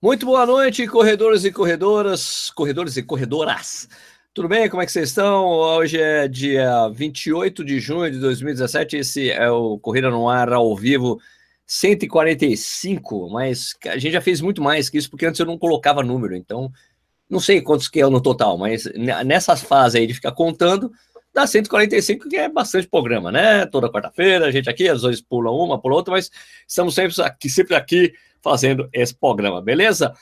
Muito 0.00 0.24
boa 0.24 0.46
noite, 0.46 0.86
corredores 0.86 1.44
e 1.44 1.50
corredoras, 1.50 2.50
corredores 2.50 2.96
e 2.96 3.02
corredoras. 3.02 3.88
Tudo 4.32 4.46
bem? 4.46 4.70
Como 4.70 4.80
é 4.80 4.86
que 4.86 4.92
vocês 4.92 5.08
estão? 5.08 5.44
Hoje 5.44 6.00
é 6.00 6.28
dia 6.28 6.88
28 6.90 7.64
de 7.64 7.80
junho 7.80 8.08
de 8.08 8.20
2017. 8.20 8.96
Esse 8.96 9.28
é 9.28 9.50
o 9.50 9.76
Corrida 9.76 10.08
no 10.08 10.28
Ar 10.28 10.52
ao 10.52 10.76
vivo 10.76 11.18
145, 11.66 13.28
mas 13.28 13.74
a 13.86 13.98
gente 13.98 14.12
já 14.12 14.20
fez 14.20 14.40
muito 14.40 14.62
mais 14.62 14.88
que 14.88 14.98
isso, 14.98 15.10
porque 15.10 15.26
antes 15.26 15.40
eu 15.40 15.46
não 15.46 15.58
colocava 15.58 16.00
número, 16.00 16.36
então 16.36 16.70
não 17.28 17.40
sei 17.40 17.60
quantos 17.60 17.88
que 17.88 18.00
é 18.00 18.06
no 18.06 18.20
total, 18.20 18.56
mas 18.56 18.84
nessa 19.26 19.56
fase 19.56 19.98
aí 19.98 20.06
de 20.06 20.14
ficar 20.14 20.30
contando, 20.30 20.92
dá 21.32 21.46
145, 21.46 22.28
que 22.28 22.36
é 22.36 22.48
bastante 22.48 22.88
programa, 22.88 23.30
né? 23.30 23.66
Toda 23.66 23.90
quarta-feira, 23.90 24.46
a 24.46 24.50
gente 24.50 24.68
aqui, 24.68 24.88
às 24.88 25.02
vezes 25.02 25.20
pula 25.20 25.50
uma, 25.50 25.80
pula 25.80 25.96
outra, 25.96 26.12
mas 26.12 26.30
estamos 26.66 26.94
sempre 26.94 27.22
aqui, 27.22 27.48
sempre 27.48 27.74
aqui 27.74 28.12
fazendo 28.42 28.88
esse 28.92 29.14
programa, 29.14 29.60
beleza? 29.60 30.14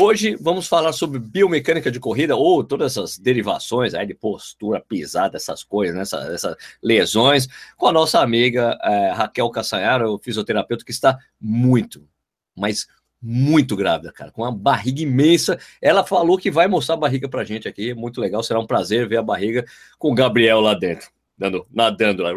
Hoje 0.00 0.34
vamos 0.40 0.66
falar 0.66 0.92
sobre 0.92 1.20
biomecânica 1.20 1.88
de 1.88 2.00
corrida 2.00 2.34
ou 2.34 2.64
todas 2.64 2.92
essas 2.92 3.16
derivações 3.16 3.94
aí 3.94 4.04
de 4.04 4.14
postura, 4.14 4.80
pisada, 4.80 5.36
essas 5.36 5.62
coisas, 5.62 5.94
né? 5.94 6.02
essas, 6.02 6.28
essas 6.30 6.56
lesões, 6.82 7.46
com 7.76 7.86
a 7.86 7.92
nossa 7.92 8.18
amiga 8.20 8.76
é, 8.82 9.12
Raquel 9.12 9.48
Cassanharo, 9.50 10.18
fisioterapeuta, 10.18 10.84
que 10.84 10.90
está 10.90 11.16
muito, 11.40 12.08
mas 12.56 12.88
muito 13.26 13.74
grávida, 13.74 14.12
cara, 14.12 14.30
com 14.30 14.42
uma 14.42 14.52
barriga 14.52 15.00
imensa. 15.00 15.58
Ela 15.80 16.04
falou 16.04 16.36
que 16.36 16.50
vai 16.50 16.68
mostrar 16.68 16.96
a 16.96 16.98
barriga 16.98 17.26
pra 17.26 17.42
gente 17.42 17.66
aqui, 17.66 17.94
muito 17.94 18.20
legal, 18.20 18.42
será 18.42 18.60
um 18.60 18.66
prazer 18.66 19.08
ver 19.08 19.16
a 19.16 19.22
barriga 19.22 19.64
com 19.98 20.12
o 20.12 20.14
Gabriel 20.14 20.60
lá 20.60 20.74
dentro, 20.74 21.08
dando, 21.38 21.66
nadando 21.72 22.22
lá. 22.22 22.30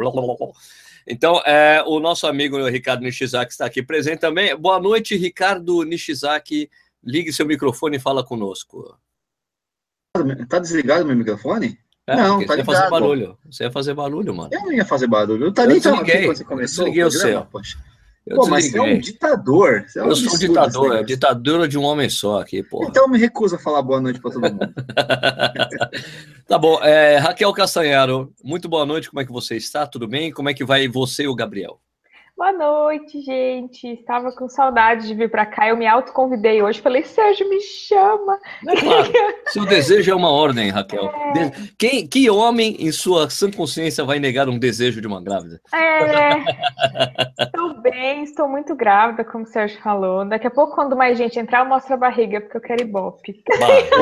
Então, 1.05 1.41
é, 1.45 1.83
o 1.85 1.99
nosso 1.99 2.25
amigo 2.25 2.65
Ricardo 2.67 3.01
Nishizaki 3.01 3.51
está 3.51 3.65
aqui 3.65 3.83
presente 3.83 4.19
também. 4.19 4.55
Boa 4.55 4.79
noite, 4.79 5.17
Ricardo 5.17 5.83
Nishizaki. 5.83 6.69
Ligue 7.03 7.33
seu 7.33 7.45
microfone 7.45 7.97
e 7.97 7.99
fala 7.99 8.23
conosco. 8.23 8.97
Tá 10.47 10.59
desligado 10.59 11.05
meu 11.05 11.15
microfone? 11.15 11.77
É, 12.07 12.15
não, 12.15 12.45
tá 12.45 12.55
você 12.55 12.55
ligado. 12.55 12.57
Ia 12.57 12.65
fazer 12.65 12.89
barulho. 12.89 13.37
Você 13.45 13.63
ia 13.63 13.71
fazer 13.71 13.93
barulho, 13.93 14.33
mano. 14.33 14.49
Eu 14.53 14.61
não 14.61 14.71
ia 14.71 14.85
fazer 14.85 15.07
barulho. 15.07 15.45
Eu, 15.45 15.53
tá 15.53 15.65
nem 15.65 15.79
desliguei. 15.79 16.25
Quando 16.25 16.37
você 16.37 16.43
começou. 16.45 16.87
Eu 16.87 16.91
desliguei 16.91 17.03
o, 17.03 17.11
seu. 17.11 17.45
Poxa. 17.45 17.77
Eu 18.29 18.35
pô, 18.35 18.47
mas 18.47 18.69
você 18.69 18.77
é 18.77 18.81
um 18.81 18.99
ditador. 18.99 19.85
É 19.95 20.03
um 20.03 20.09
eu 20.09 20.15
sou 20.15 20.33
um 20.33 20.37
ditador, 20.37 20.95
é 20.97 21.03
ditadura 21.03 21.67
de 21.67 21.77
um 21.77 21.83
homem 21.83 22.09
só 22.09 22.41
aqui, 22.41 22.61
pô. 22.61 22.83
Então 22.83 23.07
me 23.07 23.17
recuso 23.17 23.55
a 23.55 23.59
falar 23.59 23.81
boa 23.81 24.01
noite 24.01 24.19
para 24.19 24.31
todo 24.31 24.51
mundo. 24.51 24.73
tá 26.45 26.57
bom. 26.57 26.83
É, 26.83 27.17
Raquel 27.17 27.53
Castanharo, 27.53 28.33
muito 28.43 28.67
boa 28.67 28.85
noite. 28.85 29.09
Como 29.09 29.21
é 29.21 29.25
que 29.25 29.31
você 29.31 29.55
está? 29.55 29.87
Tudo 29.87 30.07
bem? 30.07 30.31
Como 30.31 30.49
é 30.49 30.53
que 30.53 30.65
vai 30.65 30.89
você 30.89 31.23
e 31.23 31.27
o 31.27 31.35
Gabriel? 31.35 31.79
Boa 32.37 32.51
noite, 32.51 33.19
gente. 33.21 33.87
Estava 33.87 34.31
com 34.31 34.47
saudade 34.47 35.07
de 35.07 35.15
vir 35.15 35.27
para 35.27 35.43
cá. 35.43 35.69
Eu 35.69 35.75
me 35.75 35.87
autoconvidei 35.87 36.61
hoje. 36.61 36.79
Falei, 36.79 37.03
Sérgio, 37.03 37.49
me 37.49 37.59
chama. 37.59 38.37
É 38.67 38.75
claro. 38.79 39.11
Seu 39.47 39.65
desejo 39.65 40.11
é 40.11 40.15
uma 40.15 40.29
ordem, 40.29 40.69
Raquel. 40.69 41.05
É... 41.05 41.51
Quem, 41.79 42.05
que 42.05 42.29
homem, 42.29 42.77
em 42.79 42.91
sua 42.91 43.27
sã 43.27 43.49
consciência, 43.49 44.05
vai 44.05 44.19
negar 44.19 44.47
um 44.47 44.59
desejo 44.59 45.01
de 45.01 45.07
uma 45.07 45.19
grávida? 45.19 45.59
É. 45.73 46.37
estou 47.41 47.81
bem, 47.81 48.21
estou 48.21 48.47
muito 48.47 48.75
grávida, 48.75 49.25
como 49.25 49.43
o 49.43 49.47
Sérgio 49.47 49.81
falou. 49.81 50.23
Daqui 50.23 50.45
a 50.45 50.51
pouco, 50.51 50.75
quando 50.75 50.95
mais 50.95 51.17
gente 51.17 51.39
entrar, 51.39 51.61
eu 51.61 51.69
mostro 51.69 51.95
a 51.95 51.97
barriga, 51.97 52.39
porque 52.39 52.57
eu 52.57 52.61
quero 52.61 52.83
ibope. 52.83 53.43
Barriga. 53.59 53.97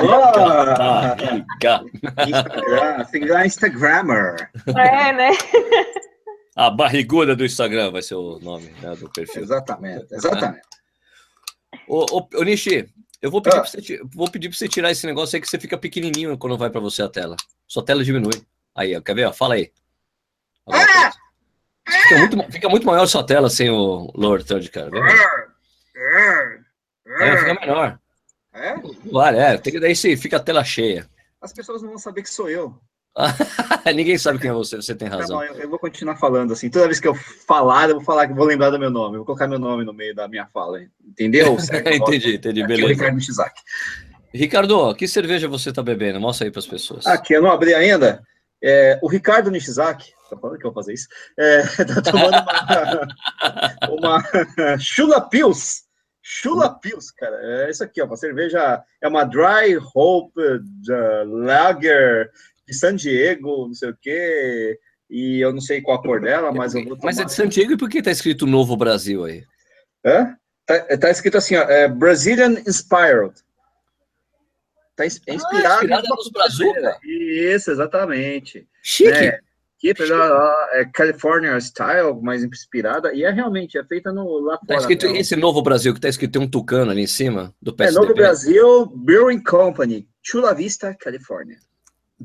Instagram, 2.99 3.45
Instagrammer. 3.45 4.49
É, 4.75 5.13
né? 5.13 5.29
A 6.55 6.69
barriguda 6.69 7.35
do 7.35 7.45
Instagram 7.45 7.91
vai 7.91 8.01
ser 8.01 8.15
o 8.15 8.39
nome 8.39 8.69
né, 8.81 8.95
do 8.95 9.11
perfil. 9.11 9.43
Exatamente, 9.43 10.07
exatamente. 10.11 10.65
Ô, 11.87 12.05
ô, 12.09 12.27
ô 12.35 12.43
Nishi, 12.43 12.89
eu 13.21 13.29
vou 13.29 13.41
pedir, 13.41 13.57
ah. 13.57 13.61
para 13.61 13.69
você, 13.69 14.01
vou 14.13 14.31
pedir 14.31 14.49
para 14.49 14.57
você 14.57 14.69
tirar 14.69 14.91
esse 14.91 15.05
negócio 15.05 15.35
aí 15.35 15.41
que 15.41 15.49
você 15.49 15.59
fica 15.59 15.77
pequenininho 15.77 16.37
quando 16.37 16.57
vai 16.57 16.69
para 16.69 16.79
você 16.79 17.01
a 17.01 17.09
tela. 17.09 17.35
Sua 17.67 17.83
tela 17.83 18.03
diminui. 18.03 18.41
Aí, 18.73 18.95
ó, 18.95 19.01
quer 19.01 19.15
ver? 19.15 19.33
Fala 19.33 19.55
aí. 19.55 19.71
Ah! 20.71 21.11
Fica 21.87 22.17
muito, 22.17 22.51
fica 22.51 22.69
muito 22.69 22.85
maior 22.85 23.03
a 23.03 23.07
sua 23.07 23.25
tela 23.25 23.49
sem 23.49 23.69
o 23.69 24.11
lower 24.15 24.43
third, 24.43 24.69
cara. 24.71 24.89
É, 27.19 27.37
fica 27.37 27.53
menor. 27.59 27.99
É? 28.53 28.75
Vale, 29.11 29.37
é. 29.37 29.57
Tem 29.57 29.73
que 29.73 29.79
daí 29.79 29.95
você 29.95 30.15
fica 30.15 30.37
a 30.37 30.39
tela 30.39 30.63
cheia. 30.63 31.07
As 31.41 31.53
pessoas 31.53 31.81
não 31.81 31.89
vão 31.89 31.97
saber 31.97 32.23
que 32.23 32.29
sou 32.29 32.49
eu. 32.49 32.79
Ninguém 33.95 34.17
sabe 34.17 34.39
quem 34.39 34.49
é 34.49 34.53
você, 34.53 34.75
você 34.75 34.93
tem 34.93 35.07
razão. 35.07 35.39
Tá 35.39 35.53
bom, 35.53 35.59
eu 35.59 35.69
vou 35.69 35.79
continuar 35.79 36.17
falando 36.17 36.51
assim. 36.53 36.69
Toda 36.69 36.87
vez 36.87 36.99
que 36.99 37.07
eu 37.07 37.15
falar, 37.15 37.89
eu 37.89 37.95
vou 37.95 38.03
falar 38.03 38.27
que 38.27 38.33
vou 38.33 38.45
lembrar 38.45 38.69
do 38.69 38.79
meu 38.79 38.89
nome. 38.89 39.15
Eu 39.15 39.19
vou 39.19 39.25
colocar 39.25 39.47
meu 39.47 39.59
nome 39.59 39.85
no 39.85 39.93
meio 39.93 40.13
da 40.13 40.27
minha 40.27 40.45
fala. 40.47 40.81
Entendeu? 41.05 41.55
entendi, 41.93 42.35
entendi. 42.35 42.61
Aqui 42.61 42.67
beleza. 42.67 42.91
É 42.91 42.93
Ricardo 42.93 43.21
Shizaki. 43.21 43.61
Ricardo, 44.33 44.95
que 44.95 45.07
cerveja 45.07 45.47
você 45.47 45.69
está 45.69 45.81
bebendo? 45.81 46.19
Mostra 46.19 46.45
aí 46.45 46.51
para 46.51 46.59
as 46.59 46.67
pessoas. 46.67 47.05
Aqui, 47.07 47.33
eu 47.33 47.41
não 47.41 47.51
abri 47.51 47.73
ainda. 47.73 48.21
É, 48.61 48.99
o 49.01 49.07
Ricardo 49.07 49.51
Nishizaki, 49.51 50.11
tá 50.29 50.37
falando 50.37 50.57
que 50.57 50.65
eu 50.65 50.71
vou 50.71 50.81
fazer 50.81 50.93
isso, 50.93 51.07
é, 51.37 51.61
tá 51.85 52.01
tomando 52.01 52.35
uma, 53.89 54.17
uma 54.19 54.77
Chula 54.79 55.21
Pils. 55.29 55.83
Chula 56.21 56.79
Pils, 56.79 57.11
cara. 57.11 57.37
É 57.41 57.69
isso 57.69 57.83
aqui, 57.83 58.01
ó, 58.01 58.05
uma 58.05 58.17
cerveja, 58.17 58.83
é 58.99 59.07
uma 59.07 59.23
Dry 59.23 59.77
Hope 59.93 60.33
uh, 60.41 61.25
Lager 61.25 62.31
de 62.67 62.73
San 62.73 62.95
Diego, 62.95 63.67
não 63.67 63.73
sei 63.73 63.89
o 63.89 63.97
quê, 63.99 64.79
e 65.09 65.39
eu 65.39 65.53
não 65.53 65.61
sei 65.61 65.81
qual 65.81 65.97
a 65.97 66.01
cor 66.01 66.21
dela, 66.21 66.51
mas 66.51 66.73
eu 66.73 66.83
vou 66.83 66.95
tomar. 66.95 67.05
Mas 67.05 67.19
é 67.19 67.25
de 67.25 67.33
San 67.33 67.47
Diego 67.47 67.73
e 67.73 67.77
por 67.77 67.89
que 67.89 68.01
tá 68.01 68.11
escrito 68.11 68.47
Novo 68.47 68.75
Brasil 68.75 69.23
aí? 69.23 69.43
Hã? 70.05 70.35
Tá, 70.65 70.97
tá 70.97 71.09
escrito 71.11 71.37
assim, 71.37 71.55
ó, 71.55 71.61
é 71.63 71.87
Brazilian 71.87 72.59
Inspired. 72.67 73.33
Tá 74.95 75.03
é 75.03 75.07
inspirado, 75.07 75.67
ah, 75.67 75.75
inspirado 75.75 76.07
nos 76.07 76.31
Brazuca? 76.31 76.97
Isso, 77.03 77.69
exatamente. 77.69 78.67
Chique. 78.81 79.11
É, 79.11 79.39
que 79.77 79.89
é 79.89 80.85
California 80.85 81.59
Style, 81.59 82.19
mais 82.21 82.43
inspirada, 82.43 83.13
e 83.13 83.23
é 83.23 83.29
realmente, 83.29 83.77
é 83.77 83.83
feita 83.83 84.11
no, 84.11 84.39
lá 84.39 84.57
tá 84.57 84.65
fora. 84.67 84.79
Escrito, 84.79 85.07
né? 85.07 85.19
esse 85.19 85.35
Novo 85.35 85.61
Brasil, 85.61 85.93
que 85.93 85.99
tá 85.99 86.09
escrito, 86.09 86.31
tem 86.31 86.41
um 86.41 86.49
tucano 86.49 86.91
ali 86.91 87.01
em 87.01 87.07
cima 87.07 87.53
do 87.61 87.75
PSDB. 87.75 87.97
É 87.97 88.07
Novo 88.07 88.15
Brasil 88.15 88.85
Brewing 88.87 89.43
Company, 89.43 90.07
Chula 90.23 90.55
Vista, 90.55 90.95
Califórnia. 90.99 91.57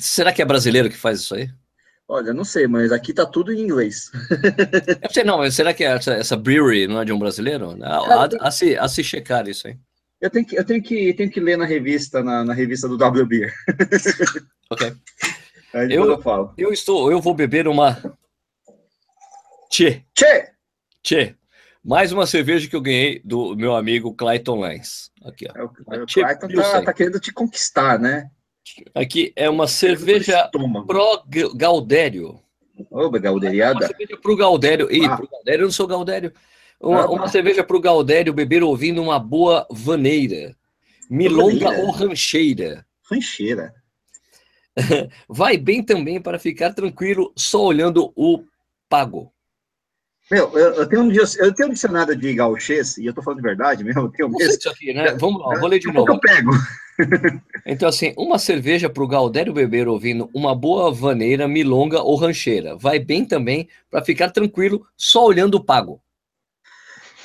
Será 0.00 0.33
que 0.33 0.43
é 0.43 0.44
brasileiro 0.44 0.88
que 0.88 0.97
faz 0.97 1.21
isso 1.21 1.34
aí? 1.34 1.50
Olha, 2.09 2.34
não 2.34 2.43
sei, 2.43 2.66
mas 2.66 2.91
aqui 2.91 3.12
tá 3.12 3.25
tudo 3.25 3.53
em 3.53 3.61
inglês. 3.61 4.11
Eu 5.00 5.11
sei, 5.11 5.22
não, 5.22 5.38
mas 5.38 5.55
será 5.55 5.72
que 5.72 5.84
essa, 5.84 6.15
essa 6.15 6.37
brewery 6.37 6.88
não 6.88 7.00
é 7.00 7.05
de 7.05 7.12
um 7.12 7.19
brasileiro? 7.19 7.78
A, 7.84 8.25
a, 8.25 8.28
a, 8.49 8.50
se, 8.50 8.77
a 8.77 8.89
se 8.89 9.05
checar 9.05 9.47
isso 9.47 9.69
aí. 9.69 9.78
Eu 10.21 10.28
tenho 10.28 10.44
que, 10.44 10.59
eu 10.59 10.65
tenho 10.65 10.83
que, 10.83 11.15
tenho 11.15 11.31
que 11.31 11.39
ler 11.39 11.56
na 11.56 11.65
revista, 11.65 12.22
na, 12.22 12.44
na 12.44 12.53
revista 12.53 12.89
do 12.89 12.99
W 12.99 13.25
Beer. 13.27 13.55
ok. 14.71 14.93
Aí 15.72 15.93
eu, 15.94 16.05
eu 16.05 16.21
falo. 16.21 16.53
Eu 16.59 16.72
estou, 16.72 17.12
eu 17.12 17.21
vou 17.21 17.33
beber 17.33 17.69
uma. 17.69 17.97
Tchê. 19.71 20.03
Tchê! 20.12 20.50
Tchê. 21.00 21.37
Mais 21.83 22.10
uma 22.10 22.27
cerveja 22.27 22.69
que 22.69 22.75
eu 22.75 22.81
ganhei 22.81 23.22
do 23.25 23.55
meu 23.55 23.77
amigo 23.77 24.12
Clayton 24.12 24.60
Lens. 24.60 25.12
Aqui, 25.25 25.47
ó. 25.49 25.56
É, 25.56 25.62
o, 25.62 26.03
o 26.03 26.06
Clayton 26.06 26.49
tá, 26.49 26.83
tá 26.83 26.93
querendo 26.93 27.21
te 27.21 27.33
conquistar, 27.33 28.00
né? 28.00 28.28
Aqui 28.94 29.32
é 29.37 29.48
uma 29.48 29.66
cerveja 29.66 30.48
pro 30.87 31.22
Gaudério. 31.54 32.41
Oba, 32.91 33.19
Gauderiada. 33.19 33.81
Uma 33.81 33.87
cerveja 33.87 34.16
pro 34.16 34.37
Gaudério. 34.37 34.91
Ih, 34.91 35.06
ah. 35.06 35.16
pro 35.16 35.28
Gaudério, 35.28 35.62
eu 35.62 35.66
não 35.66 35.72
sou 35.72 35.87
Gaudério. 35.87 36.32
Uma, 36.81 37.03
ah, 37.03 37.10
uma 37.10 37.28
cerveja 37.28 37.62
pro 37.62 37.81
Gaudério 37.81 38.32
beber 38.32 38.62
ouvindo 38.62 39.03
uma 39.03 39.19
boa 39.19 39.66
vaneira. 39.71 40.56
Milonga 41.10 41.66
vaneira. 41.66 41.84
ou 41.84 41.91
rancheira. 41.91 42.87
Rancheira. 43.10 43.75
Vai 45.28 45.56
bem 45.56 45.82
também 45.82 46.21
para 46.21 46.38
ficar 46.38 46.72
tranquilo 46.72 47.32
só 47.37 47.65
olhando 47.65 48.12
o 48.16 48.44
pago. 48.88 49.32
Meu, 50.31 50.56
eu, 50.56 50.75
eu, 50.75 50.88
tenho 50.88 51.03
um, 51.03 51.12
eu 51.12 51.54
tenho 51.54 51.69
um 51.69 51.72
dicionário 51.72 52.15
de 52.15 52.34
gauchês, 52.34 52.97
e 52.97 53.06
eu 53.06 53.12
tô 53.12 53.21
falando 53.21 53.38
de 53.38 53.48
verdade 53.48 53.82
mesmo. 53.82 54.03
Eu 54.03 54.09
tenho 54.10 54.28
mesmo. 54.28 54.54
Isso 54.54 54.71
aqui, 54.71 54.94
né? 54.94 55.12
Vamos 55.19 55.41
lá, 55.44 55.59
vou 55.59 55.69
ler 55.69 55.81
de 55.81 55.92
novo. 55.92 56.09
eu 56.09 56.21
pego. 56.21 56.53
Então, 57.66 57.88
assim, 57.88 58.12
uma 58.16 58.38
cerveja 58.38 58.88
para 58.88 59.02
o 59.02 59.08
Galdério 59.08 59.52
beber 59.52 59.88
ouvindo 59.88 60.30
uma 60.34 60.54
boa 60.54 60.92
vaneira, 60.92 61.47
milonga 61.47 62.02
ou 62.02 62.16
rancheira. 62.16 62.76
Vai 62.76 62.98
bem 62.98 63.24
também 63.24 63.68
para 63.91 64.04
ficar 64.04 64.30
tranquilo 64.30 64.86
só 64.97 65.24
olhando 65.24 65.56
o 65.56 65.64
pago. 65.64 66.00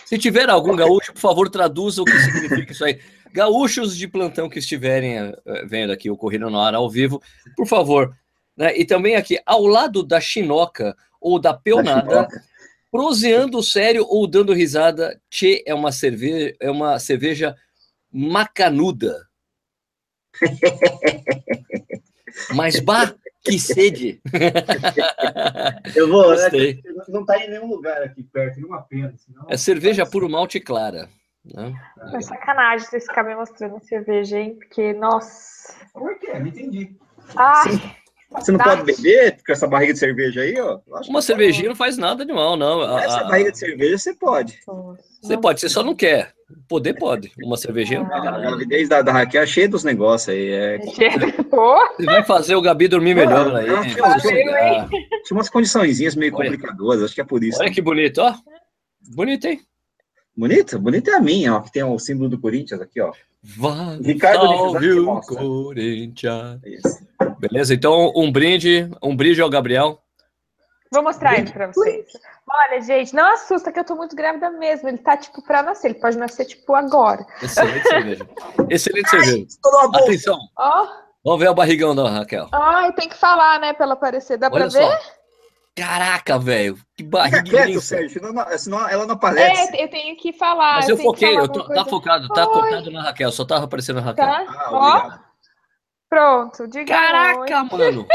Se 0.06 0.18
tiver 0.18 0.50
algum 0.50 0.76
gaúcho, 0.76 1.14
por 1.14 1.20
favor, 1.20 1.50
traduza 1.50 2.02
o 2.02 2.06
que 2.06 2.18
significa 2.20 2.72
isso 2.72 2.86
aí. 2.86 3.00
Gaúchos 3.34 3.98
de 3.98 4.08
plantão 4.08 4.48
que 4.48 4.60
estiverem 4.60 5.30
uh, 5.30 5.36
vendo 5.66 5.92
aqui 5.92 6.10
o 6.10 6.16
Corrida 6.16 6.50
no 6.50 6.60
Ar 6.60 6.76
ao 6.76 6.90
vivo, 6.90 7.22
por 7.56 7.68
favor. 7.68 8.16
Né? 8.56 8.78
E 8.78 8.86
também 8.86 9.16
aqui, 9.16 9.40
ao 9.46 9.66
lado 9.66 10.04
da 10.04 10.22
chinoca 10.22 10.96
ou 11.20 11.40
da 11.40 11.54
peonada, 11.54 12.28
proseando 12.92 13.62
sério 13.62 14.06
ou 14.08 14.28
dando 14.28 14.54
risada, 14.54 15.20
Tchê 15.30 15.64
é 15.66 15.74
uma 15.74 15.92
cerveja, 15.92 16.56
é 16.62 16.72
uma 16.72 17.00
cerveja 17.00 17.56
macanuda. 18.12 19.25
Mas, 22.54 22.80
bah, 22.80 23.14
que 23.44 23.60
sede! 23.60 24.22
Eu 25.96 26.10
vou, 26.10 26.36
né, 26.36 26.50
não 27.08 27.22
está 27.22 27.38
em 27.38 27.50
nenhum 27.50 27.68
lugar 27.68 28.02
aqui 28.04 28.24
perto, 28.24 28.56
nenhuma 28.58 28.82
pena. 28.82 29.14
Senão... 29.18 29.46
É 29.50 29.58
cerveja 29.58 30.06
puro 30.06 30.30
malte 30.30 30.60
clara. 30.60 31.08
Né? 31.46 31.74
É 32.14 32.22
sacanagem 32.22 32.88
vocês 32.88 33.06
ficarem 33.06 33.36
mostrando 33.36 33.80
cerveja, 33.84 34.40
hein? 34.40 34.56
Porque, 34.56 34.94
nossa. 34.94 35.76
Como 35.94 36.10
é 36.10 36.16
que 36.16 36.28
é? 36.28 36.40
Não 36.40 36.48
entendi. 36.48 36.96
Ah, 37.36 37.64
você 38.36 38.52
não 38.52 38.60
pode 38.60 38.84
beber 38.84 39.38
com 39.46 39.52
essa 39.52 39.68
barriga 39.68 39.94
de 39.94 40.00
cerveja 40.00 40.42
aí, 40.42 40.60
ó? 40.60 40.80
Uma 41.08 41.22
cervejinha 41.22 41.70
não 41.70 41.76
faz 41.76 41.98
nada 41.98 42.26
de 42.26 42.34
mal, 42.34 42.56
não. 42.56 42.98
Essa 43.00 43.22
a, 43.22 43.24
barriga 43.26 43.52
de 43.52 43.60
cerveja 43.60 43.98
você 43.98 44.14
pode. 44.14 44.60
Você 45.22 45.38
pode, 45.38 45.60
você 45.60 45.70
só 45.70 45.84
não 45.84 45.96
quer. 45.96 46.34
Poder 46.68 46.94
pode. 46.94 47.32
Uma 47.44 47.58
cervejinha 47.58 48.02
não 48.02 48.10
pega 48.10 48.30
A 48.30 48.40
gravidez 48.40 48.88
da, 48.88 49.02
da 49.02 49.12
Raquel 49.12 49.42
é 49.42 49.48
cheia 49.48 49.68
dos 49.68 49.84
negócios 49.84 50.30
aí. 50.30 50.50
É... 50.50 50.78
Você 51.98 52.06
vai 52.06 52.24
fazer 52.24 52.56
o 52.56 52.62
Gabi 52.62 52.88
dormir 52.88 53.16
melhor 53.16 53.56
aí. 53.56 53.66
Tinha, 54.22 55.32
umas 55.32 55.50
condiçõezinhas 55.50 56.16
meio 56.16 56.32
complicadas, 56.32 57.02
acho 57.02 57.16
que 57.16 57.22
é 57.22 57.24
por 57.24 57.44
isso. 57.44 57.60
Olha 57.60 57.72
que 57.72 57.82
bonito, 57.82 58.20
ó. 58.20 58.36
Bonito, 59.16 59.46
hein? 59.46 59.60
Bonito? 60.38 60.78
Bonito 60.78 61.10
é 61.10 61.16
a 61.16 61.22
minha, 61.22 61.56
ó, 61.56 61.62
que 61.62 61.72
tem 61.72 61.84
o 61.84 61.98
símbolo 61.98 62.30
do 62.30 62.40
Corinthians 62.40 62.82
aqui, 62.82 63.00
ó. 63.00 63.12
Vai, 63.46 63.98
Ricardo 64.02 64.48
salve 64.48 64.92
o 64.92 65.22
Corinthians. 65.22 66.60
Isso. 66.66 67.08
Beleza, 67.38 67.76
então 67.76 68.12
um 68.16 68.32
brinde, 68.32 68.90
um 69.04 69.16
brinde 69.16 69.40
ao 69.40 69.50
Gabriel. 69.50 70.02
Vou 70.92 71.04
mostrar 71.04 71.38
ele 71.38 71.52
para 71.52 71.68
vocês. 71.68 72.08
Olha, 72.50 72.82
gente, 72.82 73.14
não 73.14 73.34
assusta 73.34 73.72
que 73.72 73.80
eu 73.80 73.84
tô 73.84 73.96
muito 73.96 74.16
grávida 74.16 74.50
mesmo. 74.50 74.88
Ele 74.88 74.98
tá, 74.98 75.18
tipo, 75.18 75.42
para 75.44 75.62
nascer. 75.62 75.92
Ele 75.92 76.00
pode 76.00 76.18
nascer, 76.18 76.46
tipo, 76.46 76.74
agora. 76.74 77.26
Excelente 77.42 77.88
cerveja. 77.88 78.30
Excelente 78.70 79.10
cerveja. 79.10 79.46
Atenção. 79.94 80.40
Oh. 80.58 80.88
Vamos 81.24 81.40
ver 81.40 81.50
o 81.50 81.56
barrigão 81.56 81.96
da 81.96 82.10
Raquel. 82.10 82.48
Ai, 82.52 82.94
tem 82.94 83.10
que 83.10 83.18
falar, 83.18 83.60
né, 83.60 83.74
para 83.74 83.92
aparecer. 83.92 84.38
Dá 84.38 84.50
para 84.50 84.68
ver? 84.68 85.00
Caraca, 85.76 86.40
velho. 86.40 86.78
Que 86.96 87.04
barriga 87.04 87.44
quieto, 87.44 87.82
Sérgio, 87.82 88.22
senão, 88.22 88.58
senão 88.58 88.88
ela 88.88 89.06
não 89.06 89.16
aparece. 89.16 89.76
É, 89.76 89.84
eu 89.84 89.90
tenho 89.90 90.16
que 90.16 90.32
falar. 90.32 90.76
Mas 90.76 90.88
eu, 90.88 90.96
eu 90.96 91.04
foquei, 91.04 91.38
eu 91.38 91.50
tô, 91.50 91.66
tá 91.66 91.84
focado, 91.84 92.30
tá 92.30 92.46
focado 92.46 92.90
na 92.90 93.04
Raquel, 93.04 93.30
só 93.32 93.44
tava 93.44 93.66
aparecendo 93.66 94.00
a 94.00 94.04
Raquel. 94.04 94.26
Tá? 94.26 94.46
Ah, 94.48 94.70
Ó, 94.72 95.12
pronto, 96.10 96.66
diga 96.68 96.94
Caraca, 96.94 97.64
mano. 97.66 98.08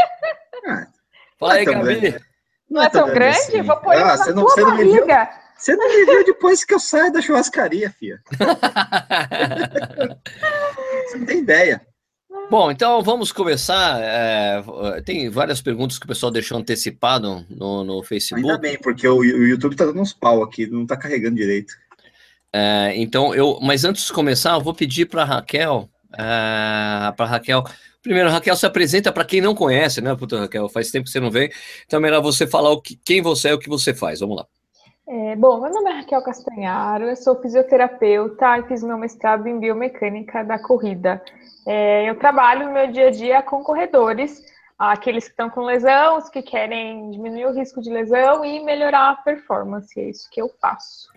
Fala 1.39 1.53
aí, 1.55 1.65
Gabi. 1.67 2.19
Não, 2.71 2.83
é 2.83 2.89
tão 2.89 3.09
grande? 3.09 3.37
Assim. 3.37 3.63
Vou 3.63 3.77
pôr 3.77 3.95
ah, 3.95 4.17
você 4.17 4.33
não, 4.33 4.45
você 4.45 4.63
não 4.63 4.77
me 4.77 4.85
viu, 4.85 5.05
Você 5.57 5.77
não 5.77 5.89
me 5.89 6.07
viu 6.07 6.25
depois 6.25 6.65
que 6.65 6.73
eu 6.73 6.81
saio 6.81 7.13
da 7.13 7.21
churrascaria, 7.21 7.91
filha. 7.91 8.23
você 11.09 11.19
não 11.19 11.27
tem 11.27 11.39
ideia. 11.39 11.87
Bom, 12.51 12.69
então 12.69 13.01
vamos 13.01 13.31
começar. 13.31 14.01
É, 14.03 14.61
tem 15.05 15.31
várias 15.31 15.63
perguntas 15.63 16.01
que 16.01 16.05
o 16.05 16.09
pessoal 16.09 16.33
deixou 16.33 16.59
antecipado 16.59 17.47
no, 17.49 17.85
no 17.85 18.03
Facebook. 18.03 18.45
Ainda 18.45 18.61
bem, 18.61 18.77
porque 18.77 19.07
o, 19.07 19.19
o 19.19 19.47
YouTube 19.47 19.73
está 19.73 19.87
dando 19.87 20.01
uns 20.01 20.13
pau 20.13 20.43
aqui, 20.43 20.67
não 20.67 20.83
está 20.83 20.97
carregando 20.97 21.37
direito. 21.37 21.73
É, 22.53 22.93
então, 22.97 23.33
eu, 23.33 23.61
mas 23.63 23.85
antes 23.85 24.05
de 24.05 24.13
começar, 24.13 24.55
eu 24.55 24.61
vou 24.61 24.75
pedir 24.75 25.07
para 25.07 25.23
Raquel, 25.23 25.89
é, 26.13 27.13
para 27.13 27.27
Raquel. 27.27 27.63
Primeiro, 28.03 28.31
Raquel 28.31 28.57
se 28.57 28.67
apresenta 28.67 29.13
para 29.13 29.25
quem 29.25 29.41
não 29.41 29.55
conhece, 29.55 30.01
né? 30.01 30.13
Puta, 30.17 30.41
Raquel, 30.41 30.69
faz 30.69 30.91
tempo 30.91 31.05
que 31.05 31.11
você 31.11 31.21
não 31.21 31.31
vem. 31.31 31.53
Então, 31.87 32.01
é 32.01 32.03
melhor 32.03 32.21
você 32.21 32.49
falar 32.49 32.71
o 32.71 32.83
que, 32.83 32.97
quem 32.97 33.23
você 33.23 33.49
é 33.49 33.51
e 33.53 33.55
o 33.55 33.61
que 33.61 33.69
você 33.69 33.95
faz. 33.95 34.19
Vamos 34.19 34.39
lá. 34.39 34.47
É, 35.07 35.37
bom, 35.37 35.61
meu 35.61 35.73
nome 35.73 35.91
é 35.91 35.95
Raquel 35.95 36.23
Castanharo, 36.23 37.05
eu 37.05 37.17
sou 37.17 37.41
fisioterapeuta 37.41 38.59
e 38.59 38.63
fiz 38.69 38.83
meu 38.83 38.97
mestrado 38.97 39.47
em 39.49 39.59
biomecânica 39.59 40.45
da 40.45 40.57
corrida. 40.57 41.21
É, 41.67 42.09
eu 42.09 42.19
trabalho 42.19 42.67
no 42.67 42.73
meu 42.73 42.91
dia 42.91 43.09
a 43.09 43.11
dia 43.11 43.43
com 43.43 43.63
corredores, 43.63 44.43
aqueles 44.79 45.25
que 45.25 45.31
estão 45.31 45.51
com 45.51 45.61
lesão, 45.63 46.17
os 46.17 46.29
que 46.29 46.43
querem 46.43 47.11
diminuir 47.11 47.47
o 47.47 47.53
risco 47.53 47.83
de 47.83 47.91
lesão 47.91 48.45
e 48.45 48.61
melhorar 48.65 49.11
a 49.11 49.17
performance. 49.17 50.01
É 50.01 50.05
isso 50.05 50.29
que 50.31 50.41
eu 50.41 50.49
faço. 50.61 51.09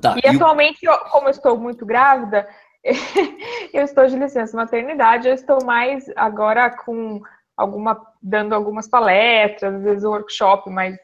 Tá, 0.00 0.16
e, 0.16 0.26
e 0.26 0.28
atualmente, 0.28 0.84
eu, 0.84 0.98
como 1.10 1.28
eu 1.28 1.30
estou 1.30 1.56
muito 1.56 1.86
grávida, 1.86 2.48
eu 3.72 3.82
estou 3.82 4.06
de 4.06 4.18
licença 4.18 4.56
maternidade, 4.56 5.28
eu 5.28 5.34
estou 5.34 5.64
mais 5.64 6.10
agora 6.16 6.70
com 6.70 7.20
alguma 7.56 8.00
dando 8.22 8.54
algumas 8.54 8.88
palestras, 8.88 9.74
às 9.74 9.82
vezes 9.82 10.04
workshop, 10.04 10.68
mas 10.70 10.96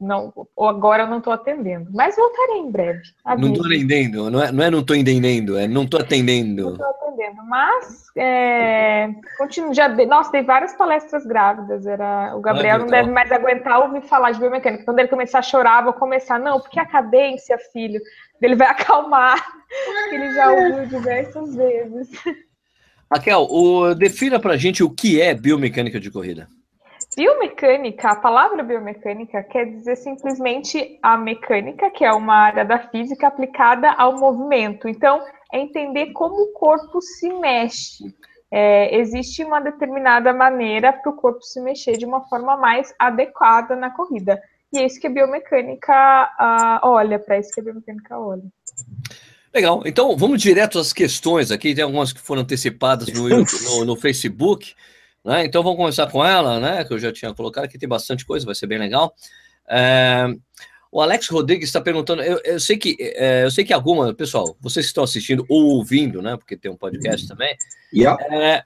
não, 0.00 0.32
ou 0.56 0.68
agora 0.68 1.04
eu 1.04 1.06
não 1.06 1.18
estou 1.18 1.32
atendendo, 1.32 1.88
mas 1.92 2.16
voltarei 2.16 2.58
em 2.58 2.70
breve. 2.70 3.02
Não 3.38 3.52
estou 3.52 3.66
atendendo, 3.66 4.30
não 4.30 4.42
é, 4.42 4.52
não 4.52 4.64
é 4.64 4.70
não 4.70 4.80
estou 4.80 4.96
entendendo, 4.96 5.58
é 5.58 5.68
não 5.68 5.84
estou 5.84 6.00
atendendo. 6.00 6.62
Não 6.62 6.72
estou 6.72 6.86
atendendo, 6.86 7.44
mas 7.48 8.04
é, 8.16 9.08
continuo, 9.38 9.72
já, 9.72 9.88
nossa, 10.06 10.32
tem 10.32 10.44
várias 10.44 10.74
palestras 10.74 11.24
grávidas, 11.24 11.86
era, 11.86 12.34
o 12.36 12.40
Gabriel 12.40 12.80
não 12.80 12.86
deve 12.86 13.10
mais 13.10 13.30
aguentar 13.30 13.80
ouvir 13.80 14.02
falar 14.02 14.32
de 14.32 14.40
biomecânica, 14.40 14.84
quando 14.84 14.98
ele 14.98 15.08
começar 15.08 15.38
a 15.38 15.42
chorar, 15.42 15.84
vou 15.84 15.92
começar, 15.92 16.40
não, 16.40 16.60
porque 16.60 16.80
a 16.80 16.86
cadência, 16.86 17.56
filho, 17.72 18.00
ele 18.42 18.56
vai 18.56 18.68
acalmar, 18.68 19.42
ele 20.10 20.34
já 20.34 20.50
ouviu 20.50 20.86
diversas 20.86 21.54
vezes. 21.54 22.10
Raquel, 23.10 23.46
o, 23.48 23.94
defina 23.94 24.40
pra 24.40 24.56
gente 24.56 24.82
o 24.82 24.90
que 24.90 25.20
é 25.20 25.34
biomecânica 25.34 26.00
de 26.00 26.10
corrida. 26.10 26.48
Biomecânica, 27.16 28.10
a 28.10 28.16
palavra 28.16 28.62
biomecânica 28.62 29.42
quer 29.44 29.66
dizer 29.66 29.96
simplesmente 29.96 30.98
a 31.00 31.16
mecânica, 31.16 31.90
que 31.90 32.04
é 32.04 32.12
uma 32.12 32.34
área 32.34 32.64
da 32.64 32.78
física 32.88 33.28
aplicada 33.28 33.90
ao 33.92 34.18
movimento. 34.18 34.88
Então, 34.88 35.22
é 35.52 35.60
entender 35.60 36.12
como 36.12 36.34
o 36.42 36.52
corpo 36.52 37.00
se 37.00 37.28
mexe. 37.34 38.04
É, 38.50 38.96
existe 38.98 39.44
uma 39.44 39.60
determinada 39.60 40.32
maneira 40.32 40.92
para 40.92 41.10
o 41.10 41.16
corpo 41.16 41.42
se 41.42 41.60
mexer 41.60 41.96
de 41.96 42.04
uma 42.04 42.22
forma 42.28 42.56
mais 42.56 42.92
adequada 42.98 43.76
na 43.76 43.90
corrida. 43.90 44.40
E 44.72 44.78
é 44.78 44.86
isso 44.86 45.00
que 45.00 45.06
a 45.06 45.10
biomecânica 45.10 46.30
uh, 46.40 46.88
olha, 46.88 47.18
para 47.18 47.38
isso 47.38 47.52
que 47.52 47.60
a 47.60 47.62
biomecânica 47.62 48.18
olha. 48.18 48.42
Legal, 49.54 49.82
então 49.86 50.16
vamos 50.16 50.42
direto 50.42 50.80
às 50.80 50.92
questões 50.92 51.52
aqui, 51.52 51.76
tem 51.76 51.84
algumas 51.84 52.12
que 52.12 52.20
foram 52.20 52.42
antecipadas 52.42 53.06
no, 53.12 53.28
no, 53.78 53.84
no 53.84 53.96
Facebook. 53.96 54.74
Né? 55.24 55.44
Então 55.44 55.62
vamos 55.62 55.78
começar 55.78 56.06
com 56.10 56.24
ela, 56.24 56.60
né? 56.60 56.84
Que 56.84 56.92
eu 56.92 56.98
já 56.98 57.12
tinha 57.12 57.32
colocado 57.32 57.64
aqui, 57.64 57.78
tem 57.78 57.88
bastante 57.88 58.26
coisa, 58.26 58.44
vai 58.44 58.54
ser 58.54 58.66
bem 58.66 58.78
legal. 58.78 59.14
É, 59.68 60.26
o 60.92 61.00
Alex 61.00 61.28
Rodrigues 61.28 61.68
está 61.68 61.80
perguntando, 61.80 62.22
eu, 62.22 62.40
eu, 62.44 62.60
sei 62.60 62.76
que 62.76 62.96
é, 63.00 63.44
eu 63.44 63.50
sei 63.50 63.64
que 63.64 63.72
alguma, 63.72 64.12
pessoal, 64.12 64.56
vocês 64.60 64.86
que 64.86 64.90
estão 64.90 65.02
assistindo 65.02 65.44
ou 65.48 65.76
ouvindo, 65.76 66.20
né? 66.20 66.36
Porque 66.36 66.56
tem 66.56 66.70
um 66.70 66.76
podcast 66.76 67.26
também. 67.26 67.56
Yeah. 67.92 68.22
É, 68.30 68.62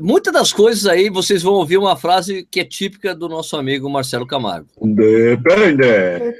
muitas 0.00 0.32
das 0.32 0.52
coisas 0.52 0.86
aí 0.86 1.10
vocês 1.10 1.42
vão 1.42 1.54
ouvir 1.54 1.76
uma 1.76 1.94
frase 1.94 2.46
que 2.50 2.60
é 2.60 2.64
típica 2.64 3.14
do 3.14 3.28
nosso 3.28 3.56
amigo 3.56 3.88
Marcelo 3.90 4.26
Camargo. 4.26 4.68
Depende. 4.80 5.76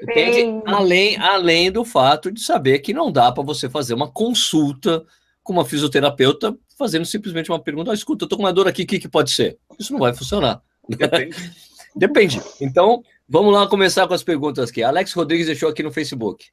Depende. 0.06 0.62
Além, 0.66 1.16
além 1.18 1.70
do 1.70 1.84
fato 1.84 2.32
de 2.32 2.40
saber 2.40 2.78
que 2.78 2.94
não 2.94 3.12
dá 3.12 3.30
para 3.30 3.44
você 3.44 3.68
fazer 3.68 3.92
uma 3.92 4.10
consulta 4.10 5.04
com 5.50 5.54
uma 5.54 5.64
fisioterapeuta 5.64 6.56
fazendo 6.78 7.04
simplesmente 7.04 7.50
uma 7.50 7.60
pergunta: 7.60 7.92
escuta, 7.92 8.24
eu 8.24 8.28
tô 8.28 8.36
com 8.36 8.44
uma 8.44 8.52
dor 8.52 8.68
aqui, 8.68 8.84
o 8.84 8.86
que, 8.86 9.00
que 9.00 9.08
pode 9.08 9.32
ser? 9.32 9.58
Isso 9.76 9.92
não 9.92 9.98
vai 9.98 10.14
funcionar. 10.14 10.62
Depende. 10.88 11.36
Depende. 11.96 12.40
Então, 12.60 13.02
vamos 13.28 13.52
lá 13.52 13.66
começar 13.66 14.06
com 14.06 14.14
as 14.14 14.22
perguntas 14.22 14.70
aqui. 14.70 14.80
Alex 14.80 15.12
Rodrigues 15.12 15.46
deixou 15.46 15.68
aqui 15.68 15.82
no 15.82 15.90
Facebook. 15.90 16.46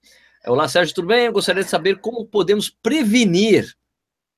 Olá, 0.48 0.68
Sérgio, 0.68 0.96
tudo 0.96 1.10
bem? 1.10 1.28
Eu 1.28 1.32
gostaria 1.32 1.64
de 1.64 1.70
saber 1.70 2.00
como 2.00 2.26
podemos 2.26 2.72
prevenir 2.72 3.72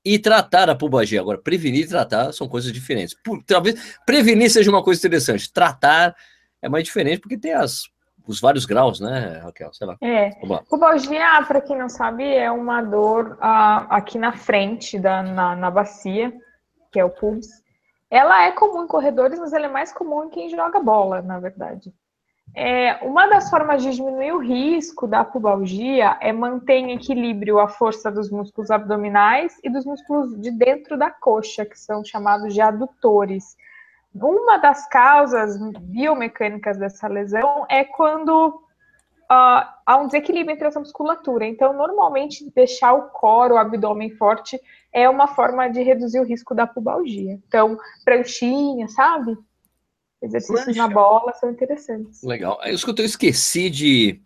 e 0.04 0.20
tratar 0.20 0.70
a 0.70 0.75
pubalgia. 0.75 1.22
Agora, 1.22 1.38
prevenir 1.38 1.86
e 1.86 1.88
tratar 1.88 2.34
são 2.34 2.50
coisas 2.50 2.74
diferentes. 2.74 3.16
Por, 3.24 3.42
talvez 3.44 3.80
prevenir 4.06 4.51
seja 4.51 4.70
uma 4.70 4.84
coisa 4.84 5.00
interessante. 5.00 5.50
Tratar 5.54 6.13
é 6.62 6.68
mais 6.68 6.84
diferente 6.84 7.22
porque 7.22 7.38
tem 7.38 7.54
as 7.54 7.84
os 8.29 8.39
vários 8.39 8.63
graus, 8.63 9.00
né, 9.00 9.41
Raquel? 9.43 9.74
Sei 9.74 9.88
lá. 9.88 9.98
É. 10.01 10.29
Pubalgia, 10.69 11.43
para 11.48 11.59
quem 11.59 11.75
não 11.75 11.89
sabe, 11.89 12.24
é 12.24 12.51
uma 12.51 12.79
dor 12.79 13.31
uh, 13.41 13.88
aqui 13.89 14.19
na 14.19 14.31
frente, 14.31 15.00
da, 15.00 15.24
na, 15.24 15.55
na 15.55 15.71
bacia, 15.71 16.31
que 16.91 17.00
é 17.00 17.03
o 17.03 17.09
pubis. 17.09 17.48
Ela 18.07 18.45
é 18.45 18.51
comum 18.51 18.83
em 18.83 18.88
corredores, 18.88 19.39
mas 19.39 19.51
ela 19.51 19.65
é 19.65 19.69
mais 19.69 19.91
comum 19.91 20.25
em 20.25 20.29
quem 20.29 20.48
joga 20.48 20.79
bola, 20.79 21.24
na 21.24 21.39
verdade. 21.39 21.91
É, 22.55 23.03
uma 23.03 23.27
das 23.27 23.50
formas 23.50 23.81
de 23.81 23.95
diminuir 23.95 24.31
o 24.31 24.39
risco 24.39 25.07
da 25.07 25.24
pubalgia 25.24 26.17
é 26.21 26.31
manter 26.31 26.75
em 26.75 26.93
equilíbrio 26.93 27.59
a 27.59 27.67
força 27.67 28.12
dos 28.12 28.29
músculos 28.29 28.69
abdominais 28.69 29.57
e 29.63 29.71
dos 29.71 29.86
músculos 29.86 30.39
de 30.39 30.51
dentro 30.51 30.98
da 30.98 31.09
coxa, 31.09 31.65
que 31.65 31.79
são 31.79 32.03
chamados 32.05 32.53
de 32.53 32.62
adutores. 32.62 33.55
Uma 34.13 34.58
das 34.58 34.88
causas 34.88 35.58
biomecânicas 35.82 36.78
dessa 36.78 37.08
lesão 37.08 37.66
é 37.70 37.84
quando 37.84 38.62
uh, 39.30 39.63
há 39.86 39.98
um 39.98 40.08
desequilíbrio 40.08 40.54
entre 40.54 40.68
essa 40.68 40.80
musculatura. 40.80 41.46
Então, 41.46 41.74
normalmente, 41.74 42.50
deixar 42.56 42.94
o 42.94 43.10
core, 43.10 43.54
o 43.54 43.58
abdômen 43.58 44.10
forte, 44.12 44.60
é 44.92 45.08
uma 45.08 45.28
forma 45.28 45.70
de 45.70 45.84
reduzir 45.84 46.20
o 46.20 46.25
risco 46.25 46.56
da 46.56 46.66
pubalgia. 46.66 47.39
Então, 47.48 47.78
pranchinha, 48.04 48.88
sabe? 48.88 49.38
Exercícios 50.22 50.66
Plancha. 50.66 50.82
na 50.82 50.94
bola 50.94 51.34
são 51.34 51.50
interessantes. 51.50 52.22
Legal. 52.24 52.60
Eu 52.66 52.74
escutei, 52.74 53.06
eu 53.06 53.08
esqueci 53.08 53.70
de, 53.70 54.22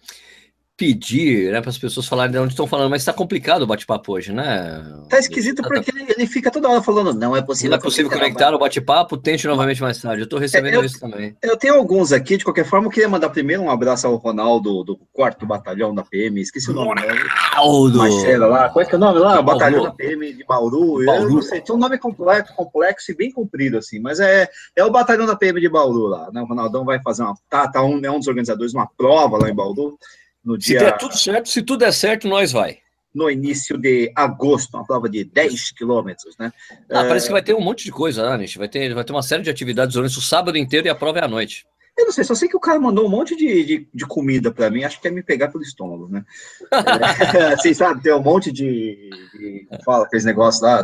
pedir 0.75 1.51
né, 1.51 1.61
para 1.61 1.69
as 1.69 1.77
pessoas 1.77 2.07
falarem 2.07 2.31
de 2.31 2.37
onde 2.39 2.53
estão 2.53 2.65
falando, 2.65 2.89
mas 2.89 3.03
está 3.03 3.13
complicado 3.13 3.61
o 3.61 3.67
bate-papo 3.67 4.13
hoje, 4.13 4.33
né? 4.33 4.83
Tá 5.07 5.19
esquisito 5.19 5.61
tá, 5.61 5.67
porque 5.67 5.91
tá... 5.91 5.99
Ele, 6.17 6.25
fica 6.25 6.49
toda 6.49 6.67
hora 6.67 6.81
falando, 6.81 7.13
não 7.13 7.37
é 7.37 7.41
possível. 7.43 7.71
Não 7.71 7.77
é 7.77 7.81
possível 7.81 8.11
conectar 8.11 8.53
o 8.53 8.57
bate-papo, 8.57 9.15
tente 9.15 9.45
novamente 9.45 9.81
mais 9.81 10.01
tarde. 10.01 10.21
Eu 10.21 10.25
estou 10.25 10.39
recebendo 10.39 10.73
eu, 10.73 10.83
isso 10.83 10.99
também. 10.99 11.37
Eu 11.43 11.55
tenho 11.57 11.75
alguns 11.75 12.11
aqui, 12.11 12.37
de 12.37 12.43
qualquer 12.43 12.65
forma, 12.65 12.87
eu 12.87 12.91
queria 12.91 13.07
mandar 13.07 13.29
primeiro 13.29 13.61
um 13.61 13.69
abraço 13.69 14.07
ao 14.07 14.15
Ronaldo 14.15 14.83
do 14.83 14.97
quarto 15.11 15.45
batalhão 15.45 15.93
da 15.93 16.03
PM, 16.03 16.41
esqueci 16.41 16.71
o 16.71 16.73
nome. 16.73 17.01
Ronaldo! 17.01 17.97
Marcelo 17.99 18.49
lá, 18.49 18.69
qual 18.69 18.83
é 18.83 18.85
que 18.85 18.95
é 18.95 18.97
o 18.97 19.01
nome 19.01 19.19
lá? 19.19 19.41
Batalhão 19.43 19.83
da 19.83 19.91
PM 19.91 20.33
de 20.33 20.43
Bauru. 20.43 21.05
Bauru. 21.05 21.23
Eu 21.23 21.29
não 21.29 21.41
sei, 21.43 21.61
tinha 21.61 21.75
um 21.75 21.79
nome 21.79 21.99
complexo, 21.99 22.53
complexo 22.55 23.11
e 23.11 23.15
bem 23.15 23.31
comprido, 23.31 23.77
assim, 23.77 23.99
mas 23.99 24.19
é, 24.19 24.49
é 24.75 24.83
o 24.83 24.91
batalhão 24.91 25.27
da 25.27 25.35
PM 25.35 25.61
de 25.61 25.69
Bauru 25.69 26.07
lá, 26.07 26.31
né? 26.33 26.41
O 26.41 26.45
Ronaldão 26.45 26.83
vai 26.83 26.99
fazer 27.01 27.21
uma. 27.21 27.35
Tá, 27.47 27.67
tá 27.67 27.83
um, 27.83 28.03
é 28.03 28.09
um 28.09 28.17
dos 28.17 28.27
organizadores, 28.27 28.73
uma 28.73 28.87
prova 28.97 29.37
lá 29.37 29.49
em 29.49 29.55
Bauru 29.55 29.97
no 30.43 30.57
dia. 30.57 30.79
Se 30.79 30.85
der 30.85 30.97
tudo 30.97 31.17
certo, 31.17 31.49
se 31.49 31.61
tudo 31.61 31.79
der 31.79 31.93
certo, 31.93 32.27
nós 32.27 32.51
vai. 32.51 32.79
No 33.13 33.29
início 33.29 33.77
de 33.77 34.11
agosto, 34.15 34.75
uma 34.75 34.85
prova 34.85 35.07
de 35.07 35.23
10 35.23 35.71
quilômetros, 35.71 36.35
né? 36.37 36.51
Ah, 36.89 37.05
parece 37.05 37.27
que 37.27 37.31
vai 37.31 37.43
ter 37.43 37.53
um 37.53 37.61
monte 37.61 37.85
de 37.85 37.91
coisa, 37.91 38.27
né, 38.27 38.37
Nish? 38.37 38.55
Vai 38.55 38.67
ter, 38.67 38.93
vai 38.93 39.03
ter 39.03 39.13
uma 39.13 39.21
série 39.21 39.43
de 39.43 39.51
atividades 39.51 39.93
durante 39.93 40.17
o 40.17 40.21
sábado 40.21 40.57
inteiro 40.57 40.87
e 40.87 40.89
a 40.89 40.95
prova 40.95 41.19
é 41.19 41.23
à 41.23 41.27
noite. 41.27 41.65
Eu 41.95 42.05
não 42.05 42.11
sei, 42.11 42.23
só 42.23 42.33
sei 42.33 42.49
que 42.49 42.57
o 42.57 42.59
cara 42.59 42.79
mandou 42.79 43.05
um 43.05 43.09
monte 43.09 43.35
de, 43.35 43.63
de, 43.63 43.87
de 43.93 44.05
comida 44.07 44.51
para 44.51 44.71
mim, 44.71 44.83
acho 44.83 44.95
que 44.95 45.03
quer 45.03 45.11
me 45.11 45.21
pegar 45.21 45.49
pelo 45.49 45.63
estômago, 45.63 46.09
né? 46.09 46.25
é, 47.37 47.53
assim, 47.53 47.71
sabe, 47.71 48.01
tem 48.01 48.11
um 48.11 48.21
monte 48.21 48.51
de, 48.51 49.11
de 49.33 49.67
fala, 49.85 50.05
aqueles 50.05 50.25
negócios 50.25 50.63
lá, 50.63 50.83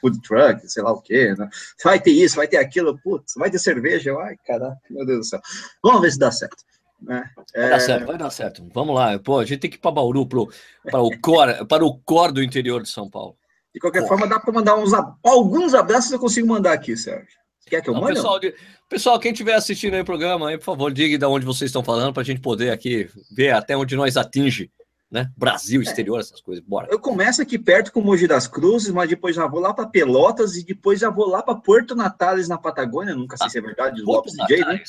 food 0.00 0.20
truck, 0.22 0.68
sei 0.68 0.82
lá 0.82 0.90
o 0.90 1.00
quê, 1.00 1.34
né? 1.38 1.48
Vai 1.84 2.00
ter 2.00 2.10
isso, 2.10 2.34
vai 2.34 2.48
ter 2.48 2.56
aquilo, 2.56 2.98
putz, 2.98 3.34
vai 3.36 3.48
ter 3.48 3.60
cerveja, 3.60 4.12
ai, 4.18 4.36
caraca, 4.44 4.80
meu 4.90 5.06
Deus 5.06 5.18
do 5.20 5.24
céu. 5.24 5.40
Vamos 5.84 6.00
ver 6.00 6.10
se 6.10 6.18
dá 6.18 6.32
certo. 6.32 6.64
Né? 7.02 7.30
Vai 7.54 7.64
é... 7.66 7.70
dar 7.70 7.80
certo, 7.80 8.06
vai 8.06 8.18
dar 8.18 8.30
certo. 8.30 8.68
Vamos 8.72 8.94
lá. 8.94 9.18
Pô, 9.18 9.38
a 9.38 9.44
gente 9.44 9.60
tem 9.60 9.70
que 9.70 9.76
ir 9.76 9.80
para 9.80 9.90
Bauru, 9.90 10.26
pro, 10.26 10.50
para, 10.84 11.00
o 11.00 11.10
core, 11.20 11.66
para 11.66 11.84
o 11.84 11.98
core 11.98 12.32
do 12.32 12.42
interior 12.42 12.82
de 12.82 12.88
São 12.88 13.08
Paulo. 13.08 13.36
De 13.74 13.80
qualquer 13.80 14.02
Pô. 14.02 14.08
forma, 14.08 14.26
dá 14.26 14.38
para 14.38 14.52
mandar 14.52 14.76
uns 14.76 14.92
alguns 15.22 15.74
abraços 15.74 16.10
eu 16.10 16.18
consigo 16.18 16.46
mandar 16.46 16.72
aqui, 16.72 16.96
Sérgio. 16.96 17.40
Quer 17.66 17.82
que 17.82 17.88
eu 17.88 17.94
mande? 17.94 18.14
Pessoal, 18.14 18.40
pessoal, 18.88 19.20
quem 19.20 19.30
estiver 19.30 19.54
assistindo 19.54 19.94
aí 19.94 20.00
o 20.00 20.04
programa, 20.04 20.48
aí, 20.48 20.58
por 20.58 20.64
favor, 20.64 20.92
diga 20.92 21.16
de 21.16 21.24
onde 21.24 21.46
vocês 21.46 21.68
estão 21.68 21.84
falando 21.84 22.12
para 22.12 22.22
a 22.22 22.24
gente 22.24 22.40
poder 22.40 22.70
aqui 22.70 23.08
ver 23.30 23.50
até 23.50 23.76
onde 23.76 23.94
nós 23.94 24.16
atinge. 24.16 24.70
Né? 25.10 25.28
Brasil, 25.36 25.82
exterior, 25.82 26.18
é. 26.18 26.20
essas 26.20 26.40
coisas. 26.40 26.64
Bora. 26.64 26.86
Eu 26.90 27.00
começo 27.00 27.42
aqui 27.42 27.58
perto 27.58 27.92
com 27.92 28.00
Mogi 28.00 28.28
das 28.28 28.46
Cruzes, 28.46 28.92
mas 28.92 29.08
depois 29.08 29.34
já 29.34 29.46
vou 29.46 29.58
lá 29.58 29.74
para 29.74 29.88
Pelotas 29.88 30.56
e 30.56 30.64
depois 30.64 31.00
já 31.00 31.10
vou 31.10 31.28
lá 31.28 31.42
para 31.42 31.56
Porto 31.56 31.96
Natales, 31.96 32.48
na 32.48 32.56
Patagônia. 32.56 33.14
Nunca 33.14 33.36
sei 33.36 33.46
ah, 33.48 33.50
se 33.50 33.58
é 33.58 33.60
verdade, 33.60 34.02
Lopes 34.02 34.34
DJ, 34.34 34.64
né? 34.64 34.80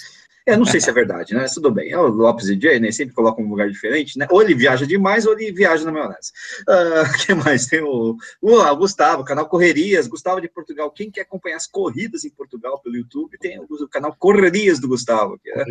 Eu 0.45 0.57
não 0.57 0.65
sei 0.65 0.81
se 0.81 0.89
é 0.89 0.93
verdade, 0.93 1.35
né? 1.35 1.45
Tudo 1.53 1.71
bem. 1.71 1.91
É 1.91 1.97
o 1.97 2.07
Lopes 2.07 2.49
e 2.49 2.59
Jay, 2.59 2.79
né? 2.79 2.91
Sempre 2.91 3.13
coloca 3.13 3.41
um 3.41 3.47
lugar 3.47 3.69
diferente, 3.69 4.17
né? 4.17 4.27
Ou 4.29 4.41
ele 4.41 4.55
viaja 4.55 4.87
demais, 4.87 5.25
ou 5.25 5.33
ele 5.33 5.51
viaja 5.51 5.85
na 5.85 5.91
maionese. 5.91 6.31
O 6.67 7.03
uh, 7.03 7.25
que 7.25 7.33
mais? 7.33 7.67
Tem 7.67 7.81
o, 7.81 8.15
o, 8.41 8.75
Gustavo, 8.75 9.23
canal 9.23 9.47
Correrias, 9.47 10.07
Gustavo 10.07 10.41
de 10.41 10.49
Portugal. 10.49 10.89
Quem 10.91 11.11
quer 11.11 11.21
acompanhar 11.21 11.57
as 11.57 11.67
corridas 11.67 12.25
em 12.25 12.29
Portugal 12.29 12.79
pelo 12.81 12.95
YouTube, 12.95 13.37
tem 13.37 13.59
o, 13.59 13.65
o 13.69 13.87
canal 13.87 14.15
Correrias 14.17 14.79
do 14.79 14.87
Gustavo. 14.87 15.39
Que 15.39 15.51
é, 15.51 15.63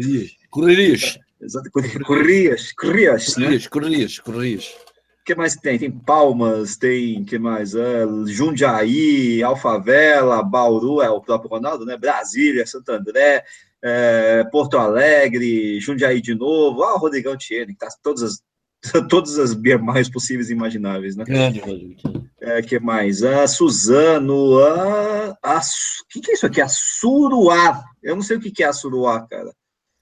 Correrias. 0.51 1.19
Exato, 1.41 1.71
Correrias. 1.71 2.73
Correrias. 2.73 3.35
Correrias, 3.35 3.67
Correrias, 3.67 4.19
Correrias. 4.19 4.77
O 5.21 5.25
que 5.25 5.35
mais 5.35 5.55
tem? 5.57 5.79
Tem 5.79 5.91
Palmas, 5.91 6.77
tem 6.77 7.25
que 7.25 7.39
mais? 7.39 7.75
Uh, 7.75 8.27
Jundiaí, 8.27 9.43
Alfavela, 9.43 10.43
Bauru, 10.43 11.01
é 11.01 11.11
o 11.11 11.21
próprio 11.21 11.51
Ronaldo, 11.51 11.85
né? 11.85 11.97
Brasília, 11.97 12.67
Santo 12.67 12.91
André, 12.91 13.45
é, 13.83 14.45
Porto 14.51 14.77
Alegre, 14.77 15.81
Jundiaí 15.81 16.21
de 16.21 16.35
novo, 16.35 16.83
ah, 16.83 16.95
o 16.95 16.99
Rodrigão 16.99 17.37
Tiene, 17.37 17.73
que 17.73 17.79
tá 17.79 17.89
todas 18.03 18.23
as 18.23 18.43
todas 19.09 19.39
as 19.39 19.55
mais 19.83 20.09
possíveis 20.09 20.49
e 20.49 20.55
imagináveis, 20.55 21.15
né? 21.15 21.25
Grande, 21.25 21.61
Rodrigo. 21.61 22.01
É, 22.41 22.63
que 22.63 22.79
mais? 22.79 23.23
A 23.23 23.47
Suzano, 23.47 24.59
a, 24.59 25.39
a, 25.43 25.61
que 26.09 26.21
que 26.21 26.31
é 26.31 26.35
isso 26.35 26.47
aqui? 26.47 26.63
A 26.63 26.69
Suruá. 26.69 27.85
Eu 28.03 28.17
não 28.17 28.23
sei 28.23 28.39
o 28.39 28.41
que 28.41 28.51
que 28.51 28.63
é 28.63 28.67
a 28.67 28.73
Suruá, 28.73 29.27
cara. 29.27 29.55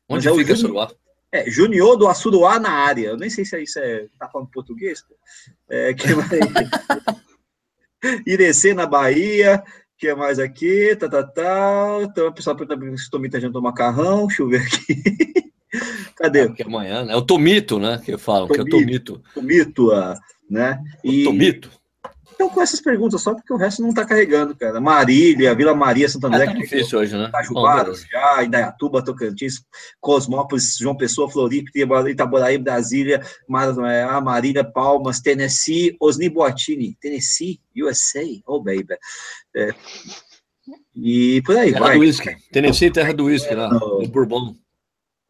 Onde 0.09 0.29
é 0.29 0.35
fica 0.35 0.53
a 0.53 0.57
Suruá? 0.57 0.91
É, 1.33 1.51
Junior 1.51 1.97
do 1.97 2.09
Assuruá 2.09 2.59
na 2.59 2.71
área. 2.71 3.09
Eu 3.09 3.17
nem 3.17 3.29
sei 3.29 3.45
se 3.45 3.63
isso 3.63 3.79
é, 3.79 4.07
tá 4.19 4.29
falando 4.29 4.51
português. 4.51 5.05
É, 5.69 5.93
que? 5.95 6.07
Irecê 8.27 8.75
na 8.75 8.87
Bahia, 8.87 9.63
que 9.99 10.09
é 10.09 10.15
mais 10.15 10.39
aqui? 10.39 10.97
Tá, 10.97 11.09
tá, 11.09 11.25
tá. 11.25 11.99
Então, 12.03 12.29
o 12.29 12.33
pessoal 12.33 12.57
perguntando 12.57 12.97
se 12.97 13.09
o 13.09 13.11
Tomito 13.11 13.33
tá 13.33 13.41
jantou 13.41 13.61
macarrão. 13.61 14.27
Deixa 14.27 14.43
eu 14.43 14.49
ver 14.49 14.63
aqui. 14.63 15.53
Cadê? 16.17 16.47
É, 16.47 16.63
amanhã, 16.65 17.05
né? 17.05 17.13
É 17.13 17.17
o 17.17 17.23
Tomito, 17.23 17.79
né? 17.79 18.01
Que 18.03 18.13
eu 18.13 18.19
falo, 18.19 18.49
tomito, 18.49 18.55
que 18.55 18.61
é 18.61 18.77
o 18.77 18.81
Tomito. 18.81 19.23
Tomito, 19.35 19.93
ah, 19.93 20.19
né? 20.49 20.83
E, 21.05 21.23
o 21.23 21.25
Tomito. 21.25 21.71
Então, 22.39 22.49
com 22.49 22.63
essas 22.63 22.81
perguntas 22.81 23.21
só, 23.21 23.35
porque 23.35 23.53
o 23.53 23.57
resto 23.57 23.83
não 23.83 23.89
está 23.89 24.05
carregando, 24.05 24.55
cara. 24.55 24.81
Marília, 24.81 25.57
Vila 25.57 25.75
Maria, 25.75 26.09
Santo 26.09 26.29
André. 26.29 26.45
É, 26.45 26.47
tá 26.47 26.53
difícil 26.53 27.01
hoje, 27.01 27.17
né? 27.17 27.27
Itajubara, 27.27 27.93
já, 27.93 28.45
Indaiatuba, 28.45 29.05
Tocantins, 29.05 29.61
Cosmópolis, 30.01 30.77
João 30.79 30.97
Pessoa, 30.97 31.29
Floripa, 31.29 31.69
Itaboraí, 32.09 32.57
Brasília, 32.57 33.21
é, 33.91 34.03
a 34.05 34.21
Marília, 34.21 34.63
Palmas, 34.63 35.19
Tennessee, 35.19 35.97
Osni 35.99 36.29
Boatini, 36.29 36.97
Tennessee, 37.01 37.61
USA, 37.77 38.23
oh 38.47 38.63
baby. 38.63 38.95
É, 39.57 39.75
e 40.95 41.43
por 41.43 41.57
aí 41.57 41.73
terra 41.73 41.87
vai. 41.87 41.97
do 41.97 42.03
whisky. 42.03 42.37
Tennessee, 42.53 42.93
terra 42.93 43.13
do 43.13 43.25
whisky, 43.25 43.53
lá, 43.53 43.69
no 43.69 44.07
Bourbon. 44.07 44.55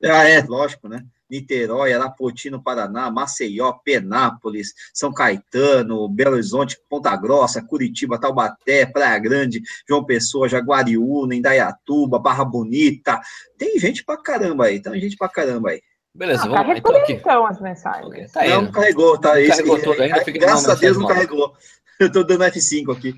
Ah, 0.05 0.29
é, 0.29 0.43
lógico, 0.43 0.89
né? 0.89 1.03
Niterói, 1.31 1.93
Arapoti, 1.93 2.51
no 2.51 2.63
Paraná, 2.63 3.11
Maceió, 3.11 3.73
Penápolis, 3.85 4.73
São 4.93 5.13
Caetano, 5.13 6.09
Belo 6.09 6.35
Horizonte, 6.35 6.79
Ponta 6.89 7.15
Grossa, 7.17 7.63
Curitiba, 7.63 8.19
Taubaté, 8.19 8.87
Praia 8.87 9.19
Grande, 9.19 9.63
João 9.89 10.05
Pessoa, 10.05 10.49
Jaguariúna, 10.49 11.35
Indaiatuba, 11.35 12.19
Barra 12.19 12.45
Bonita. 12.45 13.21
Tem 13.57 13.79
gente 13.79 14.05
pra 14.05 14.17
caramba 14.17 14.67
aí, 14.67 14.81
tem 14.81 15.01
gente 15.01 15.17
pra 15.17 15.29
caramba 15.29 15.71
aí. 15.71 15.83
Beleza, 16.15 16.43
ah, 16.45 16.49
vamos 16.49 16.67
lá. 16.67 16.77
Então, 16.77 16.97
aqui. 16.97 17.13
então 17.13 17.47
as 17.47 17.61
mensagens. 17.61 18.07
Okay, 18.07 18.27
tá 18.27 18.45
não, 18.47 18.63
não 18.63 18.73
carregou, 18.73 19.19
tá? 19.19 19.35
Não 19.37 19.47
carregou 19.47 19.81
tudo 19.81 20.03
ainda, 20.03 20.25
fica 20.25 20.39
Graças 20.39 20.69
a 20.69 20.75
Deus 20.75 20.97
não 20.97 21.07
carregou. 21.07 21.53
Eu 22.01 22.11
tô 22.11 22.23
dando 22.25 22.45
F5 22.45 22.97
aqui. 22.97 23.15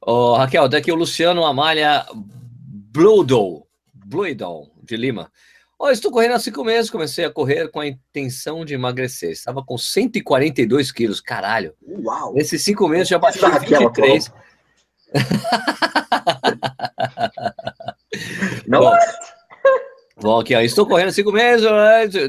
Oh, 0.00 0.34
Raquel, 0.34 0.68
daqui 0.68 0.90
o 0.90 0.96
Luciano 0.96 1.44
Amália 1.44 2.06
Bludow, 2.12 3.66
Bludow, 3.92 4.68
de 4.82 4.96
Lima. 4.96 5.30
Estou 5.88 6.10
correndo 6.10 6.34
há 6.34 6.38
cinco 6.38 6.62
meses, 6.62 6.90
comecei 6.90 7.24
a 7.24 7.30
correr 7.30 7.70
com 7.70 7.80
a 7.80 7.86
intenção 7.86 8.64
de 8.64 8.74
emagrecer. 8.74 9.30
Estava 9.30 9.64
com 9.64 9.78
142 9.78 10.92
quilos, 10.92 11.20
caralho. 11.20 11.74
Uau! 11.82 12.34
Nesses 12.34 12.62
cinco 12.62 12.86
meses 12.86 13.08
já 13.08 13.18
baixei 13.18 13.48
23. 13.48 14.30
Não. 18.66 18.80
Bom, 18.80 18.96
bom, 20.20 20.40
aqui, 20.40 20.54
ó, 20.54 20.60
estou 20.60 20.86
correndo 20.86 21.12
cinco 21.12 21.32
meses, 21.32 21.66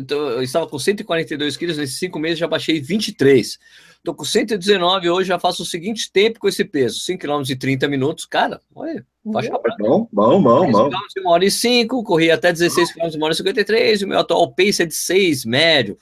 eu 0.09 0.41
estava 0.41 0.67
com 0.67 0.79
142 0.79 1.57
quilos, 1.57 1.77
nesses 1.77 1.99
cinco 1.99 2.19
meses 2.19 2.39
já 2.39 2.47
baixei 2.47 2.79
23. 2.79 3.59
Estou 4.01 4.15
com 4.15 4.25
119 4.25 5.11
hoje, 5.11 5.27
já 5.27 5.37
faço 5.37 5.61
o 5.61 5.65
seguinte 5.65 6.11
tempo 6.11 6.39
com 6.39 6.47
esse 6.47 6.65
peso: 6.65 6.99
5 7.01 7.21
km 7.21 7.43
e 7.47 7.55
30 7.55 7.87
minutos. 7.87 8.25
Cara, 8.25 8.59
olha, 8.73 9.05
Faixa 9.31 9.51
branca. 9.59 9.83
Bom, 9.83 10.07
bom, 10.11 10.41
bom, 10.41 10.71
bom. 10.71 10.89
de 10.89 11.19
uma 11.21 11.31
hora 11.31 11.45
e 11.45 11.51
cinco, 11.51 12.03
corri 12.03 12.31
até 12.31 12.51
16 12.51 12.93
km 12.93 13.09
de 13.09 13.17
uma 13.17 13.25
hora 13.25 13.33
e 13.33 13.37
53, 13.37 14.01
o 14.01 14.07
meu 14.07 14.19
atual 14.19 14.51
pace 14.51 14.81
é 14.81 14.85
de 14.85 14.95
6, 14.95 15.45
médio. 15.45 15.97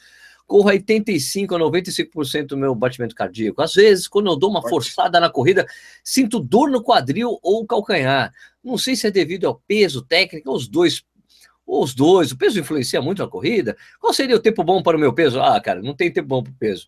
Corro 0.48 0.70
85 0.70 1.54
a 1.54 1.60
95% 1.60 2.46
do 2.48 2.58
meu 2.58 2.74
batimento 2.74 3.14
cardíaco. 3.14 3.62
Às 3.62 3.74
vezes, 3.74 4.08
quando 4.08 4.32
eu 4.32 4.36
dou 4.38 4.50
uma 4.50 4.68
forçada 4.68 5.20
na 5.20 5.30
corrida, 5.30 5.68
sinto 6.04 6.40
dor 6.40 6.72
no 6.72 6.82
quadril 6.82 7.38
ou 7.44 7.68
calcanhar. 7.68 8.34
Não 8.64 8.78
sei 8.78 8.96
se 8.96 9.06
é 9.06 9.12
devido 9.12 9.46
ao 9.46 9.56
peso, 9.68 10.02
técnica, 10.02 10.50
os 10.50 10.68
dois. 10.68 11.04
Os 11.68 11.94
dois, 11.94 12.32
o 12.32 12.38
peso 12.38 12.60
influencia 12.60 13.00
muito 13.00 13.22
na 13.22 13.28
corrida. 13.28 13.78
Qual 14.00 14.12
seria 14.12 14.36
o 14.36 14.40
tempo 14.40 14.64
bom 14.64 14.82
para 14.82 14.98
o 14.98 15.00
meu 15.00 15.14
peso? 15.14 15.40
Ah, 15.40 15.60
cara, 15.62 15.84
não 15.84 15.94
tem 15.94 16.12
tempo 16.12 16.28
bom 16.28 16.42
para 16.42 16.52
o 16.52 16.56
peso. 16.56 16.88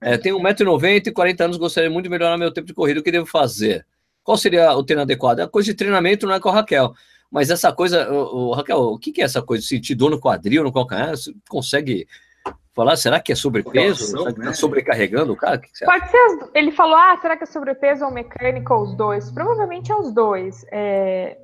É, 0.00 0.16
tenho 0.16 0.38
1,90m 0.38 1.08
e 1.08 1.12
40 1.12 1.44
anos, 1.44 1.56
gostaria 1.56 1.90
muito 1.90 2.04
de 2.04 2.10
melhorar 2.10 2.38
meu 2.38 2.52
tempo 2.52 2.66
de 2.66 2.74
corrida. 2.74 3.00
O 3.00 3.02
que 3.02 3.10
devo 3.10 3.26
fazer? 3.26 3.86
Qual 4.22 4.36
seria 4.36 4.72
o 4.74 4.84
treino 4.84 5.02
adequado? 5.02 5.40
A 5.40 5.48
coisa 5.48 5.70
de 5.70 5.74
treinamento 5.74 6.26
não 6.26 6.34
é 6.34 6.40
com 6.40 6.48
a 6.48 6.52
Raquel. 6.52 6.92
Mas 7.30 7.50
essa 7.50 7.72
coisa, 7.72 8.10
o, 8.10 8.48
o 8.48 8.52
Raquel, 8.52 8.78
o 8.78 8.98
que, 8.98 9.12
que, 9.12 9.20
é 9.20 9.24
essa 9.24 9.42
coisa? 9.42 9.66
Sentir 9.66 9.94
dor 9.94 10.10
no 10.10 10.20
quadril, 10.20 10.64
no 10.64 10.72
calcanhar? 10.72 11.10
Você 11.10 11.32
consegue 11.48 12.06
falar? 12.74 12.96
Será 12.96 13.20
que 13.20 13.32
é 13.32 13.34
sobrepeso? 13.34 14.06
Será 14.06 14.32
que 14.32 14.40
tá 14.40 14.46
né? 14.46 14.52
sobrecarregando 14.52 15.32
o 15.32 15.36
cara? 15.36 15.58
Que 15.58 15.70
que 15.72 15.84
Pode 15.84 16.10
ser. 16.10 16.50
Ele 16.54 16.70
falou, 16.72 16.96
ah, 16.96 17.18
será 17.20 17.36
que 17.36 17.44
é 17.44 17.46
sobrepeso 17.46 18.04
ou 18.04 18.10
mecânico 18.10 18.72
ou 18.72 18.82
os 18.82 18.94
dois? 18.96 19.30
Provavelmente 19.30 19.92
é 19.92 19.96
os 19.96 20.12
dois. 20.12 20.64
É, 20.70 21.36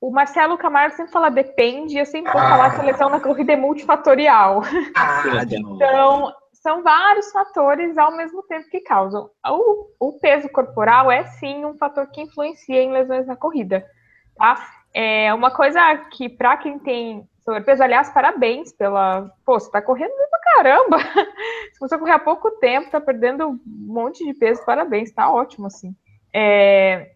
o 0.00 0.10
Marcelo 0.10 0.58
Camargo 0.58 0.96
sempre 0.96 1.12
fala 1.12 1.30
depende, 1.30 1.96
eu 1.96 2.06
sempre 2.06 2.32
vou 2.32 2.40
ah. 2.40 2.48
falar 2.48 2.74
que 2.74 2.80
a 2.80 2.84
lesão 2.84 3.08
na 3.08 3.20
corrida 3.20 3.52
é 3.52 3.56
multifatorial. 3.56 4.62
Ah, 4.96 5.24
então, 5.48 6.32
são 6.64 6.82
vários 6.82 7.30
fatores 7.30 7.98
ao 7.98 8.16
mesmo 8.16 8.42
tempo 8.44 8.70
que 8.70 8.80
causam. 8.80 9.28
O, 9.46 9.86
o, 10.00 10.18
peso 10.18 10.48
corporal 10.48 11.12
é 11.12 11.22
sim 11.26 11.62
um 11.62 11.76
fator 11.76 12.06
que 12.06 12.22
influencia 12.22 12.80
em 12.80 12.90
lesões 12.90 13.26
na 13.26 13.36
corrida, 13.36 13.86
tá? 14.34 14.66
É 14.94 15.34
uma 15.34 15.50
coisa 15.50 15.78
que 16.10 16.26
para 16.26 16.56
quem 16.56 16.78
tem 16.78 17.28
sobrepeso. 17.40 17.82
Aliás, 17.82 18.08
parabéns 18.08 18.72
pela. 18.72 19.30
Pô, 19.44 19.60
você 19.60 19.70
tá 19.70 19.82
correndo 19.82 20.10
pra 20.30 20.40
caramba. 20.54 20.96
Você 21.80 21.98
correr 21.98 22.12
há 22.12 22.18
pouco 22.18 22.50
tempo, 22.52 22.90
tá 22.90 23.00
perdendo 23.00 23.48
um 23.48 23.60
monte 23.66 24.24
de 24.24 24.32
peso, 24.32 24.64
parabéns, 24.64 25.12
tá 25.12 25.28
ótimo, 25.28 25.66
assim. 25.66 25.94
É... 26.32 27.10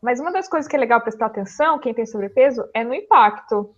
Mas 0.00 0.20
uma 0.20 0.30
das 0.30 0.46
coisas 0.46 0.68
que 0.68 0.76
é 0.76 0.78
legal 0.78 1.00
prestar 1.00 1.26
atenção, 1.26 1.80
quem 1.80 1.94
tem 1.94 2.06
sobrepeso, 2.06 2.62
é 2.74 2.84
no 2.84 2.94
impacto. 2.94 3.74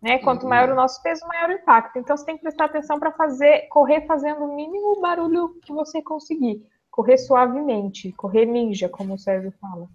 Né? 0.00 0.18
Quanto 0.18 0.42
uhum. 0.42 0.50
maior 0.50 0.70
o 0.70 0.74
nosso 0.74 1.02
peso, 1.02 1.26
maior 1.26 1.50
o 1.50 1.52
impacto. 1.52 1.98
Então 1.98 2.16
você 2.16 2.24
tem 2.24 2.36
que 2.36 2.42
prestar 2.42 2.66
atenção 2.66 2.98
para 2.98 3.12
fazer, 3.12 3.66
correr 3.68 4.06
fazendo 4.06 4.44
o 4.44 4.54
mínimo 4.54 5.00
barulho 5.00 5.56
que 5.62 5.72
você 5.72 6.02
conseguir. 6.02 6.62
Correr 6.90 7.18
suavemente, 7.18 8.12
correr 8.12 8.46
ninja, 8.46 8.88
como 8.88 9.14
o 9.14 9.18
Sérgio 9.18 9.52
fala. 9.60 9.86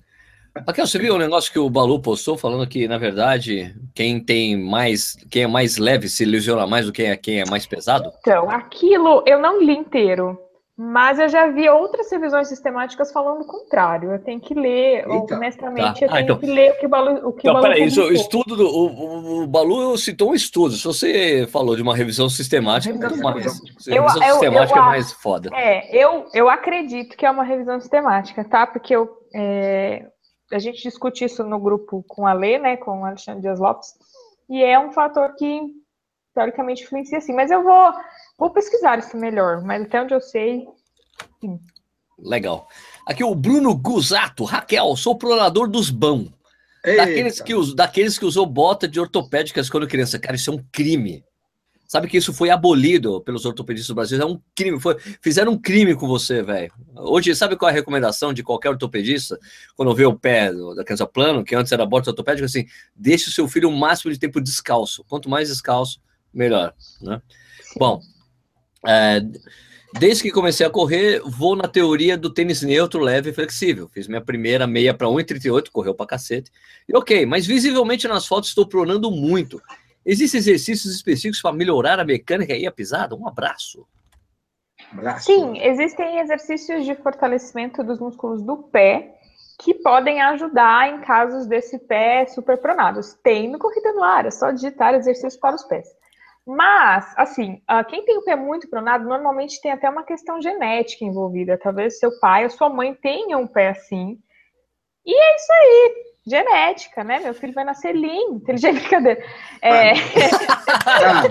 Raquel, 0.67 0.85
você 0.85 0.99
viu 0.99 1.13
o 1.13 1.15
um 1.15 1.19
negócio 1.19 1.51
que 1.51 1.57
o 1.57 1.69
Balu 1.69 2.01
postou 2.01 2.37
falando 2.37 2.67
que, 2.67 2.87
na 2.87 2.97
verdade, 2.97 3.73
quem 3.95 4.19
tem 4.19 4.61
mais, 4.61 5.15
quem 5.29 5.43
é 5.43 5.47
mais 5.47 5.77
leve 5.77 6.09
se 6.09 6.25
lesiona 6.25 6.67
mais 6.67 6.85
do 6.85 6.91
que 6.91 7.15
quem 7.17 7.39
é 7.39 7.45
mais 7.49 7.65
pesado? 7.65 8.11
Então, 8.19 8.49
aquilo 8.49 9.23
eu 9.25 9.39
não 9.39 9.61
li 9.61 9.73
inteiro. 9.73 10.37
Mas 10.77 11.19
eu 11.19 11.27
já 11.27 11.47
vi 11.47 11.69
outras 11.69 12.09
revisões 12.09 12.47
sistemáticas 12.47 13.11
falando 13.11 13.41
o 13.41 13.45
contrário. 13.45 14.11
Eu 14.11 14.19
tenho 14.19 14.39
que 14.39 14.53
ler, 14.53 15.05
Eita, 15.07 15.35
honestamente, 15.35 15.99
tá. 15.99 16.05
eu 16.05 16.09
ah, 16.09 16.13
tenho 16.13 16.13
ah, 16.13 16.21
então, 16.21 16.39
que 16.39 16.45
ler 16.45 16.71
o 16.71 16.79
que 16.79 16.85
o 16.85 16.89
Balu. 16.89 17.27
O 17.27 17.33
que 17.33 17.47
então, 17.47 17.51
o 17.51 17.61
Balu 17.61 17.67
peraí, 17.67 17.83
isso, 17.83 18.01
o 18.01 18.11
estudo 18.11 18.55
do. 18.55 18.67
O, 18.67 19.43
o, 19.43 19.47
Balu 19.47 19.97
citou 19.97 20.31
um 20.31 20.33
estudo. 20.33 20.73
Se 20.73 20.83
você 20.83 21.45
falou 21.51 21.75
de 21.75 21.81
uma 21.81 21.95
revisão 21.95 22.29
sistemática, 22.29 22.93
revisão 22.97 23.31
mais, 23.31 23.45
eu, 23.85 24.01
revisão 24.01 24.23
eu, 24.23 24.31
sistemática 24.33 24.79
eu, 24.79 24.83
é 24.83 24.85
mais 24.85 25.11
foda. 25.11 25.49
É, 25.53 25.95
eu, 25.95 26.25
eu 26.33 26.49
acredito 26.49 27.17
que 27.17 27.25
é 27.25 27.31
uma 27.31 27.43
revisão 27.43 27.79
sistemática, 27.79 28.43
tá? 28.43 28.65
Porque 28.65 28.95
eu, 28.95 29.09
é, 29.35 30.07
a 30.51 30.57
gente 30.57 30.81
discute 30.81 31.25
isso 31.25 31.43
no 31.43 31.59
grupo 31.59 32.03
com 32.07 32.25
a 32.25 32.33
Lê, 32.33 32.57
né? 32.57 32.77
Com 32.77 33.01
o 33.01 33.05
Alexandre 33.05 33.41
Dias 33.41 33.59
Lopes, 33.59 33.89
e 34.49 34.63
é 34.63 34.79
um 34.79 34.91
fator 34.91 35.35
que 35.35 35.61
teoricamente 36.33 36.83
influencia 36.83 37.17
assim. 37.17 37.33
Mas 37.33 37.51
eu 37.51 37.61
vou 37.61 37.93
Vou 38.41 38.49
pesquisar 38.49 38.97
isso 38.97 39.15
melhor, 39.15 39.61
mas 39.61 39.83
até 39.83 40.01
onde 40.01 40.15
eu 40.15 40.19
sei. 40.19 40.65
Sim. 41.39 41.59
Legal. 42.17 42.67
Aqui 43.05 43.23
o 43.23 43.35
Bruno 43.35 43.75
Guzato. 43.75 44.45
Raquel, 44.45 44.95
sou 44.95 45.15
pronador 45.15 45.67
dos 45.67 45.91
bão. 45.91 46.33
Daqueles 46.83 47.39
que, 47.39 47.53
us, 47.53 47.75
daqueles 47.75 48.17
que 48.17 48.25
usou 48.25 48.47
bota 48.47 48.87
de 48.87 48.99
ortopédicas 48.99 49.69
quando 49.69 49.87
criança. 49.87 50.17
Cara, 50.17 50.35
isso 50.35 50.49
é 50.49 50.53
um 50.55 50.65
crime. 50.71 51.23
Sabe 51.87 52.07
que 52.07 52.17
isso 52.17 52.33
foi 52.33 52.49
abolido 52.49 53.21
pelos 53.21 53.45
ortopedistas 53.45 53.93
brasileiros? 53.93 54.27
É 54.27 54.35
um 54.35 54.41
crime. 54.55 54.79
Foi, 54.79 54.97
fizeram 55.21 55.51
um 55.51 55.57
crime 55.61 55.93
com 55.93 56.07
você, 56.07 56.41
velho. 56.41 56.73
Hoje, 56.95 57.35
sabe 57.35 57.55
qual 57.55 57.69
é 57.69 57.71
a 57.71 57.75
recomendação 57.75 58.33
de 58.33 58.41
qualquer 58.41 58.69
ortopedista? 58.69 59.37
Quando 59.75 59.93
vê 59.93 60.07
o 60.07 60.17
pé 60.17 60.51
da 60.75 60.83
criança 60.83 61.05
plano, 61.05 61.43
que 61.43 61.53
antes 61.53 61.71
era 61.71 61.85
bota 61.85 62.09
ortopédica, 62.09 62.47
assim, 62.47 62.65
deixe 62.95 63.29
o 63.29 63.31
seu 63.31 63.47
filho 63.47 63.69
o 63.69 63.77
máximo 63.77 64.11
de 64.11 64.17
tempo 64.17 64.41
descalço. 64.41 65.05
Quanto 65.07 65.29
mais 65.29 65.47
descalço, 65.47 66.01
melhor. 66.33 66.73
Né? 66.99 67.21
Bom, 67.77 68.01
é, 68.85 69.21
desde 69.97 70.23
que 70.23 70.31
comecei 70.31 70.65
a 70.65 70.69
correr, 70.69 71.21
vou 71.25 71.55
na 71.55 71.67
teoria 71.67 72.17
do 72.17 72.33
tênis 72.33 72.61
neutro, 72.61 73.01
leve 73.01 73.29
e 73.29 73.33
flexível. 73.33 73.89
Fiz 73.89 74.07
minha 74.07 74.21
primeira 74.21 74.65
meia 74.65 74.93
para 74.93 75.07
1,38, 75.07 75.69
correu 75.71 75.93
para 75.93 76.05
cacete. 76.05 76.51
E 76.87 76.95
ok, 76.95 77.25
mas 77.25 77.45
visivelmente 77.45 78.07
nas 78.07 78.25
fotos 78.25 78.49
estou 78.49 78.67
pronando 78.67 79.11
muito. 79.11 79.61
Existem 80.05 80.39
exercícios 80.39 80.95
específicos 80.95 81.41
para 81.41 81.53
melhorar 81.53 81.99
a 81.99 82.05
mecânica 82.05 82.55
e 82.55 82.65
a 82.65 82.71
pisada? 82.71 83.15
Um 83.15 83.27
abraço. 83.27 83.85
abraço. 84.91 85.25
Sim, 85.25 85.59
existem 85.61 86.19
exercícios 86.19 86.85
de 86.85 86.95
fortalecimento 86.95 87.83
dos 87.83 87.99
músculos 87.99 88.41
do 88.41 88.57
pé 88.57 89.15
que 89.59 89.75
podem 89.75 90.19
ajudar 90.21 90.89
em 90.89 91.01
casos 91.01 91.45
desse 91.45 91.77
pé 91.77 92.25
super 92.25 92.57
pronados. 92.57 93.13
Tem 93.23 93.47
no 93.47 93.59
Corrida 93.59 93.93
no 93.93 94.03
Ar, 94.03 94.25
é 94.25 94.31
só 94.31 94.49
digitar 94.49 94.95
exercícios 94.95 95.37
para 95.37 95.55
os 95.55 95.63
pés. 95.63 95.87
Mas, 96.45 97.13
assim, 97.17 97.61
uh, 97.69 97.85
quem 97.87 98.03
tem 98.03 98.17
o 98.17 98.23
pé 98.23 98.35
muito 98.35 98.69
pronado, 98.69 99.07
normalmente 99.07 99.61
tem 99.61 99.71
até 99.71 99.89
uma 99.89 100.03
questão 100.03 100.41
genética 100.41 101.05
envolvida. 101.05 101.57
Talvez 101.57 101.99
seu 101.99 102.19
pai 102.19 102.43
ou 102.43 102.49
sua 102.49 102.69
mãe 102.69 102.95
tenham 102.95 103.41
um 103.41 103.47
pé 103.47 103.69
assim. 103.69 104.17
E 105.05 105.13
é 105.13 105.35
isso 105.35 105.53
aí 105.53 106.10
genética, 106.25 107.03
né? 107.03 107.19
Meu 107.19 107.33
filho 107.33 107.53
vai 107.53 107.63
nascer 107.63 107.95
lindo, 107.95 108.35
inteligente, 108.35 108.79
brincadeira. 108.81 109.23
É... 109.61 109.93
ah, 110.85 111.23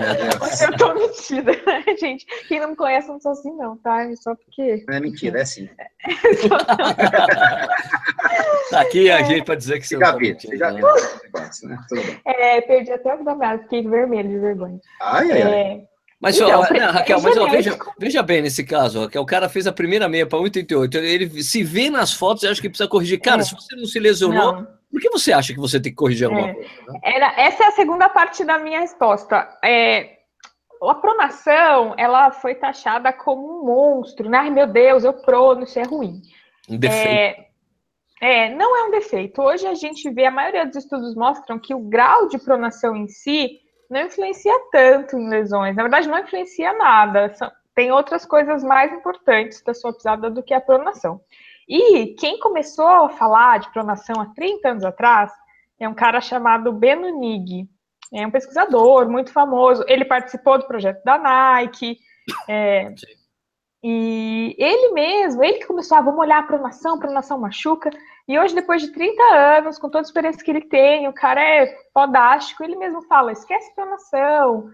eu 0.63 0.77
tô 0.77 0.93
metida, 0.93 1.51
né, 1.65 1.83
gente? 1.97 2.25
Quem 2.47 2.59
não 2.59 2.69
me 2.69 2.75
conhece 2.75 3.07
não 3.07 3.19
sou 3.19 3.31
assim, 3.31 3.55
não, 3.55 3.77
tá? 3.77 4.03
É 4.03 4.15
só 4.15 4.35
porque. 4.35 4.83
Não 4.87 4.95
é 4.95 4.99
mentira, 4.99 5.39
é 5.39 5.41
assim. 5.41 5.69
tá 8.69 8.81
aqui 8.81 9.09
a 9.09 9.21
é... 9.21 9.25
gente 9.25 9.45
para 9.45 9.55
dizer 9.55 9.79
que 9.79 9.87
você 9.87 9.97
já 9.97 10.15
viu, 10.15 10.37
já 10.53 10.71
viu. 10.71 10.85
Né? 11.63 11.77
É, 12.25 12.61
perdi 12.61 12.91
até 12.91 13.15
o 13.15 13.37
meada, 13.37 13.63
fiquei 13.63 13.87
vermelho 13.87 14.29
de 14.29 14.39
vergonha. 14.39 14.79
Ai, 15.01 15.31
ai, 15.31 15.41
é... 15.41 15.91
Mas, 16.19 16.35
então, 16.35 16.59
ó, 16.59 16.71
não, 16.71 16.91
Raquel, 16.91 17.19
mas 17.19 17.35
ó, 17.35 17.47
veja, 17.47 17.79
veja 17.97 18.21
bem 18.21 18.43
nesse 18.43 18.63
caso, 18.63 19.01
Raquel, 19.01 19.23
o 19.23 19.25
cara 19.25 19.49
fez 19.49 19.65
a 19.65 19.71
primeira 19.71 20.07
meia 20.07 20.27
para 20.27 20.37
1,88, 20.37 20.95
ele 20.97 21.41
se 21.41 21.63
vê 21.63 21.89
nas 21.89 22.13
fotos 22.13 22.43
e 22.43 22.47
acha 22.47 22.61
que 22.61 22.69
precisa 22.69 22.87
corrigir. 22.87 23.19
Cara, 23.19 23.41
é. 23.41 23.43
se 23.43 23.55
você 23.55 23.75
não 23.75 23.85
se 23.85 23.99
lesionou, 23.99 24.53
não. 24.53 24.80
Por 24.91 24.99
que 24.99 25.09
você 25.09 25.31
acha 25.31 25.53
que 25.53 25.59
você 25.59 25.79
tem 25.79 25.91
que 25.91 25.95
corrigir 25.95 26.25
alguma 26.25 26.49
é. 26.49 26.53
coisa? 26.53 26.69
Né? 26.87 26.99
Era, 27.03 27.33
essa 27.39 27.63
é 27.63 27.67
a 27.67 27.71
segunda 27.71 28.09
parte 28.09 28.43
da 28.43 28.59
minha 28.59 28.81
resposta. 28.81 29.47
É, 29.63 30.17
a 30.83 30.95
pronação, 30.95 31.93
ela 31.97 32.31
foi 32.31 32.55
taxada 32.55 33.13
como 33.13 33.61
um 33.61 33.65
monstro, 33.65 34.29
né? 34.29 34.39
Ai, 34.39 34.49
meu 34.49 34.67
Deus, 34.67 35.03
eu 35.03 35.13
prono, 35.13 35.63
isso 35.63 35.79
é 35.79 35.83
ruim. 35.83 36.21
Um 36.69 36.77
defeito. 36.77 37.07
É, 37.07 37.47
é, 38.21 38.49
não 38.55 38.77
é 38.77 38.87
um 38.87 38.91
defeito. 38.91 39.41
Hoje 39.41 39.65
a 39.65 39.73
gente 39.73 40.09
vê, 40.09 40.25
a 40.25 40.31
maioria 40.31 40.65
dos 40.65 40.75
estudos 40.75 41.15
mostram 41.15 41.57
que 41.57 41.73
o 41.73 41.79
grau 41.79 42.27
de 42.27 42.37
pronação 42.37 42.95
em 42.95 43.07
si 43.07 43.59
não 43.89 44.01
influencia 44.01 44.53
tanto 44.71 45.17
em 45.17 45.29
lesões. 45.29 45.75
Na 45.75 45.83
verdade, 45.83 46.07
não 46.07 46.19
influencia 46.19 46.73
nada. 46.73 47.33
Tem 47.75 47.91
outras 47.91 48.25
coisas 48.25 48.63
mais 48.63 48.91
importantes 48.91 49.61
da 49.63 49.73
sua 49.73 49.93
pisada 49.93 50.29
do 50.29 50.43
que 50.43 50.53
a 50.53 50.61
pronação. 50.61 51.21
E 51.71 52.15
quem 52.15 52.37
começou 52.37 52.85
a 52.85 53.09
falar 53.09 53.59
de 53.59 53.71
pronação 53.71 54.19
há 54.19 54.25
30 54.33 54.67
anos 54.67 54.83
atrás 54.83 55.31
é 55.79 55.87
um 55.87 55.93
cara 55.93 56.19
chamado 56.19 56.73
Beno 56.73 57.17
Nig. 57.17 57.65
É 58.13 58.27
um 58.27 58.31
pesquisador 58.31 59.09
muito 59.09 59.31
famoso. 59.31 59.85
Ele 59.87 60.03
participou 60.03 60.57
do 60.57 60.67
projeto 60.67 61.01
da 61.05 61.17
Nike. 61.17 61.97
É, 62.49 62.93
e 63.81 64.53
ele 64.59 64.91
mesmo, 64.91 65.41
ele 65.41 65.59
que 65.59 65.65
começou 65.65 65.95
a 65.95 66.01
ah, 66.01 66.03
vamos 66.03 66.19
olhar 66.19 66.39
a 66.39 66.43
pronação, 66.43 66.95
a 66.95 66.99
pronação 66.99 67.39
machuca. 67.39 67.89
E 68.27 68.37
hoje, 68.37 68.53
depois 68.53 68.81
de 68.81 68.91
30 68.91 69.23
anos, 69.33 69.79
com 69.79 69.87
toda 69.89 69.99
a 69.99 70.07
experiência 70.07 70.43
que 70.43 70.51
ele 70.51 70.67
tem, 70.67 71.07
o 71.07 71.13
cara 71.13 71.41
é 71.41 71.73
fodástico, 71.93 72.65
ele 72.65 72.75
mesmo 72.75 73.01
fala, 73.03 73.31
esquece 73.31 73.73
pronação. 73.73 74.69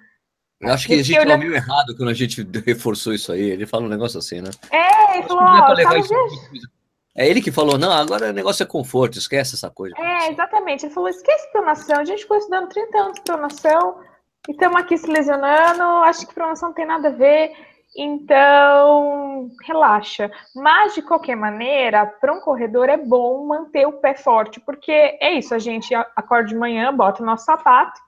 Eu 0.60 0.74
acho 0.74 0.88
que 0.88 0.96
a 0.96 1.04
gente 1.04 1.32
ouviu 1.32 1.54
errado 1.54 1.96
quando 1.96 2.10
a 2.10 2.14
gente 2.16 2.42
reforçou 2.66 3.14
isso 3.14 3.32
aí. 3.32 3.52
Ele 3.52 3.68
fala 3.68 3.86
um 3.86 3.90
negócio 3.90 4.18
assim, 4.18 4.42
né? 4.42 4.50
É, 4.72 5.20
ele 5.20 5.28
falou, 5.28 5.44
é, 5.44 6.77
é 7.18 7.28
ele 7.28 7.42
que 7.42 7.52
falou, 7.52 7.80
não, 7.80 7.92
agora 7.92 8.30
o 8.30 8.34
negócio 8.34 8.62
é 8.62 8.66
conforto, 8.66 9.18
esquece 9.18 9.56
essa 9.56 9.72
coisa. 9.72 9.96
É, 9.98 10.32
exatamente. 10.32 10.86
Ele 10.86 10.94
falou, 10.94 11.10
esquece 11.10 11.52
pronação. 11.52 12.00
A 12.00 12.06
gente 12.06 12.22
ficou 12.22 12.38
estudando 12.38 12.70
30 12.70 12.98
anos 12.98 13.14
de 13.16 13.22
pronação 13.22 14.00
e 14.48 14.52
estamos 14.52 14.80
aqui 14.80 14.96
se 14.96 15.10
lesionando. 15.10 15.82
Acho 16.04 16.28
que 16.28 16.36
pronação 16.36 16.70
não 16.70 16.76
tem 16.76 16.86
nada 16.86 17.08
a 17.08 17.12
ver. 17.12 17.54
Então, 17.98 19.50
relaxa. 19.66 20.30
Mas, 20.56 20.94
de 20.94 21.02
qualquer 21.02 21.36
maneira, 21.36 22.06
para 22.06 22.32
um 22.32 22.40
corredor 22.40 22.88
é 22.88 22.98
bom 22.98 23.48
manter 23.48 23.88
o 23.88 23.94
pé 23.94 24.14
forte, 24.14 24.60
porque 24.60 24.92
é 24.92 25.34
isso, 25.34 25.56
a 25.56 25.60
gente 25.60 25.96
acorda 25.96 26.50
de 26.50 26.56
manhã, 26.56 26.94
bota 26.94 27.24
o 27.24 27.26
nosso 27.26 27.46
sapato, 27.46 28.00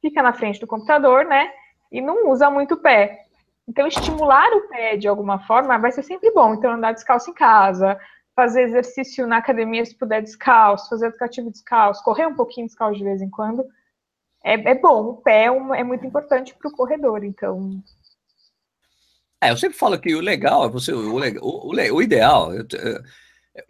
fica 0.00 0.22
na 0.22 0.32
frente 0.32 0.58
do 0.58 0.66
computador, 0.66 1.26
né? 1.26 1.50
E 1.92 2.00
não 2.00 2.30
usa 2.30 2.48
muito 2.48 2.74
o 2.74 2.80
pé. 2.80 3.26
Então, 3.68 3.86
estimular 3.86 4.50
o 4.54 4.68
pé 4.68 4.96
de 4.96 5.06
alguma 5.06 5.40
forma 5.40 5.76
vai 5.76 5.92
ser 5.92 6.02
sempre 6.02 6.30
bom. 6.30 6.54
Então, 6.54 6.72
andar 6.72 6.92
descalço 6.92 7.30
em 7.30 7.34
casa, 7.34 7.98
fazer 8.36 8.62
exercício 8.62 9.26
na 9.26 9.38
academia 9.38 9.84
se 9.84 9.94
puder 9.94 10.22
descalço, 10.22 10.90
fazer 10.90 11.06
educativo 11.06 11.50
descalço, 11.50 12.04
correr 12.04 12.26
um 12.26 12.36
pouquinho 12.36 12.66
descalço 12.66 12.98
de 12.98 13.04
vez 13.04 13.20
em 13.22 13.30
quando. 13.30 13.64
É, 14.44 14.52
é 14.52 14.74
bom, 14.74 15.06
o 15.06 15.16
pé 15.16 15.46
é, 15.46 15.80
é 15.80 15.82
muito 15.82 16.06
importante 16.06 16.54
para 16.54 16.68
o 16.68 16.72
corredor, 16.72 17.24
então 17.24 17.82
é, 19.42 19.50
eu 19.50 19.56
sempre 19.56 19.76
falo 19.76 19.98
que 19.98 20.14
o 20.14 20.20
legal 20.20 20.64
é 20.64 20.68
você, 20.68 20.92
o, 20.92 21.16
o, 21.40 21.74
o 21.74 22.02
ideal 22.02 22.50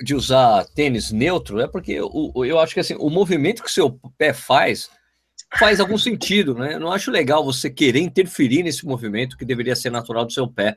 de 0.03 0.15
usar 0.15 0.65
tênis 0.75 1.13
neutro 1.13 1.61
é 1.61 1.69
porque 1.69 1.93
eu 1.93 2.59
acho 2.59 2.75
que 2.75 2.81
assim, 2.81 2.97
o 2.99 3.11
movimento 3.11 3.63
que 3.63 3.71
seu 3.71 3.99
pé 4.17 4.33
faz 4.33 4.91
faz 5.59 5.79
algum 5.79 5.97
sentido, 5.97 6.55
né? 6.55 6.75
Eu 6.75 6.81
não 6.81 6.93
acho 6.93 7.11
legal 7.11 7.45
você 7.45 7.71
querer 7.71 8.01
interferir 8.01 8.63
nesse 8.63 8.85
movimento 8.85 9.37
que 9.37 9.45
deveria 9.45 9.77
ser 9.77 9.91
natural 9.91 10.25
do 10.25 10.33
seu 10.33 10.49
pé. 10.49 10.77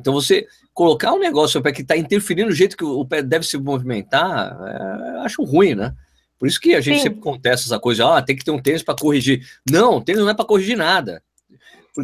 Então, 0.00 0.12
você 0.12 0.46
colocar 0.72 1.12
um 1.12 1.18
negócio 1.18 1.62
pé 1.62 1.72
que 1.72 1.82
está 1.82 1.96
interferindo 1.96 2.48
no 2.48 2.54
jeito 2.54 2.76
que 2.76 2.84
o 2.84 3.04
pé 3.04 3.22
deve 3.22 3.46
se 3.46 3.58
movimentar, 3.58 4.58
é, 4.62 5.24
acho 5.24 5.42
ruim, 5.44 5.74
né? 5.74 5.94
Por 6.38 6.48
isso 6.48 6.58
que 6.58 6.74
a 6.74 6.80
gente 6.80 6.96
Sim. 6.96 7.02
sempre 7.04 7.20
contesta 7.20 7.66
essa 7.66 7.78
coisa, 7.78 8.16
ah, 8.16 8.22
tem 8.22 8.34
que 8.34 8.44
ter 8.44 8.50
um 8.50 8.62
tênis 8.62 8.82
para 8.82 8.96
corrigir. 8.96 9.46
Não, 9.70 10.00
tênis 10.00 10.22
não 10.22 10.30
é 10.30 10.34
para 10.34 10.46
corrigir 10.46 10.76
nada. 10.76 11.22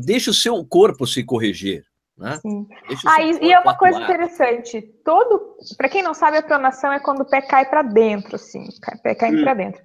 Deixa 0.05 0.31
o 0.31 0.35
seu 0.35 0.63
corpo 0.63 1.07
se 1.07 1.25
corrigir. 1.25 1.87
Né? 2.19 2.39
Sim. 2.43 2.67
Ah, 3.07 3.23
e, 3.23 3.47
e 3.47 3.53
é 3.53 3.59
uma 3.59 3.75
coisa 3.75 3.99
interessante. 3.99 4.83
Todo, 5.03 5.57
para 5.79 5.89
quem 5.89 6.03
não 6.03 6.13
sabe, 6.13 6.37
a 6.37 6.43
pronação 6.43 6.93
é 6.93 7.01
quando 7.01 7.21
o 7.21 7.25
pé 7.25 7.41
cai 7.41 7.65
para 7.65 7.83
dentro, 7.83 8.37
assim, 8.37 8.65
o 8.65 9.03
pé 9.03 9.15
cai 9.15 9.35
hum. 9.35 9.43
para 9.43 9.55
dentro. 9.55 9.83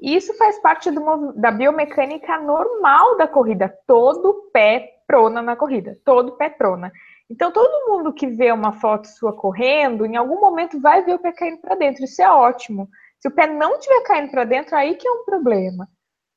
E 0.00 0.16
isso 0.16 0.34
faz 0.38 0.58
parte 0.60 0.90
do, 0.90 1.32
da 1.36 1.50
biomecânica 1.50 2.38
normal 2.38 3.18
da 3.18 3.28
corrida. 3.28 3.68
Todo 3.86 4.48
pé 4.50 5.02
prona 5.06 5.42
na 5.42 5.56
corrida, 5.56 5.98
todo 6.04 6.36
pé 6.36 6.48
prona. 6.48 6.90
Então, 7.30 7.52
todo 7.52 7.86
mundo 7.88 8.12
que 8.12 8.26
vê 8.26 8.50
uma 8.50 8.72
foto 8.72 9.06
sua 9.06 9.32
correndo, 9.32 10.04
em 10.04 10.16
algum 10.16 10.40
momento 10.40 10.80
vai 10.80 11.04
ver 11.04 11.14
o 11.14 11.18
pé 11.18 11.30
caindo 11.30 11.60
para 11.60 11.76
dentro. 11.76 12.04
Isso 12.04 12.20
é 12.20 12.28
ótimo. 12.28 12.88
Se 13.20 13.28
o 13.28 13.30
pé 13.30 13.46
não 13.46 13.76
estiver 13.76 14.02
caindo 14.02 14.30
para 14.32 14.44
dentro, 14.44 14.74
aí 14.74 14.96
que 14.96 15.06
é 15.06 15.12
um 15.12 15.24
problema. 15.24 15.88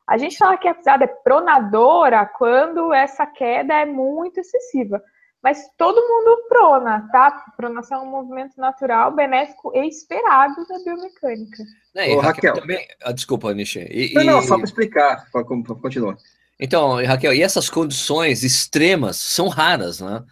A 0.07 0.17
gente 0.17 0.37
fala 0.37 0.55
que 0.57 0.67
a 0.67 0.75
pisada 0.75 1.05
é 1.05 1.07
pronadora 1.07 2.25
quando 2.25 2.93
essa 2.93 3.25
queda 3.25 3.73
é 3.73 3.85
muito 3.85 4.39
excessiva. 4.39 5.01
Mas 5.41 5.67
todo 5.77 5.95
mundo 5.95 6.47
prona, 6.47 7.09
tá? 7.11 7.43
Pronação 7.57 8.01
é 8.01 8.05
um 8.05 8.11
movimento 8.11 8.53
natural, 8.57 9.11
benéfico 9.13 9.75
e 9.75 9.87
esperado 9.87 10.65
da 10.67 10.77
biomecânica. 10.85 11.63
É, 11.95 12.13
Ô, 12.13 12.19
Raquel, 12.19 12.51
Raquel, 12.51 12.53
também. 12.53 12.87
Ah, 13.03 13.11
desculpa, 13.11 13.53
Nishi. 13.53 13.79
E, 13.89 14.13
não, 14.13 14.23
não, 14.23 14.41
só 14.41 14.55
para 14.55 14.63
explicar, 14.63 15.27
para 15.31 15.43
continuar. 15.43 16.15
Então, 16.59 17.03
Raquel, 17.03 17.33
e 17.33 17.41
essas 17.41 17.69
condições 17.69 18.43
extremas 18.43 19.17
são 19.17 19.49
raras, 19.49 19.99
né? 19.99 20.23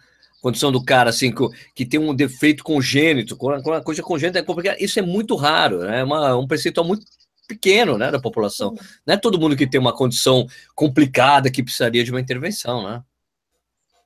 Condição 0.42 0.70
do 0.70 0.84
cara 0.84 1.08
assim 1.08 1.32
que, 1.32 1.48
que 1.74 1.86
tem 1.86 1.98
um 1.98 2.14
defeito 2.14 2.62
congênito, 2.62 3.36
quando 3.36 3.72
a 3.72 3.80
coisa 3.80 4.02
congênita 4.02 4.40
é 4.40 4.42
complicada, 4.42 4.76
isso 4.78 4.98
é 4.98 5.02
muito 5.02 5.36
raro, 5.36 5.78
né? 5.78 6.00
É 6.00 6.04
uma, 6.04 6.36
um 6.36 6.46
percentual 6.46 6.84
muito 6.84 7.06
pequeno, 7.46 7.96
né, 7.96 8.10
da 8.10 8.20
população. 8.20 8.74
Não 9.06 9.14
é 9.14 9.16
todo 9.16 9.38
mundo 9.38 9.56
que 9.56 9.66
tem 9.66 9.80
uma 9.80 9.94
condição 9.94 10.46
complicada 10.74 11.50
que 11.50 11.62
precisaria 11.62 12.02
de 12.02 12.10
uma 12.10 12.20
intervenção, 12.20 12.82
né? 12.82 13.02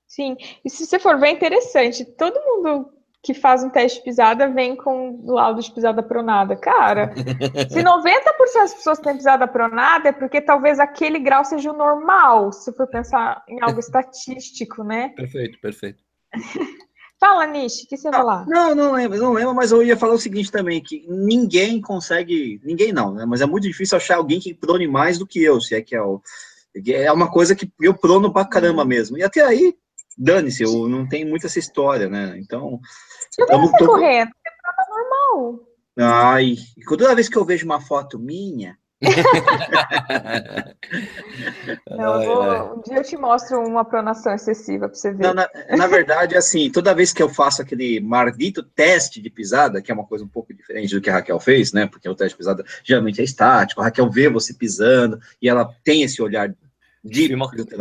Sim, 0.06 0.36
e 0.64 0.70
se 0.70 0.86
você 0.86 0.98
for 0.98 1.18
ver, 1.18 1.28
é 1.28 1.30
interessante, 1.32 2.04
todo 2.04 2.40
mundo 2.40 2.92
que 3.26 3.34
faz 3.34 3.64
um 3.64 3.68
teste 3.70 3.98
de 3.98 4.04
pisada 4.04 4.48
vem 4.48 4.76
com 4.76 5.24
laudo 5.26 5.60
de 5.60 5.72
pisada 5.72 6.00
pronada. 6.00 6.54
Cara, 6.54 7.12
se 7.68 7.82
90% 7.82 8.54
das 8.54 8.74
pessoas 8.74 9.00
têm 9.00 9.16
pisada 9.16 9.48
pronada, 9.48 10.10
é 10.10 10.12
porque 10.12 10.40
talvez 10.40 10.78
aquele 10.78 11.18
grau 11.18 11.44
seja 11.44 11.72
o 11.72 11.76
normal, 11.76 12.52
se 12.52 12.72
for 12.72 12.86
pensar 12.86 13.42
em 13.48 13.60
algo 13.60 13.80
estatístico, 13.80 14.84
né? 14.84 15.08
Perfeito, 15.16 15.58
perfeito. 15.60 16.05
Fala, 17.18 17.46
Nish, 17.46 17.84
o 17.84 17.88
que 17.88 17.96
você 17.96 18.10
vai 18.10 18.20
falar? 18.20 18.46
Não, 18.46 18.74
não 18.74 18.92
lembro, 18.92 19.18
não 19.18 19.32
lembro, 19.32 19.54
mas 19.54 19.72
eu 19.72 19.82
ia 19.82 19.96
falar 19.96 20.14
o 20.14 20.18
seguinte 20.18 20.52
também, 20.52 20.82
que 20.82 21.06
ninguém 21.08 21.80
consegue, 21.80 22.60
ninguém 22.62 22.92
não, 22.92 23.14
né? 23.14 23.24
Mas 23.24 23.40
é 23.40 23.46
muito 23.46 23.66
difícil 23.66 23.96
achar 23.96 24.16
alguém 24.16 24.38
que 24.38 24.52
prone 24.52 24.86
mais 24.86 25.18
do 25.18 25.26
que 25.26 25.42
eu, 25.42 25.58
se 25.60 25.74
é 25.74 25.80
que 25.80 25.96
é 25.96 26.02
o. 26.02 26.20
É 26.86 27.10
uma 27.10 27.30
coisa 27.30 27.56
que 27.56 27.72
eu 27.80 27.94
prono 27.94 28.30
pra 28.30 28.44
caramba 28.44 28.82
uhum. 28.82 28.88
mesmo. 28.88 29.16
E 29.16 29.22
até 29.22 29.40
aí, 29.40 29.74
dane-se, 30.18 30.62
eu 30.62 30.86
não 30.88 31.08
tenho 31.08 31.26
muito 31.26 31.46
essa 31.46 31.58
história, 31.58 32.06
né? 32.06 32.38
Então. 32.38 32.78
Eu 33.38 33.58
não 33.58 33.72
tô 33.72 33.86
correto, 33.86 34.32
é 34.46 34.90
normal. 34.90 35.60
Ai, 35.98 36.56
toda 36.86 37.14
vez 37.14 37.30
que 37.30 37.36
eu 37.38 37.44
vejo 37.46 37.64
uma 37.64 37.80
foto 37.80 38.18
minha, 38.18 38.76
Não, 41.90 42.24
vou, 42.24 42.76
um 42.76 42.82
dia 42.82 42.96
eu 42.98 43.02
te 43.02 43.16
mostro 43.16 43.58
uma 43.60 43.84
pronação 43.84 44.32
excessiva 44.34 44.88
para 44.88 44.96
você 44.96 45.12
ver. 45.12 45.22
Não, 45.22 45.34
na, 45.34 45.48
na, 45.76 45.86
verdade, 45.86 46.36
assim, 46.36 46.70
toda 46.70 46.94
vez 46.94 47.12
que 47.12 47.22
eu 47.22 47.28
faço 47.28 47.62
aquele 47.62 48.00
maldito 48.00 48.62
teste 48.62 49.20
de 49.20 49.30
pisada, 49.30 49.80
que 49.82 49.90
é 49.90 49.94
uma 49.94 50.06
coisa 50.06 50.24
um 50.24 50.28
pouco 50.28 50.54
diferente 50.54 50.94
do 50.94 51.00
que 51.00 51.10
a 51.10 51.14
Raquel 51.14 51.40
fez, 51.40 51.72
né? 51.72 51.86
Porque 51.86 52.08
o 52.08 52.14
teste 52.14 52.34
de 52.34 52.38
pisada 52.38 52.64
geralmente 52.84 53.20
é 53.20 53.24
estático, 53.24 53.80
a 53.80 53.84
Raquel 53.84 54.10
vê 54.10 54.28
você 54.28 54.54
pisando 54.54 55.18
e 55.40 55.48
ela 55.48 55.68
tem 55.84 56.02
esse 56.02 56.22
olhar 56.22 56.54
de, 57.04 57.28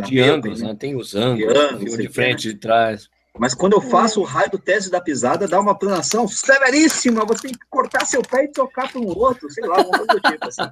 de 0.06 0.20
ângulos, 0.20 0.62
né? 0.62 0.76
Tem 0.78 0.96
os 0.96 1.14
ângulos, 1.14 1.52
de, 1.52 1.58
ângulos, 1.58 1.96
de 1.98 2.08
frente, 2.08 2.48
né? 2.48 2.54
de 2.54 2.60
trás. 2.60 3.08
Mas 3.38 3.54
quando 3.54 3.74
eu 3.74 3.80
faço 3.80 4.20
o 4.20 4.24
raio 4.24 4.50
do 4.50 4.58
teste 4.58 4.90
da 4.90 5.00
pisada, 5.00 5.46
dá 5.46 5.60
uma 5.60 5.78
pronação 5.78 6.26
severíssima. 6.26 7.24
Você 7.26 7.48
tem 7.48 7.52
que 7.52 7.66
cortar 7.68 8.06
seu 8.06 8.22
pé 8.22 8.44
e 8.44 8.48
tocar 8.48 8.90
para 8.90 9.00
um 9.00 9.06
outro, 9.06 9.50
sei 9.50 9.66
lá, 9.66 9.76
alguma 9.76 9.98
coisa 9.98 10.12
do 10.14 10.20
tipo. 10.20 10.46
Assim. 10.46 10.62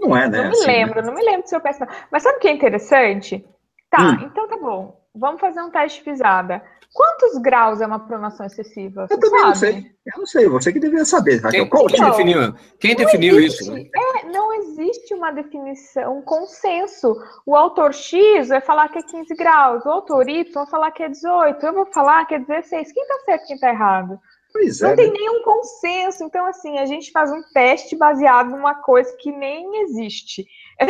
não 0.00 0.16
é, 0.16 0.28
né? 0.28 0.38
Não 0.38 0.50
me 0.50 0.56
assim, 0.56 0.66
lembro, 0.66 1.00
né? 1.00 1.06
não 1.06 1.14
me 1.14 1.24
lembro 1.24 1.42
do 1.42 1.48
seu 1.48 1.60
pé. 1.60 1.70
Mas 2.10 2.22
sabe 2.22 2.38
o 2.38 2.40
que 2.40 2.48
é 2.48 2.52
interessante? 2.52 3.44
Tá, 3.90 4.02
hum. 4.02 4.26
então 4.26 4.48
tá 4.48 4.56
bom. 4.56 4.98
Vamos 5.14 5.40
fazer 5.40 5.60
um 5.60 5.70
teste 5.70 5.98
de 5.98 6.04
pisada. 6.04 6.62
Quantos 6.92 7.38
graus 7.38 7.80
é 7.80 7.86
uma 7.86 8.00
pronação 8.00 8.46
excessiva? 8.46 9.06
Eu 9.10 9.20
também 9.20 9.40
sabe? 9.40 9.46
não 9.46 9.54
sei. 9.54 9.92
Eu 10.06 10.18
não 10.18 10.26
sei, 10.26 10.48
você 10.48 10.72
que 10.72 10.80
deveria 10.80 11.04
saber. 11.04 11.42
Quem, 11.50 11.68
quem 11.68 12.04
definiu, 12.04 12.54
quem 12.80 12.96
definiu 12.96 13.40
isso? 13.40 13.70
Né? 13.70 13.84
Não 14.28 14.52
existe 14.54 15.14
uma 15.14 15.30
definição, 15.30 16.18
um 16.18 16.22
consenso. 16.22 17.16
O 17.46 17.56
autor 17.56 17.94
X 17.94 18.48
vai 18.48 18.60
falar 18.60 18.88
que 18.88 18.98
é 18.98 19.02
15 19.02 19.34
graus, 19.34 19.84
o 19.84 19.90
autor 19.90 20.28
Y 20.28 20.52
vai 20.52 20.66
falar 20.66 20.90
que 20.90 21.02
é 21.02 21.08
18, 21.08 21.64
eu 21.64 21.72
vou 21.72 21.86
falar 21.86 22.24
que 22.26 22.34
é 22.34 22.38
16. 22.38 22.92
Quem 22.92 23.06
tá 23.06 23.18
certo 23.24 23.44
e 23.44 23.46
quem 23.48 23.58
tá 23.58 23.70
errado? 23.70 24.20
Pois 24.52 24.80
não 24.80 24.90
é, 24.90 24.96
tem 24.96 25.08
né? 25.08 25.12
nenhum 25.12 25.42
consenso. 25.42 26.24
Então, 26.24 26.46
assim, 26.46 26.78
a 26.78 26.86
gente 26.86 27.10
faz 27.10 27.30
um 27.30 27.42
teste 27.52 27.96
baseado 27.96 28.50
numa 28.50 28.74
coisa 28.74 29.14
que 29.18 29.30
nem 29.30 29.82
existe. 29.82 30.46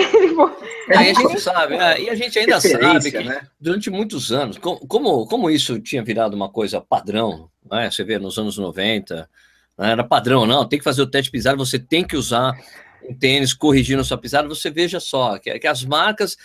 É, 0.90 1.10
a 1.10 1.14
gente 1.14 1.40
sabe, 1.40 1.74
é, 1.76 2.00
e 2.00 2.10
a 2.10 2.14
gente 2.14 2.38
ainda 2.38 2.60
sabe 2.60 3.10
que 3.10 3.24
né? 3.24 3.46
durante 3.58 3.90
muitos 3.90 4.30
anos, 4.32 4.58
como, 4.58 5.26
como 5.26 5.50
isso 5.50 5.78
tinha 5.80 6.02
virado 6.02 6.34
uma 6.34 6.50
coisa 6.50 6.80
padrão, 6.80 7.50
né? 7.70 7.90
você 7.90 8.04
vê 8.04 8.18
nos 8.18 8.38
anos 8.38 8.58
90, 8.58 9.28
né? 9.78 9.92
era 9.92 10.04
padrão, 10.04 10.46
não, 10.46 10.66
tem 10.66 10.78
que 10.78 10.84
fazer 10.84 11.00
o 11.00 11.06
teste 11.06 11.26
de 11.26 11.32
pisada, 11.32 11.56
você 11.56 11.78
tem 11.78 12.06
que 12.06 12.16
usar 12.16 12.54
um 13.08 13.14
tênis 13.14 13.54
corrigindo 13.54 14.04
sua 14.04 14.18
pisada, 14.18 14.48
você 14.48 14.70
veja 14.70 15.00
só, 15.00 15.38
que, 15.38 15.58
que 15.58 15.66
as 15.66 15.84
marcas 15.84 16.36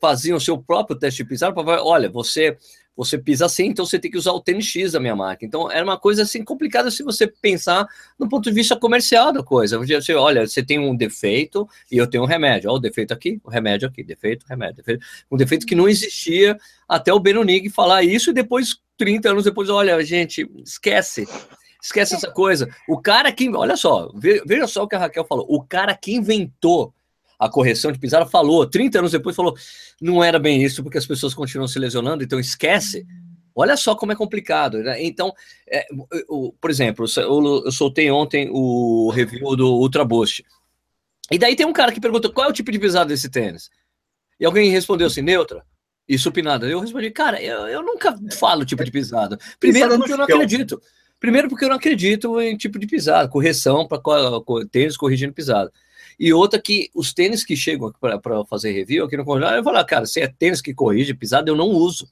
faziam 0.00 0.36
o 0.36 0.40
seu 0.40 0.58
próprio 0.58 0.98
teste 0.98 1.22
de 1.22 1.28
pisada 1.28 1.52
para 1.52 1.82
olha, 1.82 2.08
você 2.08 2.56
você 2.96 3.16
pisa 3.16 3.46
assim, 3.46 3.68
então 3.68 3.86
você 3.86 3.98
tem 3.98 4.10
que 4.10 4.18
usar 4.18 4.32
o 4.32 4.40
tênis 4.42 4.66
X 4.66 4.92
da 4.92 5.00
minha 5.00 5.16
marca. 5.16 5.42
Então 5.42 5.70
era 5.70 5.82
uma 5.82 5.98
coisa 5.98 6.22
assim 6.22 6.44
complicada 6.44 6.90
se 6.90 7.02
você 7.02 7.26
pensar 7.26 7.86
no 8.18 8.28
ponto 8.28 8.50
de 8.50 8.54
vista 8.54 8.76
comercial 8.76 9.32
da 9.32 9.42
coisa. 9.42 9.78
Você, 9.78 10.12
olha, 10.14 10.46
você 10.46 10.62
tem 10.62 10.78
um 10.78 10.94
defeito 10.94 11.66
e 11.90 11.96
eu 11.96 12.06
tenho 12.06 12.24
um 12.24 12.26
remédio. 12.26 12.68
Olha 12.68 12.76
o 12.76 12.80
defeito 12.80 13.14
aqui, 13.14 13.40
o 13.42 13.48
remédio 13.48 13.88
aqui, 13.88 14.04
defeito, 14.04 14.44
remédio, 14.46 14.76
defeito. 14.76 15.06
Um 15.30 15.36
defeito 15.38 15.64
que 15.64 15.74
não 15.74 15.88
existia 15.88 16.58
até 16.86 17.10
o 17.10 17.18
Benunig 17.18 17.70
falar 17.70 18.02
isso 18.02 18.30
e 18.30 18.34
depois, 18.34 18.78
30 18.98 19.30
anos 19.30 19.44
depois, 19.44 19.70
olha, 19.70 20.04
gente, 20.04 20.46
esquece. 20.62 21.26
Esquece 21.82 22.14
essa 22.14 22.30
coisa. 22.30 22.68
O 22.88 23.00
cara 23.00 23.32
que, 23.32 23.48
olha 23.50 23.76
só, 23.76 24.10
veja 24.14 24.66
só 24.66 24.82
o 24.84 24.88
que 24.88 24.96
a 24.96 24.98
Raquel 24.98 25.24
falou. 25.24 25.46
O 25.48 25.62
cara 25.62 25.94
que 25.94 26.14
inventou 26.14 26.92
a 27.38 27.48
correção 27.48 27.90
de 27.90 27.98
pisada, 27.98 28.26
falou, 28.26 28.66
30 28.66 28.98
anos 28.98 29.12
depois, 29.12 29.34
falou: 29.34 29.56
não 30.00 30.22
era 30.22 30.38
bem 30.38 30.62
isso, 30.62 30.82
porque 30.82 30.98
as 30.98 31.06
pessoas 31.06 31.32
continuam 31.32 31.66
se 31.66 31.78
lesionando, 31.78 32.22
então 32.22 32.38
esquece. 32.38 33.06
Olha 33.54 33.76
só 33.76 33.94
como 33.94 34.12
é 34.12 34.16
complicado. 34.16 34.78
Né? 34.82 35.02
Então, 35.02 35.32
é, 35.66 35.86
o, 36.28 36.52
por 36.60 36.70
exemplo, 36.70 37.06
eu, 37.16 37.62
eu 37.64 37.72
soltei 37.72 38.10
ontem 38.10 38.48
o 38.52 39.10
review 39.10 39.56
do 39.56 39.74
Ultra 39.74 40.04
Boost. 40.04 40.44
E 41.30 41.38
daí 41.38 41.56
tem 41.56 41.66
um 41.66 41.72
cara 41.72 41.92
que 41.92 42.00
perguntou 42.00 42.32
qual 42.32 42.46
é 42.46 42.50
o 42.50 42.54
tipo 42.54 42.70
de 42.70 42.78
pisada 42.78 43.06
desse 43.06 43.30
tênis. 43.30 43.70
E 44.38 44.44
alguém 44.44 44.70
respondeu 44.70 45.06
assim, 45.06 45.22
neutra 45.22 45.64
e 46.08 46.18
supinada. 46.18 46.66
Eu 46.66 46.80
respondi, 46.80 47.10
cara, 47.10 47.40
eu, 47.42 47.68
eu 47.68 47.82
nunca 47.82 48.16
falo 48.38 48.64
tipo 48.64 48.84
de 48.84 48.90
pisada. 48.90 49.38
Primeiro 49.58 49.96
porque 49.96 50.12
eu 50.12 50.16
não 50.16 50.24
acredito. 50.24 50.80
Primeiro 51.20 51.48
porque 51.48 51.66
eu 51.66 51.68
não 51.68 51.76
acredito 51.76 52.40
em 52.40 52.56
tipo 52.56 52.78
de 52.78 52.86
pisada, 52.86 53.28
correção 53.28 53.86
para 53.86 54.00
tênis 54.70 54.96
corrigindo 54.96 55.34
pisada. 55.34 55.70
E 56.18 56.32
outra 56.32 56.60
que 56.60 56.90
os 56.94 57.12
tênis 57.12 57.44
que 57.44 57.54
chegam 57.54 57.92
para 58.00 58.44
fazer 58.46 58.72
review 58.72 59.04
aqui 59.04 59.16
no 59.16 59.24
conjunto, 59.24 59.52
eu 59.52 59.62
falo, 59.62 59.84
cara, 59.84 60.06
se 60.06 60.20
é 60.20 60.26
tênis 60.26 60.60
que 60.60 60.74
corrige 60.74 61.14
pisada, 61.14 61.50
eu 61.50 61.56
não 61.56 61.68
uso. 61.68 62.08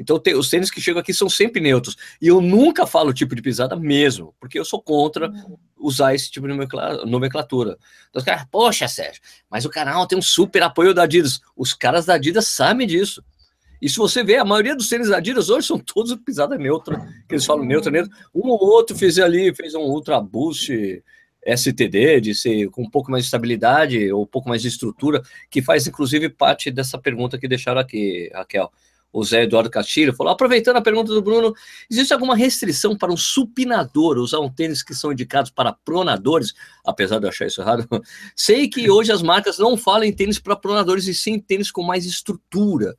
Então, 0.00 0.22
os 0.36 0.48
tênis 0.48 0.70
que 0.70 0.80
chegam 0.80 1.00
aqui 1.00 1.12
são 1.12 1.28
sempre 1.28 1.60
neutros. 1.60 1.96
E 2.22 2.28
eu 2.28 2.40
nunca 2.40 2.86
falo 2.86 3.12
tipo 3.12 3.34
de 3.34 3.42
pisada 3.42 3.74
mesmo, 3.74 4.32
porque 4.38 4.58
eu 4.58 4.64
sou 4.64 4.80
contra 4.80 5.32
usar 5.76 6.14
esse 6.14 6.30
tipo 6.30 6.46
de 6.46 6.54
nomenclatura. 7.04 7.76
Então, 8.08 8.20
os 8.20 8.24
caras, 8.24 8.46
poxa, 8.50 8.86
Sérgio, 8.86 9.20
mas 9.50 9.64
o 9.64 9.70
canal 9.70 10.06
tem 10.06 10.16
um 10.16 10.22
super 10.22 10.62
apoio 10.62 10.94
da 10.94 11.02
Adidas. 11.02 11.40
Os 11.56 11.74
caras 11.74 12.06
da 12.06 12.14
Adidas 12.14 12.46
sabem 12.46 12.86
disso. 12.86 13.24
E 13.80 13.88
se 13.88 13.96
você 13.96 14.24
ver, 14.24 14.38
a 14.38 14.44
maioria 14.44 14.74
dos 14.74 14.88
tênis 14.88 15.08
da 15.08 15.18
Adidas 15.18 15.50
hoje 15.50 15.66
são 15.66 15.78
todos 15.78 16.14
pisada 16.16 16.56
neutra, 16.56 16.96
que 17.28 17.34
eles 17.34 17.44
falam 17.44 17.64
neutra, 17.64 17.90
neutra. 17.90 18.12
Um 18.34 18.48
ou 18.48 18.58
outro 18.60 18.96
fez 18.96 19.18
ali, 19.18 19.54
fez 19.54 19.74
um 19.74 19.82
Ultra 19.82 20.20
Boost 20.20 21.02
STD, 21.46 22.20
de 22.20 22.34
ser 22.34 22.68
com 22.70 22.82
um 22.82 22.90
pouco 22.90 23.10
mais 23.10 23.24
de 23.24 23.28
estabilidade 23.28 24.12
ou 24.12 24.24
um 24.24 24.26
pouco 24.26 24.48
mais 24.48 24.62
de 24.62 24.68
estrutura, 24.68 25.22
que 25.50 25.62
faz 25.62 25.86
inclusive 25.86 26.28
parte 26.28 26.70
dessa 26.70 26.98
pergunta 26.98 27.38
que 27.38 27.48
deixaram 27.48 27.80
aqui, 27.80 28.30
Raquel. 28.34 28.70
O 29.10 29.24
Zé 29.24 29.44
Eduardo 29.44 29.70
Castilho 29.70 30.14
falou: 30.14 30.32
aproveitando 30.32 30.76
a 30.76 30.82
pergunta 30.82 31.12
do 31.14 31.22
Bruno, 31.22 31.54
existe 31.90 32.12
alguma 32.12 32.36
restrição 32.36 32.96
para 32.96 33.10
um 33.10 33.16
supinador 33.16 34.18
usar 34.18 34.38
um 34.40 34.52
tênis 34.52 34.82
que 34.82 34.94
são 34.94 35.12
indicados 35.12 35.50
para 35.50 35.72
pronadores? 35.72 36.52
Apesar 36.84 37.18
de 37.18 37.24
eu 37.24 37.30
achar 37.30 37.46
isso 37.46 37.62
errado, 37.62 37.88
sei 38.36 38.68
que 38.68 38.90
hoje 38.90 39.10
as 39.10 39.22
marcas 39.22 39.58
não 39.58 39.78
falam 39.78 40.04
em 40.04 40.12
tênis 40.12 40.38
para 40.38 40.54
pronadores 40.54 41.06
e 41.06 41.14
sim 41.14 41.38
tênis 41.40 41.70
com 41.70 41.82
mais 41.82 42.04
estrutura. 42.04 42.96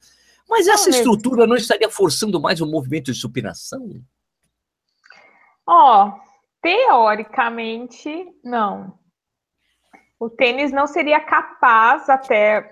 Mas 0.49 0.67
essa 0.67 0.89
estrutura 0.89 1.45
não 1.45 1.55
estaria 1.55 1.89
forçando 1.89 2.41
mais 2.41 2.59
o 2.59 2.65
movimento 2.65 3.11
de 3.11 3.19
supinação? 3.19 4.01
Ó, 5.67 6.07
oh, 6.07 6.29
Teoricamente, 6.61 8.27
não. 8.43 8.97
O 10.19 10.29
tênis 10.29 10.71
não 10.71 10.85
seria 10.85 11.19
capaz, 11.19 12.09
até 12.09 12.69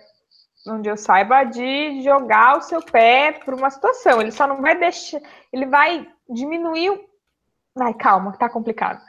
onde 0.67 0.89
eu 0.89 0.97
saiba, 0.97 1.45
de 1.45 2.01
jogar 2.03 2.57
o 2.57 2.61
seu 2.61 2.81
pé 2.81 3.31
por 3.31 3.53
uma 3.53 3.69
situação. 3.69 4.19
Ele 4.19 4.31
só 4.31 4.45
não 4.45 4.61
vai 4.61 4.77
deixar. 4.77 5.21
Ele 5.53 5.65
vai 5.65 6.05
diminuir. 6.29 6.99
Ai, 7.79 7.93
calma, 7.93 8.37
tá 8.37 8.49
complicado. 8.49 9.01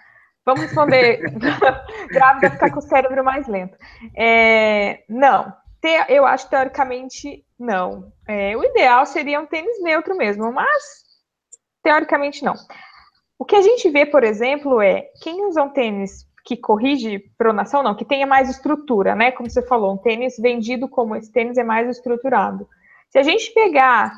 Vamos 0.46 0.62
responder. 0.62 1.20
Grávida 2.08 2.50
ficar 2.52 2.70
com 2.70 2.78
o 2.78 2.82
cérebro 2.82 3.24
mais 3.24 3.48
lento. 3.48 3.76
É, 4.16 5.02
não. 5.08 5.52
Eu 6.08 6.24
acho 6.24 6.48
teoricamente 6.48 7.44
não. 7.58 8.12
É, 8.26 8.56
o 8.56 8.64
ideal 8.64 9.04
seria 9.06 9.40
um 9.40 9.46
tênis 9.46 9.82
neutro 9.82 10.16
mesmo, 10.16 10.52
mas 10.52 11.04
teoricamente 11.82 12.44
não. 12.44 12.54
O 13.38 13.44
que 13.44 13.56
a 13.56 13.62
gente 13.62 13.88
vê, 13.90 14.04
por 14.04 14.24
exemplo, 14.24 14.80
é 14.80 15.08
quem 15.22 15.46
usa 15.46 15.62
um 15.62 15.70
tênis 15.70 16.26
que 16.44 16.56
corrige 16.56 17.18
pronação, 17.36 17.82
não, 17.82 17.94
que 17.94 18.04
tenha 18.04 18.26
mais 18.26 18.48
estrutura, 18.48 19.14
né? 19.14 19.30
Como 19.32 19.50
você 19.50 19.62
falou, 19.62 19.92
um 19.92 19.98
tênis 19.98 20.36
vendido 20.38 20.88
como 20.88 21.14
esse 21.14 21.30
tênis 21.30 21.58
é 21.58 21.64
mais 21.64 21.88
estruturado. 21.88 22.68
Se 23.10 23.18
a 23.18 23.22
gente 23.22 23.52
pegar 23.52 24.12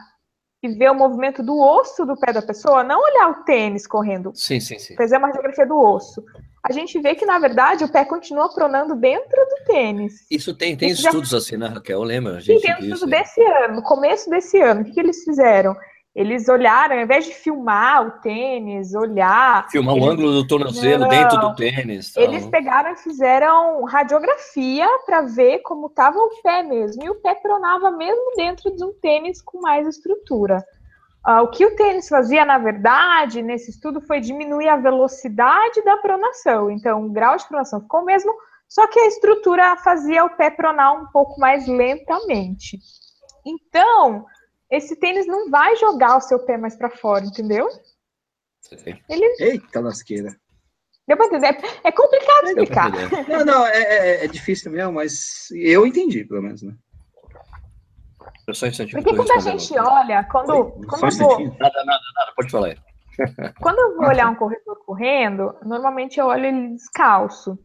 e 0.62 0.68
ver 0.68 0.90
o 0.90 0.94
movimento 0.94 1.42
do 1.42 1.58
osso 1.58 2.04
do 2.04 2.18
pé 2.18 2.32
da 2.32 2.42
pessoa, 2.42 2.84
não 2.84 3.00
olhar 3.02 3.30
o 3.30 3.44
tênis 3.44 3.86
correndo. 3.86 4.32
Sim, 4.34 4.60
sim, 4.60 4.78
sim. 4.78 4.94
Fazer 4.94 5.16
uma 5.16 5.28
radiografia 5.28 5.66
do 5.66 5.78
osso. 5.78 6.24
A 6.68 6.72
gente 6.72 6.98
vê 7.00 7.14
que, 7.14 7.24
na 7.24 7.38
verdade, 7.38 7.84
o 7.84 7.88
pé 7.90 8.04
continua 8.04 8.52
pronando 8.52 8.94
dentro 8.94 9.36
do 9.46 9.64
tênis. 9.64 10.26
Isso 10.30 10.54
tem, 10.54 10.76
tem 10.76 10.90
Isso 10.90 11.02
já- 11.02 11.08
estudos 11.08 11.32
assim, 11.32 11.56
né, 11.56 11.66
Raquel? 11.66 11.98
Eu 12.00 12.04
lembro. 12.04 12.36
A 12.36 12.40
Sim, 12.40 12.58
gente 12.58 12.62
tem 12.62 12.74
um 12.74 12.78
estudo 12.94 13.04
aí. 13.14 13.20
desse 13.22 13.42
ano, 13.42 13.76
no 13.76 13.82
começo 13.82 14.28
desse 14.28 14.60
ano. 14.60 14.82
O 14.82 14.84
que, 14.84 14.92
que 14.92 15.00
eles 15.00 15.24
fizeram? 15.24 15.74
Eles 16.14 16.48
olharam, 16.48 16.96
ao 16.96 17.02
invés 17.02 17.24
de 17.24 17.32
filmar 17.32 18.04
o 18.06 18.10
tênis, 18.20 18.94
olhar. 18.94 19.68
Filmar 19.70 19.94
o 19.94 19.98
eles- 19.98 20.08
ângulo 20.08 20.32
do 20.32 20.46
tornozelo 20.46 21.02
Não. 21.04 21.08
dentro 21.08 21.38
do 21.40 21.54
tênis. 21.54 22.12
tal. 22.12 22.22
Eles 22.24 22.44
pegaram 22.46 22.92
e 22.92 22.96
fizeram 22.96 23.84
radiografia 23.84 24.86
para 25.06 25.22
ver 25.22 25.60
como 25.60 25.86
estava 25.86 26.18
o 26.18 26.30
pé 26.42 26.62
mesmo. 26.62 27.02
E 27.04 27.08
o 27.08 27.14
pé 27.14 27.34
pronava 27.36 27.90
mesmo 27.92 28.32
dentro 28.36 28.74
de 28.74 28.84
um 28.84 28.92
tênis 29.00 29.40
com 29.40 29.60
mais 29.60 29.86
estrutura. 29.86 30.62
Ah, 31.24 31.42
o 31.42 31.48
que 31.50 31.64
o 31.66 31.76
tênis 31.76 32.08
fazia, 32.08 32.44
na 32.44 32.58
verdade, 32.58 33.42
nesse 33.42 33.70
estudo, 33.70 34.00
foi 34.00 34.20
diminuir 34.20 34.68
a 34.68 34.76
velocidade 34.76 35.82
da 35.84 35.96
pronação. 35.98 36.70
Então, 36.70 37.04
o 37.06 37.10
grau 37.10 37.36
de 37.36 37.46
pronação 37.46 37.80
ficou 37.82 38.00
o 38.00 38.04
mesmo, 38.04 38.34
só 38.68 38.86
que 38.86 38.98
a 38.98 39.06
estrutura 39.06 39.76
fazia 39.78 40.24
o 40.24 40.30
pé 40.36 40.50
pronar 40.50 40.94
um 40.94 41.06
pouco 41.08 41.38
mais 41.38 41.66
lentamente. 41.68 42.78
Então, 43.44 44.24
esse 44.70 44.96
tênis 44.96 45.26
não 45.26 45.50
vai 45.50 45.76
jogar 45.76 46.16
o 46.16 46.20
seu 46.20 46.38
pé 46.38 46.56
mais 46.56 46.76
para 46.76 46.88
fora, 46.90 47.24
entendeu? 47.24 47.68
Eita 49.40 49.80
lasqueira. 49.80 50.34
Deu 51.06 51.16
para 51.16 51.26
entender? 51.26 51.58
É 51.82 51.90
complicado 51.90 52.40
pra 52.40 52.48
explicar. 52.50 52.90
Não, 53.28 53.44
não, 53.44 53.66
é, 53.66 53.82
é- 53.82 54.24
é 54.24 54.28
difícil 54.28 54.70
mesmo, 54.70 54.92
mas 54.92 55.48
eu 55.52 55.84
entendi, 55.86 56.24
pelo 56.24 56.40
menos, 56.42 56.62
né? 56.62 56.72
Só 58.52 58.66
um 58.66 58.68
instantinho 58.68 59.02
Porque 59.02 59.10
eu 59.10 59.16
quando 59.16 59.30
a 59.32 59.38
gente 59.38 59.78
olha, 59.78 60.24
quando, 60.24 60.50
Oi, 60.50 60.86
quando, 60.86 61.12
só 61.12 61.24
um 61.24 61.30
eu 61.30 61.36
vou. 61.36 61.46
Nada, 61.58 61.84
nada, 61.84 62.00
nada, 62.16 62.32
pode 62.36 62.50
falar 62.50 62.74
quando 63.60 63.78
eu 63.78 63.96
vou 63.96 64.06
olhar 64.06 64.30
um 64.30 64.34
corretor 64.34 64.76
correndo, 64.84 65.54
normalmente 65.64 66.18
eu 66.18 66.26
olho 66.26 66.46
ele 66.46 66.68
descalço. 66.68 67.58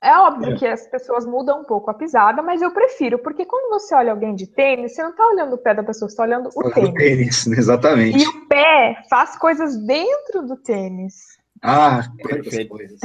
É 0.00 0.16
óbvio 0.16 0.56
que 0.56 0.64
as 0.64 0.86
pessoas 0.86 1.26
mudam 1.26 1.62
um 1.62 1.64
pouco 1.64 1.90
a 1.90 1.94
pisada, 1.94 2.40
mas 2.40 2.62
eu 2.62 2.70
prefiro, 2.70 3.18
porque 3.18 3.44
quando 3.44 3.68
você 3.70 3.96
olha 3.96 4.12
alguém 4.12 4.32
de 4.32 4.46
tênis, 4.46 4.94
você 4.94 5.02
não 5.02 5.10
está 5.10 5.26
olhando 5.26 5.54
o 5.54 5.58
pé 5.58 5.74
da 5.74 5.82
pessoa, 5.82 6.08
você 6.08 6.12
está 6.12 6.22
olhando 6.22 6.48
o 6.54 6.60
O 6.60 6.70
tênis. 6.70 6.94
tênis, 6.94 7.46
exatamente. 7.58 8.22
E 8.22 8.28
o 8.28 8.46
pé 8.46 9.02
faz 9.10 9.36
coisas 9.36 9.76
dentro 9.76 10.46
do 10.46 10.56
tênis. 10.56 11.36
Ah, 11.62 12.08
quantas 12.20 12.42
Perfeito. 12.42 12.68
coisas. 12.68 13.00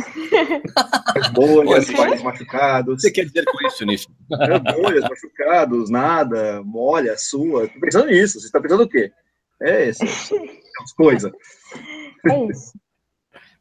As 1.15 1.29
bolhas, 1.29 1.89
machucados. 2.23 2.93
O 2.93 2.95
que 2.97 3.01
você 3.01 3.11
quer 3.11 3.25
dizer 3.25 3.45
com 3.45 3.67
isso, 3.67 3.85
Nisso? 3.85 4.07
É, 4.31 4.59
bolhas, 4.73 5.03
machucados, 5.09 5.89
nada, 5.89 6.61
molha, 6.63 7.17
sua. 7.17 7.67
Tô 7.67 7.79
pensando 7.79 8.07
nisso. 8.07 8.39
Você 8.39 8.45
está 8.47 8.61
pensando 8.61 8.83
o 8.83 8.89
quê? 8.89 9.11
É 9.61 9.89
isso. 9.89 10.03
Essas 10.03 10.93
coisas. 10.95 11.31
É 12.29 12.45
isso. 12.45 12.73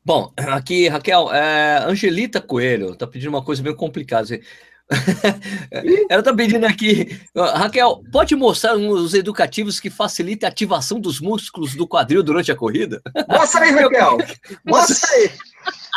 Bom, 0.04 0.32
aqui, 0.36 0.88
Raquel, 0.88 1.32
é, 1.32 1.78
Angelita 1.84 2.40
Coelho 2.40 2.96
tá 2.96 3.06
pedindo 3.06 3.28
uma 3.28 3.44
coisa 3.44 3.62
meio 3.62 3.76
complicada. 3.76 4.26
Ela 6.08 6.22
tá 6.22 6.34
pedindo 6.34 6.66
aqui, 6.66 7.20
Raquel, 7.36 8.02
pode 8.12 8.34
mostrar 8.34 8.76
uns 8.76 9.14
educativos 9.14 9.80
que 9.80 9.90
facilitem 9.90 10.46
a 10.46 10.50
ativação 10.50 11.00
dos 11.00 11.20
músculos 11.20 11.74
do 11.74 11.86
quadril 11.86 12.22
durante 12.22 12.52
a 12.52 12.56
corrida? 12.56 13.00
Mostra 13.28 13.64
aí, 13.64 13.70
Raquel. 13.70 14.18
Mostra 14.64 15.10
aí. 15.10 15.30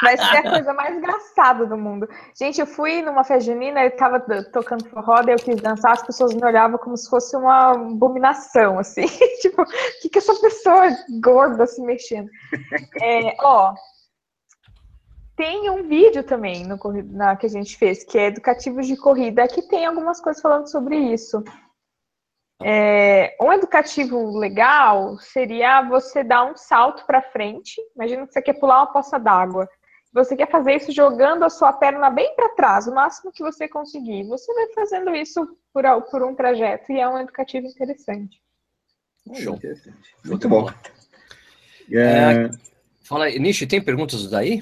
Vai 0.01 0.17
ser 0.17 0.23
a 0.23 0.51
coisa 0.51 0.73
mais 0.73 0.95
engraçada 0.95 1.65
do 1.65 1.77
mundo. 1.77 2.07
Gente, 2.37 2.59
eu 2.59 2.67
fui 2.67 3.01
numa 3.01 3.23
festa 3.23 3.51
junina, 3.51 3.83
eu 3.83 3.95
tava 3.95 4.19
tocando 4.51 4.87
forró, 4.89 5.21
daí 5.21 5.35
eu 5.35 5.39
quis 5.39 5.55
dançar, 5.55 5.93
as 5.93 6.05
pessoas 6.05 6.33
me 6.33 6.45
olhavam 6.45 6.77
como 6.77 6.97
se 6.97 7.09
fosse 7.09 7.35
uma 7.35 7.71
abominação, 7.71 8.77
assim. 8.77 9.05
tipo, 9.41 9.61
o 9.61 9.65
que, 10.01 10.09
que 10.09 10.17
essa 10.17 10.35
pessoa 10.35 10.89
gorda 11.21 11.65
se 11.65 11.81
mexendo? 11.81 12.29
É, 13.01 13.35
ó, 13.39 13.73
tem 15.35 15.69
um 15.69 15.87
vídeo 15.87 16.23
também 16.23 16.65
no, 16.65 16.77
na, 17.11 17.35
que 17.35 17.45
a 17.45 17.49
gente 17.49 17.77
fez, 17.77 18.03
que 18.03 18.17
é 18.17 18.27
Educativos 18.27 18.87
de 18.87 18.95
Corrida, 18.95 19.47
que 19.47 19.61
tem 19.61 19.85
algumas 19.85 20.21
coisas 20.21 20.41
falando 20.41 20.69
sobre 20.69 20.97
isso. 20.97 21.43
É, 22.63 23.35
um 23.41 23.51
educativo 23.51 24.37
legal 24.37 25.17
seria 25.19 25.81
você 25.81 26.23
dar 26.23 26.45
um 26.45 26.55
salto 26.55 27.05
para 27.05 27.21
frente. 27.21 27.81
Imagina 27.95 28.25
que 28.25 28.33
você 28.33 28.41
quer 28.41 28.53
pular 28.53 28.79
uma 28.79 28.93
poça 28.93 29.19
d'água. 29.19 29.67
Você 30.13 30.37
quer 30.37 30.49
fazer 30.49 30.75
isso 30.75 30.93
jogando 30.93 31.43
a 31.43 31.49
sua 31.49 31.73
perna 31.73 32.09
bem 32.09 32.33
para 32.35 32.55
trás, 32.55 32.87
o 32.87 32.95
máximo 32.95 33.33
que 33.33 33.43
você 33.43 33.67
conseguir. 33.67 34.25
Você 34.27 34.53
vai 34.53 34.67
fazendo 34.73 35.13
isso 35.13 35.45
por, 35.73 35.83
por 36.09 36.23
um 36.23 36.33
trajeto 36.33 36.93
e 36.93 36.99
é 36.99 37.09
um 37.09 37.19
educativo 37.19 37.67
interessante. 37.67 38.41
Show. 39.33 39.55
Interessante. 39.55 40.15
Show 40.21 40.31
Muito 40.31 40.41
de 40.43 40.47
bom. 40.47 40.61
bola. 40.61 40.75
É, 41.91 42.49
Fala 43.03 43.25
aí, 43.25 43.37
Nishi, 43.37 43.67
tem 43.67 43.83
perguntas 43.83 44.27
daí? 44.29 44.61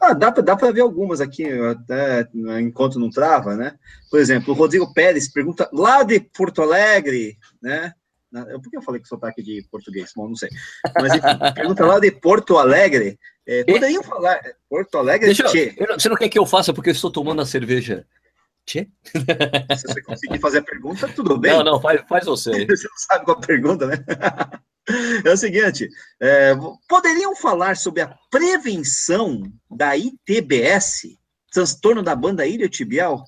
Ah, 0.00 0.12
dá 0.12 0.30
para 0.30 0.72
ver 0.72 0.82
algumas 0.82 1.20
aqui, 1.20 1.44
até 1.44 2.28
enquanto 2.60 2.98
não 2.98 3.10
trava, 3.10 3.56
né? 3.56 3.74
Por 4.10 4.20
exemplo, 4.20 4.52
o 4.52 4.56
Rodrigo 4.56 4.92
Pérez 4.92 5.30
pergunta 5.32 5.68
lá 5.72 6.02
de 6.02 6.20
Porto 6.20 6.62
Alegre, 6.62 7.38
né? 7.62 7.92
Por 8.32 8.70
que 8.70 8.76
eu 8.76 8.82
falei 8.82 9.00
com 9.00 9.06
sotaque 9.06 9.42
de 9.42 9.66
português? 9.70 10.12
Bom, 10.14 10.28
não 10.28 10.36
sei. 10.36 10.50
Mas 11.00 11.14
enfim, 11.14 11.22
pergunta 11.54 11.86
lá 11.86 11.98
de 11.98 12.10
Porto 12.10 12.58
Alegre. 12.58 13.18
É, 13.46 13.64
poderiam 13.64 14.02
falar 14.02 14.40
Porto 14.68 14.98
Alegre, 14.98 15.26
Deixa 15.26 15.44
tchê, 15.44 15.72
eu 15.76 15.86
você 15.98 16.08
não 16.08 16.16
quer 16.16 16.28
que 16.28 16.38
eu 16.38 16.44
faça 16.44 16.74
porque 16.74 16.90
eu 16.90 16.94
estou 16.94 17.10
tomando 17.10 17.40
a 17.40 17.46
cerveja? 17.46 18.04
Tchê? 18.66 18.88
se 19.76 19.86
você 19.86 20.02
conseguir 20.02 20.40
fazer 20.40 20.58
a 20.58 20.62
pergunta, 20.62 21.08
tudo 21.08 21.38
bem. 21.38 21.52
Não, 21.52 21.62
não, 21.62 21.80
faz, 21.80 22.02
faz 22.08 22.24
você. 22.26 22.50
Você 22.66 22.88
não 22.88 22.96
sabe 22.96 23.24
qual 23.24 23.38
a 23.38 23.40
pergunta, 23.40 23.86
né? 23.86 24.04
É 25.24 25.32
o 25.32 25.36
seguinte, 25.36 25.88
é, 26.20 26.54
poderiam 26.88 27.34
falar 27.34 27.76
sobre 27.76 28.02
a 28.02 28.14
prevenção 28.30 29.42
da 29.70 29.96
ITBS, 29.96 31.16
transtorno 31.52 32.02
da 32.02 32.14
banda 32.14 32.46
iliotibial? 32.46 33.24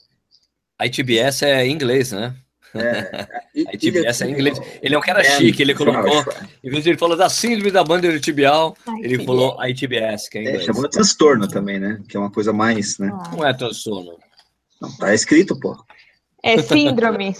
A 0.79 0.87
ITBS 0.87 1.42
é 1.42 1.66
em 1.66 1.73
inglês, 1.73 2.12
né? 2.12 2.35
A 2.75 3.75
ITBS 3.75 4.21
é 4.21 4.27
em 4.29 4.33
inglês. 4.33 4.61
Ele 4.83 4.94
é 4.94 4.99
um 4.99 5.01
cara 5.01 5.25
chique, 5.25 5.62
ele 5.62 5.75
colocou, 5.75 6.23
em 6.62 6.71
vez 6.71 6.85
de 6.85 6.90
ele 6.90 6.99
falar 6.99 7.16
da 7.16 7.29
síndrome 7.29 7.71
da 7.73 7.83
banda 7.83 8.07
iliotibial, 8.07 8.77
ele 9.03 9.25
falou 9.25 9.59
a 9.61 9.68
ITBS, 9.68 10.29
que 10.29 10.38
é 10.38 10.42
em 10.42 10.44
É, 10.47 10.49
inglês. 10.51 10.66
chamou 10.66 10.83
de 10.85 10.90
transtorno 10.90 11.49
também, 11.49 11.81
né? 11.81 12.01
Que 12.09 12.16
é 12.16 12.21
uma 12.21 12.31
coisa 12.31 12.53
mais, 12.53 12.99
né? 12.99 13.11
Ah, 13.12 13.31
Não 13.37 13.44
é 13.47 13.53
transtorno. 13.55 14.16
Não, 14.81 14.97
tá 14.97 15.12
escrito, 15.12 15.59
pô. 15.59 15.77
É 16.44 16.62
síndrome. 16.62 17.35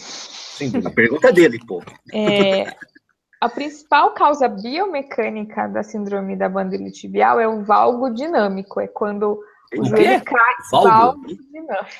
A 0.85 0.91
pergunta 0.91 1.29
é 1.29 1.33
dele, 1.33 1.61
pô. 1.65 1.83
É, 2.13 2.75
a 3.41 3.49
principal 3.49 4.11
causa 4.13 4.49
biomecânica 4.49 5.69
da 5.69 5.83
síndrome 5.83 6.37
da 6.37 6.49
banda 6.49 6.75
iliotibial 6.75 7.39
é 7.39 7.47
o 7.47 7.63
valgo 7.63 8.11
dinâmico. 8.11 8.81
É 8.81 8.89
quando 8.89 9.41
o, 9.75 9.81
O 9.81 9.85
joelho 9.85 10.25
cai. 10.25 10.55
Valgo? 10.73 11.27
dinâmico. 11.27 11.97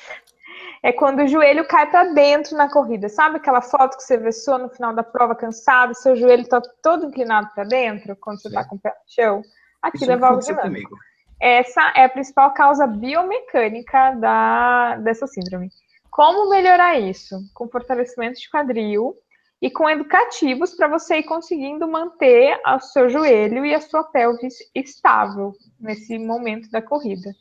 É 0.83 0.91
quando 0.91 1.19
o 1.23 1.27
joelho 1.27 1.65
cai 1.67 1.89
para 1.89 2.13
dentro 2.13 2.57
na 2.57 2.69
corrida. 2.69 3.07
Sabe 3.09 3.37
aquela 3.37 3.61
foto 3.61 3.97
que 3.97 4.03
você 4.03 4.17
vê 4.17 4.31
só 4.31 4.57
no 4.57 4.69
final 4.69 4.93
da 4.93 5.03
prova 5.03 5.35
cansado, 5.35 5.93
seu 5.95 6.15
joelho 6.15 6.43
está 6.43 6.61
todo 6.81 7.05
inclinado 7.05 7.49
para 7.53 7.63
dentro 7.63 8.15
quando 8.17 8.41
você 8.41 8.47
está 8.47 8.63
com 8.65 8.75
o 8.75 8.79
pé 8.79 8.89
no 8.89 8.95
chão? 9.07 9.41
Aquilo 9.81 10.03
Isso 10.03 10.11
é 10.11 10.17
valgo 10.17 10.39
dinâmico. 10.41 10.67
comigo. 10.89 10.97
Essa 11.41 11.93
é 11.95 12.03
a 12.03 12.09
principal 12.09 12.53
causa 12.53 12.85
biomecânica 12.85 14.11
da, 14.15 14.97
dessa 14.97 15.25
síndrome. 15.27 15.69
Como 16.11 16.49
melhorar 16.49 16.99
isso? 16.99 17.35
Com 17.53 17.69
fortalecimento 17.69 18.39
de 18.39 18.49
quadril 18.49 19.15
e 19.61 19.69
com 19.69 19.89
educativos 19.89 20.73
para 20.73 20.87
você 20.87 21.17
ir 21.17 21.23
conseguindo 21.23 21.87
manter 21.87 22.59
o 22.65 22.79
seu 22.79 23.09
joelho 23.09 23.65
e 23.65 23.73
a 23.73 23.81
sua 23.81 24.03
pelvis 24.03 24.57
estável 24.73 25.53
nesse 25.79 26.17
momento 26.17 26.69
da 26.71 26.81
corrida. 26.81 27.33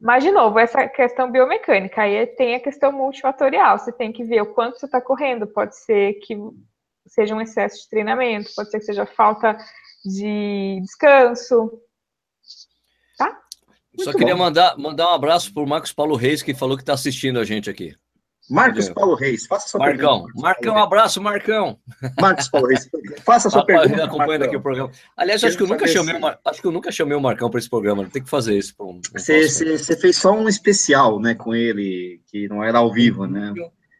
Mas, 0.00 0.24
de 0.24 0.30
novo, 0.32 0.58
essa 0.58 0.88
questão 0.88 1.30
biomecânica, 1.30 2.02
aí 2.02 2.26
tem 2.26 2.56
a 2.56 2.60
questão 2.60 2.90
multifatorial. 2.90 3.78
Você 3.78 3.92
tem 3.92 4.12
que 4.12 4.24
ver 4.24 4.42
o 4.42 4.52
quanto 4.52 4.78
você 4.78 4.86
está 4.86 5.00
correndo. 5.00 5.46
Pode 5.46 5.76
ser 5.76 6.14
que 6.14 6.36
seja 7.06 7.34
um 7.34 7.40
excesso 7.40 7.82
de 7.82 7.88
treinamento, 7.88 8.50
pode 8.54 8.70
ser 8.70 8.78
que 8.80 8.84
seja 8.84 9.06
falta 9.06 9.56
de 10.04 10.80
descanso, 10.82 11.80
Só 13.98 14.06
Muito 14.06 14.18
queria 14.18 14.34
bom. 14.34 14.44
mandar, 14.44 14.76
mandar 14.78 15.10
um 15.10 15.14
abraço 15.14 15.52
pro 15.52 15.66
Marcos 15.66 15.92
Paulo 15.92 16.16
Reis, 16.16 16.42
que 16.42 16.54
falou 16.54 16.76
que 16.76 16.82
está 16.82 16.94
assistindo 16.94 17.38
a 17.38 17.44
gente 17.44 17.68
aqui. 17.68 17.94
Marcos 18.52 18.88
Paulo 18.90 19.14
Reis, 19.14 19.46
faça 19.46 19.68
sua 19.68 19.78
Marcão. 19.80 20.24
pergunta. 20.24 20.40
Marcão, 20.40 20.74
um 20.74 20.78
abraço, 20.82 21.20
Marcão. 21.22 21.78
Marcos 22.20 22.48
Paulo 22.48 22.66
Reis, 22.68 22.88
faça 23.24 23.48
sua 23.50 23.60
Rapaz, 23.60 23.80
pergunta. 23.82 24.04
acompanhando 24.04 24.28
Marcão. 24.30 24.46
aqui 24.48 24.56
o 24.56 24.60
programa. 24.60 24.90
Aliás, 25.16 25.42
acho 25.44 25.56
que 25.56 25.62
eu 25.62 25.66
nunca 25.66 25.86
chamei 25.86 26.14
acho 26.44 26.60
que 26.60 26.66
eu 26.66 26.72
nunca 26.72 26.92
chamei 26.92 27.16
o 27.16 27.20
Marcão 27.20 27.48
para 27.50 27.58
esse 27.58 27.70
programa. 27.70 28.04
Tem 28.12 28.22
que 28.22 28.28
fazer 28.30 28.56
isso. 28.58 28.74
um- 28.78 28.84
um 28.98 29.00
Você, 29.14 29.96
fez 29.96 30.16
só 30.16 30.32
um 30.32 30.48
especial, 30.48 31.18
né, 31.20 31.34
com 31.34 31.54
ele, 31.54 32.20
que 32.30 32.48
não 32.48 32.62
era 32.62 32.78
ao 32.78 32.92
vivo, 32.92 33.26
né? 33.26 33.52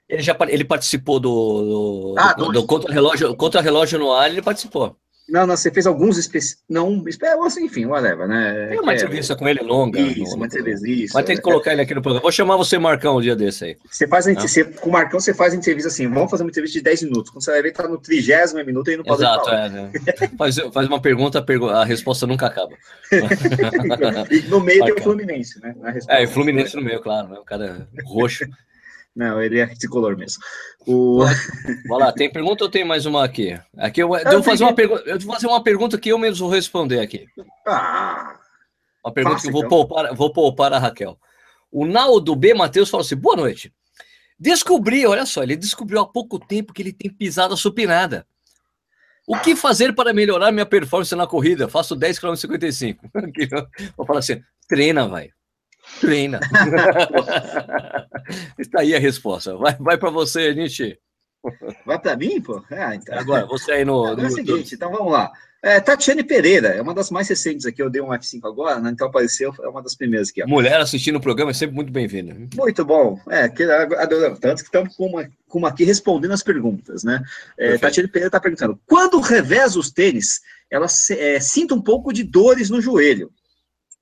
Ele 0.09 0.21
já 0.23 0.37
ele 0.49 0.65
participou 0.65 1.19
do, 1.19 1.29
do, 1.31 2.15
Ah, 2.19 2.35
do- 2.35 2.53
do 2.53 2.67
contra-relógio 2.67 3.35
contra 3.35 3.63
-relógio 3.63 3.99
no 3.99 4.13
ar, 4.13 4.31
ele 4.31 4.43
participou. 4.43 4.95
Não, 5.33 5.47
não, 5.47 5.57
você 5.57 5.71
fez 5.71 5.87
alguns 5.87 6.19
especiais. 6.19 6.63
Não, 6.69 7.03
espe- 7.09 7.27
assim, 7.27 7.65
enfim, 7.65 7.87
whatever, 7.87 8.29
né? 8.29 8.67
Tem 8.69 8.81
uma 8.81 8.93
É, 8.93 8.97
entrevista 8.97 9.35
com 9.35 9.49
ele 9.49 9.61
longa. 9.61 9.99
Isso, 9.99 10.33
no- 10.33 10.37
uma 10.37 10.45
entrevista, 10.47 10.87
isso. 10.87 11.15
Mas 11.15 11.25
tem 11.25 11.35
que 11.37 11.41
é. 11.41 11.43
colocar 11.43 11.73
ele 11.73 11.81
aqui 11.81 11.95
no 11.95 12.03
programa. 12.03 12.21
Vou 12.21 12.31
chamar 12.31 12.59
você, 12.59 12.79
Marcão, 12.79 13.17
um 13.17 13.21
dia 13.23 13.35
desse 13.35 13.65
aí. 13.65 13.77
Você 13.91 14.07
faz 14.07 14.29
a, 14.29 14.33
Não. 14.35 14.41
você, 14.43 14.63
com 14.63 14.91
o 14.91 14.93
Marcão, 14.93 15.19
você 15.19 15.33
faz 15.33 15.55
a 15.55 15.57
entrevista 15.57 15.89
assim, 15.89 16.07
vamos 16.07 16.31
fazer 16.31 16.43
uma 16.43 16.51
entrevista 16.51 16.79
de 16.79 16.85
10 16.85 17.03
minutos. 17.05 17.31
Quando 17.31 17.43
você 17.43 17.51
vai 17.51 17.63
ver, 17.63 17.73
tá 17.73 17.89
no 17.89 17.97
trigésimo 17.97 18.63
minuto 18.63 18.91
e 18.91 18.97
não 18.99 19.05
pode 19.05 19.23
Exato, 19.23 19.49
é, 19.49 19.69
né? 19.71 19.91
faz, 20.37 20.57
faz 20.71 20.87
uma 20.87 21.01
pergunta, 21.01 21.39
a, 21.39 21.43
pergu- 21.43 21.71
a 21.71 21.83
resposta 21.83 22.27
nunca 22.27 22.47
acaba. 22.47 22.77
e 24.31 24.41
no 24.49 24.61
meio 24.61 24.81
tem 24.85 24.93
o 24.93 24.97
Marcão. 24.97 25.03
Fluminense, 25.05 25.61
né? 25.63 25.75
É, 26.09 26.23
e 26.23 26.27
Fluminense 26.27 26.77
no 26.77 26.83
meio, 26.83 27.01
claro, 27.01 27.29
né? 27.29 27.39
O 27.39 27.45
cara 27.45 27.87
é 27.97 28.03
roxo. 28.05 28.45
Não, 29.15 29.43
ele 29.43 29.61
é 29.61 29.67
tricolor 29.67 30.17
mesmo. 30.17 30.43
O... 30.87 31.25
Vai 31.89 31.99
lá, 31.99 32.13
tem 32.13 32.33
pergunta 32.33 32.65
ou 32.65 32.71
tem 32.71 32.85
mais 32.85 33.05
uma 33.05 33.25
aqui? 33.25 33.59
Aqui 33.77 34.03
eu, 34.03 34.15
eu 34.17 34.33
vou 34.33 34.43
fazer 34.43 34.65
uma 34.65 34.75
pergunta, 34.75 35.03
eu 35.05 35.21
vou 35.21 35.35
fazer 35.35 35.47
uma 35.47 35.63
pergunta 35.63 35.99
que 35.99 36.09
eu 36.09 36.19
mesmo 36.19 36.47
vou 36.47 36.55
responder 36.55 37.01
aqui. 37.01 37.27
Ah, 37.67 38.39
Uma 39.05 39.13
pergunta 39.13 39.37
Faça, 39.37 39.43
que 39.43 39.49
eu 39.49 39.53
vou 39.53 39.67
então. 39.67 39.71
poupar, 39.71 40.15
vou 40.15 40.33
poupar 40.33 40.73
a 40.73 40.79
Raquel. 40.79 41.19
O 41.71 41.87
Naldo 41.87 42.35
B. 42.35 42.55
Matheus 42.55 42.89
falou 42.89 43.05
assim: 43.05 43.17
boa 43.17 43.37
noite. 43.37 43.73
Descobri, 44.39 45.07
olha 45.07 45.27
só, 45.27 45.43
ele 45.43 45.57
descobriu 45.57 46.01
há 46.01 46.07
pouco 46.07 46.39
tempo 46.39 46.73
que 46.73 46.83
ele 46.83 46.93
tem 46.93 47.11
pisada 47.11 47.55
supinada. 47.55 48.27
O 49.27 49.39
que 49.39 49.55
fazer 49.55 49.95
para 49.95 50.13
melhorar 50.13 50.51
minha 50.51 50.67
performance 50.67 51.15
na 51.15 51.27
corrida? 51.27 51.69
Faço 51.69 51.95
10 51.95 52.19
km 52.19 52.35
55. 52.35 53.09
Aqui, 53.15 53.49
ó. 53.53 53.67
Vou 53.97 54.07
falar 54.07 54.19
assim: 54.19 54.43
treina, 54.67 55.07
vai. 55.07 55.31
Treina. 56.01 56.41
Está 58.59 58.81
aí 58.81 58.95
a 58.95 58.99
resposta. 58.99 59.57
Vai, 59.57 59.77
vai 59.79 59.99
para 59.99 60.11
você, 60.11 60.55
Nietzsche. 60.55 60.99
vai 61.85 61.99
pra 61.99 62.17
mim, 62.17 62.41
pô? 62.41 62.63
Ah, 62.71 62.95
então. 62.95 63.19
Agora, 63.19 63.47
você 63.47 63.73
aí 63.73 63.85
no, 63.85 64.05
Agora 64.05 64.23
é 64.23 64.27
o 64.27 64.31
seguinte, 64.31 64.75
então 64.75 64.91
vamos 64.91 65.13
lá. 65.13 65.31
É, 65.65 65.79
Tatiane 65.79 66.25
Pereira, 66.25 66.69
é 66.69 66.83
uma 66.83 66.93
das 66.93 67.09
mais 67.09 67.29
recentes 67.29 67.65
aqui, 67.67 67.81
eu 67.81 67.89
dei 67.89 68.03
um 68.03 68.09
F5 68.09 68.41
agora, 68.45 68.81
né? 68.81 68.91
Então 68.91 69.07
apareceu, 69.07 69.55
é 69.63 69.69
uma 69.69 69.81
das 69.81 69.95
primeiras 69.95 70.31
aqui, 70.31 70.43
ó. 70.43 70.47
Mulher 70.49 70.81
assistindo 70.81 71.17
o 71.17 71.21
programa 71.21 71.53
é 71.53 71.55
sempre 71.55 71.77
muito 71.77 71.93
bem-vinda. 71.93 72.37
Muito 72.57 72.85
bom. 72.85 73.21
É, 73.31 73.49
que, 73.49 73.63
adoramos. 73.63 74.41
Tanto 74.41 74.57
que 74.59 74.65
estamos 74.65 74.97
com 74.97 75.07
uma, 75.07 75.31
com 75.49 75.59
uma 75.61 75.69
aqui 75.69 75.85
respondendo 75.85 76.33
as 76.33 76.43
perguntas, 76.43 77.05
né? 77.05 77.23
É. 77.57 77.79
Tatiana 77.79 78.09
Pereira 78.09 78.27
está 78.27 78.41
perguntando: 78.41 78.81
quando 78.87 79.21
reveza 79.21 79.79
os 79.79 79.89
tênis, 79.93 80.41
ela 80.69 80.89
se- 80.89 81.17
é, 81.17 81.39
sinta 81.39 81.77
um 81.77 81.83
pouco 81.83 82.13
de 82.13 82.25
dores 82.25 82.69
no 82.69 82.81
joelho, 82.81 83.31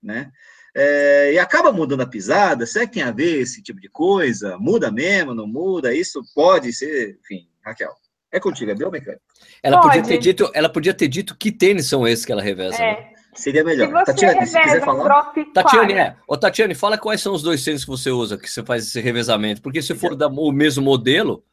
né? 0.03 0.31
É, 0.75 1.33
e 1.35 1.39
acaba 1.39 1.73
mudando 1.73 2.03
a 2.03 2.07
pisada. 2.07 2.65
Será 2.67 2.87
que 2.87 2.95
tem 2.95 3.03
a 3.03 3.11
ver 3.11 3.41
esse 3.41 3.63
tipo 3.63 3.81
de 3.81 3.89
coisa? 3.89 4.57
Muda 4.59 4.91
mesmo, 4.91 5.35
não 5.35 5.47
muda? 5.47 5.93
Isso 5.95 6.23
pode 6.35 6.73
ser, 6.73 7.19
enfim, 7.21 7.49
Raquel. 7.65 7.93
É 8.33 8.39
contigo, 8.39 8.71
é 8.71 8.75
biomecânico. 8.75 9.23
Ela 9.63 9.81
podia, 9.81 10.01
Pode. 10.03 10.09
ter 10.15 10.19
dito, 10.19 10.49
ela 10.55 10.69
podia 10.69 10.95
ter 10.95 11.09
dito 11.09 11.37
que 11.37 11.51
tênis 11.51 11.87
são 11.89 12.07
esses 12.07 12.25
que 12.25 12.31
ela 12.31 12.41
reveza. 12.43 12.79
né? 12.79 12.91
É. 12.91 13.11
Seria 13.35 13.61
Se 13.63 13.67
melhor. 13.67 14.05
se 14.07 14.15
quiser 14.15 14.35
reveza 14.35 14.77
um 14.79 14.85
falar. 14.85 15.05
drop 15.05 15.45
Tatiane, 15.53 15.95
4, 15.95 15.99
é. 15.99 16.17
Ô, 16.29 16.37
Tatiane, 16.37 16.75
fala 16.75 16.99
quais 16.99 17.21
são 17.21 17.33
os 17.35 17.43
dois 17.43 17.65
tênis 17.65 17.85
que 17.85 17.91
você 17.91 18.11
usa, 18.11 18.37
que 18.39 18.49
você 18.51 18.63
faz 18.65 18.85
esse 18.87 19.01
revezamento. 19.01 19.61
Porque 19.63 19.81
se 19.83 19.95
for 19.95 20.15
da- 20.17 20.27
o 20.29 20.53
mesmo 20.53 20.83
modelo, 20.85 21.45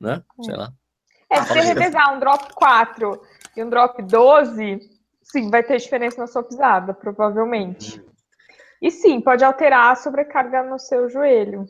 né? 0.00 0.22
Sei 0.42 0.54
lá. 0.56 0.70
É, 1.30 1.42
se 1.42 1.48
você 1.48 1.60
revezar 1.60 2.14
um 2.14 2.18
drop 2.20 2.52
4 2.54 3.20
e 3.56 3.62
um 3.62 3.68
drop 3.70 4.02
12, 4.02 4.80
sim, 5.22 5.50
vai 5.50 5.62
ter 5.62 5.76
diferença 5.78 6.18
na 6.18 6.26
sua 6.26 6.42
pisada, 6.42 6.92
provavelmente. 6.94 8.02
E 8.80 8.90
sim, 8.90 9.20
pode 9.20 9.44
alterar 9.44 9.92
a 9.92 9.96
sobrecarga 9.96 10.62
no 10.62 10.78
seu 10.78 11.08
joelho. 11.08 11.66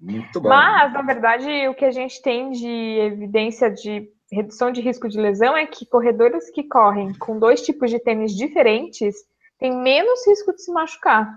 Muito 0.00 0.40
bom. 0.40 0.48
Mas, 0.48 0.92
na 0.92 1.02
verdade, 1.02 1.68
o 1.68 1.74
que 1.74 1.84
a 1.84 1.90
gente 1.90 2.22
tem 2.22 2.50
de 2.50 2.68
evidência 3.00 3.70
de 3.70 4.08
redução 4.30 4.70
de 4.70 4.80
risco 4.80 5.08
de 5.08 5.18
lesão 5.18 5.56
é 5.56 5.66
que 5.66 5.86
corredores 5.86 6.50
que 6.50 6.62
correm 6.62 7.12
com 7.14 7.38
dois 7.38 7.62
tipos 7.62 7.90
de 7.90 7.98
tênis 7.98 8.36
diferentes 8.36 9.16
têm 9.58 9.74
menos 9.74 10.26
risco 10.26 10.54
de 10.54 10.62
se 10.62 10.70
machucar. 10.70 11.28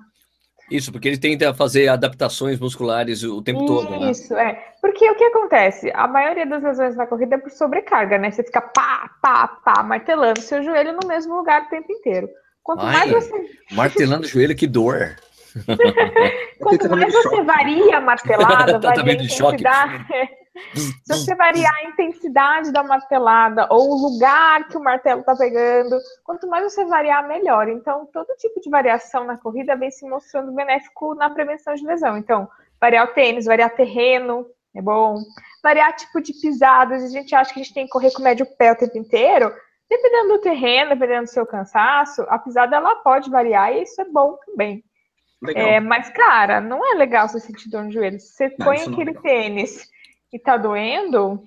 Isso, 0.69 0.91
porque 0.91 1.10
ele 1.10 1.17
tenta 1.17 1.53
fazer 1.53 1.89
adaptações 1.89 2.57
musculares 2.60 3.23
o 3.23 3.41
tempo 3.41 3.65
todo, 3.65 3.89
né? 3.89 4.10
Isso, 4.10 4.34
é. 4.36 4.53
Porque 4.79 5.10
o 5.10 5.15
que 5.15 5.23
acontece? 5.25 5.91
A 5.93 6.07
maioria 6.07 6.45
das 6.45 6.63
lesões 6.63 6.95
na 6.95 7.05
corrida 7.05 7.36
é 7.36 7.38
por 7.38 7.51
sobrecarga, 7.51 8.17
né? 8.17 8.31
Você 8.31 8.41
fica 8.43 8.62
pá, 8.62 9.10
pá, 9.21 9.47
pá, 9.47 9.84
martelando 9.84 10.39
seu 10.39 10.63
joelho 10.63 10.93
no 10.93 11.07
mesmo 11.07 11.36
lugar 11.36 11.63
o 11.63 11.69
tempo 11.69 11.91
inteiro. 11.91 12.29
Quanto 12.63 12.82
Ai, 12.82 12.93
mais 12.93 13.12
você, 13.12 13.50
Martelando 13.71 14.26
o 14.26 14.30
joelho, 14.30 14.56
que 14.56 14.67
dor. 14.67 15.15
quanto 16.60 16.88
Tá 16.88 16.95
mais 16.95 17.13
você 17.13 17.41
varia 17.43 17.97
a 17.97 18.02
martelada, 18.02 18.80
Tá 18.80 18.93
varia 18.93 19.12
a 19.12 19.13
intensidade. 19.13 20.06
Se 20.76 20.93
você 21.08 21.36
variar 21.36 21.74
a 21.74 21.86
intensidade 21.86 22.71
da 22.71 22.84
martelada 22.84 23.67
ou 23.69 23.89
o 23.89 24.10
lugar 24.10 24.67
que 24.67 24.78
o 24.78 24.84
martelo 24.84 25.21
está 25.21 25.36
pegando, 25.36 25.97
quanto 26.24 26.47
mais 26.47 26.63
você 26.63 26.86
variar, 26.86 27.28
melhor. 27.28 27.69
Então, 27.69 28.06
todo 28.12 28.36
tipo 28.38 28.60
de 28.60 28.69
variação 28.69 29.24
na 29.24 29.38
corrida 29.38 29.76
vem 29.76 29.89
se 29.89 30.08
mostrando 30.08 30.52
benéfico 30.52 31.15
na 31.15 31.30
prevenção 31.30 31.74
de 31.74 31.86
lesão. 31.86 32.17
Então, 32.17 32.50
variar 32.80 33.06
o 33.06 33.13
tênis, 33.13 33.45
variar 33.45 33.69
terreno, 33.71 34.45
é 34.76 34.82
bom. 34.82 35.17
Variar 35.63 35.95
tipo 35.95 36.21
de 36.21 36.34
pisadas, 36.34 37.04
a 37.04 37.10
gente 37.10 37.34
acha 37.34 37.54
que 37.54 37.60
a 37.60 37.63
gente 37.63 37.74
tem 37.74 37.86
que 37.86 37.91
correr 37.91 38.12
com 38.12 38.21
médio 38.21 38.45
pé 38.58 38.71
o 38.71 38.78
tempo 38.78 38.97
inteiro. 38.97 39.54
Dependendo 39.91 40.30
do 40.30 40.39
terreno, 40.39 40.91
dependendo 40.91 41.23
do 41.25 41.30
seu 41.30 41.45
cansaço, 41.45 42.21
a 42.30 42.39
pisada 42.39 42.77
ela 42.77 42.95
pode 42.95 43.30
variar 43.30 43.73
e 43.73 43.84
isso 43.84 44.01
é 44.01 44.06
bom 44.06 44.38
também. 44.45 44.82
Legal. 45.43 45.67
É, 45.67 45.80
mas, 45.82 46.10
cara, 46.12 46.62
não 46.62 46.80
é 46.93 46.95
legal 46.95 47.27
você 47.27 47.41
sentir 47.41 47.69
dor 47.69 47.84
no 47.84 47.91
joelho. 47.91 48.17
Se 48.17 48.27
você 48.32 48.56
Não, 48.58 48.65
põe 48.67 48.77
é 48.77 48.84
aquele 48.84 49.04
legal. 49.06 49.21
tênis 49.21 49.89
e 50.32 50.39
tá 50.39 50.56
doendo, 50.56 51.43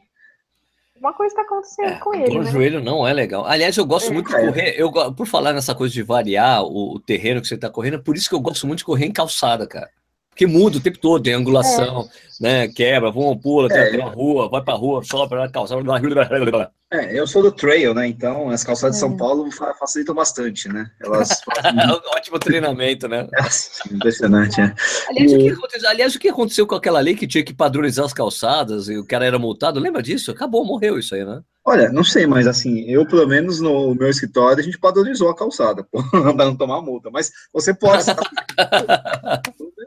uma 1.01 1.15
coisa 1.15 1.35
tá 1.35 1.41
acontecendo 1.41 1.89
É, 1.95 1.99
com 2.01 2.11
dor 2.11 2.21
ele, 2.21 2.39
no 2.39 2.45
né? 2.45 2.51
joelho 2.51 2.85
não 2.85 3.09
é 3.09 3.15
legal. 3.15 3.47
Aliás, 3.47 3.75
eu 3.79 3.87
gosto 3.87 4.11
É, 4.11 4.13
muito 4.13 4.29
de 4.29 4.37
é. 4.37 4.45
correr. 4.45 4.75
Eu, 4.77 4.93
por 5.15 5.27
falar 5.27 5.55
nessa 5.55 5.75
coisa 5.75 5.95
de 5.95 6.03
variar 6.03 6.65
o, 6.65 6.97
o 6.97 7.01
terreno 7.01 7.41
que 7.41 7.49
você 7.49 7.55
está 7.55 7.71
correndo, 7.71 7.95
é 7.95 8.03
por 8.03 8.15
isso 8.15 8.29
que 8.29 8.35
eu 8.35 8.41
gosto 8.41 8.67
muito 8.67 8.81
de 8.81 8.85
correr 8.85 9.07
em 9.07 9.13
calçada, 9.13 9.67
cara. 9.67 9.89
Porque 10.35 10.49
muda 10.49 10.79
o 10.79 10.81
tempo 10.81 10.99
todo, 10.99 11.23
tem 11.23 11.33
angulação, 11.33 12.09
né? 12.41 12.67
Quebra, 12.67 13.09
voa, 13.09 13.39
pula, 13.39 13.69
tem, 13.69 13.79
É, 13.79 13.91
tem 13.91 14.01
uma 14.01 14.11
rua, 14.11 14.49
vai 14.49 14.61
pra 14.61 14.75
rua, 14.75 15.01
sobe 15.05 15.29
pra 15.29 15.49
calçada. 15.49 15.81
blá, 15.81 16.01
blá, 16.01 16.25
blá, 16.25 16.45
blá. 16.51 16.71
É, 16.93 17.17
eu 17.19 17.25
sou 17.25 17.41
do 17.41 17.53
trail, 17.53 17.95
né? 17.95 18.09
Então 18.09 18.51
as 18.51 18.65
calçadas 18.65 18.97
de 18.97 19.01
São 19.01 19.15
É. 19.15 19.17
Paulo 19.17 19.49
fa- 19.53 19.75
facilitam 19.75 20.13
bastante, 20.15 20.69
né? 20.69 20.91
Elas 21.01 21.41
Ótimo 22.17 22.39
treinamento, 22.41 23.07
né? 23.07 23.29
Nossa, 23.33 23.71
impressionante, 23.95 24.61
né? 24.61 24.75
Aliás 25.09 25.33
o, 25.33 25.39
que 25.39 25.51
aconteceu, 25.51 25.89
aliás, 25.89 26.15
o 26.15 26.19
que 26.19 26.29
aconteceu 26.29 26.67
com 26.67 26.75
aquela 26.75 26.99
lei 27.01 27.15
que 27.15 27.27
tinha 27.29 27.45
que 27.45 27.55
padronizar 27.55 28.05
as 28.05 28.13
calçadas 28.13 28.89
e 28.89 28.97
o 28.99 29.07
cara 29.07 29.25
era 29.25 29.39
multado? 29.39 29.79
Lembra 29.79 30.03
disso? 30.03 30.33
Acabou, 30.33 30.65
morreu 30.65 30.99
isso 30.99 31.15
aí, 31.15 31.25
né? 31.25 31.41
Olha, 31.67 31.91
não 31.91 32.05
sei, 32.05 32.27
mas 32.27 32.47
assim, 32.47 32.81
eu 32.91 33.07
pelo 33.07 33.27
menos 33.27 33.59
no 33.61 33.95
meu 33.95 34.11
escritório 34.11 34.59
a 34.61 34.63
gente 34.63 34.79
padronizou 34.79 35.31
a 35.31 35.35
calçada, 35.37 35.83
pô, 35.91 36.03
para 36.11 36.45
não 36.45 36.57
tomar 36.57 36.83
multa. 36.83 37.09
Mas 37.11 37.31
você 37.53 37.73
pode. 37.73 38.05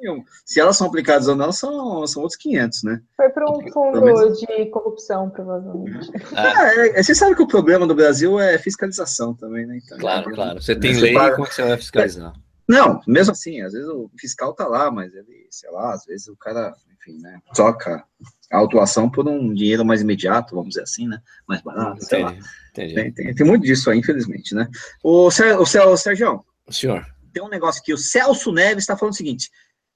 Não 0.03 0.13
nenhum. 0.13 0.23
Se 0.45 0.59
elas 0.59 0.77
são 0.77 0.87
aplicadas 0.87 1.27
ou 1.27 1.35
não, 1.35 1.51
são, 1.51 2.05
são 2.07 2.21
outros 2.21 2.37
500, 2.39 2.83
né? 2.83 3.01
Foi 3.15 3.29
para 3.29 3.49
um 3.51 3.61
fundo 3.71 4.01
menos- 4.01 4.39
de 4.39 4.65
corrupção, 4.67 5.29
provavelmente. 5.29 6.09
Ah, 6.35 6.53
Ah, 6.57 6.73
é, 6.75 6.99
é, 6.99 7.03
você 7.03 7.13
sabe 7.15 7.35
que 7.35 7.41
o 7.43 7.47
problema 7.47 7.85
do 7.87 7.95
Brasil 7.95 8.39
é 8.39 8.57
fiscalização 8.57 9.33
também, 9.33 9.65
né? 9.65 9.79
Então, 9.83 9.97
claro, 9.97 10.29
é, 10.29 10.33
claro. 10.33 10.61
Você 10.61 10.75
tem 10.75 10.93
Você 10.93 11.01
lei, 11.01 11.13
paga- 11.13 11.35
como 11.35 11.45
é 11.45 11.49
que 11.49 11.55
você 11.55 11.63
vai 11.63 11.77
fiscalizar? 11.77 12.33
Não, 12.67 13.01
mesmo 13.07 13.31
assim, 13.31 13.61
às 13.61 13.71
vezes 13.71 13.87
o 13.87 14.11
fiscal 14.19 14.53
tá 14.53 14.67
lá, 14.67 14.91
mas 14.91 15.13
ele, 15.13 15.47
sei 15.49 15.71
lá, 15.71 15.93
às 15.93 16.03
vezes 16.05 16.27
o 16.27 16.35
cara, 16.35 16.73
enfim, 16.99 17.17
né, 17.21 17.39
troca 17.55 18.03
a 18.51 18.57
autuação 18.57 19.09
por 19.09 19.25
um 19.27 19.53
dinheiro 19.53 19.85
mais 19.85 20.01
imediato, 20.01 20.53
vamos 20.53 20.69
dizer 20.69 20.81
assim, 20.83 21.07
né? 21.07 21.19
Mais 21.47 21.61
barato, 21.61 22.03
sei 22.03 22.23
lá. 22.23 22.35
Entendi. 22.71 22.93
Tem, 22.93 23.11
tem, 23.13 23.33
tem 23.35 23.47
muito 23.47 23.63
disso 23.63 23.89
aí, 23.89 23.97
infelizmente, 23.99 24.53
né? 24.53 24.67
O, 25.01 25.31
Ser, 25.31 25.57
o, 25.57 25.65
Ser, 25.65 25.79
o 25.87 25.95
Sérgio, 25.95 26.43
Senhor, 26.69 27.05
tem 27.33 27.41
um 27.41 27.47
negócio 27.49 27.79
aqui, 27.81 27.93
o 27.93 27.97
Celso 27.97 28.51
Neves 28.51 28.83
está 28.83 28.97
falando 28.97 29.13
o 29.13 29.17
seguinte, 29.17 29.49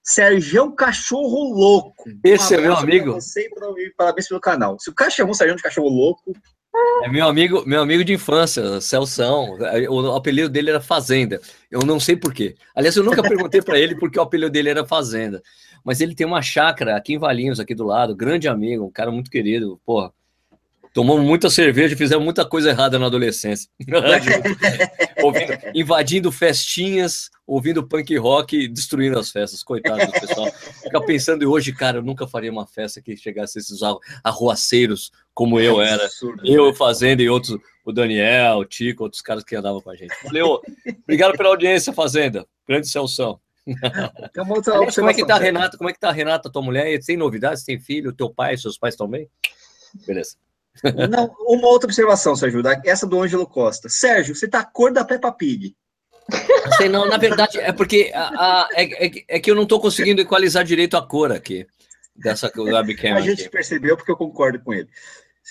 Sérgio 0.04 0.72
Cachorro 0.74 1.54
Louco. 1.54 2.04
Esse 2.24 2.56
é 2.56 2.58
meu 2.62 2.76
amigo. 2.76 3.14
Você 3.14 3.46
e 3.46 3.50
pra 3.50 3.72
mim, 3.72 3.92
parabéns 3.96 4.28
pelo 4.28 4.40
canal. 4.40 4.78
Se 4.80 4.90
o 4.90 4.94
cara 4.94 5.12
chamou 5.12 5.32
o 5.32 5.36
Sérgio 5.36 5.56
de 5.56 5.62
Cachorro 5.62 5.90
Louco, 5.90 6.34
é 7.04 7.10
meu 7.10 7.28
amigo, 7.28 7.64
meu 7.66 7.82
amigo 7.82 8.04
de 8.04 8.14
infância, 8.14 8.80
Celção. 8.80 9.58
O 9.90 10.16
apelido 10.16 10.50
dele 10.50 10.70
era 10.70 10.80
Fazenda. 10.80 11.42
Eu 11.70 11.82
não 11.82 12.00
sei 12.00 12.16
por 12.16 12.34
quê. 12.34 12.56
Aliás, 12.74 12.96
eu 12.96 13.04
nunca 13.04 13.22
perguntei 13.22 13.62
para 13.62 13.78
ele 13.78 13.96
porque 13.96 14.18
o 14.18 14.22
apelido 14.22 14.52
dele 14.52 14.70
era 14.70 14.86
Fazenda. 14.86 15.44
Mas 15.84 16.00
ele 16.00 16.16
tem 16.16 16.26
uma 16.26 16.42
chácara 16.42 16.96
aqui 16.96 17.14
em 17.14 17.18
Valinhos, 17.18 17.60
aqui 17.60 17.76
do 17.76 17.86
lado, 17.86 18.16
grande 18.16 18.48
amigo, 18.48 18.86
um 18.86 18.92
cara 18.92 19.12
muito 19.12 19.30
querido. 19.30 19.82
Porra, 19.86 20.14
Tomamos 20.94 21.26
muita 21.26 21.50
cerveja, 21.50 21.96
fizemos 21.96 22.24
muita 22.24 22.46
coisa 22.46 22.70
errada 22.70 23.00
na 23.00 23.06
adolescência. 23.06 23.70
ouvindo, 25.24 25.54
invadindo 25.74 26.32
festinhas, 26.32 27.30
ouvindo 27.48 27.88
punk 27.88 28.16
rock, 28.18 28.68
destruindo 28.68 29.18
as 29.18 29.32
festas. 29.32 29.64
Coitado 29.64 30.06
do 30.06 30.12
pessoal. 30.12 30.52
Fica 30.84 31.02
pensando, 31.02 31.44
e 31.44 31.46
hoje, 31.46 31.72
cara, 31.72 32.00
eu 32.00 32.04
nunca 32.04 32.28
faria 32.28 32.52
uma 32.52 32.68
festa 32.68 33.02
que 33.02 33.16
chegasse 33.16 33.58
esses 33.58 33.80
arruaceiros 34.24 35.12
como 35.34 35.60
eu 35.60 35.82
era. 35.82 36.10
Eu 36.44 36.74
fazendo 36.74 37.22
e 37.22 37.30
outros, 37.30 37.58
o 37.86 37.94
Daniel, 37.94 38.58
o 38.58 38.66
Tico, 38.66 39.04
outros 39.04 39.22
caras 39.22 39.44
que 39.46 39.56
andavam 39.56 39.82
com 39.82 39.92
a 39.92 39.96
gente. 39.96 40.14
Falei, 40.16 40.42
obrigado 40.44 41.38
pela 41.38 41.50
audiência, 41.50 41.94
Fazenda. 41.94 42.46
Grande 42.68 42.90
Celção. 42.90 43.40
Aliás, 44.74 44.96
como 44.96 45.10
é 45.10 45.14
que 45.14 45.26
tá 45.26 45.36
a 45.36 45.40
Renata? 45.40 45.78
Como 45.78 45.90
é 45.90 45.94
que 45.94 46.00
tá 46.00 46.10
a 46.10 46.14
Renata, 46.14 46.52
tua 46.52 46.62
mulher? 46.62 47.00
Tem 47.06 47.16
novidades? 47.16 47.64
Tem 47.64 47.80
filho? 47.80 48.12
Teu 48.12 48.30
pai, 48.30 48.58
seus 48.58 48.78
pais 48.78 48.96
também? 48.96 49.30
Beleza. 50.06 50.36
Não, 51.10 51.34
uma 51.48 51.68
outra 51.68 51.88
observação, 51.88 52.36
Sérgio, 52.36 52.62
essa 52.86 53.06
do 53.06 53.22
Ângelo 53.22 53.48
Costa. 53.48 53.90
Sérgio, 53.90 54.36
você 54.36 54.48
tá 54.48 54.60
a 54.60 54.66
cor 54.66 54.92
da 54.92 55.06
Peppa 55.06 55.32
Pig. 55.32 55.76
Não 56.66 56.72
sei, 56.78 56.90
não, 56.90 57.08
na 57.08 57.18
verdade, 57.18 57.60
é 57.60 57.72
porque 57.72 58.12
a, 58.14 58.30
a, 58.64 58.70
é, 58.74 59.06
é, 59.06 59.12
é, 59.28 59.40
que 59.40 59.52
eu 59.52 59.56
não 59.56 59.64
estou 59.64 59.80
conseguindo 59.80 60.22
equalizar 60.22 60.64
direito 60.64 60.96
a 60.96 61.06
cor 61.06 61.32
aqui, 61.32 61.68
dessa 62.16 62.52
webcam. 62.56 63.16
A 63.16 63.22
gente 63.22 63.50
percebeu 63.50 63.98
porque 63.98 64.12
eu 64.12 64.18
concordo 64.18 64.60
com 64.60 64.74
ele. 64.74 64.90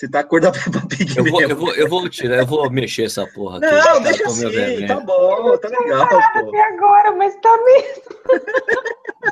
Você 0.01 0.09
tá 0.09 0.21
a 0.21 0.23
cor 0.23 0.41
da 0.41 0.51
Peppa 0.51 0.81
Pig 0.87 1.15
eu 1.15 1.23
vou, 1.23 1.41
eu 1.43 1.55
vou, 1.55 1.75
eu 1.75 1.87
vou 1.87 2.09
tirar, 2.09 2.37
eu 2.37 2.45
vou 2.47 2.67
mexer 2.71 3.03
essa 3.03 3.23
porra 3.27 3.59
aqui. 3.59 3.67
Não, 3.67 3.83
tá, 3.83 3.99
deixa 3.99 4.25
assim, 4.25 4.87
tá 4.87 4.99
bom, 4.99 5.57
tá 5.59 5.67
legal. 5.67 6.01
Até 6.01 6.63
agora, 6.73 7.11
mas 7.11 7.35
tá 7.35 7.55
mesmo. 7.63 8.03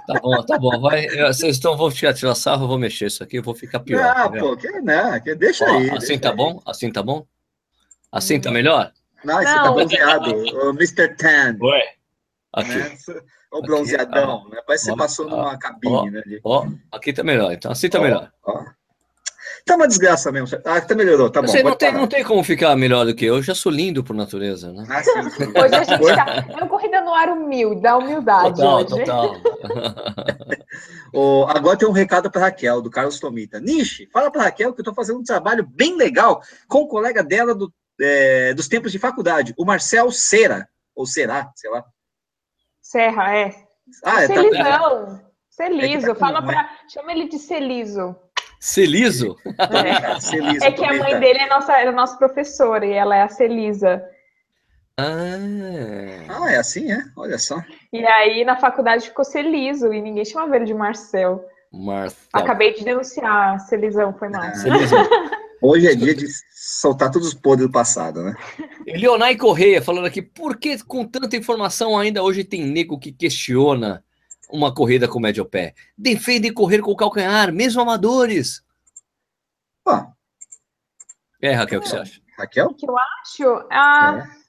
Tá 0.05 0.20
bom, 0.22 0.45
tá 0.45 0.59
bom. 0.59 0.80
Vai, 0.80 1.07
vocês 1.07 1.55
estão, 1.55 1.76
vou 1.76 1.91
tirar, 1.91 2.13
tirar 2.13 2.36
sarro, 2.36 2.65
eu 2.65 2.67
vou 2.67 2.78
mexer 2.78 3.07
isso 3.07 3.24
aqui, 3.24 3.38
eu 3.38 3.41
vou 3.41 3.55
ficar 3.55 3.80
pior. 3.80 3.99
Não, 3.99 4.32
pô, 4.32 4.55
que, 4.55 4.70
não, 4.82 5.20
que 5.20 5.34
deixa 5.34 5.65
Ó, 5.65 5.70
aí. 5.70 5.89
Assim 5.89 6.07
deixa 6.07 6.20
tá 6.20 6.30
aí. 6.30 6.36
bom? 6.36 6.61
Assim 6.63 6.91
tá 6.91 7.01
bom? 7.01 7.26
Assim 8.11 8.39
tá 8.39 8.51
melhor? 8.51 8.91
Não, 9.24 9.38
você 9.38 9.45
tá 9.45 9.72
bronzeado, 9.72 10.30
o 10.36 10.70
Mr. 10.70 11.15
Tan. 11.15 11.57
Ué. 11.63 11.95
Aqui. 12.53 12.76
Né? 12.76 12.97
O 13.51 13.63
bronzeadão, 13.63 14.41
aqui, 14.41 14.51
né? 14.51 14.61
Parece 14.67 14.86
que 14.86 14.91
você 14.91 14.97
passou 14.97 15.26
ó, 15.26 15.30
numa 15.30 15.57
cabine, 15.57 15.95
ó, 15.95 16.05
né? 16.05 16.22
Ó, 16.43 16.67
aqui 16.91 17.11
tá 17.11 17.24
melhor, 17.24 17.51
então 17.51 17.72
assim 17.72 17.89
tá 17.89 17.99
melhor. 17.99 18.32
Ó. 18.43 18.63
Tá 19.70 19.76
uma 19.76 19.88
desgraça 19.88 20.32
mesmo. 20.32 20.59
Ah, 20.65 20.78
até 20.78 20.95
melhorou, 20.95 21.30
tá 21.30 21.43
bom. 21.43 21.47
Você 21.47 21.61
não 21.61 21.76
tem, 21.76 21.93
não 21.93 22.07
tem 22.07 22.24
como 22.24 22.43
ficar 22.43 22.76
melhor 22.76 23.05
do 23.05 23.13
que 23.13 23.26
eu. 23.26 23.36
Eu 23.36 23.43
já 23.43 23.53
sou 23.53 23.72
lindo 23.72 24.03
por 24.03 24.15
natureza, 24.15 24.74
né? 24.74 24.84
Ah, 24.89 25.03
sim, 25.03 25.30
sim. 25.30 25.43
Hoje 25.55 25.76
a 25.76 25.84
gente 25.84 26.15
tá. 26.15 26.45
É 26.49 26.55
uma 26.55 26.67
corrida 26.67 27.01
no 27.01 27.13
ar 27.13 27.30
humilde, 27.30 27.80
da 27.80 27.95
humildade. 27.95 28.55
Total, 28.55 28.78
hoje. 28.78 28.88
total. 28.88 29.36
oh, 31.13 31.45
agora 31.49 31.78
tem 31.78 31.88
um 31.88 31.91
recado 31.91 32.32
para 32.32 32.41
Raquel, 32.41 32.82
do 32.82 32.89
Carlos 32.89 33.20
Tomita. 33.20 33.59
Nishi, 33.59 34.09
fala 34.11 34.32
para 34.32 34.41
Raquel 34.41 34.74
que 34.74 34.82
eu 34.82 34.86
tô 34.86 34.93
fazendo 34.95 35.20
um 35.20 35.24
trabalho 35.24 35.63
bem 35.70 35.95
legal 35.95 36.41
com 36.67 36.80
o 36.80 36.86
um 36.86 36.88
colega 36.88 37.24
dela 37.24 37.53
do, 37.53 37.72
é, 38.01 38.55
dos 38.55 38.67
tempos 38.67 38.91
de 38.91 38.97
faculdade, 38.97 39.53
o 39.55 39.65
Marcel 39.65 40.11
Cera. 40.11 40.67
Ou 40.95 41.05
será, 41.05 41.51
sei 41.55 41.70
lá. 41.70 41.86
Serra, 42.82 43.38
é. 43.38 43.55
Ah, 44.03 44.24
é, 44.24 44.26
Celizão. 44.26 44.63
Tá... 44.63 45.30
Celiso. 45.47 46.05
É 46.05 46.13
tá 46.13 46.15
Fala 46.15 46.41
pra... 46.41 46.70
Chama 46.91 47.11
ele 47.11 47.28
de 47.28 47.38
Celiso. 47.38 48.15
Celiso? 48.60 49.38
É, 49.45 50.20
Celiso, 50.20 50.66
é 50.66 50.72
que 50.72 50.84
a 50.84 50.93
mãe 50.93 51.20
dele 51.20 51.39
é 51.39 51.47
nossa, 51.47 51.78
era 51.78 51.91
nossa 51.91 52.18
professora 52.18 52.86
e 52.86 52.91
ela 52.91 53.16
é 53.16 53.22
a 53.22 53.30
Celisa. 53.30 54.03
Ah. 54.97 56.43
ah, 56.43 56.51
é 56.51 56.57
assim, 56.57 56.91
é? 56.91 57.01
Olha 57.16 57.38
só. 57.38 57.64
E 57.93 58.05
aí 58.05 58.43
na 58.43 58.57
faculdade 58.57 59.07
ficou 59.07 59.24
Celiso 59.24 59.93
e 59.93 60.01
ninguém 60.01 60.26
chamava 60.26 60.57
ele 60.57 60.66
de 60.66 60.74
Marcel. 60.74 61.45
Marcel. 61.72 62.18
Acabei 62.34 62.74
de 62.74 62.84
denunciar, 62.84 63.60
Celizão, 63.62 64.14
foi 64.14 64.28
mal. 64.28 64.41
Ah, 64.41 65.30
Hoje 65.62 65.88
é 65.88 65.95
dia 65.95 66.16
de 66.16 66.26
soltar 66.53 67.12
todos 67.12 67.30
os 67.30 67.34
podres 67.34 67.68
do 67.68 67.72
passado, 67.72 68.24
né? 68.24 68.34
Leonai 68.88 69.36
Correia 69.36 69.82
falando 69.82 70.05
aqui, 70.05 70.22
por 70.22 70.57
que 70.57 70.82
com 70.84 71.05
tanta 71.05 71.36
informação 71.36 71.97
ainda 71.97 72.24
hoje 72.24 72.45
tem 72.45 72.66
nego 72.66 72.97
que 72.97 73.12
questiona 73.12 74.03
uma 74.49 74.73
corrida 74.73 75.07
com 75.07 75.19
médio 75.19 75.45
pé. 75.45 75.73
Defendem 75.97 76.53
correr 76.53 76.81
com 76.81 76.91
o 76.91 76.95
calcanhar, 76.95 77.53
mesmo 77.53 77.81
amadores. 77.81 78.63
Ah. 79.87 80.11
É, 81.41 81.51
Raquel, 81.53 81.79
o 81.79 81.81
que 81.81 81.89
você 81.89 81.97
acha? 81.97 82.21
Raquel? 82.37 82.67
O 82.67 82.73
que 82.73 82.89
eu 82.89 82.95
acho? 82.97 83.67
Ah, 83.71 84.27
é. 84.35 84.39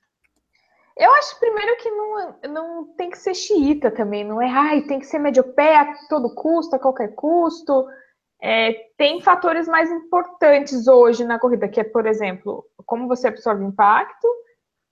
Eu 1.05 1.11
acho 1.15 1.41
primeiro 1.41 1.77
que 1.79 1.91
não, 1.91 2.35
não 2.51 2.85
tem 2.95 3.09
que 3.09 3.17
ser 3.17 3.35
xiita 3.35 3.91
também, 3.91 4.23
não 4.23 4.43
é, 4.43 4.51
ai, 4.51 4.83
tem 4.83 4.99
que 4.99 5.07
ser 5.07 5.19
médio 5.19 5.43
pé 5.55 5.77
a 5.79 5.95
todo 6.11 6.35
custo, 6.35 6.77
a 6.77 6.79
qualquer 6.79 7.15
custo. 7.15 7.87
É, 8.43 8.73
tem 8.99 9.21
fatores 9.23 9.67
mais 9.67 9.91
importantes 9.91 10.87
hoje 10.87 11.25
na 11.25 11.39
corrida, 11.39 11.69
que 11.69 11.81
é, 11.81 11.85
por 11.85 12.07
exemplo, 12.07 12.67
como 12.85 13.09
você 13.09 13.29
absorve 13.29 13.65
impacto 13.65 14.29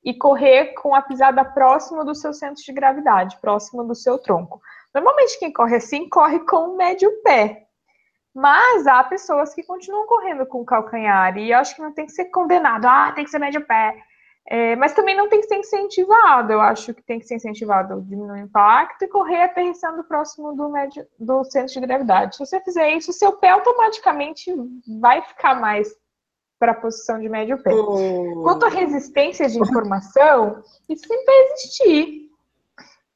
e 0.02 0.14
correr 0.14 0.72
com 0.74 0.94
a 0.94 1.02
pisada 1.02 1.44
próxima 1.44 2.04
do 2.06 2.14
seu 2.14 2.32
centro 2.32 2.62
de 2.62 2.72
gravidade, 2.72 3.38
próximo 3.40 3.84
do 3.84 3.94
seu 3.94 4.18
tronco. 4.18 4.62
Normalmente 4.94 5.38
quem 5.38 5.52
corre 5.52 5.76
assim 5.76 6.08
corre 6.08 6.40
com 6.40 6.70
o 6.70 6.76
médio 6.76 7.10
pé. 7.22 7.66
Mas 8.34 8.86
há 8.86 9.02
pessoas 9.04 9.54
que 9.54 9.62
continuam 9.62 10.06
correndo 10.06 10.46
com 10.46 10.60
o 10.60 10.64
calcanhar 10.64 11.36
e 11.36 11.50
eu 11.50 11.58
acho 11.58 11.74
que 11.74 11.82
não 11.82 11.92
tem 11.92 12.06
que 12.06 12.12
ser 12.12 12.26
condenado, 12.26 12.86
ah, 12.86 13.12
tem 13.12 13.24
que 13.24 13.30
ser 13.30 13.38
médio 13.38 13.66
pé. 13.66 13.96
É, 14.50 14.74
mas 14.76 14.94
também 14.94 15.14
não 15.14 15.28
tem 15.28 15.40
que 15.40 15.46
ser 15.46 15.56
incentivado. 15.56 16.52
Eu 16.52 16.60
acho 16.60 16.94
que 16.94 17.02
tem 17.02 17.18
que 17.18 17.26
ser 17.26 17.34
incentivado 17.34 18.00
diminuir 18.00 18.40
o 18.40 18.44
impacto 18.44 19.02
e 19.02 19.08
correr 19.08 19.42
aterrissando 19.42 20.04
próximo 20.04 20.54
do, 20.54 20.70
médio, 20.70 21.06
do 21.18 21.44
centro 21.44 21.74
de 21.74 21.86
gravidade. 21.86 22.34
Se 22.34 22.46
você 22.46 22.58
fizer 22.60 22.90
isso, 22.92 23.12
seu 23.12 23.32
pé 23.32 23.50
automaticamente 23.50 24.50
vai 25.00 25.20
ficar 25.20 25.60
mais 25.60 25.94
para 26.58 26.72
a 26.72 26.74
posição 26.74 27.20
de 27.20 27.28
médio 27.28 27.62
pé. 27.62 27.74
Oh. 27.74 28.42
Quanto 28.42 28.64
à 28.64 28.68
resistência 28.70 29.48
de 29.48 29.60
informação, 29.60 30.62
isso 30.88 31.06
sempre 31.06 31.24
vai 31.26 31.38
existir 31.44 32.27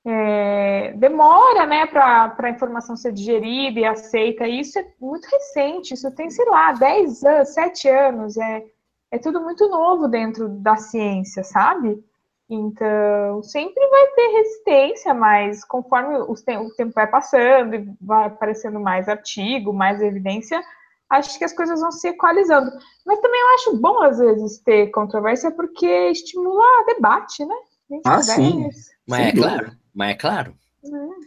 é, 0.04 0.92
demora 0.96 1.64
né, 1.66 1.86
para 1.86 2.34
a 2.36 2.50
informação 2.50 2.96
ser 2.96 3.12
digerida 3.12 3.80
e 3.80 3.84
aceita. 3.84 4.46
Isso 4.46 4.78
é 4.78 4.86
muito 5.00 5.26
recente, 5.26 5.94
isso 5.94 6.10
tem, 6.14 6.30
sei 6.30 6.44
lá, 6.46 6.72
10 6.72 7.24
anos, 7.24 7.48
7 7.54 7.88
anos, 7.88 8.36
é, 8.36 8.64
é 9.10 9.18
tudo 9.18 9.40
muito 9.40 9.68
novo 9.68 10.08
dentro 10.08 10.48
da 10.48 10.76
ciência, 10.76 11.44
sabe? 11.44 12.02
Então, 12.50 13.42
sempre 13.42 13.86
vai 13.88 14.06
ter 14.08 14.28
resistência, 14.28 15.14
mas 15.14 15.64
conforme 15.64 16.18
o 16.18 16.34
tempo 16.76 16.92
vai 16.94 17.06
passando 17.06 17.74
e 17.74 17.88
vai 18.00 18.26
aparecendo 18.26 18.78
mais 18.78 19.08
artigo, 19.08 19.72
mais 19.72 20.02
evidência, 20.02 20.62
acho 21.08 21.38
que 21.38 21.44
as 21.44 21.52
coisas 21.52 21.80
vão 21.80 21.90
se 21.90 22.08
equalizando. 22.08 22.70
Mas 23.06 23.20
também 23.20 23.40
eu 23.40 23.54
acho 23.54 23.76
bom, 23.80 24.02
às 24.02 24.18
vezes, 24.18 24.58
ter 24.58 24.90
controvérsia, 24.90 25.50
porque 25.50 25.86
estimula 26.10 26.84
debate, 26.86 27.44
né? 27.44 27.56
Ah, 28.04 28.20
sim. 28.20 28.68
Mas 29.06 29.28
é 29.28 29.32
claro. 29.32 29.81
Mas 29.94 30.10
é 30.10 30.14
claro. 30.14 30.54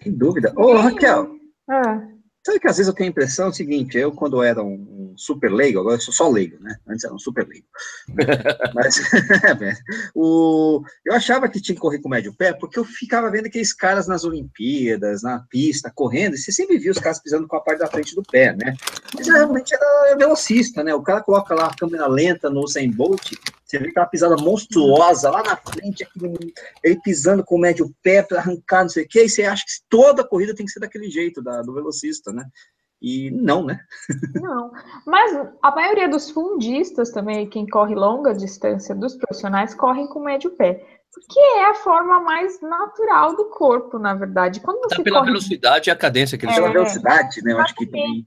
Sem 0.03 0.11
dúvida. 0.11 0.53
Ô, 0.55 0.73
Raquel, 0.73 1.35
ah. 1.69 2.01
sabe 2.45 2.59
que 2.59 2.67
às 2.67 2.77
vezes 2.77 2.87
eu 2.87 2.93
tenho 2.93 3.09
a 3.09 3.11
impressão 3.11 3.45
é 3.45 3.49
o 3.49 3.53
seguinte, 3.53 3.97
eu 3.97 4.11
quando 4.11 4.43
era 4.43 4.61
um, 4.61 4.73
um 4.73 5.13
super 5.17 5.51
leigo, 5.51 5.79
agora 5.79 5.95
eu 5.95 6.01
sou 6.01 6.13
só 6.13 6.29
leigo, 6.29 6.61
né? 6.61 6.77
Antes 6.87 7.05
era 7.05 7.13
um 7.13 7.19
super 7.19 7.47
leigo. 7.47 7.65
Mas 8.75 8.99
o, 10.13 10.83
eu 11.05 11.13
achava 11.13 11.47
que 11.47 11.61
tinha 11.61 11.75
que 11.75 11.81
correr 11.81 11.99
com 11.99 12.09
médio 12.09 12.35
pé, 12.35 12.53
porque 12.53 12.77
eu 12.77 12.83
ficava 12.83 13.31
vendo 13.31 13.45
aqueles 13.45 13.71
caras 13.71 14.07
nas 14.07 14.25
Olimpíadas, 14.25 15.23
na 15.23 15.39
pista, 15.49 15.91
correndo, 15.93 16.35
e 16.35 16.37
você 16.37 16.51
sempre 16.51 16.77
via 16.77 16.91
os 16.91 16.99
caras 16.99 17.19
pisando 17.19 17.47
com 17.47 17.55
a 17.55 17.61
parte 17.61 17.79
da 17.79 17.87
frente 17.87 18.13
do 18.13 18.23
pé, 18.23 18.53
né? 18.55 18.75
Mas 19.15 19.27
realmente 19.27 19.73
era 19.73 20.15
velocista, 20.17 20.83
né? 20.83 20.93
O 20.93 21.01
cara 21.01 21.21
coloca 21.21 21.55
lá 21.55 21.67
a 21.67 21.75
câmera 21.75 22.07
lenta 22.07 22.49
no 22.49 22.61
Usain 22.61 22.91
Bolt, 22.91 23.33
você 23.65 23.79
vê 23.79 23.89
aquela 23.89 24.05
pisada 24.05 24.35
monstruosa 24.37 25.29
lá 25.31 25.41
na 25.41 25.57
frente, 25.57 26.03
aquele, 26.03 26.53
ele 26.83 27.01
pisando 27.03 27.43
com 27.43 27.55
o 27.55 27.59
médio 27.59 27.91
pé 28.03 28.21
para 28.21 28.39
arrancar, 28.39 28.83
não 28.83 28.89
sei 28.89 29.05
o 29.05 29.07
quê, 29.07 29.25
e 29.25 29.29
você 29.29 29.43
acha 29.43 29.63
que 29.63 29.71
toda 29.89 30.21
a 30.21 30.27
corrida 30.27 30.53
tem 30.53 30.65
que 30.65 30.71
ser 30.71 30.79
daquele 30.79 31.09
jeito, 31.09 31.41
da, 31.41 31.61
do 31.63 31.73
velocista, 31.73 32.31
né? 32.31 32.45
E 33.01 33.29
não, 33.31 33.63
né? 33.63 33.79
Não. 34.41 34.71
Mas 35.05 35.31
a 35.61 35.75
maioria 35.75 36.07
dos 36.07 36.31
fundistas 36.31 37.11
também, 37.11 37.47
quem 37.47 37.67
corre 37.67 37.93
longa 37.93 38.33
distância 38.33 38.95
dos 38.95 39.15
profissionais, 39.15 39.75
correm 39.75 40.07
com 40.07 40.23
médio 40.23 40.51
pé. 40.51 40.83
Porque 41.13 41.39
é 41.39 41.69
a 41.69 41.75
forma 41.75 42.19
mais 42.21 42.59
natural 42.61 43.35
do 43.35 43.45
corpo, 43.45 43.99
na 43.99 44.13
verdade. 44.15 44.59
Quando 44.59 44.79
você 44.79 45.03
pela 45.03 45.19
corre... 45.19 45.31
velocidade 45.31 45.89
e 45.89 45.91
a 45.91 45.95
cadência 45.95 46.37
que 46.37 46.45
eles 46.45 46.57
é, 46.57 46.61
Pela 46.61 46.73
velocidade, 46.73 47.43
né? 47.43 47.51
Eu 47.51 47.59
acho 47.59 47.75
que 47.75 47.85
também 47.85 48.25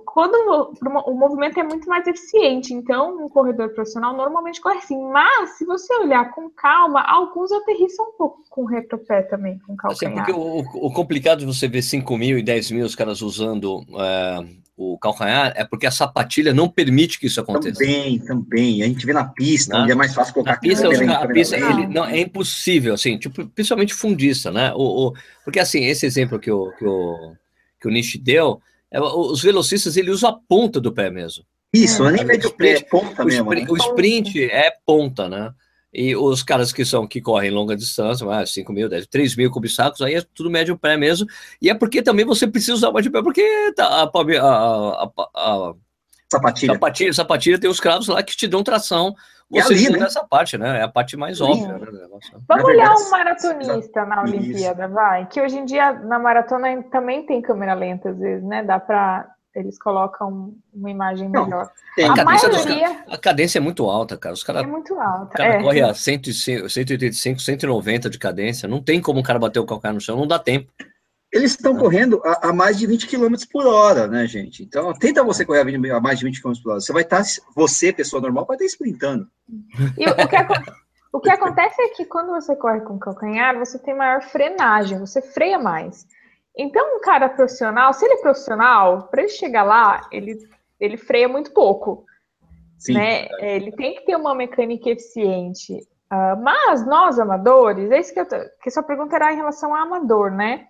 quando 0.00 0.72
o 1.06 1.14
movimento 1.14 1.60
é 1.60 1.62
muito 1.62 1.86
mais 1.86 2.06
eficiente, 2.06 2.72
então 2.72 3.24
um 3.24 3.28
corredor 3.28 3.68
profissional 3.70 4.16
normalmente 4.16 4.60
corre 4.60 4.78
assim, 4.78 4.98
mas 5.10 5.58
se 5.58 5.66
você 5.66 5.94
olhar 5.96 6.30
com 6.30 6.48
calma, 6.48 7.02
alguns 7.02 7.52
aterrissam 7.52 8.06
um 8.06 8.12
pouco 8.12 8.42
com 8.48 8.62
o 8.62 8.66
retropé 8.66 9.22
também, 9.22 9.58
com 9.58 9.76
calcanhar. 9.76 10.22
Assim, 10.22 10.32
porque 10.32 10.32
o, 10.32 10.86
o, 10.86 10.92
complicado 10.92 11.40
de 11.40 11.46
você 11.46 11.68
ver 11.68 11.82
5 11.82 12.16
mil 12.16 12.38
e 12.38 12.42
10 12.42 12.70
mil 12.70 12.86
os 12.86 12.94
caras 12.94 13.20
usando 13.20 13.84
é, 13.98 14.44
o 14.74 14.98
calcanhar 14.98 15.52
é 15.56 15.64
porque 15.64 15.86
a 15.86 15.90
sapatilha 15.90 16.54
não 16.54 16.70
permite 16.70 17.20
que 17.20 17.26
isso 17.26 17.40
aconteça. 17.40 17.78
Também, 17.78 18.18
também. 18.20 18.82
A 18.82 18.86
gente 18.86 19.04
vê 19.04 19.12
na 19.12 19.24
pista, 19.24 19.74
não. 19.74 19.82
onde 19.82 19.92
é 19.92 19.94
mais 19.94 20.14
fácil 20.14 20.32
colocar 20.32 20.52
na 20.52 20.58
pista, 20.58 20.88
a, 20.88 21.22
a 21.22 21.28
pista 21.28 21.56
ele, 21.56 21.86
não, 21.86 22.06
é 22.06 22.20
impossível, 22.20 22.94
assim, 22.94 23.18
tipo, 23.18 23.46
principalmente 23.48 23.92
fundista, 23.92 24.50
né? 24.50 24.72
O, 24.74 25.08
o, 25.08 25.14
porque 25.44 25.60
assim, 25.60 25.84
esse 25.84 26.06
exemplo 26.06 26.38
que 26.40 26.50
o, 26.50 26.72
que 26.78 26.86
o, 26.86 27.34
que 27.78 27.88
o 27.88 27.90
Nishi 27.90 28.18
deu 28.18 28.58
os 29.00 29.42
velocistas 29.42 29.96
ele 29.96 30.10
usa 30.10 30.28
a 30.28 30.32
ponta 30.32 30.80
do 30.80 30.92
pé 30.92 31.10
mesmo. 31.10 31.44
Isso, 31.72 32.02
não 32.02 32.10
é 32.10 32.12
nem 32.12 32.24
médio 32.24 32.52
pé, 32.52 32.72
é 32.72 32.82
ponta 32.82 33.22
o 33.22 33.26
mesmo. 33.26 33.52
sprint, 33.52 33.64
né? 33.64 33.72
o 33.72 33.76
sprint 33.76 34.44
é 34.44 34.70
ponta, 34.84 35.28
né? 35.28 35.52
E 35.92 36.16
os 36.16 36.42
caras 36.42 36.72
que 36.72 36.84
são 36.84 37.06
que 37.06 37.20
correm 37.20 37.50
longa 37.50 37.76
distância, 37.76 38.26
ah, 38.30 38.46
5 38.46 38.72
mil, 38.72 38.88
10, 38.88 39.06
3 39.08 39.36
mil 39.36 39.50
kubisacos, 39.50 40.00
aí 40.00 40.14
é 40.14 40.22
tudo 40.34 40.50
médio 40.50 40.76
pé 40.76 40.96
mesmo. 40.96 41.26
E 41.60 41.68
é 41.68 41.74
porque 41.74 42.02
também 42.02 42.24
você 42.24 42.46
precisa 42.46 42.74
usar 42.74 42.88
o 42.88 42.94
médio 42.94 43.12
pé, 43.12 43.22
porque 43.22 43.72
tá, 43.74 43.86
a, 43.86 44.02
a, 44.04 45.04
a, 45.04 45.10
a 45.34 45.74
Sapatilha. 46.32 46.72
sapatilha, 46.74 47.12
sapatilha 47.12 47.58
tem 47.60 47.70
os 47.70 47.80
cravos 47.80 48.08
lá 48.08 48.22
que 48.22 48.36
te 48.36 48.46
dão 48.46 48.62
tração. 48.62 49.14
E 49.50 49.60
Você 49.62 49.74
ali, 49.74 49.88
usa 49.88 49.98
né? 49.98 50.06
essa 50.06 50.24
parte, 50.24 50.56
né? 50.56 50.78
É 50.78 50.82
a 50.82 50.88
parte 50.88 51.16
mais 51.16 51.38
Sim. 51.38 51.44
óbvia. 51.44 51.78
Né. 51.78 52.08
Vamos 52.48 52.48
Na 52.48 52.64
olhar 52.64 52.94
um 52.94 53.10
maratonista 53.10 54.06
na 54.06 54.24
isso. 54.24 54.34
Olimpíada, 54.34 54.88
vai. 54.88 55.26
Que 55.26 55.40
hoje 55.42 55.58
em 55.58 55.64
dia 55.66 55.92
na 55.92 56.18
maratona 56.18 56.82
também 56.84 57.26
tem 57.26 57.42
câmera 57.42 57.74
lenta, 57.74 58.10
às 58.10 58.18
vezes, 58.18 58.42
né? 58.44 58.62
Dá 58.62 58.80
para 58.80 59.28
eles 59.54 59.78
colocam 59.78 60.54
uma 60.72 60.90
imagem 60.90 61.28
Não, 61.28 61.44
melhor. 61.44 61.70
Tem. 61.94 62.08
A 62.08 62.14
cadência 62.14 62.48
dos 62.48 62.64
maioria 62.64 63.04
A 63.06 63.18
cadência 63.18 63.58
é 63.58 63.60
muito 63.60 63.88
alta, 63.90 64.16
cara. 64.16 64.32
Os 64.32 64.42
é 64.42 64.46
caras 64.46 64.66
muito 64.66 64.94
o 64.94 65.00
alta. 65.00 65.36
cara 65.36 65.54
É. 65.56 65.62
corre 65.62 65.82
a 65.82 65.92
105, 65.92 66.70
185, 66.70 67.38
190 67.38 68.08
de 68.08 68.18
cadência. 68.18 68.66
Não 68.66 68.82
tem 68.82 69.00
como 69.02 69.20
o 69.20 69.22
cara 69.22 69.38
bater 69.38 69.60
o 69.60 69.66
calcanhar 69.66 69.92
no 69.94 70.00
chão, 70.00 70.16
não 70.16 70.26
dá 70.26 70.38
tempo. 70.38 70.72
Eles 71.32 71.52
estão 71.52 71.76
correndo 71.76 72.20
a, 72.24 72.50
a 72.50 72.52
mais 72.52 72.78
de 72.78 72.86
20 72.86 73.08
km 73.08 73.34
por 73.50 73.66
hora, 73.66 74.06
né, 74.06 74.26
gente? 74.26 74.62
Então, 74.62 74.92
tenta 74.92 75.24
você 75.24 75.44
correr 75.44 75.60
a, 75.60 75.64
20 75.64 75.90
a 75.90 76.00
mais 76.00 76.18
de 76.18 76.26
20 76.26 76.42
km 76.42 76.52
por 76.62 76.70
hora. 76.72 76.80
Você 76.80 76.92
vai 76.92 77.02
estar, 77.02 77.22
você, 77.54 77.92
pessoa 77.92 78.20
normal, 78.20 78.44
vai 78.46 78.56
estar 78.56 78.66
sprintando. 78.66 79.26
E 79.96 80.08
o 80.08 80.14
que, 80.14 80.36
o 81.14 81.20
que 81.20 81.30
acontece 81.30 81.80
é 81.80 81.88
que 81.88 82.04
quando 82.04 82.30
você 82.30 82.54
corre 82.54 82.80
com 82.80 82.98
calcanhar, 82.98 83.58
você 83.58 83.78
tem 83.78 83.94
maior 83.94 84.22
frenagem, 84.22 84.98
você 84.98 85.22
freia 85.22 85.58
mais. 85.58 86.06
Então, 86.56 86.96
um 86.96 87.00
cara 87.00 87.30
profissional, 87.30 87.94
se 87.94 88.04
ele 88.04 88.14
é 88.14 88.20
profissional, 88.20 89.08
para 89.08 89.22
ele 89.22 89.30
chegar 89.30 89.62
lá, 89.62 90.06
ele, 90.12 90.38
ele 90.78 90.98
freia 90.98 91.28
muito 91.28 91.52
pouco. 91.52 92.04
Sim. 92.82 92.94
né? 92.94 93.28
É, 93.38 93.56
Ele 93.56 93.70
tem 93.72 93.94
que 93.94 94.04
ter 94.04 94.16
uma 94.16 94.34
mecânica 94.34 94.90
eficiente. 94.90 95.86
Ah, 96.10 96.36
mas 96.36 96.84
nós, 96.84 97.18
amadores, 97.18 97.90
é 97.90 98.00
isso 98.00 98.12
que 98.12 98.20
eu 98.20 98.28
tô, 98.28 98.36
que 98.60 98.70
sua 98.70 98.82
pergunta 98.82 99.14
era 99.14 99.32
em 99.32 99.36
relação 99.36 99.74
a 99.74 99.82
amador, 99.82 100.32
né? 100.32 100.66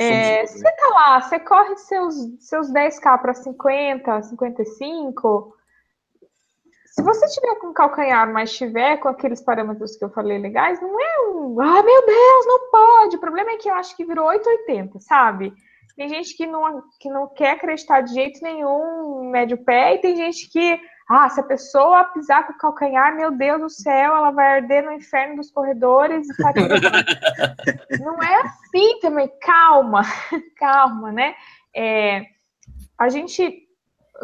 É, 0.00 0.46
somos- 0.46 0.60
você 0.62 0.72
tá 0.72 0.88
lá, 0.88 1.20
você 1.20 1.38
corre 1.40 1.76
seus, 1.76 2.14
seus 2.40 2.70
10k 2.72 3.18
para 3.18 3.34
50, 3.34 4.22
55. 4.22 5.54
Se 6.86 7.02
você 7.02 7.26
tiver 7.28 7.54
com 7.60 7.72
calcanhar, 7.72 8.30
mas 8.32 8.52
tiver 8.52 8.96
com 8.98 9.08
aqueles 9.08 9.40
parâmetros 9.40 9.96
que 9.96 10.04
eu 10.04 10.10
falei 10.10 10.38
legais, 10.38 10.80
não 10.80 11.00
é 11.00 11.20
um, 11.30 11.60
ah, 11.60 11.82
meu 11.82 12.06
Deus, 12.06 12.46
não 12.46 12.70
pode. 12.70 13.16
O 13.16 13.20
problema 13.20 13.50
é 13.52 13.56
que 13.56 13.70
eu 13.70 13.74
acho 13.74 13.96
que 13.96 14.04
virou 14.04 14.26
880, 14.26 14.98
sabe? 14.98 15.52
Tem 15.96 16.08
gente 16.08 16.36
que 16.36 16.46
não, 16.46 16.82
que 16.98 17.08
não 17.08 17.28
quer 17.28 17.52
acreditar 17.52 18.00
de 18.00 18.14
jeito 18.14 18.42
nenhum 18.42 19.30
médio 19.30 19.56
pé, 19.64 19.94
e 19.94 19.98
tem 19.98 20.16
gente 20.16 20.50
que, 20.50 20.80
ah, 21.12 21.28
se 21.28 21.40
a 21.40 21.42
pessoa 21.42 22.04
pisar 22.04 22.46
com 22.46 22.52
o 22.52 22.56
calcanhar, 22.56 23.16
meu 23.16 23.32
Deus 23.32 23.60
do 23.60 23.68
céu, 23.68 24.14
ela 24.14 24.30
vai 24.30 24.60
arder 24.60 24.84
no 24.84 24.92
inferno 24.92 25.34
dos 25.34 25.50
corredores 25.50 26.28
e 26.28 26.36
tá 26.36 26.52
Não 27.98 28.22
é 28.22 28.42
assim 28.42 29.00
também, 29.00 29.28
calma, 29.40 30.02
calma, 30.56 31.10
né? 31.10 31.34
É, 31.74 32.26
a 32.96 33.08
gente, 33.08 33.66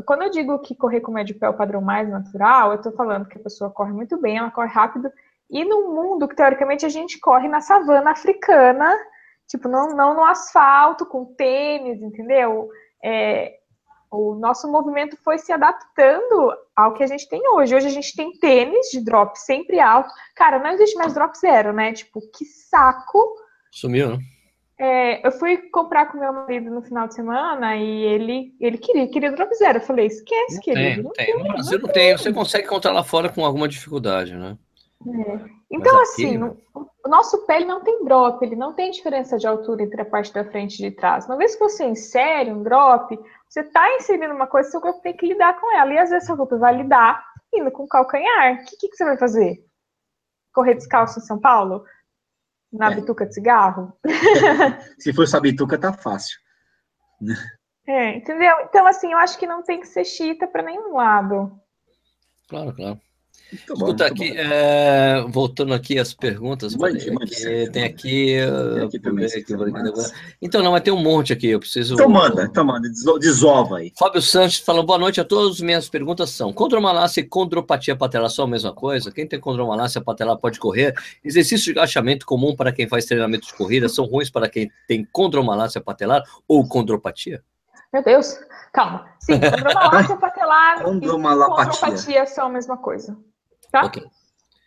quando 0.06 0.22
eu 0.22 0.30
digo 0.30 0.60
que 0.60 0.76
correr 0.76 1.00
com 1.00 1.10
médio 1.10 1.36
pé 1.36 1.46
é 1.46 1.48
o 1.48 1.56
padrão 1.56 1.80
mais 1.80 2.08
natural, 2.08 2.70
eu 2.70 2.80
tô 2.80 2.92
falando 2.92 3.26
que 3.26 3.36
a 3.36 3.42
pessoa 3.42 3.68
corre 3.68 3.92
muito 3.92 4.16
bem, 4.20 4.38
ela 4.38 4.52
corre 4.52 4.68
rápido, 4.68 5.10
e 5.50 5.64
no 5.64 5.92
mundo 5.92 6.28
que 6.28 6.36
teoricamente 6.36 6.86
a 6.86 6.88
gente 6.88 7.18
corre 7.18 7.48
na 7.48 7.60
savana 7.60 8.12
africana, 8.12 8.96
tipo, 9.48 9.68
não, 9.68 9.88
não 9.88 10.14
no 10.14 10.24
asfalto, 10.24 11.04
com 11.04 11.34
tênis, 11.34 12.00
entendeu? 12.00 12.68
É, 13.02 13.58
o 14.10 14.34
nosso 14.34 14.70
movimento 14.70 15.16
foi 15.22 15.38
se 15.38 15.52
adaptando 15.52 16.52
ao 16.74 16.94
que 16.94 17.02
a 17.02 17.06
gente 17.06 17.28
tem 17.28 17.40
hoje. 17.48 17.74
Hoje 17.74 17.86
a 17.86 17.90
gente 17.90 18.14
tem 18.16 18.32
tênis 18.38 18.88
de 18.90 19.00
drop 19.00 19.36
sempre 19.38 19.80
alto. 19.80 20.10
Cara, 20.34 20.58
não 20.58 20.70
existe 20.70 20.96
mais 20.96 21.14
drop 21.14 21.36
zero, 21.38 21.72
né? 21.72 21.92
Tipo, 21.92 22.20
que 22.32 22.44
saco. 22.44 23.36
Sumiu, 23.70 24.10
né? 24.10 24.18
É, 24.78 25.26
eu 25.26 25.32
fui 25.32 25.56
comprar 25.70 26.06
com 26.06 26.18
meu 26.18 26.32
marido 26.32 26.70
no 26.70 26.82
final 26.82 27.08
de 27.08 27.14
semana 27.14 27.76
e 27.76 28.02
ele, 28.02 28.54
ele 28.60 28.76
queria, 28.76 29.08
queria 29.08 29.32
drop 29.32 29.54
zero. 29.54 29.78
Eu 29.78 29.82
falei, 29.82 30.06
esquece, 30.06 30.56
Não 30.56 30.60
querido. 30.62 30.84
tem, 30.84 30.96
não 30.96 31.02
não 31.04 31.12
tem. 31.12 31.38
No 31.38 31.52
Brasil 31.54 31.78
não 31.78 31.88
tem. 31.88 32.16
Você 32.16 32.32
consegue 32.32 32.66
encontrar 32.66 32.92
lá 32.92 33.02
fora 33.02 33.28
com 33.30 33.44
alguma 33.44 33.66
dificuldade, 33.66 34.34
né? 34.34 34.56
Então, 35.70 35.94
Mas 35.94 36.12
aqui, 36.12 36.26
assim, 36.26 36.38
né? 36.38 36.52
o 36.74 37.08
nosso 37.08 37.46
pé 37.46 37.56
ele 37.56 37.66
não 37.66 37.82
tem 37.82 38.04
drop, 38.04 38.44
ele 38.44 38.56
não 38.56 38.72
tem 38.72 38.90
diferença 38.90 39.38
de 39.38 39.46
altura 39.46 39.82
entre 39.82 40.00
a 40.00 40.04
parte 40.04 40.32
da 40.32 40.44
frente 40.44 40.74
e 40.74 40.90
de 40.90 40.96
trás. 40.96 41.26
Uma 41.26 41.36
vez 41.36 41.54
que 41.54 41.60
você 41.60 41.84
insere 41.84 42.52
um 42.52 42.62
drop, 42.62 43.18
você 43.48 43.60
está 43.60 43.88
inserindo 43.96 44.34
uma 44.34 44.46
coisa, 44.46 44.70
seu 44.70 44.80
corpo 44.80 45.00
tem 45.00 45.16
que 45.16 45.26
lidar 45.26 45.58
com 45.60 45.74
ela. 45.76 45.92
E 45.92 45.98
às 45.98 46.10
vezes 46.10 46.26
seu 46.26 46.36
corpo 46.36 46.58
vai 46.58 46.76
lidar 46.76 47.24
indo 47.52 47.70
com 47.70 47.86
calcanhar. 47.86 48.54
O 48.54 48.64
que, 48.64 48.76
que, 48.76 48.88
que 48.88 48.96
você 48.96 49.04
vai 49.04 49.16
fazer? 49.16 49.64
Correr 50.52 50.74
descalço 50.74 51.18
em 51.18 51.22
São 51.22 51.40
Paulo? 51.40 51.84
Na 52.72 52.90
É. 52.90 52.94
bituca 52.96 53.24
de 53.26 53.34
cigarro? 53.34 53.96
Se 54.98 55.12
for 55.12 55.26
sabituca, 55.26 55.78
tá 55.78 55.92
fácil. 55.92 56.38
É, 57.88 58.16
entendeu? 58.16 58.52
Então, 58.62 58.84
assim, 58.84 59.12
eu 59.12 59.18
acho 59.18 59.38
que 59.38 59.46
não 59.46 59.62
tem 59.62 59.78
que 59.78 59.86
ser 59.86 60.04
chita 60.04 60.48
para 60.48 60.60
nenhum 60.64 60.96
lado. 60.96 61.56
Claro, 62.48 62.74
claro. 62.74 63.00
Muito 63.52 63.74
bom, 63.74 63.86
Escuta 63.86 64.04
muito 64.08 64.22
aqui, 64.22 64.30
bom. 64.32 64.40
é, 64.40 65.24
voltando 65.28 65.72
aqui 65.72 65.98
às 65.98 66.12
perguntas, 66.12 66.74
Mande, 66.74 67.10
mande, 67.12 67.30
tem 67.36 67.70
Tem 67.70 67.84
aqui 67.84 68.36
mais. 69.12 69.32
então 70.42 70.62
não, 70.62 70.72
mas 70.72 70.82
tem 70.82 70.92
um 70.92 71.00
monte 71.02 71.32
aqui, 71.32 71.48
eu 71.48 71.60
preciso. 71.60 71.94
Então 71.94 72.08
manda, 72.08 72.42
então 72.44 72.64
manda, 72.64 72.88
deso- 72.88 73.18
desova 73.18 73.78
aí. 73.78 73.92
Fábio 73.96 74.20
Santos 74.20 74.58
falou 74.58 74.84
boa 74.84 74.98
noite 74.98 75.20
a 75.20 75.24
todos. 75.24 75.60
Minhas 75.60 75.88
perguntas 75.88 76.30
são: 76.30 76.52
condromalácia 76.52 77.20
e 77.20 77.24
condropatia 77.24 77.94
patelar 77.94 78.30
são 78.30 78.44
a 78.46 78.48
mesma 78.48 78.72
coisa? 78.72 79.12
Quem 79.12 79.26
tem 79.26 79.38
condromalácia 79.38 80.00
patelar 80.00 80.36
pode 80.38 80.58
correr? 80.58 80.94
Exercícios 81.24 81.72
de 81.72 81.78
agachamento 81.78 82.26
comum 82.26 82.54
para 82.56 82.72
quem 82.72 82.88
faz 82.88 83.04
treinamento 83.04 83.46
de 83.46 83.54
corrida 83.54 83.88
são 83.88 84.04
ruins 84.06 84.28
para 84.28 84.48
quem 84.48 84.70
tem 84.88 85.04
condromalácia 85.12 85.80
patelar 85.80 86.22
ou 86.48 86.66
condropatia? 86.68 87.42
Meu 87.92 88.02
Deus, 88.02 88.36
calma. 88.72 89.06
Sim, 89.20 89.38
condromalácia 89.40 90.16
patelar 90.16 90.80
e 90.80 90.84
Condromalapatia. 90.84 91.80
condropatia 91.80 92.26
são 92.26 92.46
a 92.46 92.50
mesma 92.50 92.76
coisa. 92.76 93.16
Tá? 93.76 93.84
Ok. 93.84 94.02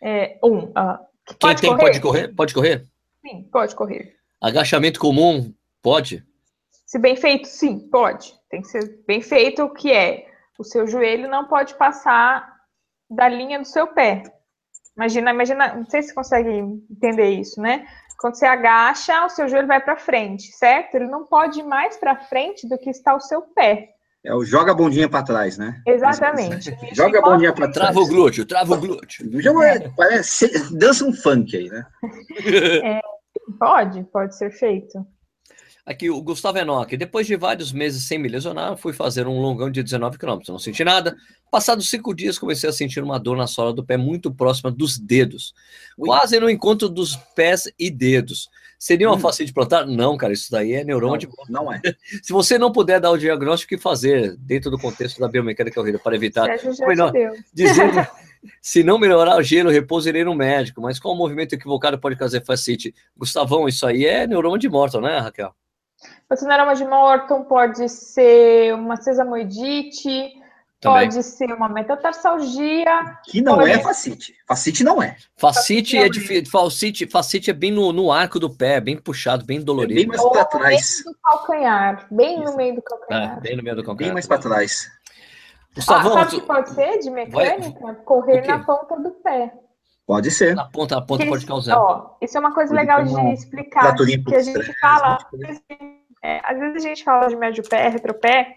É, 0.00 0.38
um, 0.42 0.70
ah, 0.74 1.00
Quem 1.26 1.36
pode 1.36 1.60
tem 1.60 1.70
correr? 1.70 1.82
pode 1.82 2.00
correr? 2.00 2.28
Pode 2.28 2.54
correr? 2.54 2.86
Sim, 3.20 3.42
pode 3.50 3.74
correr. 3.74 4.16
Agachamento 4.40 5.00
comum 5.00 5.52
pode? 5.82 6.24
Se 6.86 6.96
bem 6.98 7.16
feito, 7.16 7.46
sim, 7.48 7.80
pode. 7.90 8.32
Tem 8.48 8.62
que 8.62 8.68
ser 8.68 9.02
bem 9.06 9.20
feito, 9.20 9.64
o 9.64 9.74
que 9.74 9.92
é? 9.92 10.26
O 10.58 10.64
seu 10.64 10.86
joelho 10.86 11.28
não 11.28 11.46
pode 11.46 11.74
passar 11.74 12.60
da 13.10 13.28
linha 13.28 13.58
do 13.58 13.64
seu 13.64 13.88
pé. 13.88 14.22
Imagina, 14.96 15.32
imagina, 15.32 15.74
não 15.74 15.86
sei 15.86 16.02
se 16.02 16.08
você 16.08 16.14
consegue 16.14 16.50
entender 16.90 17.30
isso, 17.30 17.60
né? 17.60 17.86
Quando 18.18 18.36
você 18.36 18.46
agacha, 18.46 19.24
o 19.24 19.30
seu 19.30 19.48
joelho 19.48 19.66
vai 19.66 19.80
para 19.80 19.96
frente, 19.96 20.52
certo? 20.52 20.94
Ele 20.94 21.06
não 21.06 21.26
pode 21.26 21.60
ir 21.60 21.64
mais 21.64 21.96
para 21.96 22.16
frente 22.16 22.68
do 22.68 22.78
que 22.78 22.90
está 22.90 23.14
o 23.14 23.20
seu 23.20 23.42
pé. 23.42 23.88
É 24.22 24.34
o 24.34 24.44
joga 24.44 24.72
a 24.72 24.74
bundinha 24.74 25.08
pra 25.08 25.22
trás, 25.22 25.56
né? 25.56 25.80
Exatamente. 25.86 26.76
Joga 26.92 27.20
a 27.20 27.22
bundinha 27.22 27.52
pra 27.52 27.68
trás. 27.70 27.90
Trava 27.90 28.00
o 28.00 28.06
glúteo, 28.06 28.44
trava 28.44 28.74
o 28.74 28.78
glúteo. 28.78 29.40
Joga, 29.40 29.92
parece, 29.96 30.70
dança 30.76 31.04
um 31.04 31.12
funk 31.12 31.56
aí, 31.56 31.68
né? 31.68 31.86
Pode, 33.58 34.04
pode 34.04 34.36
ser 34.36 34.50
feito. 34.50 35.04
Aqui, 35.84 36.10
o 36.10 36.22
Gustavo 36.22 36.58
Enoch. 36.58 36.96
Depois 36.96 37.26
de 37.26 37.36
vários 37.36 37.72
meses 37.72 38.04
sem 38.04 38.18
me 38.18 38.28
lesionar, 38.28 38.76
fui 38.76 38.92
fazer 38.92 39.26
um 39.26 39.40
longão 39.40 39.70
de 39.70 39.82
19 39.82 40.18
km. 40.18 40.38
Não 40.48 40.58
senti 40.58 40.84
nada. 40.84 41.16
Passados 41.50 41.90
cinco 41.90 42.14
dias, 42.14 42.38
comecei 42.38 42.68
a 42.68 42.72
sentir 42.72 43.02
uma 43.02 43.18
dor 43.18 43.36
na 43.36 43.46
sola 43.46 43.72
do 43.72 43.84
pé 43.84 43.96
muito 43.96 44.32
próxima 44.32 44.70
dos 44.70 44.98
dedos. 44.98 45.52
Quase 45.98 46.38
no 46.38 46.48
encontro 46.48 46.88
dos 46.88 47.16
pés 47.34 47.72
e 47.78 47.90
dedos. 47.90 48.48
Seria 48.82 49.10
uma 49.10 49.16
Hum. 49.16 49.20
facilidade 49.20 49.52
plantar? 49.52 49.86
Não, 49.86 50.16
cara, 50.16 50.32
isso 50.32 50.50
daí 50.50 50.72
é 50.72 50.82
neuroma 50.82 51.18
de 51.18 51.28
Não, 51.50 51.64
não 51.64 51.72
é. 51.72 51.82
Se 52.24 52.32
você 52.32 52.56
não 52.56 52.72
puder 52.72 52.98
dar 52.98 53.10
o 53.10 53.18
diagnóstico, 53.18 53.74
o 53.74 53.76
que 53.76 53.82
fazer 53.82 54.34
dentro 54.38 54.70
do 54.70 54.78
contexto 54.78 55.20
da 55.20 55.28
biomecânica 55.28 55.74
corrida 55.78 55.98
para 55.98 56.16
evitar? 56.16 56.48
Melhor. 56.88 57.12
Dizendo, 57.52 57.92
se 58.62 58.82
não 58.82 58.98
melhorar 58.98 59.36
o 59.36 59.42
gelo, 59.42 59.68
repouso, 59.68 60.08
irei 60.08 60.24
no 60.24 60.34
médico. 60.34 60.80
Mas 60.80 60.98
qual 60.98 61.14
movimento 61.14 61.52
equivocado 61.52 61.98
pode 61.98 62.16
fazer 62.16 62.42
facite? 62.42 62.94
Gustavão, 63.14 63.68
isso 63.68 63.86
aí 63.86 64.06
é 64.06 64.26
neuroma 64.26 64.58
de 64.58 64.66
Morton, 64.66 65.02
né, 65.02 65.18
Raquel? 65.18 65.54
Você 66.30 66.46
não 66.46 66.52
era 66.52 66.64
uma 66.64 66.74
de 66.74 66.84
Morton, 66.86 67.42
pode 67.44 67.86
ser 67.90 68.72
uma 68.72 68.96
sesamoidite, 68.96 70.32
Também. 70.80 71.08
pode 71.10 71.22
ser 71.22 71.52
uma 71.52 71.68
metatarsalgia. 71.68 73.18
Que 73.24 73.40
não 73.42 73.58
Olha. 73.58 73.72
é 73.72 73.78
facite. 73.80 74.34
Facite 74.48 74.82
não 74.82 75.02
é. 75.02 75.16
Facite 75.36 75.96
é 75.98 76.02
Não, 76.04 76.10
difícil. 76.10 76.50
Facite, 76.50 77.06
facite 77.06 77.50
é 77.50 77.52
bem 77.52 77.70
no, 77.70 77.92
no 77.92 78.10
arco 78.10 78.38
do 78.40 78.48
pé, 78.48 78.80
bem 78.80 78.96
puxado, 78.96 79.44
bem 79.44 79.58
É 79.58 79.60
dolorido. 79.62 79.94
bem 79.94 80.06
mais 80.06 80.22
no 80.22 80.30
trás. 80.30 81.02
do 81.04 81.14
calcanhar, 81.22 82.06
bem 82.10 82.38
no 82.38 82.44
Isso. 82.44 82.56
meio 82.56 82.74
do 82.74 82.78
É, 82.80 82.82
calcanhar. 82.82 83.40
bem 83.40 83.56
no 83.56 83.62
meio 83.62 83.76
do 83.76 83.82
Bem 83.82 83.86
calcanhar. 83.86 84.12
mais 84.14 84.26
pra 84.26 84.38
trás. 84.38 84.88
Ah, 84.88 85.72
Gustavão, 85.74 86.12
sabe 86.14 86.26
o 86.26 86.30
tu- 86.30 86.40
que 86.40 86.46
pode 86.46 86.70
ser 86.70 86.98
de 86.98 87.10
mecânica? 87.10 87.94
Correr 88.04 88.38
O 88.38 88.42
quê? 88.42 88.48
na 88.48 88.58
ponta 88.64 88.96
do 88.96 89.10
pé. 89.22 89.52
Pode 90.06 90.30
ser. 90.32 90.56
na 90.56 90.64
ponta, 90.64 90.96
na 90.96 91.02
ponta 91.02 91.22
Que 91.22 91.28
pode 91.28 91.38
isso- 91.44 91.46
causar. 91.46 91.76
Ó, 91.78 92.16
isso 92.20 92.36
é 92.36 92.40
uma 92.40 92.52
coisa 92.52 92.70
Pode 92.74 92.80
legal 92.80 93.04
ter 93.04 93.10
uma 93.10 93.22
de 93.28 93.34
explicar, 93.34 93.94
que 93.94 94.34
a 94.34 94.42
gente 94.42 94.80
fala, 94.80 95.18
é, 96.24 96.40
às 96.44 96.58
vezes 96.58 96.84
a 96.84 96.88
gente 96.88 97.04
fala 97.04 97.28
de 97.28 97.36
médio 97.36 97.62
pé, 97.68 97.88
retropé, 97.88 98.56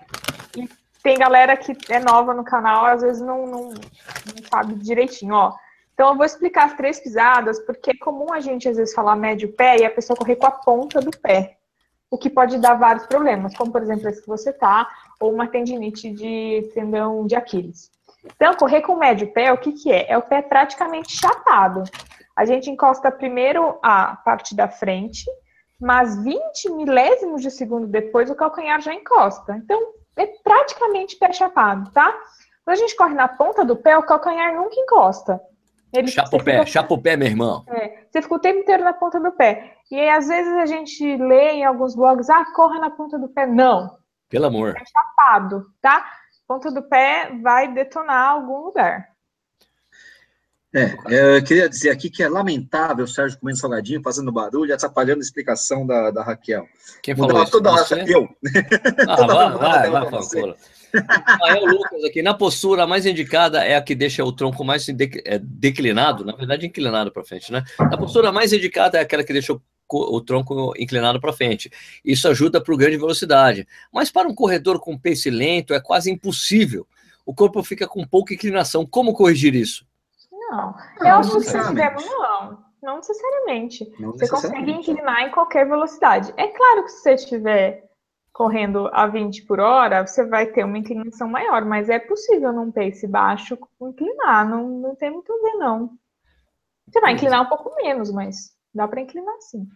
e 0.58 0.68
tem 1.04 1.18
galera 1.18 1.58
que 1.58 1.76
é 1.90 2.00
nova 2.00 2.34
no 2.34 2.46
canal, 2.46 2.86
às 2.86 3.02
vezes 3.02 3.22
não, 3.22 3.46
não, 3.46 3.70
não 3.70 4.50
sabe 4.50 4.74
direitinho, 4.76 5.36
ó. 5.36 5.54
Então, 5.94 6.10
eu 6.10 6.16
vou 6.16 6.26
explicar 6.26 6.66
as 6.66 6.74
três 6.74 7.00
pisadas, 7.00 7.60
porque 7.60 7.92
é 7.92 7.98
comum 7.98 8.34
a 8.34 8.40
gente, 8.40 8.68
às 8.68 8.78
vezes, 8.78 8.96
falar 8.96 9.16
médio 9.16 9.52
pé 9.52 9.78
e 9.78 9.86
a 9.86 9.92
pessoa 9.92 10.18
correr 10.18 10.38
com 10.38 10.48
a 10.48 10.52
ponta 10.52 11.00
do 11.02 11.12
pé, 11.12 11.58
o 12.10 12.18
que 12.18 12.30
pode 12.30 12.58
dar 12.58 12.76
vários 12.76 13.06
problemas, 13.06 13.56
como, 13.56 13.72
por 13.72 13.82
exemplo, 13.82 14.08
esse 14.08 14.22
que 14.22 14.28
você 14.28 14.52
tá, 14.52 14.90
ou 15.20 15.32
uma 15.32 15.48
tendinite 15.48 16.10
de 16.10 16.72
tendão 16.74 17.28
de 17.28 17.36
Aquiles. 17.36 17.92
Então, 18.26 18.56
correr 18.56 18.82
com 18.82 18.96
médio 18.96 19.32
pé, 19.32 19.52
o 19.52 19.58
que, 19.58 19.74
que 19.74 19.92
é? 19.92 20.10
É 20.10 20.18
o 20.18 20.22
pé 20.22 20.42
praticamente 20.42 21.16
chapado. 21.16 21.84
A 22.36 22.46
gente 22.46 22.72
encosta 22.72 23.12
primeiro 23.12 23.78
a 23.84 24.16
parte 24.16 24.56
da 24.56 24.68
frente, 24.68 25.26
mas 25.80 26.18
20 26.24 26.72
milésimos 26.72 27.42
de 27.42 27.52
segundo 27.52 27.86
depois 27.86 28.30
o 28.30 28.36
calcanhar 28.36 28.82
já 28.82 28.94
encosta. 28.94 29.56
Então, 29.58 29.94
é 30.16 30.26
praticamente 30.26 31.16
pé 31.16 31.32
chapado, 31.34 31.92
tá? 31.92 32.12
Quando 32.64 32.78
a 32.78 32.80
gente 32.80 32.96
corre 32.96 33.14
na 33.14 33.28
ponta 33.28 33.66
do 33.66 33.76
pé, 33.76 33.98
o 33.98 34.04
calcanhar 34.04 34.56
nunca 34.56 34.76
encosta. 34.80 35.42
Ele, 35.92 36.08
chapa 36.08 36.36
o 36.36 36.44
pé, 36.44 36.54
fica... 36.54 36.66
chapa 36.66 36.94
o 36.94 37.02
pé, 37.02 37.16
meu 37.16 37.28
irmão. 37.28 37.64
É, 37.68 38.06
você 38.10 38.22
fica 38.22 38.36
o 38.36 38.40
tempo 38.40 38.60
inteiro 38.60 38.84
na 38.84 38.94
ponta 38.94 39.20
do 39.20 39.32
pé. 39.32 39.76
E 39.92 40.00
aí, 40.00 40.10
às 40.10 40.28
vezes 40.28 40.52
a 40.54 40.66
gente 40.66 41.18
lê 41.18 41.52
em 41.52 41.66
alguns 41.66 41.96
blogs, 41.96 42.30
ah, 42.30 42.46
corra 42.56 42.80
na 42.80 42.90
ponta 42.90 43.20
do 43.20 43.30
pé. 43.30 43.46
Não. 43.46 43.96
Pelo 44.28 44.48
amor. 44.48 44.76
É 44.76 44.84
chapado, 44.86 45.68
tá? 45.80 46.04
Ponta 46.48 46.72
do 46.72 46.82
pé 46.82 47.32
vai 47.42 47.72
detonar 47.72 48.32
algum 48.32 48.66
lugar. 48.66 49.13
É, 50.74 51.38
eu 51.38 51.44
queria 51.44 51.70
dizer 51.70 51.92
aqui 51.92 52.10
que 52.10 52.24
é 52.24 52.28
lamentável 52.28 53.06
o 53.06 53.08
Sérgio 53.08 53.38
comendo 53.40 53.60
salgadinho, 53.60 54.02
fazendo 54.02 54.32
barulho, 54.32 54.74
atrapalhando 54.74 55.20
a 55.20 55.24
explicação 55.24 55.86
da, 55.86 56.10
da 56.10 56.24
Raquel. 56.24 56.68
Quem 57.02 57.16
falou 57.16 57.44
isso? 57.44 57.52
Toda 57.52 57.72
hora, 57.72 57.86
eu. 58.10 58.28
Ah, 59.08 59.16
vai, 59.28 59.90
vai, 59.90 59.92
vai, 59.92 60.10
vai 60.10 60.56
Rafael 61.02 61.66
Lucas 61.66 62.04
aqui, 62.04 62.22
na 62.22 62.34
postura 62.34 62.86
mais 62.86 63.06
indicada 63.06 63.64
é 63.64 63.76
a 63.76 63.82
que 63.82 63.96
deixa 63.96 64.24
o 64.24 64.32
tronco 64.32 64.64
mais 64.64 64.88
é, 64.90 65.40
declinado, 65.40 66.24
na 66.24 66.36
verdade 66.36 66.68
inclinado 66.68 67.12
para 67.12 67.24
frente, 67.24 67.52
né? 67.52 67.64
A 67.80 67.98
postura 67.98 68.32
mais 68.32 68.54
indicada 68.54 69.00
é 69.00 69.02
aquela 69.02 69.24
que 69.24 69.34
deixa 69.34 69.54
o, 69.54 69.62
o 69.90 70.22
tronco 70.22 70.74
inclinado 70.78 71.20
para 71.20 71.34
frente. 71.34 71.72
Isso 72.06 72.28
ajuda 72.28 72.62
para 72.62 72.74
o 72.74 72.78
ganho 72.78 72.92
de 72.92 72.98
velocidade. 72.98 73.68
Mas 73.92 74.12
para 74.12 74.28
um 74.28 74.36
corredor 74.36 74.80
com 74.80 74.98
pace 74.98 75.30
lento 75.30 75.74
é 75.74 75.80
quase 75.80 76.12
impossível. 76.12 76.88
O 77.26 77.34
corpo 77.34 77.64
fica 77.64 77.88
com 77.88 78.06
pouca 78.06 78.34
inclinação. 78.34 78.86
Como 78.86 79.14
corrigir 79.14 79.56
isso? 79.56 79.86
Não, 80.56 80.76
eu 81.00 81.16
acho 81.16 81.40
que 81.40 81.46
tiver, 81.46 81.96
não, 81.96 82.64
não 82.82 82.96
necessariamente. 82.98 83.92
Não 84.00 84.12
você 84.12 84.28
consegue 84.28 84.72
inclinar 84.72 85.22
em 85.22 85.32
qualquer 85.32 85.68
velocidade. 85.68 86.34
É 86.38 86.48
claro 86.48 86.84
que 86.84 86.92
se 86.92 87.02
você 87.02 87.14
estiver 87.14 87.90
correndo 88.32 88.90
a 88.92 89.06
20 89.08 89.44
por 89.44 89.60
hora, 89.60 90.06
você 90.06 90.26
vai 90.26 90.48
ter 90.48 90.66
uma 90.66 90.78
inclinação 90.78 91.28
maior, 91.28 91.64
mas 91.64 91.90
é 91.90 92.00
possível 92.00 92.52
num 92.52 92.72
pace 92.72 93.08
baixo 93.08 93.58
inclinar, 93.82 94.50
não, 94.50 94.68
não 94.68 94.96
tem 94.96 95.12
muito 95.12 95.32
a 95.32 95.36
ver, 95.38 95.58
não. 95.58 95.92
Você 96.88 97.00
vai 97.00 97.14
inclinar 97.14 97.44
um 97.44 97.46
pouco 97.50 97.76
menos, 97.76 98.12
mas 98.12 98.52
dá 98.74 98.88
para 98.88 99.02
inclinar 99.02 99.36
sim. 99.40 99.68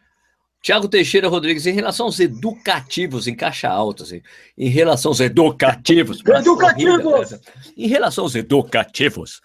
Tiago 0.61 0.89
Teixeira 0.89 1.29
Rodrigues, 1.29 1.67
em 1.67 1.71
relação 1.71 2.07
aos 2.07 2.19
educativos, 2.19 3.27
em 3.27 3.35
caixa 3.35 3.69
alta, 3.69 4.03
assim, 4.03 4.21
em 4.57 4.69
relação 4.69 5.11
aos 5.11 5.19
educativos. 5.19 6.19
Educativos! 6.25 7.03
Corrida, 7.03 7.41
em 7.77 7.87
relação 7.87 8.23
aos 8.23 8.35
educativos, 8.35 9.39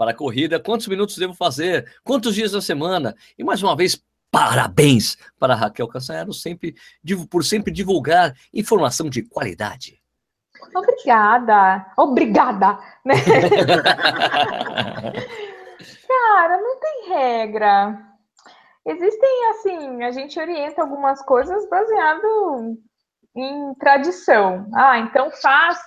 para 0.00 0.12
a 0.12 0.14
corrida, 0.14 0.58
quantos 0.58 0.88
minutos 0.88 1.18
devo 1.18 1.34
fazer, 1.34 1.86
quantos 2.02 2.34
dias 2.34 2.52
da 2.52 2.62
semana. 2.62 3.14
E 3.38 3.44
mais 3.44 3.62
uma 3.62 3.76
vez, 3.76 4.02
parabéns 4.30 5.18
para 5.38 5.54
Raquel 5.54 5.86
Castanharo 5.86 6.32
sempre, 6.32 6.74
por 7.30 7.44
sempre 7.44 7.70
divulgar 7.70 8.34
informação 8.50 9.10
de 9.10 9.22
qualidade. 9.22 10.00
Obrigada, 10.74 11.84
obrigada. 11.98 12.78
Né? 13.04 13.12
Cara, 16.08 16.56
não 16.56 16.80
tem 16.80 17.08
regra. 17.10 18.02
Existem, 18.86 19.50
assim, 19.50 20.02
a 20.02 20.12
gente 20.12 20.40
orienta 20.40 20.80
algumas 20.80 21.20
coisas 21.26 21.68
baseado 21.68 22.78
em 23.36 23.74
tradição. 23.74 24.66
Ah, 24.74 24.98
então 24.98 25.30
faz 25.30 25.78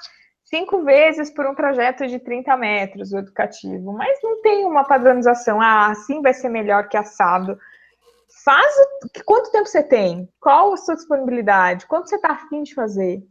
cinco 0.53 0.83
vezes 0.83 1.31
por 1.31 1.47
um 1.47 1.55
trajeto 1.55 2.05
de 2.05 2.19
30 2.19 2.55
metros, 2.57 3.11
o 3.11 3.17
educativo, 3.17 3.91
mas 3.91 4.19
não 4.21 4.39
tem 4.43 4.65
uma 4.65 4.83
padronização, 4.83 5.59
ah, 5.59 5.87
assim 5.87 6.21
vai 6.21 6.31
ser 6.31 6.49
melhor 6.49 6.87
que 6.87 6.95
assado. 6.95 7.57
Faz 8.45 8.71
o... 8.77 9.23
quanto 9.25 9.49
tempo 9.49 9.65
você 9.65 9.81
tem? 9.81 10.29
Qual 10.39 10.73
a 10.73 10.77
sua 10.77 10.93
disponibilidade? 10.93 11.87
Quanto 11.87 12.07
você 12.07 12.17
está 12.17 12.33
afim 12.33 12.61
de 12.61 12.75
fazer? 12.75 13.23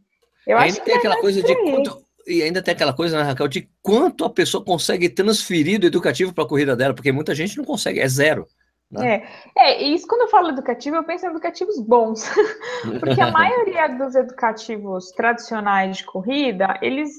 Eu 0.45 0.57
ainda 0.57 0.73
acho 0.73 0.83
tem 0.83 0.95
aquela 0.95 1.15
coisa 1.21 1.41
de 1.41 1.55
quanto, 1.55 2.05
e 2.27 2.43
ainda 2.43 2.61
tem 2.61 2.73
aquela 2.73 2.93
coisa, 2.93 3.17
né, 3.17 3.23
Raquel, 3.23 3.47
de 3.47 3.69
quanto 3.81 4.25
a 4.25 4.29
pessoa 4.29 4.65
consegue 4.65 5.07
transferir 5.07 5.79
do 5.79 5.87
educativo 5.87 6.33
para 6.33 6.43
a 6.43 6.47
corrida 6.47 6.75
dela, 6.75 6.93
porque 6.93 7.13
muita 7.13 7.33
gente 7.33 7.55
não 7.55 7.63
consegue, 7.63 8.01
é 8.01 8.07
zero. 8.07 8.45
Né? 8.93 9.23
É, 9.55 9.71
é, 9.71 9.83
e 9.83 9.95
isso 9.95 10.07
quando 10.07 10.21
eu 10.21 10.27
falo 10.27 10.49
educativo, 10.49 10.95
eu 10.95 11.03
penso 11.03 11.25
em 11.25 11.29
educativos 11.29 11.79
bons. 11.79 12.29
Porque 12.99 13.19
a 13.19 13.31
maioria 13.31 13.87
dos 13.87 14.15
educativos 14.15 15.11
tradicionais 15.11 15.97
de 15.97 16.05
corrida, 16.05 16.77
eles 16.81 17.11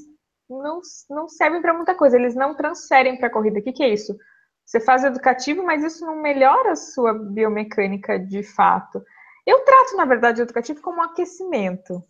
não, 0.49 0.81
não 1.11 1.29
servem 1.29 1.61
para 1.61 1.75
muita 1.75 1.95
coisa, 1.95 2.17
eles 2.17 2.35
não 2.35 2.55
transferem 2.55 3.17
para 3.17 3.27
a 3.27 3.33
corrida. 3.33 3.59
O 3.59 3.63
que, 3.63 3.73
que 3.73 3.83
é 3.83 3.93
isso? 3.93 4.17
Você 4.65 4.81
faz 4.81 5.05
educativo, 5.05 5.63
mas 5.65 5.83
isso 5.83 6.07
não 6.07 6.23
melhora 6.23 6.73
a 6.73 6.77
sua 6.77 7.13
biomecânica 7.13 8.19
de 8.19 8.43
fato. 8.43 9.03
Eu 9.45 9.61
trato, 9.61 9.97
na 9.97 10.05
verdade, 10.07 10.41
o 10.41 10.45
educativo 10.45 10.81
como 10.81 10.99
um 10.99 11.03
aquecimento. 11.03 12.03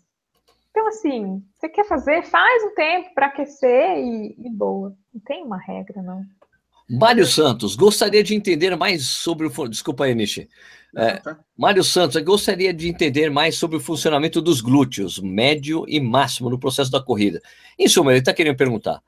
Então, 0.71 0.87
assim, 0.89 1.43
você 1.55 1.69
quer 1.69 1.85
fazer, 1.85 2.23
faz 2.25 2.65
um 2.65 2.75
tempo 2.75 3.15
para 3.15 3.27
aquecer 3.27 3.99
e, 3.99 4.37
e 4.39 4.51
boa. 4.51 4.95
Não 5.12 5.21
tem 5.21 5.45
uma 5.45 5.57
regra, 5.57 6.03
não. 6.03 6.23
Mário 6.89 7.26
Santos, 7.26 7.74
gostaria 7.76 8.22
de 8.22 8.35
entender 8.35 8.76
mais 8.76 9.07
sobre 9.07 9.47
o. 9.47 9.68
Desculpa 9.68 10.05
aí, 10.05 10.14
Nishi. 10.14 10.49
É, 10.97 11.16
tá. 11.16 11.39
Mário 11.57 11.82
Santos, 11.82 12.16
eu 12.16 12.24
gostaria 12.24 12.72
de 12.72 12.89
entender 12.89 13.30
mais 13.30 13.57
sobre 13.57 13.76
o 13.76 13.80
funcionamento 13.80 14.41
dos 14.41 14.61
glúteos, 14.61 15.18
médio 15.18 15.85
e 15.89 15.99
máximo, 16.01 16.49
no 16.49 16.59
processo 16.59 16.91
da 16.91 17.03
corrida. 17.03 17.41
Em 17.78 17.89
suma, 17.89 18.12
ele 18.12 18.20
está 18.20 18.32
querendo 18.32 18.57
perguntar. 18.57 19.03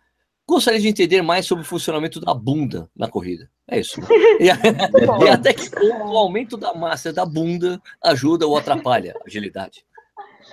Gostaria 0.48 0.80
de 0.80 0.88
entender 0.88 1.22
mais 1.22 1.44
sobre 1.44 1.64
o 1.64 1.66
funcionamento 1.66 2.20
da 2.20 2.32
bunda 2.32 2.88
na 2.96 3.08
corrida. 3.08 3.48
É 3.68 3.80
isso. 3.80 4.00
E, 4.38 4.44
e 4.44 5.28
até 5.30 5.54
que 5.54 5.70
o 5.78 6.16
aumento 6.16 6.58
da 6.58 6.74
massa 6.74 7.10
da 7.10 7.24
bunda 7.24 7.80
ajuda 8.02 8.46
ou 8.46 8.56
atrapalha 8.56 9.14
a 9.18 9.26
agilidade. 9.26 9.84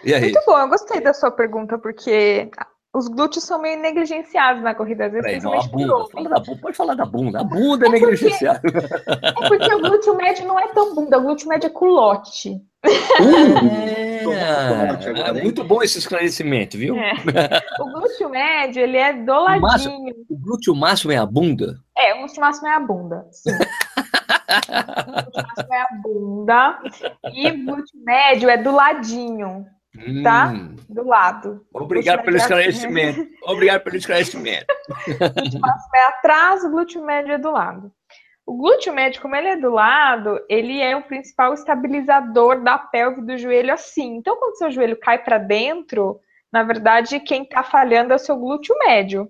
E 0.03 0.13
aí? 0.13 0.31
Muito 0.31 0.41
bom, 0.45 0.57
eu 0.57 0.69
gostei 0.69 1.01
da 1.01 1.13
sua 1.13 1.29
pergunta, 1.29 1.77
porque 1.77 2.49
os 2.93 3.07
glúteos 3.07 3.43
são 3.43 3.59
meio 3.59 3.81
negligenciados 3.81 4.61
na 4.61 4.75
corrida, 4.75 5.07
às 5.07 5.11
vezes. 5.11 5.25
Peraí, 5.25 5.41
não, 5.41 5.59
a 5.59 5.63
bunda, 5.67 6.09
fala 6.11 6.29
da, 6.29 6.41
pode 6.41 6.77
falar 6.77 6.93
da 6.93 7.05
bunda. 7.05 7.39
A 7.41 7.43
bunda 7.43 7.87
é, 7.87 7.89
é 7.89 7.91
negligenciada. 7.91 8.61
É 9.21 9.47
porque 9.47 9.73
o 9.73 9.81
glúteo 9.81 10.15
médio 10.15 10.47
não 10.47 10.59
é 10.59 10.67
tão 10.67 10.93
bunda, 10.93 11.17
o 11.17 11.23
glúteo 11.23 11.49
médio 11.49 11.67
é 11.67 11.69
culote. 11.71 12.61
Uh, 12.85 14.31
é, 14.31 15.29
é, 15.29 15.41
muito 15.41 15.63
bom 15.63 15.81
esse 15.81 15.97
esclarecimento, 15.97 16.77
viu? 16.77 16.95
É. 16.95 17.13
O 17.79 17.85
glúteo 17.91 18.29
médio, 18.29 18.83
ele 18.83 18.97
é 18.97 19.13
do 19.13 19.31
ladinho. 19.31 19.57
O, 19.57 19.61
máximo, 19.61 20.15
o 20.29 20.37
glúteo 20.37 20.75
máximo 20.75 21.11
é 21.11 21.17
a 21.17 21.25
bunda? 21.25 21.79
É, 21.97 22.13
o 22.13 22.19
glúteo 22.19 22.41
máximo 22.41 22.67
é 22.67 22.75
a 22.75 22.79
bunda, 22.79 23.27
sim. 23.31 23.49
o 25.09 25.13
glúteo 25.13 25.43
máximo 25.47 25.73
é 25.73 25.81
a 25.81 25.87
bunda. 26.03 26.79
E 27.33 27.47
o 27.47 27.65
glúteo 27.65 27.99
médio 28.05 28.49
é 28.49 28.57
do 28.57 28.71
ladinho 28.71 29.65
tá? 30.23 30.47
Hum. 30.47 30.75
Do 30.89 31.05
lado. 31.05 31.65
Obrigado 31.73 32.23
pelo 32.23 32.37
esclarecimento. 32.37 33.27
Obrigado 33.43 33.83
pelo 33.83 33.95
esclarecimento. 33.95 34.65
o 35.07 35.95
é 35.95 36.05
atrás, 36.05 36.63
o 36.63 36.69
glúteo 36.69 37.03
médio 37.03 37.33
é 37.33 37.37
do 37.37 37.51
lado. 37.51 37.91
O 38.45 38.57
glúteo 38.57 38.93
médio, 38.93 39.21
como 39.21 39.35
ele 39.35 39.47
é 39.47 39.57
do 39.57 39.71
lado, 39.71 40.39
ele 40.49 40.81
é 40.81 40.95
o 40.95 41.03
principal 41.03 41.53
estabilizador 41.53 42.61
da 42.61 42.77
pelve 42.77 43.21
do 43.21 43.37
joelho 43.37 43.73
assim. 43.73 44.17
Então, 44.17 44.35
quando 44.35 44.57
seu 44.57 44.69
joelho 44.69 44.99
cai 44.99 45.23
para 45.23 45.37
dentro, 45.37 46.19
na 46.51 46.63
verdade, 46.63 47.19
quem 47.21 47.43
está 47.43 47.63
falhando 47.63 48.11
é 48.11 48.15
o 48.15 48.19
seu 48.19 48.37
glúteo 48.37 48.77
médio. 48.79 49.29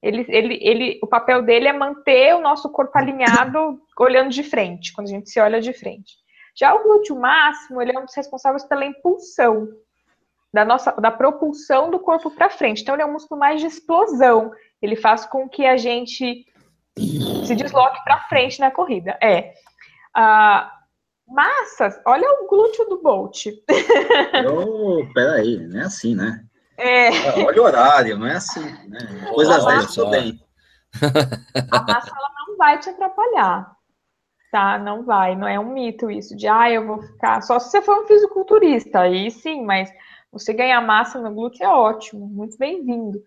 Ele, 0.00 0.24
ele, 0.28 0.58
ele, 0.60 1.00
o 1.02 1.06
papel 1.06 1.42
dele 1.42 1.68
é 1.68 1.72
manter 1.72 2.34
o 2.34 2.40
nosso 2.40 2.70
corpo 2.70 2.96
alinhado 2.96 3.80
olhando 3.98 4.30
de 4.30 4.42
frente, 4.42 4.92
quando 4.92 5.08
a 5.08 5.10
gente 5.10 5.30
se 5.30 5.40
olha 5.40 5.60
de 5.60 5.72
frente. 5.72 6.21
Já 6.54 6.74
o 6.74 6.82
glúteo 6.82 7.18
máximo, 7.18 7.80
ele 7.80 7.96
é 7.96 7.98
um 7.98 8.04
dos 8.04 8.14
responsáveis 8.14 8.64
pela 8.64 8.84
impulsão, 8.84 9.68
da 10.52 10.64
nossa, 10.64 10.92
da 10.92 11.10
propulsão 11.10 11.90
do 11.90 11.98
corpo 11.98 12.30
para 12.30 12.50
frente. 12.50 12.82
Então, 12.82 12.94
ele 12.94 13.02
é 13.02 13.06
um 13.06 13.12
músculo 13.12 13.40
mais 13.40 13.60
de 13.60 13.66
explosão. 13.66 14.52
Ele 14.82 14.96
faz 14.96 15.24
com 15.24 15.48
que 15.48 15.64
a 15.64 15.78
gente 15.78 16.46
se 17.46 17.54
desloque 17.54 18.04
para 18.04 18.20
frente 18.28 18.60
na 18.60 18.70
corrida. 18.70 19.16
É. 19.22 19.54
Uh, 20.14 21.34
massas, 21.34 21.98
olha 22.06 22.28
o 22.42 22.48
glúteo 22.48 22.86
do 22.88 23.00
Bolt. 23.00 23.46
Oh, 24.46 25.06
peraí, 25.14 25.58
não 25.58 25.80
é 25.80 25.84
assim, 25.84 26.14
né? 26.14 26.44
É. 26.76 27.10
Olha 27.44 27.62
o 27.62 27.64
horário, 27.64 28.18
não 28.18 28.26
é 28.26 28.34
assim. 28.34 28.64
Né? 28.88 28.98
Depois 29.24 29.48
das 29.48 29.64
10 29.64 29.94
tudo 29.94 30.10
bem. 30.10 30.40
A 31.70 31.82
massa 31.82 32.10
ela 32.10 32.30
não 32.46 32.56
vai 32.56 32.78
te 32.78 32.90
atrapalhar 32.90 33.71
tá? 34.52 34.78
Não 34.78 35.02
vai, 35.04 35.34
não 35.34 35.48
é 35.48 35.58
um 35.58 35.72
mito 35.72 36.10
isso 36.10 36.36
de, 36.36 36.46
ah, 36.46 36.70
eu 36.70 36.86
vou 36.86 37.02
ficar. 37.02 37.40
Só 37.42 37.58
se 37.58 37.70
você 37.70 37.82
for 37.82 38.04
um 38.04 38.06
fisiculturista, 38.06 39.00
aí 39.00 39.30
sim, 39.30 39.64
mas 39.64 39.92
Você 40.32 40.54
ganhar 40.54 40.80
massa 40.80 41.20
no 41.20 41.34
glúteo 41.34 41.64
é 41.64 41.68
ótimo, 41.68 42.26
muito 42.26 42.56
bem-vindo. 42.56 43.22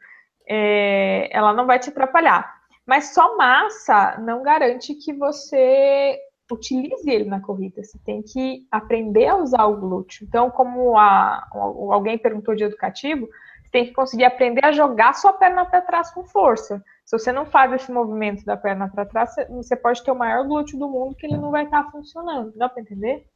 É, 0.47 1.29
ela 1.31 1.53
não 1.53 1.67
vai 1.67 1.77
te 1.79 1.89
atrapalhar. 1.89 2.51
Mas 2.85 3.13
só 3.13 3.37
massa 3.37 4.17
não 4.19 4.43
garante 4.43 4.95
que 4.95 5.13
você 5.13 6.19
utilize 6.51 7.09
ele 7.09 7.25
na 7.25 7.39
corrida. 7.41 7.83
Você 7.83 7.99
tem 8.03 8.21
que 8.23 8.67
aprender 8.71 9.27
a 9.27 9.37
usar 9.37 9.65
o 9.65 9.77
glúteo. 9.79 10.25
Então, 10.27 10.49
como 10.49 10.97
a, 10.97 11.47
alguém 11.51 12.17
perguntou 12.17 12.55
de 12.55 12.63
educativo, 12.63 13.27
você 13.63 13.69
tem 13.71 13.85
que 13.85 13.93
conseguir 13.93 14.25
aprender 14.25 14.65
a 14.65 14.71
jogar 14.71 15.13
sua 15.13 15.33
perna 15.33 15.65
para 15.65 15.81
trás 15.81 16.11
com 16.11 16.23
força. 16.25 16.83
Se 17.05 17.17
você 17.17 17.31
não 17.31 17.45
faz 17.45 17.71
esse 17.71 17.91
movimento 17.91 18.43
da 18.43 18.57
perna 18.57 18.89
para 18.89 19.05
trás, 19.05 19.35
você 19.49 19.75
pode 19.75 20.03
ter 20.03 20.11
o 20.11 20.17
maior 20.17 20.45
glúteo 20.45 20.79
do 20.79 20.89
mundo 20.89 21.15
que 21.15 21.27
ele 21.27 21.37
não 21.37 21.51
vai 21.51 21.65
estar 21.65 21.83
tá 21.83 21.91
funcionando. 21.91 22.51
Dá 22.57 22.67
para 22.67 22.81
entender? 22.81 23.27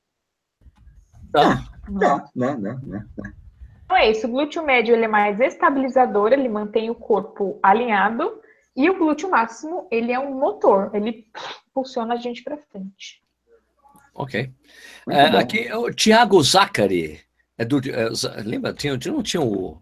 Tá. 1.31 1.63
Não, 1.87 2.27
não, 2.35 2.57
não, 2.57 2.79
não, 2.79 3.05
Então 3.85 3.97
é 3.97 4.09
isso. 4.09 4.25
O 4.25 4.31
glúteo 4.31 4.63
médio 4.63 4.95
ele 4.95 5.05
é 5.05 5.07
mais 5.07 5.39
estabilizador, 5.39 6.33
ele 6.33 6.49
mantém 6.49 6.89
o 6.89 6.95
corpo 6.95 7.59
alinhado. 7.61 8.41
E 8.75 8.89
o 8.89 8.97
glúteo 8.97 9.29
máximo, 9.29 9.87
ele 9.91 10.11
é 10.11 10.19
um 10.19 10.39
motor. 10.39 10.89
Ele 10.95 11.27
impulsiona 11.69 12.15
a 12.15 12.17
gente 12.17 12.43
para 12.43 12.57
frente. 12.57 13.21
Ok. 14.15 14.51
É, 15.09 15.21
aqui 15.37 15.67
é 15.67 15.77
o 15.77 15.93
Tiago 15.93 16.41
Zacari. 16.41 17.19
É 17.57 17.65
do, 17.65 17.77
é, 17.89 18.09
lembra? 18.43 18.73
Tinha, 18.73 18.93
não 18.93 19.21
tinha 19.21 19.41
o. 19.41 19.73
O 19.73 19.81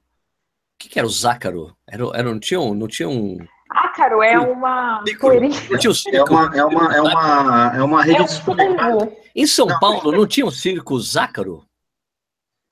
que, 0.80 0.90
que 0.90 1.00
era 1.00 1.08
o 1.08 1.12
Zácaro? 1.12 1.76
Era, 1.88 2.04
era, 2.14 2.24
não, 2.24 2.40
tinha 2.40 2.60
um, 2.60 2.74
não 2.74 2.88
tinha 2.88 3.10
um. 3.10 3.38
Ácaro 3.98 4.22
é 4.22 4.38
uma. 4.38 5.04
É 5.04 6.24
uma, 6.24 6.56
é 6.56 6.64
uma, 6.64 6.96
é 6.96 7.02
uma, 7.02 7.78
é 7.78 7.84
uma 7.84 8.04
rede 8.04 8.22
é 8.22 8.26
de 8.26 8.32
supermercado. 8.32 9.12
Em 9.36 9.48
São 9.48 9.66
não, 9.66 9.80
Paulo 9.80 10.12
não 10.12 10.28
tinha 10.28 10.46
um 10.46 10.52
circo 10.52 11.00
Zácaro? 11.00 11.58
O 11.58 11.66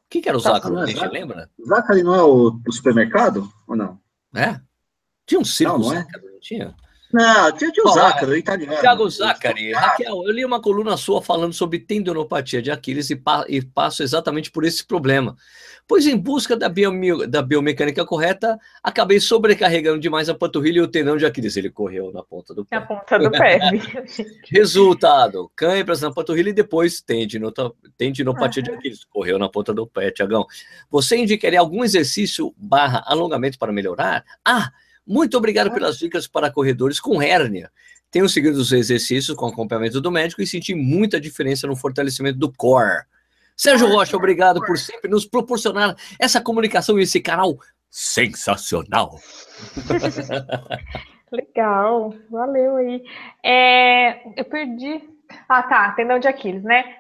que, 0.08 0.22
que 0.22 0.30
era 0.30 0.38
o 0.38 0.42
tá, 0.42 0.54
Zácaro? 0.54 0.78
É 0.80 0.86
Você 0.86 1.08
lembra? 1.08 1.50
Zácaro 1.66 2.04
não 2.04 2.16
é 2.16 2.24
o, 2.24 2.62
o 2.68 2.72
supermercado? 2.72 3.50
Ou 3.68 3.76
não? 3.76 4.00
É? 4.36 4.62
Tinha 5.26 5.42
um 5.42 5.46
circo 5.46 5.80
não, 5.80 5.86
não 5.88 5.94
é? 5.94 6.04
Zácaro, 6.04 6.32
não 6.32 6.40
tinha? 6.40 6.76
Não, 7.16 7.50
tinha 7.54 7.72
o 7.86 7.94
Zácaro, 7.94 8.36
italiano. 8.36 8.78
Tiago 8.78 9.10
Zacari. 9.10 9.72
Raquel, 9.72 10.24
eu 10.26 10.32
li 10.34 10.44
uma 10.44 10.62
coluna 10.62 10.98
sua 10.98 11.22
falando 11.22 11.54
sobre 11.54 11.80
tendinopatia 11.80 12.62
de 12.62 12.70
Aquiles 12.70 13.10
e, 13.10 13.16
pa 13.16 13.46
e 13.48 13.62
passo 13.62 14.04
exatamente 14.04 14.52
por 14.52 14.66
esse 14.66 14.86
problema. 14.86 15.34
Pois 15.88 16.06
em 16.08 16.18
busca 16.18 16.58
da, 16.58 16.68
biome 16.68 17.26
da 17.26 17.42
biomecânica 17.42 18.06
correta, 18.06 18.60
acabei 18.84 19.22
sobrecarregando 19.22 19.98
demais 19.98 20.28
a 20.28 20.34
panturrilha 20.34 20.80
e 20.80 20.82
o 20.82 20.90
tendão 20.90 21.16
de 21.16 21.26
Aquiles. 21.26 21.56
Ele 21.56 21.70
correu 21.70 22.12
na 22.12 22.22
ponta 22.22 22.54
do 22.54 22.66
pé. 22.66 22.80
Na 22.80 22.86
ponta 22.86 23.18
do 23.18 23.32
pé. 23.32 23.60
Resultado, 24.52 25.50
cãibras 25.56 26.02
na 26.02 26.12
panturrilha 26.12 26.50
e 26.50 26.54
depois 26.54 27.02
tendinopatia 27.02 28.62
uhum. 28.62 28.70
de 28.70 28.72
Aquiles. 28.72 29.06
Correu 29.06 29.40
na 29.40 29.48
ponta 29.48 29.74
do 29.74 29.88
pé, 29.88 30.12
Tiagão. 30.12 30.46
Você 30.92 31.16
indicaria 31.16 31.62
algum 31.62 31.82
exercício 31.82 32.54
barra 32.58 33.02
alongamento 33.06 33.58
para 33.58 33.72
melhorar? 33.72 34.26
Ah, 34.44 34.70
muito 35.06 35.38
obrigado 35.38 35.72
pelas 35.72 35.98
dicas 35.98 36.28
para 36.28 36.52
corredores 36.52 37.00
com 37.00 37.22
hérnia. 37.22 37.72
Tenho 38.10 38.28
seguido 38.28 38.58
os 38.60 38.72
exercícios 38.72 39.38
com 39.38 39.46
acompanhamento 39.46 40.02
do 40.02 40.12
médico 40.12 40.42
e 40.42 40.48
senti 40.48 40.74
muita 40.74 41.20
diferença 41.20 41.68
no 41.68 41.76
fortalecimento 41.76 42.40
do 42.40 42.52
core. 42.52 43.04
Sérgio 43.56 43.88
Rocha, 43.88 44.18
obrigado 44.18 44.60
por 44.66 44.78
sempre 44.78 45.10
nos 45.10 45.26
proporcionar 45.26 45.96
essa 46.20 46.42
comunicação 46.42 46.98
e 47.00 47.04
esse 47.04 47.22
canal 47.22 47.58
sensacional. 47.90 49.20
Legal, 51.32 52.14
valeu 52.30 52.78
aí. 52.78 53.04
É, 53.44 54.40
eu 54.40 54.46
perdi. 54.46 55.02
Ah, 55.48 55.64
tá, 55.64 55.92
tendão 55.92 56.20
de 56.20 56.28
Aquiles, 56.28 56.64
né? 56.64 56.98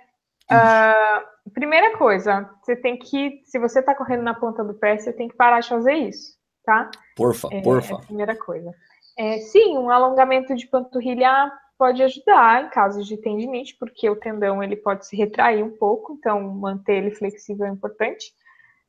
Uh, 0.51 1.51
primeira 1.51 1.97
coisa, 1.97 2.49
você 2.61 2.75
tem 2.75 2.97
que, 2.97 3.41
se 3.45 3.57
você 3.59 3.81
tá 3.81 3.95
correndo 3.95 4.23
na 4.23 4.33
ponta 4.33 4.63
do 4.63 4.73
pé, 4.73 4.97
você 4.97 5.11
tem 5.11 5.27
que 5.27 5.35
parar 5.35 5.59
de 5.59 5.69
fazer 5.69 5.93
isso 5.93 6.35
tá? 6.65 6.89
Porfa, 7.15 7.47
é, 7.51 7.61
porfa. 7.61 7.93
É 7.93 7.97
a 7.97 7.99
primeira 7.99 8.35
coisa. 8.35 8.71
É, 9.17 9.37
sim, 9.39 9.77
um 9.77 9.89
alongamento 9.89 10.53
de 10.55 10.67
panturrilha 10.67 11.51
pode 11.77 12.01
ajudar 12.03 12.65
em 12.65 12.69
casos 12.69 13.05
de 13.07 13.17
tendinite, 13.17 13.75
porque 13.77 14.09
o 14.09 14.15
tendão 14.15 14.63
ele 14.63 14.75
pode 14.75 15.05
se 15.05 15.15
retrair 15.15 15.63
um 15.63 15.75
pouco, 15.77 16.13
então 16.13 16.41
manter 16.41 16.95
ele 16.95 17.11
flexível 17.11 17.65
é 17.65 17.69
importante. 17.69 18.33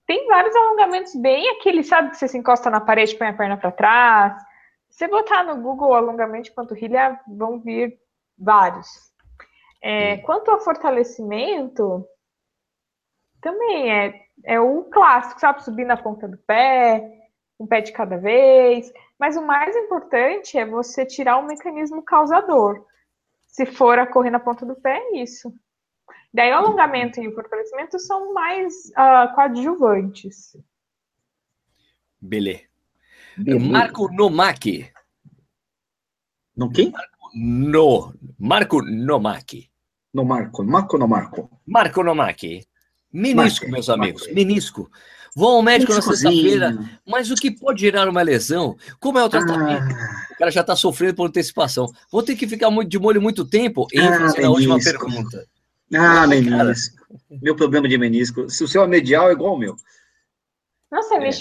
Tem 0.06 0.26
vários 0.28 0.54
alongamentos 0.54 1.14
bem 1.16 1.48
aquele, 1.50 1.82
sabe, 1.82 2.10
que 2.10 2.16
você 2.16 2.28
se 2.28 2.38
encosta 2.38 2.70
na 2.70 2.80
parede 2.80 3.14
e 3.14 3.18
põe 3.18 3.26
a 3.26 3.32
perna 3.32 3.56
para 3.56 3.72
trás. 3.72 4.42
Se 4.88 4.98
você 4.98 5.08
botar 5.08 5.42
no 5.42 5.60
Google 5.60 5.94
alongamento 5.94 6.44
de 6.44 6.54
panturrilha, 6.54 7.20
vão 7.26 7.60
vir 7.60 7.98
vários. 8.38 8.86
É, 9.82 10.18
quanto 10.18 10.50
ao 10.50 10.60
fortalecimento, 10.60 12.06
também 13.40 13.92
é, 13.92 14.22
é 14.44 14.60
o 14.60 14.84
clássico, 14.84 15.40
sabe? 15.40 15.62
Subir 15.62 15.84
na 15.84 15.96
ponta 15.96 16.28
do 16.28 16.38
pé, 16.38 17.15
um 17.58 17.66
pé 17.66 17.80
de 17.80 17.92
cada 17.92 18.16
vez. 18.16 18.92
Mas 19.18 19.36
o 19.36 19.42
mais 19.42 19.74
importante 19.74 20.58
é 20.58 20.66
você 20.66 21.04
tirar 21.04 21.38
o 21.38 21.46
mecanismo 21.46 22.02
causador. 22.02 22.84
Se 23.46 23.64
for 23.64 23.98
a 23.98 24.06
correr 24.06 24.30
na 24.30 24.40
ponta 24.40 24.66
do 24.66 24.74
pé, 24.74 24.98
é 24.98 25.22
isso. 25.22 25.52
Daí 26.32 26.52
o 26.52 26.56
alongamento 26.56 27.20
e 27.20 27.28
o 27.28 27.34
fortalecimento 27.34 27.98
são 27.98 28.34
mais 28.34 28.90
uh, 28.90 29.34
coadjuvantes. 29.34 30.56
Beleza. 32.20 32.64
Marco 33.70 34.12
Nomaki. 34.12 34.90
No 36.54 36.70
quem? 36.70 36.92
No. 37.34 38.14
Marco 38.38 38.82
Nomaki. 38.82 39.70
No 40.12 40.24
Marco. 40.24 40.64
Marco 40.64 40.98
no 40.98 41.08
Marco. 41.08 41.60
Marco 41.66 42.02
Nomaki. 42.02 42.66
Menisco, 43.16 43.70
meus 43.70 43.88
amigos. 43.88 44.28
Menisco. 44.32 44.90
Vou 45.34 45.56
ao 45.56 45.62
médico 45.62 45.92
na 45.92 46.02
sexta-feira, 46.02 46.78
mas 47.06 47.30
o 47.30 47.34
que 47.34 47.50
pode 47.50 47.80
gerar 47.80 48.08
uma 48.08 48.22
lesão? 48.22 48.76
Como 49.00 49.18
é 49.18 49.24
o 49.24 49.28
tratamento? 49.28 49.94
Ah. 49.94 50.26
O 50.30 50.38
cara 50.38 50.50
já 50.50 50.60
está 50.60 50.76
sofrendo 50.76 51.14
por 51.14 51.26
antecipação. 51.26 51.90
Vou 52.10 52.22
ter 52.22 52.36
que 52.36 52.46
ficar 52.46 52.70
de 52.84 52.98
molho 52.98 53.20
muito 53.20 53.44
tempo? 53.44 53.86
ah, 53.96 54.40
na 54.40 54.50
última 54.50 54.78
pergunta. 54.78 55.46
Ah, 55.94 56.26
menisco. 56.26 56.96
Meu 57.30 57.54
problema 57.54 57.88
de 57.88 57.96
menisco. 57.96 58.50
Se 58.50 58.64
o 58.64 58.68
seu 58.68 58.82
é 58.82 58.86
medial, 58.86 59.28
é 59.28 59.32
igual 59.32 59.52
ao 59.52 59.58
meu. 59.58 59.76
Nossa, 60.90 61.16
é. 61.16 61.20
mas 61.20 61.40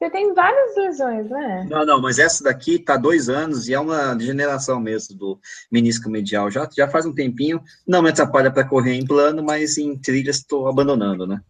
você 0.00 0.08
tem 0.08 0.32
várias 0.32 0.74
lesões, 0.74 1.28
né? 1.28 1.66
Não, 1.68 1.84
não, 1.84 2.00
mas 2.00 2.18
essa 2.18 2.42
daqui 2.42 2.78
tá 2.78 2.96
dois 2.96 3.28
anos 3.28 3.68
e 3.68 3.74
é 3.74 3.78
uma 3.78 4.14
degeneração 4.14 4.80
mesmo 4.80 5.14
do 5.14 5.38
menisco 5.70 6.08
medial. 6.08 6.50
Já, 6.50 6.66
já 6.74 6.88
faz 6.88 7.04
um 7.04 7.14
tempinho. 7.14 7.62
Não 7.86 8.00
me 8.00 8.08
atrapalha 8.08 8.50
para 8.50 8.66
correr 8.66 8.94
em 8.94 9.06
plano, 9.06 9.42
mas 9.42 9.76
em 9.76 9.94
trilhas 9.98 10.36
estou 10.36 10.68
abandonando, 10.68 11.26
né? 11.26 11.42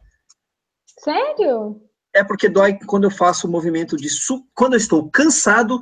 Sério? 0.99 1.81
É 2.13 2.25
porque 2.25 2.49
dói 2.49 2.77
quando 2.87 3.05
eu 3.05 3.11
faço 3.11 3.47
o 3.47 3.51
movimento 3.51 3.97
de 3.97 4.09
sub... 4.09 4.43
quando 4.53 4.73
eu 4.73 4.79
estou 4.79 5.09
cansado, 5.09 5.81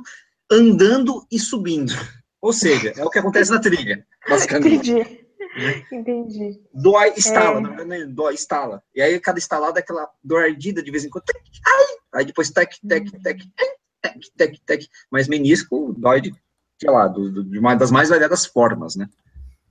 andando 0.51 1.25
e 1.31 1.39
subindo. 1.39 1.93
Ou 2.39 2.53
seja, 2.53 2.93
é 2.95 3.03
o 3.03 3.09
que 3.09 3.17
acontece 3.17 3.49
na 3.49 3.59
trilha, 3.59 4.05
basicamente. 4.29 4.91
Entendi. 4.93 5.28
Né? 5.59 5.85
Entendi. 5.91 6.61
Dói, 6.73 7.13
estala, 7.15 7.59
é... 7.59 7.85
não 7.85 7.95
é 7.95 8.05
dói, 8.05 8.33
estala. 8.33 8.81
E 8.95 9.01
aí 9.01 9.19
cada 9.19 9.37
estalada 9.37 9.79
é 9.79 9.81
aquela 9.83 10.09
dor 10.23 10.43
ardida 10.43 10.81
de 10.81 10.91
vez 10.91 11.05
em 11.05 11.09
quando. 11.09 11.25
Ai! 11.29 11.85
Aí 12.15 12.25
depois 12.25 12.49
tec, 12.49 12.71
tec, 12.87 13.07
hum. 13.07 13.21
tec, 13.21 13.39
tec, 14.01 14.19
tec, 14.35 14.59
tec. 14.65 14.87
Mas 15.11 15.27
menisco 15.27 15.93
dói 15.97 16.21
de, 16.21 16.33
sei 16.79 16.89
lá, 16.89 17.07
do, 17.07 17.43
de 17.43 17.59
uma 17.59 17.75
das 17.75 17.91
mais 17.91 18.09
variadas 18.09 18.45
formas, 18.45 18.95
né? 18.95 19.07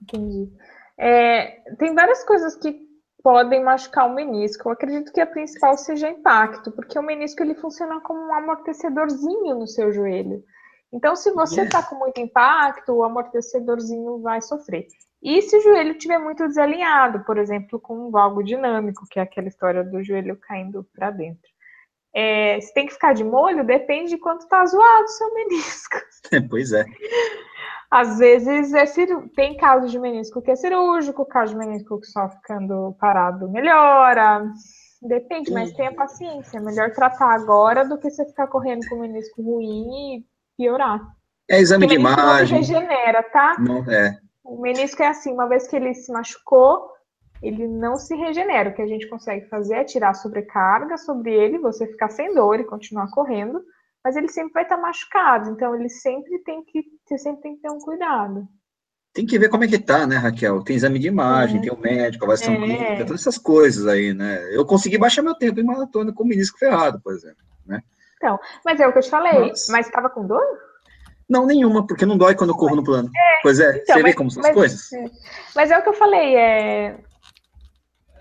Entendi. 0.02 0.52
É, 0.96 1.60
tem 1.78 1.94
várias 1.94 2.24
coisas 2.24 2.56
que 2.56 2.88
podem 3.22 3.62
machucar 3.62 4.06
o 4.06 4.14
menisco. 4.14 4.68
Eu 4.68 4.72
acredito 4.72 5.12
que 5.12 5.20
a 5.20 5.26
principal 5.26 5.76
seja 5.76 6.08
impacto, 6.08 6.70
porque 6.72 6.98
o 6.98 7.02
menisco 7.02 7.42
ele 7.42 7.54
funciona 7.54 8.00
como 8.00 8.20
um 8.20 8.34
amortecedorzinho 8.34 9.54
no 9.54 9.66
seu 9.66 9.92
joelho. 9.92 10.42
Então, 10.92 11.14
se 11.14 11.30
você 11.32 11.62
está 11.62 11.82
com 11.82 11.96
muito 11.96 12.18
impacto, 12.18 12.92
o 12.92 13.04
amortecedorzinho 13.04 14.20
vai 14.20 14.40
sofrer. 14.40 14.86
E 15.22 15.42
se 15.42 15.56
o 15.56 15.60
joelho 15.60 15.92
estiver 15.92 16.18
muito 16.18 16.46
desalinhado, 16.46 17.24
por 17.24 17.38
exemplo, 17.38 17.80
com 17.80 18.06
um 18.06 18.10
valgo 18.10 18.42
dinâmico, 18.42 19.06
que 19.10 19.18
é 19.18 19.22
aquela 19.22 19.48
história 19.48 19.82
do 19.82 20.02
joelho 20.02 20.36
caindo 20.36 20.86
para 20.94 21.10
dentro. 21.10 21.48
É, 22.14 22.60
se 22.60 22.72
tem 22.72 22.86
que 22.86 22.94
ficar 22.94 23.12
de 23.12 23.24
molho, 23.24 23.64
depende 23.64 24.10
de 24.10 24.18
quanto 24.18 24.42
está 24.42 24.64
zoado 24.64 25.04
o 25.04 25.08
seu 25.08 25.32
menisco. 25.34 25.96
pois 26.48 26.72
é. 26.72 26.84
Às 27.90 28.18
vezes 28.18 28.74
é 28.74 28.86
cir... 28.86 29.08
tem 29.34 29.56
casos 29.56 29.90
de 29.90 29.98
menisco 29.98 30.42
que 30.42 30.50
é 30.50 30.56
cirúrgico, 30.56 31.24
caso 31.26 31.52
de 31.52 31.58
menisco 31.58 32.00
que 32.00 32.06
só 32.06 32.28
ficando 32.28 32.94
parado 33.00 33.50
melhora. 33.50 34.44
Depende, 35.00 35.52
mas 35.52 35.72
tenha 35.72 35.94
paciência. 35.94 36.58
É 36.58 36.60
melhor 36.60 36.90
tratar 36.90 37.32
agora 37.32 37.84
do 37.84 37.98
que 37.98 38.10
você 38.10 38.26
ficar 38.26 38.48
correndo 38.48 38.86
com 38.88 38.96
o 38.96 39.00
menisco 39.00 39.42
ruim 39.42 40.16
e 40.16 40.24
piorar. 40.56 41.00
É 41.48 41.60
exame 41.60 41.86
de 41.86 41.94
imagem. 41.94 42.60
Não 42.60 42.66
regenera, 42.66 43.22
tá? 43.22 43.56
Não, 43.58 43.90
é. 43.90 44.18
O 44.48 44.60
menisco 44.60 45.02
é 45.02 45.08
assim, 45.08 45.32
uma 45.32 45.48
vez 45.48 45.68
que 45.68 45.76
ele 45.76 45.94
se 45.94 46.10
machucou, 46.12 46.90
ele 47.42 47.68
não 47.68 47.96
se 47.96 48.14
regenera. 48.16 48.70
O 48.70 48.74
que 48.74 48.82
a 48.82 48.86
gente 48.86 49.08
consegue 49.08 49.46
fazer 49.48 49.74
é 49.74 49.84
tirar 49.84 50.14
sobrecarga 50.14 50.96
sobre 50.96 51.32
ele, 51.32 51.58
você 51.58 51.86
ficar 51.86 52.08
sem 52.10 52.34
dor 52.34 52.58
e 52.58 52.64
continuar 52.64 53.10
correndo 53.10 53.62
mas 54.04 54.16
ele 54.16 54.28
sempre 54.28 54.52
vai 54.54 54.62
estar 54.62 54.76
machucado, 54.78 55.50
então 55.50 55.74
ele 55.74 55.88
sempre 55.88 56.38
tem 56.38 56.64
que, 56.64 56.82
você 57.04 57.18
sempre 57.18 57.42
tem 57.42 57.56
que 57.56 57.62
ter 57.62 57.70
um 57.70 57.78
cuidado. 57.78 58.48
Tem 59.12 59.26
que 59.26 59.38
ver 59.38 59.48
como 59.48 59.64
é 59.64 59.68
que 59.68 59.78
tá, 59.78 60.06
né, 60.06 60.16
Raquel? 60.16 60.62
Tem 60.62 60.76
exame 60.76 60.98
de 60.98 61.08
imagem, 61.08 61.58
É. 61.58 61.60
tem 61.60 61.72
o 61.72 61.78
médico, 61.78 62.24
avaliação 62.24 62.54
É. 62.54 62.56
clínica, 62.56 63.04
todas 63.04 63.20
essas 63.20 63.36
coisas 63.36 63.86
aí, 63.86 64.14
né? 64.14 64.54
Eu 64.54 64.64
consegui 64.64 64.96
baixar 64.96 65.22
meu 65.22 65.34
tempo 65.34 65.60
em 65.60 65.64
maratona 65.64 66.12
com 66.12 66.22
o 66.22 66.26
menisco 66.26 66.58
ferrado, 66.58 67.00
por 67.02 67.12
exemplo. 67.12 67.36
Mas 68.64 68.80
é 68.80 68.86
o 68.86 68.92
que 68.92 68.98
eu 68.98 69.02
te 69.02 69.10
falei. 69.10 69.50
Nossa. 69.50 69.70
Mas 69.72 69.86
estava 69.86 70.10
com 70.10 70.26
dor? 70.26 70.42
Não, 71.28 71.46
nenhuma, 71.46 71.86
porque 71.86 72.06
não 72.06 72.16
dói 72.16 72.34
quando 72.34 72.50
eu 72.50 72.56
corro 72.56 72.76
no 72.76 72.84
plano. 72.84 73.10
pois 73.42 73.60
é, 73.60 73.76
então, 73.78 73.84
você 73.96 74.02
vê 74.02 74.02
mas- 74.08 74.14
como 74.14 74.30
são 74.30 74.42
mas- 74.42 74.50
as 74.50 74.54
coisas? 74.54 74.90
Mas 75.54 75.70
é 75.70 75.78
o 75.78 75.82
que 75.82 75.88
eu 75.88 75.94
falei, 75.94 76.36
é. 76.36 76.98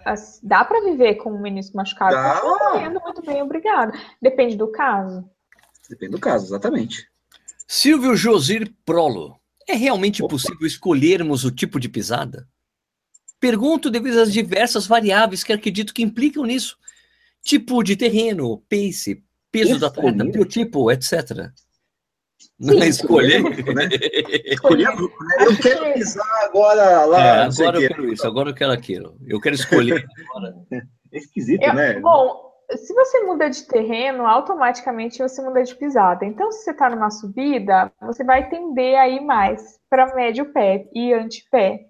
as- 0.06 0.40
Dá 0.44 0.64
para 0.66 0.82
viver 0.84 1.16
com 1.16 1.32
o 1.32 1.42
menisco 1.42 1.76
machucado? 1.78 2.16
Dá. 2.16 2.40
Correndo 2.42 3.00
muito 3.02 3.22
bem, 3.26 3.42
obrigado. 3.42 3.92
Depende 4.22 4.56
do 4.56 4.72
caso. 4.72 5.24
Depende 5.90 6.12
do 6.12 6.20
caso, 6.20 6.46
exatamente. 6.46 7.08
Silvio 7.68 8.16
Josir 8.16 8.74
Prolo. 8.86 9.36
É 9.70 9.74
realmente 9.76 10.26
possível 10.26 10.66
escolhermos 10.66 11.44
o 11.44 11.52
tipo 11.52 11.78
de 11.80 11.90
pisada? 11.90 12.48
Pergunto 13.40 13.90
devido 13.92 14.20
às 14.22 14.32
diversas 14.32 14.88
variáveis 14.88 15.44
que 15.44 15.52
acredito 15.52 15.94
que 15.94 16.02
implicam 16.02 16.46
nisso. 16.46 16.78
Tipo 17.44 17.84
de 17.84 17.96
terreno, 17.98 18.64
pace, 18.70 19.22
peso 19.52 19.78
do 19.78 19.86
atleta, 19.86 20.10
Escolher? 20.10 20.32
biotipo, 20.32 20.90
etc. 20.92 21.52
Não 22.60 22.82
é 22.82 22.88
escolher? 22.88 23.44
né? 23.44 23.50
Grupo, 23.50 25.24
né? 25.24 25.36
Eu 25.46 25.58
quero 25.58 25.94
pisar 25.94 26.44
agora 26.46 27.06
lá, 27.06 27.20
É, 27.20 27.44
agora 27.44 27.78
eu 27.80 27.88
quero 27.88 28.12
isso, 28.14 28.26
agora 28.28 28.50
eu 28.50 28.56
quero 28.56 28.72
aquilo. 28.72 29.16
Eu 29.28 29.40
quero 29.40 29.56
escolher 29.56 30.06
agora. 30.30 30.56
É 31.12 31.18
esquisito, 31.18 31.62
Eu- 31.64 31.74
né? 31.76 32.00
Bom, 32.00 32.48
se 32.76 32.94
você 32.94 33.20
muda 33.22 33.50
de 33.50 33.66
terreno, 33.68 34.26
automaticamente 34.26 35.20
você 35.20 35.42
muda 35.42 35.64
de 35.64 35.76
pisada. 35.76 36.26
Então, 36.26 36.52
se 36.52 36.64
você 36.64 36.72
está 36.72 36.90
numa 36.90 37.10
subida, 37.12 37.92
você 38.02 38.24
vai 38.24 38.50
tender 38.50 38.98
a 38.98 39.08
ir 39.08 39.22
mais 39.22 39.80
para 39.90 40.14
médio 40.16 40.52
pé 40.52 40.88
e 40.94 41.14
antepé. 41.14 41.86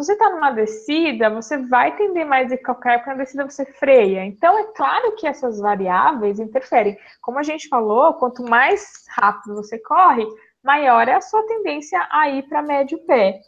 Se 0.00 0.06
você 0.06 0.12
está 0.14 0.30
numa 0.30 0.50
descida, 0.50 1.28
você 1.28 1.58
vai 1.58 1.94
tender 1.94 2.24
mais 2.24 2.50
a 2.50 2.56
calcaia, 2.56 2.98
porque 2.98 3.10
na 3.10 3.16
descida 3.16 3.44
você 3.44 3.66
freia. 3.66 4.24
Então, 4.24 4.58
é 4.58 4.64
claro 4.72 5.14
que 5.14 5.26
essas 5.26 5.60
variáveis 5.60 6.40
interferem. 6.40 6.98
Como 7.20 7.38
a 7.38 7.42
gente 7.42 7.68
falou, 7.68 8.14
quanto 8.14 8.42
mais 8.42 9.04
rápido 9.10 9.56
você 9.56 9.78
corre, 9.78 10.26
maior 10.64 11.06
é 11.06 11.16
a 11.16 11.20
sua 11.20 11.46
tendência 11.46 12.00
a 12.10 12.30
ir 12.30 12.48
para 12.48 12.62
médio 12.62 12.98
pé. 13.04 13.42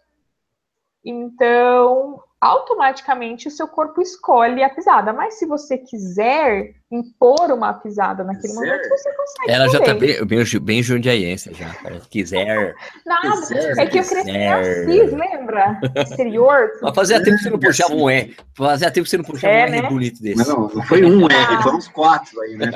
Então, 1.03 2.23
automaticamente 2.43 3.47
o 3.47 3.51
seu 3.53 3.69
corpo 3.69 4.03
escolhe 4.03 4.65
a 4.65 4.69
pisada. 4.69 5.13
Mas 5.13 5.35
se 5.39 5.47
você 5.47 5.79
quiser 5.79 6.75
impor 6.91 7.53
uma 7.53 7.73
pisada 7.73 8.25
naquele 8.25 8.49
Quiser. 8.53 8.67
momento, 8.67 8.89
você 8.89 9.13
consegue. 9.15 9.51
Ela 9.53 9.69
já 9.69 9.81
tá 9.81 9.95
bem, 9.95 10.27
bem, 10.27 10.45
bem 10.61 10.83
jundiaiense 10.83 11.55
já, 11.55 11.69
cara. 11.75 12.01
Quiser. 12.11 12.75
Nada. 13.07 13.31
Quiser, 13.47 13.79
É 13.79 13.87
que 13.87 13.99
eu 14.01 14.05
cresci 14.05 14.31
em. 14.31 14.49
Assis, 14.53 15.13
lembra? 15.13 15.81
Exterior. 15.97 16.73
Mas 16.83 16.95
fazia 16.97 17.23
tempo 17.23 17.37
que 17.37 17.43
você 17.45 17.51
não 17.51 17.59
puxava 17.61 17.95
um 17.95 18.11
E. 18.11 18.37
Fazia 18.59 18.91
tempo 18.91 19.05
que 19.05 19.11
você 19.11 19.17
não 19.19 19.25
puxava 19.25 19.53
É, 19.55 19.63
um 19.63 19.67
R 19.69 19.83
né? 19.83 19.89
bonito 19.89 20.21
desse. 20.21 20.39
Mas 20.39 20.49
não, 20.49 20.69
não 20.69 20.83
foi 20.83 21.05
um 21.05 21.27
R, 21.29 21.35
Ah. 21.37 21.63
foram 21.63 21.77
uns 21.79 21.89
quatro 21.89 22.41
aí, 22.41 22.57
né? 22.57 22.71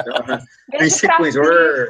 Em 0.75 0.79
Desde 0.79 0.99
sequência. 1.01 1.43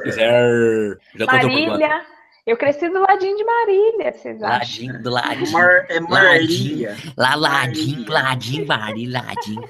Quiser. 0.03 0.97
Já 1.15 1.27
quanto? 1.27 1.43
Marília. 1.47 2.01
Eu 2.47 2.57
cresci 2.57 2.89
do 2.89 3.01
ladinho 3.01 3.37
de 3.37 3.45
Marília, 3.45 4.13
vocês 4.13 4.41
acham? 4.41 4.59
Ladinho, 4.59 5.03
do 5.03 5.11
ladinho. 5.11 5.53
Mar, 5.53 5.87
é 5.89 5.99
Marília. 5.99 6.97
Lá, 7.17 7.35
ladinho, 7.35 8.09
ladinho, 8.09 8.67
Mari, 8.69 9.11
ladinho. 9.11 9.69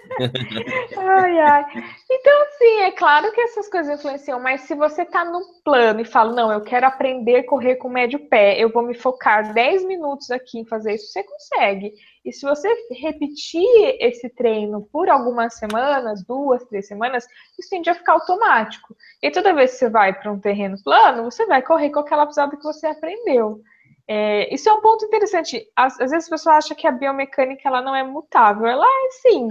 Ai, 0.99 1.39
ai. 1.39 1.65
Então, 2.11 2.43
assim, 2.43 2.81
é 2.83 2.91
claro 2.91 3.33
que 3.33 3.41
essas 3.41 3.71
coisas 3.71 3.99
influenciam, 3.99 4.39
mas 4.39 4.61
se 4.63 4.75
você 4.75 5.07
tá 5.07 5.25
no 5.25 5.41
plano 5.65 6.01
e 6.01 6.05
fala, 6.05 6.35
não, 6.35 6.53
eu 6.53 6.61
quero 6.61 6.87
aprender 6.87 7.37
a 7.37 7.47
correr 7.47 7.77
com 7.77 7.89
médio 7.89 8.19
pé, 8.29 8.63
eu 8.63 8.69
vou 8.69 8.83
me 8.83 8.93
focar 8.93 9.55
10 9.55 9.87
minutos 9.87 10.31
aqui 10.31 10.59
em 10.59 10.67
fazer 10.67 10.97
isso, 10.97 11.11
você 11.11 11.23
consegue. 11.23 11.95
E 12.27 12.33
se 12.33 12.45
você 12.45 12.69
repetir 12.91 13.65
esse 14.01 14.29
treino 14.29 14.83
por 14.93 15.09
algumas 15.09 15.55
semanas, 15.55 16.25
duas, 16.27 16.65
três 16.65 16.89
semanas, 16.89 17.25
isso 17.59 17.71
tende 17.71 17.89
a 17.89 17.95
ficar 17.95 18.15
automático. 18.15 18.97
E 19.23 19.31
toda 19.31 19.55
vez 19.55 19.71
que 19.73 19.79
você 19.79 19.89
vai 19.89 20.13
para 20.13 20.33
um 20.33 20.41
terreno 20.41 20.77
plano, 20.83 21.23
você 21.25 21.47
vai 21.47 21.63
correr 21.63 21.91
com 21.91 22.01
aquela 22.01 22.27
pisada 22.27 22.57
que 22.57 22.65
você 22.65 22.89
aprendeu. 22.89 23.61
É, 24.09 24.53
isso 24.53 24.69
é 24.69 24.73
um 24.73 24.81
ponto 24.81 25.05
interessante. 25.05 25.65
Às, 25.77 26.01
às 26.01 26.11
vezes 26.11 26.27
a 26.27 26.31
pessoa 26.31 26.57
acha 26.57 26.75
que 26.75 26.87
a 26.87 26.93
biomecânica 26.93 27.69
ela 27.69 27.81
não 27.81 27.95
é 27.95 28.03
mutável. 28.03 28.67
Ela 28.67 28.85
é 28.85 29.11
sim, 29.23 29.49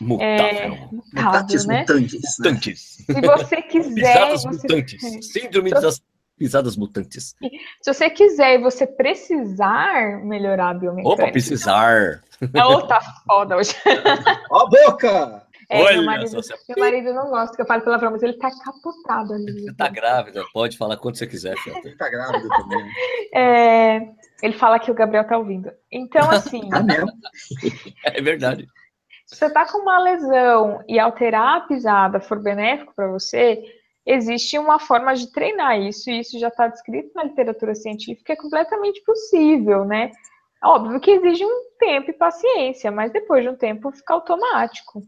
Mutável. 0.00 0.76
mutável, 0.92 1.30
Mutantes, 1.32 1.66
né? 1.66 1.80
mutantes. 1.80 2.12
Né? 2.38 2.50
Mutantes. 2.50 2.80
Se 3.06 3.20
você 3.20 3.62
quiser, 3.62 3.94
Pisadas 3.94 4.42
você- 4.44 4.48
mutantes. 4.62 5.02
Síndrome 5.32 5.70
das 5.70 6.00
pisadas 6.40 6.74
mutantes. 6.74 7.36
se 7.82 7.92
você 7.92 8.08
quiser 8.08 8.54
e 8.54 8.62
você 8.62 8.86
precisar 8.86 10.24
melhorar 10.24 10.70
a 10.70 10.74
biomecânica. 10.74 11.22
Opa, 11.22 11.30
precisar. 11.30 12.22
Oh, 12.66 12.80
tá 12.88 12.98
foda 13.26 13.56
hoje. 13.58 13.74
Ó 14.50 14.62
a 14.62 14.68
boca! 14.68 15.42
É, 15.68 15.82
Olha 15.82 15.96
meu, 15.98 16.04
marido, 16.06 16.30
você 16.32 16.52
meu 16.68 16.78
marido 16.84 17.14
não 17.14 17.28
gosta 17.30 17.54
que 17.54 17.62
eu 17.62 17.66
fale 17.66 17.84
palavrão, 17.84 18.10
mas 18.10 18.22
ele 18.24 18.32
tá 18.32 18.50
capotado 18.64 19.34
ali. 19.34 19.52
Você 19.66 19.74
tá 19.74 19.88
grávida, 19.88 20.42
pode 20.52 20.76
falar 20.76 20.96
quando 20.96 21.16
você 21.16 21.28
quiser, 21.28 21.56
Fiota. 21.58 21.86
Ele 21.86 21.96
tá 21.96 22.08
grávido 22.08 22.48
também. 22.48 22.82
né? 22.82 22.90
É, 23.32 24.08
ele 24.42 24.54
fala 24.54 24.80
que 24.80 24.90
o 24.90 24.94
Gabriel 24.94 25.24
tá 25.28 25.38
ouvindo. 25.38 25.70
Então, 25.92 26.28
assim, 26.28 26.68
Ah, 26.74 26.82
mesmo? 26.82 27.12
É 28.02 28.20
verdade. 28.20 28.66
se 29.26 29.36
você 29.36 29.48
tá 29.48 29.64
com 29.70 29.78
uma 29.78 30.00
lesão 30.00 30.82
e 30.88 30.98
alterar 30.98 31.58
a 31.58 31.60
pisada 31.60 32.18
for 32.18 32.42
benéfico 32.42 32.92
para 32.96 33.06
você, 33.06 33.62
existe 34.04 34.58
uma 34.58 34.78
forma 34.78 35.14
de 35.14 35.30
treinar 35.32 35.80
isso, 35.80 36.10
e 36.10 36.20
isso 36.20 36.38
já 36.38 36.48
está 36.48 36.68
descrito 36.68 37.10
na 37.14 37.24
literatura 37.24 37.74
científica, 37.74 38.32
é 38.32 38.36
completamente 38.36 39.02
possível, 39.04 39.84
né? 39.84 40.10
Óbvio 40.62 41.00
que 41.00 41.10
exige 41.10 41.44
um 41.44 41.70
tempo 41.78 42.10
e 42.10 42.14
paciência, 42.14 42.90
mas 42.90 43.12
depois 43.12 43.42
de 43.42 43.48
um 43.48 43.56
tempo 43.56 43.90
fica 43.90 44.14
automático. 44.14 45.02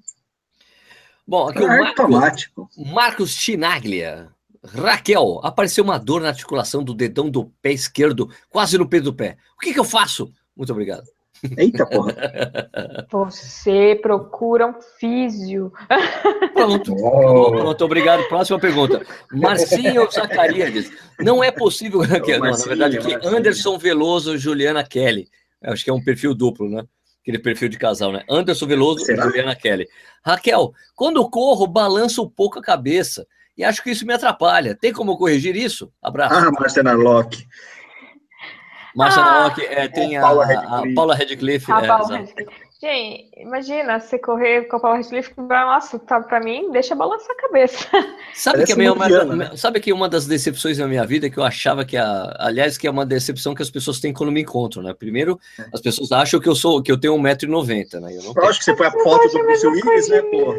Bom, 1.26 1.48
aqui 1.48 1.60
o 1.60 1.70
É 1.70 1.78
Marcos, 1.78 2.00
automático. 2.00 2.68
Marcos 2.76 3.30
Chinaglia. 3.30 4.30
Raquel, 4.64 5.40
apareceu 5.42 5.82
uma 5.82 5.98
dor 5.98 6.20
na 6.20 6.28
articulação 6.28 6.84
do 6.84 6.94
dedão 6.94 7.28
do 7.28 7.46
pé 7.60 7.72
esquerdo, 7.72 8.28
quase 8.48 8.78
no 8.78 8.88
peito 8.88 9.04
do 9.04 9.14
pé. 9.14 9.36
O 9.56 9.60
que, 9.60 9.74
que 9.74 9.80
eu 9.80 9.84
faço? 9.84 10.32
Muito 10.56 10.70
obrigado. 10.70 11.04
Eita 11.56 11.84
porra. 11.86 12.14
Você 13.10 13.98
procura 14.00 14.66
um 14.66 14.80
físio. 14.98 15.72
Pronto. 16.54 16.94
Oh. 16.94 17.50
Pronto, 17.50 17.84
obrigado. 17.84 18.26
Próxima 18.28 18.58
pergunta. 18.58 19.04
Marcinho 19.32 20.08
Zacarias. 20.10 20.90
Não 21.18 21.42
é 21.42 21.50
possível. 21.50 22.02
Aqui, 22.02 22.36
não, 22.38 22.50
na 22.50 22.56
verdade, 22.56 22.98
aqui, 22.98 23.12
Marcinho. 23.12 23.36
Anderson 23.36 23.78
Veloso, 23.78 24.38
Juliana 24.38 24.84
Kelly. 24.84 25.28
Eu 25.60 25.72
acho 25.72 25.84
que 25.84 25.90
é 25.90 25.92
um 25.92 26.02
perfil 26.02 26.34
duplo, 26.34 26.68
né? 26.68 26.84
Aquele 27.22 27.38
perfil 27.38 27.68
de 27.68 27.78
casal, 27.78 28.12
né? 28.12 28.24
Anderson 28.28 28.66
Veloso, 28.66 29.04
Será? 29.04 29.24
Juliana 29.24 29.54
Kelly. 29.54 29.86
Raquel, 30.24 30.72
quando 30.94 31.28
corro, 31.28 31.66
balanço 31.66 32.22
um 32.22 32.28
pouco 32.28 32.58
a 32.58 32.62
cabeça. 32.62 33.26
E 33.56 33.64
acho 33.64 33.82
que 33.82 33.90
isso 33.90 34.06
me 34.06 34.14
atrapalha. 34.14 34.74
Tem 34.74 34.92
como 34.92 35.16
corrigir 35.16 35.54
isso? 35.56 35.92
Abraço. 36.02 36.34
Ah, 36.34 36.50
Marcena 36.50 36.92
Locke. 36.92 37.46
Márcia 38.94 39.22
Ah, 39.22 39.40
Naoki, 39.40 39.62
é, 39.62 39.88
tem 39.88 40.16
a, 40.16 40.20
Paula 40.20 40.44
a 40.44 40.46
Radcliffe. 40.46 40.94
Paula 40.94 41.14
Radcliffe. 41.14 41.72
A 41.72 41.82
é, 41.82 41.86
Paula 41.86 42.04
exato. 42.04 42.14
Radcliffe. 42.14 42.72
Gente, 42.82 43.30
imagina 43.40 44.00
você 44.00 44.18
correr 44.18 44.62
com 44.64 44.76
a 44.76 44.80
Paula 44.80 44.96
Radcliffe, 44.96 45.32
nossa, 45.38 45.98
tá, 46.00 46.20
pra 46.20 46.40
mim, 46.40 46.68
deixa 46.72 46.96
balançar 46.96 47.30
a 47.30 47.40
cabeça. 47.40 47.88
Sabe 48.34 48.56
Parece 48.56 48.66
que, 48.66 48.72
a 48.72 48.76
minha, 48.76 48.92
uma 48.92 49.36
né? 49.36 49.50
sabe 49.56 49.78
que 49.78 49.92
uma 49.92 50.08
das 50.08 50.26
decepções 50.26 50.78
na 50.78 50.88
minha 50.88 51.06
vida 51.06 51.28
é 51.28 51.30
que 51.30 51.38
eu 51.38 51.44
achava 51.44 51.84
que 51.84 51.96
a. 51.96 52.34
Aliás, 52.40 52.76
que 52.76 52.86
é 52.88 52.90
uma 52.90 53.06
decepção 53.06 53.54
que 53.54 53.62
as 53.62 53.70
pessoas 53.70 54.00
têm 54.00 54.12
quando 54.12 54.32
me 54.32 54.40
encontram, 54.42 54.82
né? 54.82 54.92
Primeiro, 54.92 55.38
É. 55.58 55.66
as 55.72 55.80
pessoas 55.80 56.10
acham 56.10 56.40
que 56.40 56.48
eu 56.48 56.56
sou 56.56 56.82
que 56.82 56.90
eu 56.90 56.98
tenho 56.98 57.14
1,90m, 57.16 58.00
né? 58.00 58.16
Eu 58.16 58.22
não 58.24 58.34
tenho. 58.34 58.46
Lógico 58.46 58.58
que 58.58 58.64
você 58.64 58.74
põe 58.74 58.86
a 58.88 58.90
foto 58.90 59.28
do 59.28 59.38
a 59.38 59.42
Bruce 59.44 59.66
Willis, 59.66 60.08
né, 60.08 60.22
porra? 60.22 60.58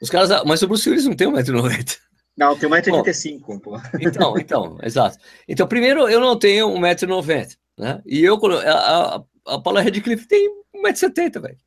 Os 0.00 0.08
caras. 0.08 0.42
Mas 0.46 0.62
o 0.62 0.68
Bruce 0.68 0.88
Willis 0.88 1.04
não 1.04 1.14
tem 1.14 1.28
1,90m. 1.28 1.98
Não, 2.38 2.56
tem 2.56 2.70
1,85m, 2.70 3.60
pô. 3.60 3.78
Então, 4.00 4.38
então, 4.38 4.78
exato. 4.82 5.18
Então, 5.46 5.66
primeiro, 5.66 6.08
eu 6.08 6.20
não 6.20 6.38
tenho 6.38 6.68
1,90m, 6.70 7.56
né? 7.78 8.02
E 8.04 8.24
eu, 8.24 8.38
a, 8.46 8.72
a, 8.72 9.22
a 9.54 9.60
Paula 9.60 9.80
Radcliffe 9.82 10.26
tem 10.26 10.50
1,70m, 10.74 11.40
velho. 11.40 11.58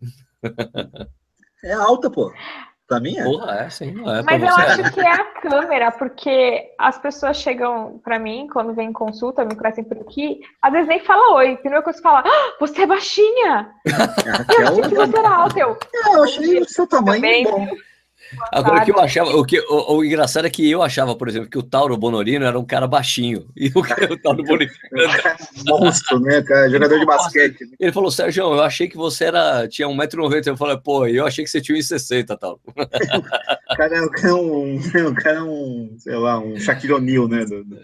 É 1.64 1.74
alta, 1.74 2.10
pô. 2.10 2.34
Pra 2.88 3.00
mim 3.00 3.18
é. 3.18 3.24
Porra, 3.24 3.52
é, 3.60 3.70
sim. 3.70 3.96
É, 4.06 4.22
Mas 4.24 4.42
eu 4.42 4.50
você. 4.50 4.62
acho 4.62 4.94
que 4.94 5.00
é 5.00 5.12
a 5.12 5.26
câmera, 5.40 5.92
porque 5.92 6.72
as 6.78 6.98
pessoas 6.98 7.38
chegam 7.38 8.02
pra 8.04 8.20
mim, 8.20 8.48
quando 8.52 8.74
vem 8.74 8.90
em 8.90 8.94
consulta, 8.94 9.46
me 9.46 9.56
conhecem 9.56 9.84
por 9.84 9.98
aqui, 10.00 10.42
às 10.62 10.74
vezes 10.74 10.88
nem 10.88 11.00
fala 11.00 11.36
oi. 11.36 11.56
Primeira 11.58 11.84
coisa 11.84 12.00
que 12.00 12.04
fala, 12.04 12.24
ah, 12.26 12.56
você 12.60 12.82
é 12.82 12.88
baixinha! 12.88 13.70
A 13.88 14.54
Eu 14.54 14.68
achei 14.68 14.82
que 14.82 14.96
você 14.96 15.20
era 15.20 15.30
alta. 15.30 15.60
Eu, 15.60 15.78
É, 15.94 16.16
eu 16.16 16.24
achei 16.24 16.60
o 16.60 16.68
seu 16.68 16.88
tamanho 16.88 17.22
bom. 17.44 17.68
Agora, 18.52 18.82
o 18.82 18.86
que 18.86 18.92
eu 18.92 19.00
achava, 19.00 19.30
o, 19.36 19.46
que, 19.46 19.60
o, 19.60 19.96
o 19.98 20.06
engraçado 20.06 20.46
é 20.46 20.50
que 20.50 20.70
eu 20.70 20.82
achava, 20.82 21.16
por 21.16 21.28
exemplo, 21.28 21.50
que 21.50 21.58
o 21.58 21.64
Tauro 21.64 21.98
Bonorino 21.98 22.46
era 22.46 22.58
um 22.58 22.66
cara 22.66 22.88
baixinho. 22.88 23.48
E 23.56 23.68
o, 23.76 23.80
o 24.14 24.18
Tauro 24.18 24.44
Bonorino. 24.44 24.72
Monstro, 25.68 26.20
né, 26.20 26.42
cara? 26.42 26.70
Jogador 26.70 27.00
de 27.00 27.06
basquete. 27.06 27.62
né? 27.62 27.76
Ele 27.80 27.92
falou, 27.92 28.12
Sérgio, 28.12 28.44
eu 28.44 28.62
achei 28.62 28.88
que 28.88 28.98
você 28.98 29.26
era, 29.26 29.68
tinha 29.68 29.88
1,90m. 29.88 30.48
Eu 30.48 30.58
falei, 30.58 30.78
pô, 30.78 31.06
eu 31.08 31.26
achei 31.26 31.44
que 31.44 31.50
você 31.50 31.62
tinha 31.62 31.78
1,60m, 31.78 32.38
Tauro. 32.38 32.60
O 32.68 33.76
cara, 33.76 33.96
é- 33.98 34.02
o 34.02 34.10
cara 34.12 34.28
é 34.30 34.34
um, 34.34 34.76
o 34.78 35.16
cara 35.16 35.38
é 35.40 35.44
um, 35.44 35.96
sei 36.00 36.16
lá, 36.16 36.40
um 36.40 36.60
Shaquille 36.60 36.94
O'Neal, 36.94 37.28
né? 37.28 37.46
do- 37.46 37.64
do- 37.64 37.82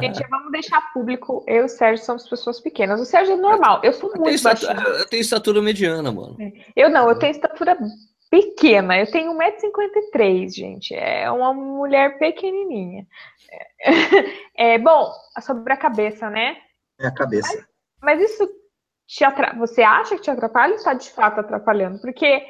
Gente, 0.00 0.24
vamos 0.30 0.52
deixar 0.52 0.80
público. 0.92 1.44
Eu 1.48 1.62
e 1.62 1.64
o 1.64 1.68
Sérgio 1.68 2.04
somos 2.04 2.28
pessoas 2.28 2.60
pequenas. 2.60 3.00
O 3.00 3.04
Sérgio 3.04 3.32
é 3.34 3.36
normal. 3.36 3.80
Eu 3.82 3.92
sou 3.92 4.08
muito 4.10 4.30
estatura, 4.30 4.72
baixinha. 4.74 4.98
eu 4.98 5.06
tenho 5.08 5.20
estatura 5.20 5.60
mediana, 5.60 6.12
mano. 6.12 6.36
Eu 6.76 6.88
não, 6.88 7.08
eu 7.08 7.16
tenho 7.18 7.32
estatura 7.32 7.76
pequena. 8.30 8.96
Eu 8.96 9.10
tenho 9.10 9.36
1,53m, 9.36 10.48
gente. 10.48 10.94
É 10.94 11.30
uma 11.30 11.52
mulher 11.52 12.18
pequenininha. 12.18 13.06
É, 14.56 14.78
bom, 14.78 15.10
sobre 15.40 15.72
a 15.72 15.76
cabeça, 15.76 16.28
né? 16.28 16.58
É 17.00 17.06
a 17.06 17.14
cabeça. 17.14 17.66
Mas 18.02 18.20
isso 18.20 18.46
te 19.06 19.24
atra... 19.24 19.54
você 19.56 19.82
acha 19.82 20.16
que 20.16 20.20
te 20.20 20.30
atrapalha 20.30 20.72
ou 20.72 20.76
está 20.76 20.92
de 20.92 21.10
fato 21.10 21.40
atrapalhando? 21.40 21.98
Porque 21.98 22.44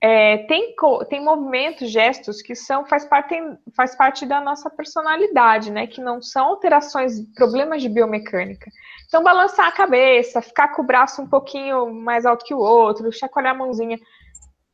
é, 0.00 0.38
tem, 0.48 0.74
co... 0.74 1.04
tem 1.04 1.22
movimentos, 1.22 1.88
gestos 1.88 2.42
que 2.42 2.56
são 2.56 2.84
faz 2.84 3.04
parte, 3.04 3.36
faz 3.76 3.94
parte 3.94 4.26
da 4.26 4.40
nossa 4.40 4.68
personalidade, 4.68 5.70
né? 5.70 5.86
Que 5.86 6.00
não 6.00 6.20
são 6.20 6.46
alterações, 6.46 7.20
problemas 7.34 7.80
de 7.80 7.88
biomecânica. 7.88 8.68
Então, 9.06 9.22
balançar 9.22 9.68
a 9.68 9.72
cabeça, 9.72 10.42
ficar 10.42 10.68
com 10.68 10.82
o 10.82 10.86
braço 10.86 11.22
um 11.22 11.28
pouquinho 11.28 11.94
mais 11.94 12.26
alto 12.26 12.44
que 12.44 12.54
o 12.54 12.58
outro, 12.58 13.12
chacoalhar 13.12 13.54
a 13.54 13.58
mãozinha. 13.58 13.98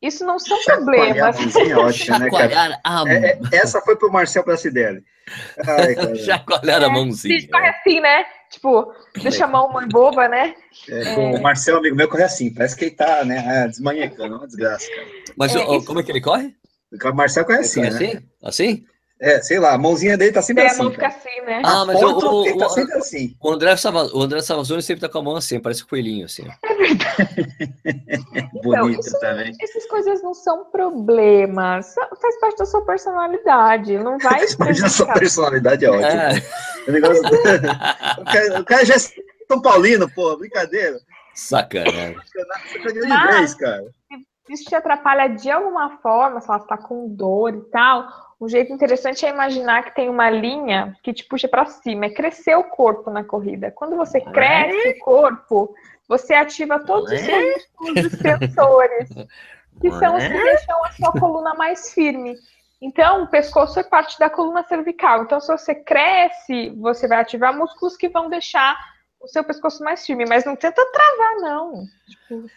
Isso 0.01 0.25
não 0.25 0.37
são 0.37 0.57
problemas. 0.63 1.17
é 1.17 2.19
né, 2.19 2.29
cara? 2.29 2.49
Chacoalhar 2.49 2.81
a, 2.83 3.03
É, 3.07 3.15
é, 3.15 3.39
essa 3.51 3.81
foi 3.81 3.95
pro 3.95 4.11
Marcel. 4.11 4.43
Ai, 4.47 5.95
cara. 5.95 6.15
chacoalhar 6.23 6.83
a 6.83 6.89
mãozinha. 6.89 7.47
Corre 7.49 7.69
assim, 7.69 7.99
né? 7.99 8.25
Tipo, 8.51 8.93
deixa 9.21 9.45
a 9.45 9.47
mão 9.47 9.71
mãe 9.73 9.87
boba, 9.87 10.27
né? 10.27 10.55
É, 10.87 11.15
O 11.15 11.41
Marcel, 11.41 11.77
amigo 11.77 11.95
meu, 11.95 12.07
corre 12.07 12.23
assim. 12.23 12.53
Parece 12.53 12.75
que 12.75 12.85
ele 12.85 12.95
tá, 12.95 13.25
né, 13.25 13.67
desmanhecando. 13.67 14.35
É 14.35 14.37
uma 14.37 14.47
desgraça, 14.47 14.87
cara. 14.89 15.07
Mas 15.35 15.55
É, 15.55 15.59
ó, 15.59 15.81
como 15.81 15.99
é 15.99 16.03
que 16.03 16.11
ele 16.11 16.21
corre? 16.21 16.55
O 17.03 17.13
Marcel 17.13 17.45
corre 17.45 17.59
assim, 17.59 17.81
né? 17.81 17.89
corre 17.89 18.23
assim? 18.43 18.85
É, 19.19 19.41
sei 19.41 19.59
lá, 19.59 19.73
a 19.73 19.77
mãozinha 19.79 20.15
dele 20.15 20.31
tá 20.31 20.43
sempre 20.43 20.63
a 20.63 20.67
assim. 20.67 20.83
mão 20.83 20.91
fica 20.91 21.09
cara. 21.09 21.15
assim, 21.19 21.41
né? 21.41 21.61
Ah, 21.65 21.83
mas 21.85 22.01
o- 22.03 22.17
o- 22.41 22.45
ele 22.47 22.59
tá 22.59 22.67
o- 22.67 22.69
sempre 22.69 22.93
assim. 22.97 23.35
O 23.41 23.51
André, 23.51 23.75
Sava- 23.75 24.11
o 24.13 24.21
André 24.21 24.41
Savazone 24.41 24.83
sempre 24.83 25.01
tá 25.01 25.09
com 25.09 25.17
a 25.17 25.23
mão 25.23 25.35
assim, 25.35 25.59
parece 25.59 25.83
um 25.83 25.87
coelhinho, 25.87 26.25
assim. 26.25 26.43
Bonito 28.63 28.99
isso- 28.99 29.19
também. 29.19 29.53
Essas 29.61 29.85
coisas 29.87 30.21
não 30.21 30.33
são 30.33 30.65
problemas. 30.65 31.93
Faz 32.21 32.39
parte 32.39 32.57
da 32.57 32.65
sua 32.65 32.83
personalidade. 32.85 33.97
Não 33.97 34.17
vai 34.19 34.45
Imagina 34.45 34.87
a 34.87 34.89
sua 34.89 35.05
prejudicar. 35.07 35.19
personalidade 35.19 35.85
é 35.85 35.89
ótima. 35.89 36.11
É, 36.11 36.43
O, 36.87 36.91
negócio- 36.91 37.23
o 38.21 38.25
cara, 38.25 38.59
o 38.61 38.65
cara 38.65 38.85
já 38.85 38.95
é 38.95 38.99
São 38.99 39.61
Paulino, 39.61 40.09
pô, 40.13 40.35
brincadeira. 40.37 40.99
sacanagem. 41.33 42.17
Sacaneou 42.73 43.05
de 43.05 43.11
Ah. 43.11 43.27
vez, 43.31 43.53
cara. 43.55 43.83
isso 44.49 44.63
te 44.63 44.75
atrapalha 44.75 45.27
de 45.27 45.51
alguma 45.51 45.97
forma, 45.97 46.39
se 46.39 46.47
ela 46.49 46.57
está 46.59 46.77
com 46.77 47.09
dor 47.09 47.53
e 47.53 47.61
tal, 47.69 48.07
um 48.39 48.47
jeito 48.47 48.71
interessante 48.71 49.25
é 49.25 49.29
imaginar 49.29 49.83
que 49.83 49.95
tem 49.95 50.09
uma 50.09 50.29
linha 50.29 50.95
que 51.01 51.13
te 51.13 51.23
puxa 51.23 51.47
para 51.47 51.65
cima, 51.65 52.05
é 52.05 52.09
crescer 52.09 52.55
o 52.55 52.63
corpo 52.63 53.09
na 53.09 53.23
corrida. 53.23 53.71
Quando 53.71 53.95
você 53.95 54.21
cresce 54.21 54.89
o 54.89 54.99
corpo, 54.99 55.73
você 56.07 56.35
ativa 56.35 56.79
todos 56.79 57.11
os 57.11 57.19
seus 57.19 57.67
músculos 57.79 58.13
e 58.13 58.17
sensores, 58.17 59.09
que 59.81 59.91
são 59.91 60.15
os 60.15 60.23
que 60.23 60.33
deixam 60.33 60.85
a 60.85 60.91
sua 60.91 61.11
coluna 61.13 61.55
mais 61.55 61.93
firme. 61.93 62.35
Então, 62.79 63.23
o 63.23 63.27
pescoço 63.27 63.79
é 63.79 63.83
parte 63.83 64.19
da 64.19 64.29
coluna 64.29 64.63
cervical. 64.63 65.23
Então, 65.23 65.39
se 65.39 65.47
você 65.47 65.73
cresce, 65.73 66.69
você 66.77 67.07
vai 67.07 67.19
ativar 67.19 67.57
músculos 67.57 67.97
que 67.97 68.07
vão 68.07 68.29
deixar 68.29 68.77
o 69.19 69.27
seu 69.27 69.43
pescoço 69.43 69.83
mais 69.83 70.05
firme, 70.05 70.25
mas 70.27 70.45
não 70.45 70.55
tenta 70.55 70.85
travar, 70.91 71.35
não. 71.37 71.85
Tipo, 72.07 72.47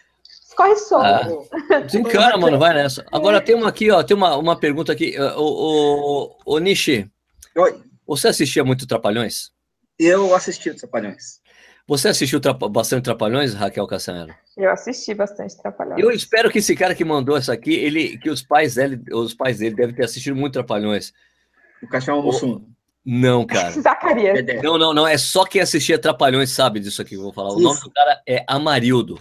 escorre 0.51 0.75
solto. 0.75 1.47
Ah, 1.71 1.79
desencana, 1.85 2.37
mano, 2.37 2.59
vai 2.59 2.73
nessa. 2.73 3.05
Agora 3.11 3.41
tem 3.41 3.55
uma 3.55 3.69
aqui, 3.69 3.89
ó, 3.89 4.03
tem 4.03 4.15
uma, 4.15 4.35
uma 4.37 4.55
pergunta 4.59 4.91
aqui. 4.91 5.15
O, 5.37 6.35
o, 6.45 6.55
o 6.55 6.59
Nishi, 6.59 7.09
Oi, 7.57 7.81
você 8.05 8.27
assistia 8.27 8.63
muito 8.63 8.85
Trapalhões? 8.87 9.51
eu 9.99 10.33
assisti 10.35 10.73
Trapalhões. 10.73 11.39
Você 11.87 12.07
assistiu 12.07 12.39
Trapa- 12.39 12.69
bastante 12.69 13.03
Trapalhões, 13.03 13.53
Raquel 13.53 13.85
Cassanero? 13.87 14.33
Eu 14.57 14.71
assisti 14.71 15.13
bastante 15.13 15.57
Trapalhões. 15.57 15.99
Eu 16.01 16.11
espero 16.11 16.49
que 16.49 16.59
esse 16.59 16.75
cara 16.75 16.95
que 16.95 17.03
mandou 17.03 17.35
essa 17.37 17.53
aqui, 17.53 17.73
ele, 17.73 18.17
que 18.17 18.29
os 18.29 18.41
pais 18.41 18.75
dele, 18.75 19.01
os 19.11 19.33
pais 19.33 19.57
dele 19.59 19.75
devem 19.75 19.93
ter 19.95 20.05
assistido 20.05 20.35
muito 20.35 20.53
Trapalhões. 20.53 21.11
O 21.83 21.87
Cachorro 21.87 22.21
Mussum. 22.23 22.65
Não, 23.05 23.45
cara. 23.45 23.71
Zacarias. 23.81 24.39
É, 24.47 24.61
Não, 24.61 24.77
não, 24.77 24.93
não. 24.93 25.07
É 25.07 25.17
só 25.17 25.43
quem 25.43 25.59
assistia 25.61 25.97
Trapalhões 25.99 26.51
sabe 26.51 26.79
disso 26.79 27.01
aqui 27.01 27.11
que 27.11 27.17
eu 27.17 27.23
vou 27.23 27.33
falar. 27.33 27.49
O 27.53 27.59
nome 27.59 27.75
Isso. 27.75 27.83
do 27.85 27.91
cara 27.91 28.21
é 28.27 28.43
Amarildo. 28.47 29.19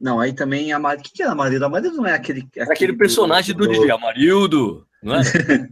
Não, 0.00 0.20
aí 0.20 0.32
também 0.32 0.72
a 0.72 0.78
Maria. 0.78 1.00
O 1.00 1.02
que, 1.04 1.12
que 1.12 1.22
é 1.22 1.26
a 1.26 1.34
Maria? 1.34 1.64
A 1.64 1.68
Maria 1.68 1.90
não 1.92 2.06
é 2.06 2.12
aquele. 2.14 2.46
É 2.56 2.62
aquele 2.64 2.92
personagem 2.94 3.54
do 3.54 3.66
DJ, 3.68 3.90
Amarildo. 3.90 4.86
Não 5.02 5.16
é? 5.16 5.20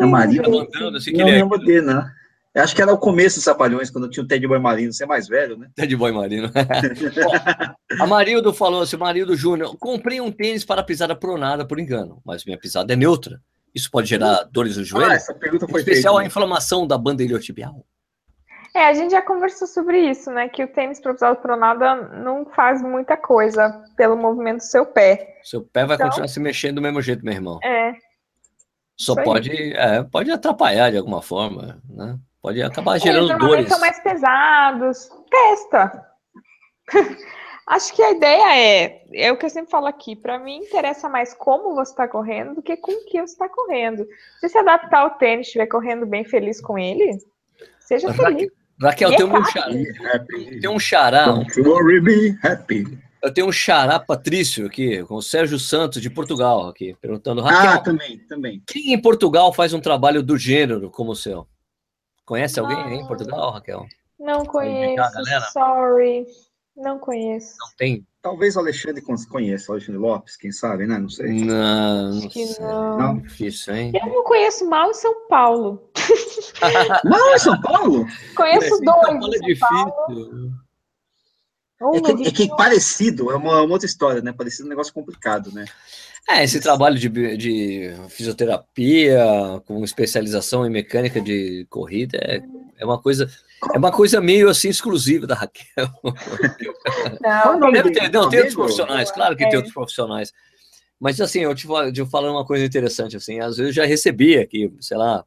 É 0.00 0.06
Maria. 0.06 0.42
Tava 0.42 0.56
andando 0.62 0.96
assim, 0.98 1.10
que 1.12 1.18
Não 1.18 1.28
ele 1.28 1.36
é 1.38 1.42
lembro 1.42 1.58
dele, 1.58 1.82
né? 1.86 2.10
Eu 2.54 2.62
acho 2.62 2.74
que 2.74 2.80
era 2.80 2.92
o 2.92 2.96
começo 2.96 3.36
dos 3.36 3.44
Trapalhões, 3.44 3.90
quando 3.90 4.08
tinha 4.08 4.24
o 4.24 4.26
Ted 4.26 4.46
Boy 4.46 4.58
Marino. 4.58 4.90
Você 4.92 5.04
é 5.04 5.06
mais 5.06 5.28
velho, 5.28 5.58
né? 5.58 5.68
Ted 5.74 5.94
Boy 5.94 6.10
Marino. 6.12 6.50
Ó, 8.00 8.02
Amarildo 8.02 8.52
falou 8.52 8.80
assim, 8.82 8.96
Amarildo 8.96 9.36
Júnior, 9.36 9.76
comprei 9.78 10.20
um 10.22 10.32
tênis 10.32 10.64
para 10.64 10.82
pisada 10.82 11.14
pronada 11.14 11.66
por 11.66 11.78
engano, 11.78 12.20
mas 12.24 12.44
minha 12.46 12.58
pisada 12.58 12.92
é 12.92 12.96
neutra. 12.96 13.40
Isso 13.74 13.90
pode 13.90 14.08
gerar 14.08 14.44
dores 14.50 14.76
no 14.76 14.82
Ah, 14.82 14.86
joelho? 14.86 15.12
essa 15.12 15.34
pergunta 15.34 15.66
em 15.66 15.68
foi 15.68 15.80
especial 15.80 16.14
a 16.14 16.20
feita. 16.20 16.28
inflamação 16.28 16.86
da 16.86 16.96
banda 16.96 17.22
iliotibial. 17.22 17.84
É, 18.76 18.88
a 18.88 18.92
gente 18.92 19.12
já 19.12 19.22
conversou 19.22 19.66
sobre 19.66 19.98
isso, 19.98 20.30
né? 20.30 20.50
Que 20.50 20.62
o 20.62 20.68
tênis 20.68 20.98
improvisado 20.98 21.40
pronada 21.40 21.94
não 21.94 22.44
faz 22.44 22.82
muita 22.82 23.16
coisa 23.16 23.82
pelo 23.96 24.16
movimento 24.18 24.58
do 24.58 24.64
seu 24.64 24.84
pé. 24.84 25.38
Seu 25.42 25.62
pé 25.62 25.86
vai 25.86 25.94
Então- 25.96 26.08
continuar 26.08 26.28
se 26.28 26.38
mexendo 26.38 26.74
do 26.74 26.82
mesmo 26.82 27.00
jeito, 27.00 27.24
meu 27.24 27.32
irmão. 27.32 27.58
É, 27.64 27.94
Só 28.94 29.14
pode, 29.14 29.50
é, 29.74 30.02
pode 30.04 30.30
atrapalhar 30.30 30.90
de 30.90 30.98
alguma 30.98 31.22
forma, 31.22 31.80
né? 31.88 32.18
Pode 32.42 32.62
acabar 32.62 32.92
eles 32.92 33.02
gerando 33.02 33.28
normalmente 33.28 33.56
dores. 33.56 33.68
são 33.70 33.80
mais 33.80 33.98
pesados. 34.00 35.08
Testa. 35.30 36.06
Acho 37.66 37.94
que 37.94 38.02
a 38.02 38.10
ideia 38.12 38.56
é, 38.58 39.02
é 39.12 39.32
o 39.32 39.38
que 39.38 39.46
eu 39.46 39.50
sempre 39.50 39.70
falo 39.70 39.86
aqui, 39.86 40.14
para 40.14 40.38
mim 40.38 40.58
interessa 40.58 41.08
mais 41.08 41.32
como 41.34 41.74
você 41.74 41.92
está 41.92 42.06
correndo 42.06 42.54
do 42.56 42.62
que 42.62 42.76
com 42.76 42.92
o 42.92 43.04
que 43.06 43.20
você 43.20 43.32
está 43.32 43.48
correndo. 43.48 44.06
Se 44.38 44.50
se 44.50 44.58
adaptar 44.58 45.00
ao 45.00 45.10
tênis, 45.12 45.46
estiver 45.46 45.66
correndo 45.66 46.06
bem 46.06 46.24
feliz 46.24 46.60
com 46.60 46.78
ele, 46.78 47.18
seja 47.80 48.12
feliz. 48.14 48.50
Raquel, 48.80 49.12
E 49.12 49.16
tem 49.16 49.26
é 49.26 49.28
um, 49.38 49.44
xará, 49.44 49.70
tem 50.60 50.68
um 50.70 50.78
xará, 50.78 51.24
Don't 51.26 51.60
worry, 51.62 52.00
be 52.00 52.38
happy. 52.42 52.98
eu 53.22 53.32
tenho 53.32 53.46
um 53.48 53.52
xará 53.52 53.98
Patrício 53.98 54.66
aqui, 54.66 55.02
com 55.04 55.14
o 55.14 55.22
Sérgio 55.22 55.58
Santos 55.58 56.02
de 56.02 56.10
Portugal 56.10 56.68
aqui, 56.68 56.94
perguntando, 57.00 57.40
Ah, 57.40 57.50
Raquel, 57.50 57.82
também, 57.82 58.18
também. 58.28 58.62
quem 58.66 58.92
em 58.92 59.00
Portugal 59.00 59.52
faz 59.52 59.72
um 59.72 59.80
trabalho 59.80 60.22
do 60.22 60.36
gênero 60.36 60.90
como 60.90 61.12
o 61.12 61.16
seu? 61.16 61.46
Conhece 62.24 62.60
alguém 62.60 62.76
aí 62.82 62.94
em 62.96 63.02
Ah. 63.04 63.06
Portugal, 63.06 63.50
Raquel? 63.52 63.86
Não 64.18 64.44
conheço, 64.44 64.96
galera. 64.96 65.40
sorry. 65.52 66.26
Não 66.76 66.98
conheço. 66.98 67.54
Não 67.58 67.68
tem? 67.78 68.06
Talvez 68.20 68.54
o 68.56 68.58
Alexandre 68.58 69.00
con- 69.00 69.14
conheça, 69.30 69.70
o 69.70 69.74
Alexandre 69.76 69.98
Lopes, 70.00 70.36
quem 70.36 70.52
sabe, 70.52 70.86
né? 70.86 70.98
Não 70.98 71.08
sei. 71.08 71.32
Não, 71.44 72.12
não 72.12 72.30
sei. 72.30 72.46
não. 72.60 72.98
Não? 72.98 73.18
Difícil, 73.20 73.74
hein? 73.74 73.92
Eu 73.94 74.06
não 74.12 74.22
conheço 74.24 74.68
mal 74.68 74.90
em 74.90 74.94
São 74.94 75.26
Paulo. 75.28 75.90
Não, 77.04 77.34
é 77.34 77.38
São 77.38 77.60
Paulo? 77.60 78.06
Conheço 78.34 78.68
São 78.68 78.84
Paulo 78.84 79.18
dois 79.20 79.40
é 79.42 79.52
em 79.52 79.56
São 79.56 79.68
Paulo. 79.68 79.92
difícil. 80.08 80.52
Um 81.80 81.94
É 81.94 82.00
que, 82.00 82.28
é 82.28 82.30
que 82.30 82.56
parecido, 82.56 83.30
é 83.30 83.36
uma, 83.36 83.62
uma 83.62 83.72
outra 83.72 83.86
história, 83.86 84.22
né? 84.22 84.32
Parecido 84.32 84.64
é 84.64 84.66
um 84.66 84.70
negócio 84.70 84.92
complicado, 84.94 85.52
né? 85.52 85.66
É, 86.28 86.42
esse 86.42 86.58
trabalho 86.58 86.98
de, 86.98 87.08
de 87.36 87.94
fisioterapia 88.08 89.24
com 89.66 89.84
especialização 89.84 90.66
em 90.66 90.70
mecânica 90.70 91.20
de 91.20 91.66
corrida 91.70 92.18
é, 92.20 92.42
é 92.78 92.84
uma 92.84 93.00
coisa 93.00 93.30
é 93.72 93.78
uma 93.78 93.92
coisa 93.92 94.20
meio 94.20 94.48
assim 94.48 94.68
exclusiva 94.68 95.26
da 95.26 95.34
Raquel. 95.34 95.88
Não, 97.20 97.58
Não, 97.60 97.70
Deve 97.72 97.90
ter, 97.92 98.10
não, 98.10 98.28
tem 98.28 98.40
outros 98.40 98.54
profissionais, 98.56 99.10
claro 99.10 99.36
que 99.36 99.44
É. 99.44 99.48
tem 99.48 99.56
outros 99.56 99.74
profissionais. 99.74 100.32
Mas 100.98 101.20
assim, 101.20 101.40
eu 101.40 101.54
te, 101.54 101.66
te 101.92 102.06
falando 102.06 102.32
uma 102.32 102.44
coisa 102.44 102.64
interessante, 102.64 103.16
assim, 103.16 103.38
às 103.40 103.56
vezes 103.58 103.76
eu 103.76 103.82
já 103.82 103.86
recebi 103.86 104.38
aqui, 104.38 104.72
sei 104.80 104.96
lá, 104.96 105.24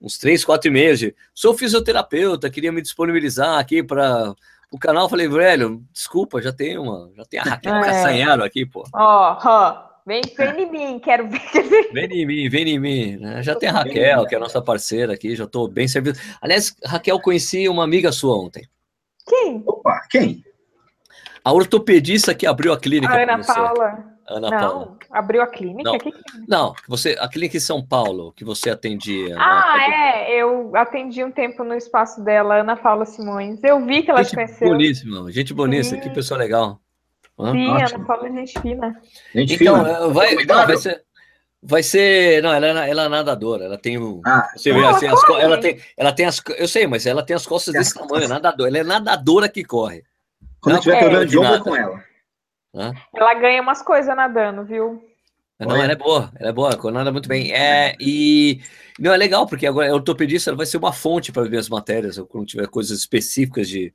uns 0.00 0.18
três, 0.18 0.44
quatro 0.44 0.68
e-mails 0.68 0.98
de 0.98 1.14
sou 1.34 1.56
fisioterapeuta, 1.56 2.50
queria 2.50 2.72
me 2.72 2.80
disponibilizar 2.82 3.58
aqui 3.58 3.82
para 3.82 4.34
o 4.70 4.78
canal. 4.78 5.08
Falei, 5.08 5.28
velho, 5.28 5.82
desculpa, 5.92 6.40
já 6.40 6.52
tem 6.52 6.78
uma, 6.78 7.10
já 7.16 7.24
tem 7.24 7.40
a 7.40 7.44
Raquel 7.44 7.74
É. 7.76 7.84
Castanharo 7.84 8.44
aqui, 8.44 8.64
pô. 8.66 8.84
Ó, 8.94 9.38
ó, 9.44 9.82
vem, 10.06 10.20
vem 10.36 10.62
em 10.62 10.70
mim, 10.70 11.00
quero 11.00 11.28
ver. 11.28 11.40
Vem 11.92 12.06
em 12.12 12.26
mim, 12.26 12.48
vem 12.48 12.68
em 12.68 12.78
mim. 12.78 13.16
né? 13.16 13.42
Já 13.42 13.54
tem 13.54 13.68
a 13.68 13.72
Raquel, 13.72 14.26
que 14.26 14.34
é 14.34 14.38
a 14.38 14.40
nossa 14.40 14.60
parceira 14.62 15.14
aqui, 15.14 15.34
já 15.34 15.44
estou 15.44 15.66
bem 15.68 15.88
servido. 15.88 16.18
Aliás, 16.40 16.76
Raquel, 16.84 17.18
conheci 17.20 17.68
uma 17.68 17.82
amiga 17.84 18.12
sua 18.12 18.38
ontem. 18.38 18.66
Quem? 19.26 19.62
Opa, 19.66 20.06
quem? 20.10 20.42
A 21.44 21.52
ortopedista 21.52 22.34
que 22.34 22.46
abriu 22.46 22.72
a 22.72 22.78
clínica 22.78 23.12
A 23.12 23.22
Ana 23.22 23.36
você. 23.38 23.52
Paula. 23.54 24.04
Ana 24.28 24.50
não, 24.50 24.58
Paula. 24.58 24.96
abriu 25.10 25.40
a 25.42 25.46
clínica? 25.46 25.90
Não. 25.90 25.98
Que 25.98 26.12
que- 26.12 26.18
Não, 26.46 26.74
você, 26.86 27.16
a 27.18 27.28
clínica 27.28 27.56
em 27.56 27.60
São 27.60 27.82
Paulo, 27.84 28.32
que 28.32 28.44
você 28.44 28.68
atendia. 28.70 29.34
Ah, 29.38 29.74
né? 29.78 30.30
é. 30.32 30.42
Eu 30.42 30.70
atendi 30.76 31.24
um 31.24 31.30
tempo 31.30 31.64
no 31.64 31.74
espaço 31.74 32.22
dela, 32.22 32.56
Ana 32.60 32.76
Paula 32.76 33.06
Simões. 33.06 33.58
Eu 33.64 33.84
vi 33.84 34.02
que 34.02 34.10
ela 34.10 34.20
te 34.22 34.26
Gente 34.26 34.34
conheceu. 34.34 34.68
boníssima, 34.68 35.32
gente 35.32 35.54
boníssima, 35.54 36.02
Sim. 36.02 36.08
que 36.08 36.14
pessoa 36.14 36.36
legal. 36.38 36.78
Sim, 37.52 37.68
Ótimo. 37.70 37.96
Ana 37.96 38.04
Paula 38.06 38.28
é 38.28 38.32
gente 38.32 38.60
fina. 38.60 39.00
Gente 39.34 39.54
Então, 39.54 39.76
fina. 39.76 39.88
eh, 39.90 40.08
vai, 40.08 40.34
não, 40.34 40.66
vai 40.66 40.76
ser. 40.76 41.02
Vai 41.62 41.82
ser. 41.82 42.42
Não, 42.42 42.52
ela, 42.52 42.66
é 42.84 42.90
ela 42.90 43.04
é 43.04 43.08
nadadora. 43.08 43.64
Ela 43.64 43.78
tem 43.78 43.98
o. 43.98 44.20
Ah, 44.26 44.48
você 44.56 44.72
vê, 44.72 44.84
assim, 44.84 45.06
as, 45.08 45.20
ela, 45.40 45.58
tem, 45.58 45.80
ela 45.96 46.12
tem 46.12 46.26
as. 46.26 46.40
Eu 46.56 46.68
sei, 46.68 46.86
mas 46.86 47.04
ela 47.06 47.22
tem 47.22 47.34
as 47.34 47.46
costas 47.46 47.74
desse 47.74 47.94
tamanho, 47.94 48.28
nadadora. 48.28 48.68
Ela 48.70 48.78
é 48.78 48.84
nadadora 48.84 49.48
que 49.48 49.64
corre. 49.64 50.04
Quando 50.60 50.74
não, 50.76 50.82
tiver 50.82 50.98
problema 51.00 51.26
de 51.26 51.38
ombro 51.38 51.54
é 51.54 51.60
com 51.60 51.74
ela. 51.76 52.07
Hã? 52.78 52.92
Ela 53.12 53.34
ganha 53.34 53.60
umas 53.60 53.82
coisas 53.82 54.14
nadando, 54.14 54.64
viu? 54.64 55.04
Não, 55.58 55.74
ela 55.74 55.92
é 55.92 55.96
boa, 55.96 56.30
ela 56.38 56.50
é 56.50 56.52
boa, 56.52 56.92
nada 56.92 57.10
muito 57.10 57.28
bem. 57.28 57.52
É, 57.52 57.96
e 57.98 58.60
não 58.98 59.12
é 59.12 59.16
legal, 59.16 59.44
porque 59.44 59.66
agora 59.66 59.90
a 59.90 59.94
ortopedista 59.94 60.54
vai 60.54 60.64
ser 60.64 60.76
uma 60.76 60.92
fonte 60.92 61.32
para 61.32 61.48
ver 61.48 61.58
as 61.58 61.68
matérias, 61.68 62.16
quando 62.28 62.46
tiver 62.46 62.68
coisas 62.68 62.96
específicas 62.96 63.68
de 63.68 63.92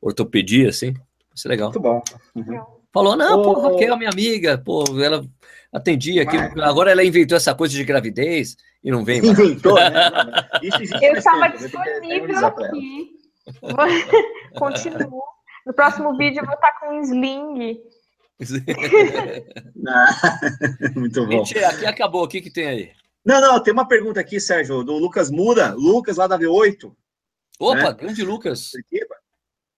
ortopedia, 0.00 0.70
assim. 0.70 0.92
Vai 0.92 1.36
ser 1.36 1.48
legal. 1.48 1.68
Muito 1.68 1.80
bom. 1.80 2.02
Uhum. 2.34 2.64
Falou, 2.92 3.16
não, 3.16 3.42
pô, 3.42 3.52
Raquel, 3.60 3.96
minha 3.96 4.10
amiga, 4.10 4.58
pô, 4.58 4.82
ela 5.00 5.24
atendia 5.72 6.22
aqui. 6.22 6.36
Agora 6.60 6.90
ela 6.90 7.04
inventou 7.04 7.36
essa 7.36 7.54
coisa 7.54 7.74
de 7.74 7.84
gravidez 7.84 8.56
e 8.82 8.90
não 8.90 9.04
vem 9.04 9.22
mais. 9.22 9.38
Inventou, 9.38 9.76
né? 9.76 9.90
Isso 10.62 10.82
existe 10.82 11.04
Eu 11.04 11.12
estava 11.14 11.48
disponível 11.48 12.46
aqui. 12.46 13.10
Continuo. 14.58 15.22
No 15.64 15.72
próximo 15.72 16.16
vídeo 16.16 16.40
eu 16.40 16.46
vou 16.46 16.54
estar 16.54 16.78
com 16.80 16.96
um 16.96 17.00
sling 17.00 17.80
Muito 20.96 21.20
bom. 21.22 21.28
Mentira, 21.28 21.68
aqui 21.68 21.86
acabou. 21.86 22.24
O 22.24 22.28
que, 22.28 22.40
que 22.40 22.50
tem 22.50 22.66
aí? 22.66 22.90
Não, 23.24 23.40
não, 23.40 23.62
tem 23.62 23.72
uma 23.72 23.88
pergunta 23.88 24.20
aqui, 24.20 24.38
Sérgio, 24.38 24.84
do 24.84 24.98
Lucas 24.98 25.30
Muda, 25.30 25.74
Lucas 25.74 26.18
lá 26.18 26.26
da 26.26 26.38
V8. 26.38 26.92
Opa, 27.58 27.76
né? 27.76 27.92
grande 27.92 28.22
Lucas. 28.22 28.72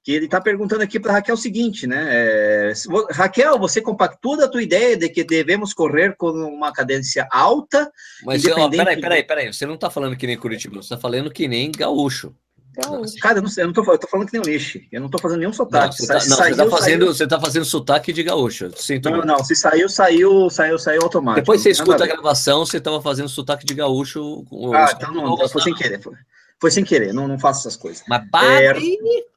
Que 0.02 0.12
ele 0.12 0.26
está 0.26 0.40
perguntando 0.40 0.82
aqui 0.82 0.98
para 0.98 1.12
Raquel 1.12 1.34
o 1.34 1.38
seguinte, 1.38 1.86
né? 1.86 2.07
É, 2.09 2.72
Raquel, 3.11 3.59
você 3.59 3.80
compactua 3.80 4.44
a 4.44 4.48
tua 4.48 4.62
ideia 4.62 4.96
de 4.96 5.09
que 5.09 5.24
devemos 5.24 5.74
correr 5.74 6.16
com 6.16 6.30
uma 6.30 6.72
cadência 6.72 7.28
alta? 7.30 7.90
Mas, 8.24 8.44
ó, 8.46 8.68
peraí, 8.68 9.00
peraí, 9.00 9.24
peraí, 9.24 9.52
você 9.52 9.66
não 9.66 9.74
está 9.74 9.90
falando 9.90 10.16
que 10.16 10.26
nem 10.26 10.36
Curitiba, 10.36 10.76
você 10.76 10.94
está 10.94 10.98
falando 10.98 11.30
que 11.30 11.46
nem 11.46 11.70
gaúcho. 11.70 12.34
Então, 12.78 13.02
cara, 13.22 13.38
eu 13.38 13.42
não, 13.42 13.48
sei, 13.48 13.64
eu 13.64 13.68
não 13.68 13.72
tô, 13.72 13.90
eu 13.90 13.98
tô 13.98 14.06
falando 14.06 14.26
que 14.26 14.34
nem 14.34 14.42
o 14.42 14.44
lixo. 14.44 14.78
Eu 14.92 15.00
não 15.00 15.08
tô 15.08 15.18
fazendo 15.18 15.38
nenhum 15.38 15.52
sotaque. 15.52 15.86
Não, 15.86 15.92
você, 15.92 16.06
tá, 16.06 16.14
não, 16.14 16.20
saiu, 16.20 16.54
você, 16.54 16.56
tá 16.56 16.70
fazendo, 16.70 17.06
você 17.06 17.26
tá 17.26 17.40
fazendo 17.40 17.64
sotaque 17.64 18.12
de 18.12 18.22
gaúcho. 18.22 18.70
Sinto 18.76 19.08
não, 19.08 19.22
não, 19.22 19.42
se 19.42 19.56
saiu, 19.56 19.88
saiu, 19.88 20.50
saiu, 20.50 20.78
saiu 20.78 21.02
automático. 21.02 21.40
Depois 21.40 21.62
você 21.62 21.70
escuta 21.70 22.04
a 22.04 22.06
gravação, 22.06 22.66
você 22.66 22.78
tava 22.78 23.00
fazendo 23.00 23.30
sotaque 23.30 23.64
de 23.64 23.72
gaúcho. 23.72 24.44
Ah, 24.74 24.92
então 24.94 25.14
não, 25.14 25.48
foi 25.48 25.62
sem 25.62 25.74
querer. 25.74 26.02
Foi, 26.02 26.12
foi, 26.60 26.70
sem 26.70 26.84
querer, 26.84 27.14
não, 27.14 27.26
não 27.26 27.38
faço 27.38 27.60
essas 27.60 27.76
coisas. 27.76 28.04
Mas 28.06 28.22
é... 28.44 28.74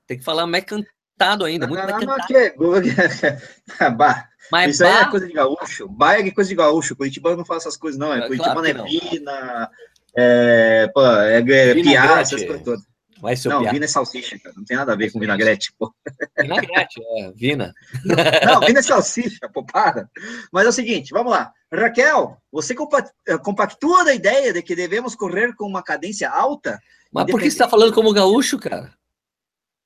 tem 0.06 0.18
que 0.18 0.24
falar 0.24 0.46
mais 0.46 0.66
cantado 0.66 1.46
ainda, 1.46 1.66
muito 1.66 1.82
mais 1.82 1.98
cantado. 1.98 2.28
Que... 2.28 2.54
bah. 3.96 4.26
Mas 4.52 4.74
Isso 4.74 4.84
bah... 4.84 4.90
aí 4.90 5.02
é 5.02 5.06
coisa 5.06 5.28
de 5.28 5.34
gaúcho. 5.34 5.88
Bah 5.88 6.20
é 6.20 6.32
coisa 6.32 6.50
de 6.50 6.56
gaúcho. 6.56 6.96
Curitiba 6.96 7.38
não 7.38 7.46
faz 7.46 7.64
essas 7.64 7.78
coisas, 7.78 7.98
não. 7.98 8.14
É, 8.14 8.22
Curitiba 8.24 8.52
claro 8.52 8.68
é 8.68 8.74
Pina, 8.74 9.70
é, 10.14 10.90
pô, 10.94 11.06
é, 11.06 11.38
é 11.38 11.74
piada, 11.76 12.20
essas 12.20 12.44
coisas 12.44 12.64
todas. 12.64 12.89
Vai 13.22 13.36
ser 13.36 13.50
não, 13.50 13.70
Vina 13.70 13.86
é 13.86 13.88
salsicha, 13.88 14.40
cara. 14.40 14.56
Não 14.56 14.64
tem 14.64 14.78
nada 14.78 14.94
a 14.94 14.96
ver 14.96 15.12
com 15.12 15.20
vinagrete, 15.20 15.74
pô. 15.78 15.94
Vinagrete, 16.40 17.02
é, 17.18 17.32
Vina. 17.32 17.74
Não, 18.46 18.62
Vina 18.62 18.80
é 18.80 18.82
salsicha, 18.82 19.50
pô, 19.54 19.66
para. 19.66 20.10
Mas 20.52 20.66
é 20.66 20.70
o 20.70 20.74
seguinte, 20.74 21.12
vamos 21.12 21.32
lá. 21.32 21.52
Raquel, 21.72 22.38
você 22.52 22.76
eh, 23.28 23.38
compactua 23.38 24.06
da 24.06 24.14
ideia 24.14 24.54
de 24.54 24.62
que 24.62 24.76
devemos 24.76 25.16
correr 25.16 25.54
com 25.56 25.68
uma 25.68 25.84
cadência 25.84 26.30
alta? 26.30 26.80
Mas 27.12 27.26
por 27.26 27.40
que 27.40 27.46
você 27.46 27.56
está 27.56 27.68
falando 27.68 27.94
como 27.94 28.14
gaúcho, 28.14 28.58
cara? 28.58 28.94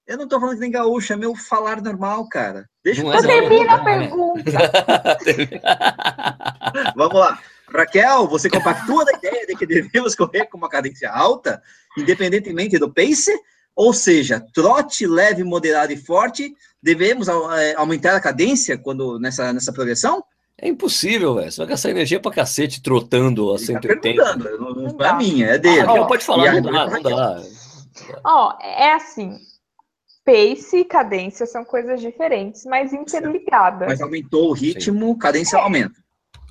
Eu 0.05 0.17
não 0.17 0.25
estou 0.25 0.39
falando 0.39 0.55
que 0.55 0.61
nem 0.61 0.71
gaúcho, 0.71 1.13
é 1.13 1.15
meu 1.15 1.34
falar 1.34 1.81
normal, 1.81 2.27
cara. 2.27 2.69
Deixa 2.84 3.01
eu 3.01 3.13
é 3.13 3.21
termina 3.21 3.75
a 3.75 3.79
é. 3.79 3.84
pergunta. 3.84 4.51
vamos 6.95 7.19
lá. 7.19 7.39
Raquel, 7.74 8.28
você 8.28 8.49
compactua 8.49 9.05
da 9.05 9.13
ideia 9.13 9.47
de 9.47 9.55
que 9.55 9.65
devemos 9.65 10.15
correr 10.15 10.45
com 10.45 10.57
uma 10.57 10.69
cadência 10.69 11.09
alta, 11.09 11.61
independentemente 11.97 12.78
do 12.78 12.91
pace? 12.91 13.32
Ou 13.76 13.91
seja, 13.91 14.39
trote 14.53 15.07
leve, 15.07 15.43
moderado 15.43 15.91
e 15.91 15.97
forte, 15.97 16.53
devemos 16.82 17.28
é, 17.28 17.74
aumentar 17.76 18.15
a 18.15 18.21
cadência 18.21 18.78
quando 18.78 19.19
nessa, 19.19 19.51
nessa 19.51 19.74
progressão? 19.74 20.24
É 20.57 20.67
impossível, 20.67 21.36
velho. 21.36 21.51
Você 21.51 21.57
vai 21.57 21.67
gastar 21.67 21.89
energia 21.89 22.19
pra 22.19 22.32
cacete 22.32 22.82
trotando 22.82 23.51
a 23.51 23.57
180. 23.57 24.24
Tá 24.24 24.36
não, 24.36 24.74
não, 24.74 25.05
é 25.05 25.17
minha, 25.17 25.47
é 25.47 25.57
dele. 25.57 25.82
Ah, 25.82 26.05
pode 26.05 26.24
falar, 26.24 26.61
não 26.61 26.71
dá, 26.71 26.88
não 26.88 27.01
dá. 27.01 27.41
Ó, 28.24 28.57
é 28.61 28.93
assim, 28.93 29.39
pace 30.24 30.78
e 30.78 30.86
cadência 30.86 31.45
são 31.45 31.65
coisas 31.65 31.99
diferentes, 31.99 32.65
mas 32.65 32.93
interligadas. 32.93 33.88
Mas 33.88 34.01
aumentou 34.01 34.49
o 34.49 34.53
ritmo, 34.53 35.13
Sim. 35.13 35.17
cadência 35.17 35.57
é. 35.57 35.59
aumenta. 35.59 36.02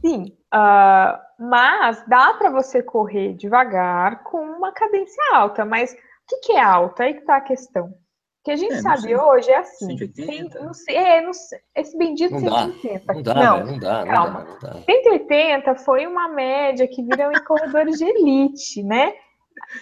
Sim, 0.05 0.36
uh, 0.53 1.18
mas 1.38 2.05
dá 2.09 2.34
para 2.34 2.50
você 2.50 2.82
correr 2.82 3.34
devagar 3.34 4.24
com 4.24 4.38
uma 4.38 4.72
cadência 4.72 5.22
alta. 5.32 5.64
Mas 5.64 5.92
o 5.92 5.96
que, 6.28 6.36
que 6.38 6.53
é 6.53 6.61
alta? 6.61 7.05
Aí 7.05 7.14
que 7.14 7.20
está 7.20 7.36
a 7.36 7.40
questão. 7.40 7.86
O 7.86 8.44
que 8.44 8.50
a 8.50 8.57
gente 8.57 8.74
é, 8.74 8.82
sabe 8.82 9.03
sei. 9.03 9.16
hoje 9.16 9.50
é 9.50 9.59
assim. 9.59 9.96
180? 9.96 10.26
Tem, 10.26 10.64
não 10.64 10.74
sei, 10.74 10.96
é, 10.96 11.20
não 11.20 11.32
sei, 11.32 11.61
esse 11.76 11.96
bendito 11.96 12.32
não 12.32 12.72
180. 12.72 13.07
Dá, 13.07 13.14
não 13.14 13.22
dá, 13.22 13.34
não, 13.34 13.66
não 13.66 13.78
dá. 13.78 14.05
Calma. 14.05 14.40
Não 14.40 14.59
dá, 14.59 14.74
não 14.74 14.80
dá. 14.80 14.82
180 14.82 15.74
foi 15.76 16.07
uma 16.09 16.28
média 16.28 16.88
que 16.88 17.05
viram 17.05 17.30
em 17.30 17.44
corredores 17.44 17.98
de 17.98 18.05
elite, 18.05 18.82
né? 18.82 19.14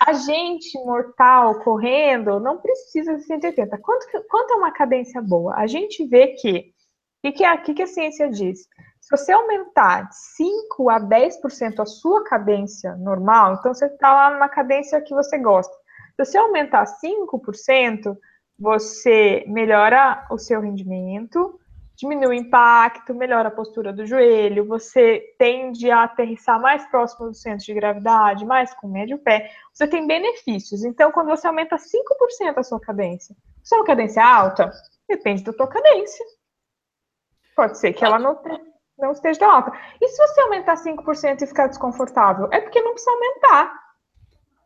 A 0.06 0.12
gente 0.12 0.78
mortal 0.84 1.60
correndo 1.60 2.38
não 2.38 2.58
precisa 2.58 3.16
de 3.16 3.22
180. 3.22 3.78
Quanto, 3.78 4.06
quanto 4.28 4.52
é 4.52 4.56
uma 4.56 4.72
cadência 4.72 5.22
boa? 5.22 5.54
A 5.56 5.66
gente 5.66 6.06
vê 6.06 6.28
que. 6.28 6.74
O 7.22 7.28
que, 7.28 7.32
que, 7.32 7.44
a, 7.44 7.58
que, 7.58 7.74
que 7.74 7.82
a 7.82 7.86
ciência 7.86 8.30
diz? 8.30 8.66
Se 9.10 9.16
você 9.16 9.32
aumentar 9.32 10.08
de 10.08 10.14
5 10.14 10.88
a 10.88 11.00
10% 11.00 11.80
a 11.80 11.84
sua 11.84 12.22
cadência 12.22 12.94
normal, 12.94 13.54
então 13.54 13.74
você 13.74 13.86
está 13.86 14.12
lá 14.12 14.30
numa 14.30 14.48
cadência 14.48 15.00
que 15.00 15.12
você 15.12 15.36
gosta. 15.36 15.74
Se 16.14 16.24
você 16.24 16.38
aumentar 16.38 16.84
5%, 16.84 18.16
você 18.56 19.44
melhora 19.48 20.24
o 20.30 20.38
seu 20.38 20.60
rendimento, 20.60 21.58
diminui 21.96 22.28
o 22.28 22.32
impacto, 22.32 23.12
melhora 23.12 23.48
a 23.48 23.50
postura 23.50 23.92
do 23.92 24.06
joelho, 24.06 24.64
você 24.64 25.34
tende 25.36 25.90
a 25.90 26.04
aterrissar 26.04 26.60
mais 26.60 26.86
próximo 26.86 27.26
do 27.26 27.34
centro 27.34 27.66
de 27.66 27.74
gravidade, 27.74 28.46
mais 28.46 28.72
com 28.74 28.86
o 28.86 28.92
médio 28.92 29.18
pé. 29.18 29.50
Você 29.74 29.88
tem 29.88 30.06
benefícios. 30.06 30.84
Então, 30.84 31.10
quando 31.10 31.30
você 31.30 31.48
aumenta 31.48 31.74
5% 31.74 32.56
a 32.56 32.62
sua 32.62 32.78
cadência, 32.78 33.34
se 33.64 33.74
é 33.74 33.78
uma 33.78 33.84
cadência 33.84 34.24
alta, 34.24 34.70
depende 35.08 35.42
da 35.42 35.52
tua 35.52 35.66
cadência. 35.66 36.24
Pode 37.56 37.76
ser 37.76 37.92
que 37.92 38.04
ela 38.04 38.18
não 38.18 38.36
tenha 38.36 38.69
não 39.00 39.12
esteja 39.12 39.46
alta. 39.46 39.72
E 40.00 40.08
se 40.08 40.16
você 40.16 40.40
aumentar 40.40 40.76
5% 40.76 41.42
e 41.42 41.46
ficar 41.46 41.66
desconfortável? 41.66 42.48
É 42.52 42.60
porque 42.60 42.80
não 42.82 42.92
precisa 42.92 43.12
aumentar. 43.12 43.72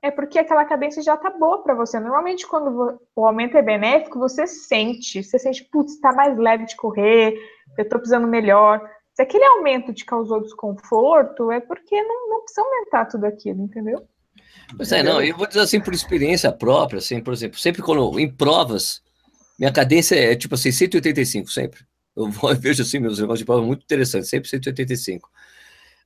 É 0.02 0.10
porque 0.10 0.38
aquela 0.38 0.64
cadência 0.66 1.02
já 1.02 1.16
tá 1.16 1.30
boa 1.30 1.62
para 1.62 1.74
você. 1.74 1.98
Normalmente, 1.98 2.46
quando 2.46 3.00
o 3.16 3.26
aumento 3.26 3.56
é 3.56 3.62
benéfico, 3.62 4.18
você 4.18 4.46
sente. 4.46 5.22
Você 5.22 5.38
sente, 5.38 5.64
putz, 5.64 5.98
tá 5.98 6.12
mais 6.12 6.36
leve 6.36 6.66
de 6.66 6.76
correr, 6.76 7.34
eu 7.78 7.88
tô 7.88 7.96
precisando 7.96 8.26
melhor. 8.26 8.86
Se 9.14 9.22
aquele 9.22 9.44
aumento 9.44 9.94
te 9.94 10.04
causou 10.04 10.42
desconforto, 10.42 11.50
é 11.50 11.60
porque 11.60 12.02
não, 12.02 12.28
não 12.28 12.40
precisa 12.42 12.66
aumentar 12.66 13.06
tudo 13.06 13.24
aquilo, 13.24 13.62
entendeu? 13.62 14.06
Pois 14.76 14.92
é, 14.92 15.02
não, 15.02 15.22
eu 15.22 15.36
vou 15.36 15.46
dizer 15.46 15.60
assim 15.60 15.80
por 15.80 15.94
experiência 15.94 16.50
própria, 16.52 16.98
assim, 16.98 17.22
por 17.22 17.32
exemplo, 17.32 17.58
sempre 17.58 17.80
quando 17.80 18.18
em 18.18 18.30
provas, 18.30 19.02
minha 19.58 19.72
cadência 19.72 20.16
é 20.16 20.34
tipo 20.34 20.54
assim, 20.54 20.72
185 20.72 21.48
sempre. 21.50 21.80
Eu, 22.16 22.30
vejo 22.58 22.82
assim 22.82 22.98
meus 22.98 23.18
negócios 23.18 23.40
de 23.40 23.44
prova 23.44 23.62
muito 23.62 23.82
interessantes, 23.82 24.30
sempre 24.30 24.48
185. 24.48 25.28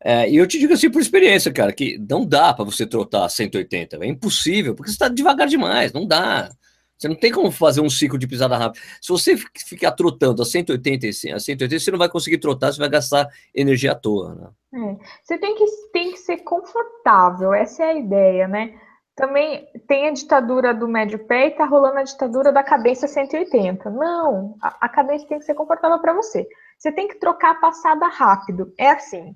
É, 0.00 0.30
e 0.30 0.36
eu 0.36 0.46
te 0.46 0.58
digo 0.58 0.72
assim 0.72 0.88
por 0.88 1.02
experiência, 1.02 1.52
cara, 1.52 1.72
que 1.72 1.98
não 2.08 2.24
dá 2.24 2.54
para 2.54 2.64
você 2.64 2.86
trotar 2.86 3.28
180, 3.28 3.96
é 3.96 4.06
impossível, 4.06 4.74
porque 4.74 4.90
você 4.90 4.94
está 4.94 5.08
devagar 5.08 5.48
demais, 5.48 5.92
não 5.92 6.06
dá. 6.06 6.50
Você 6.96 7.08
não 7.08 7.14
tem 7.14 7.30
como 7.30 7.50
fazer 7.52 7.80
um 7.80 7.88
ciclo 7.88 8.18
de 8.18 8.26
pisada 8.26 8.56
rápida. 8.56 8.84
Se 9.00 9.08
você 9.08 9.36
ficar 9.36 9.92
trotando 9.92 10.42
a 10.42 10.44
180, 10.44 11.06
a 11.32 11.38
180, 11.38 11.78
você 11.78 11.90
não 11.92 11.98
vai 11.98 12.08
conseguir 12.08 12.38
trotar, 12.38 12.72
você 12.72 12.78
vai 12.80 12.88
gastar 12.88 13.28
energia 13.54 13.92
à 13.92 13.94
toa. 13.94 14.34
Né? 14.34 14.90
É. 14.90 14.96
Você 15.22 15.38
tem 15.38 15.54
que, 15.54 15.64
tem 15.92 16.10
que 16.12 16.18
ser 16.18 16.38
confortável, 16.38 17.54
essa 17.54 17.84
é 17.84 17.90
a 17.90 17.98
ideia, 17.98 18.48
né? 18.48 18.74
Também 19.18 19.68
tem 19.88 20.06
a 20.06 20.12
ditadura 20.12 20.72
do 20.72 20.86
médio 20.86 21.18
pé 21.18 21.48
e 21.48 21.50
tá 21.50 21.64
rolando 21.64 21.98
a 21.98 22.04
ditadura 22.04 22.52
da 22.52 22.62
cadência 22.62 23.08
180. 23.08 23.90
Não, 23.90 24.54
a, 24.62 24.86
a 24.86 24.88
cadência 24.88 25.26
tem 25.26 25.40
que 25.40 25.44
ser 25.44 25.54
confortável 25.54 25.98
para 25.98 26.12
você. 26.12 26.46
Você 26.78 26.92
tem 26.92 27.08
que 27.08 27.16
trocar 27.16 27.50
a 27.50 27.54
passada 27.56 28.06
rápido. 28.06 28.72
É 28.78 28.90
assim. 28.90 29.34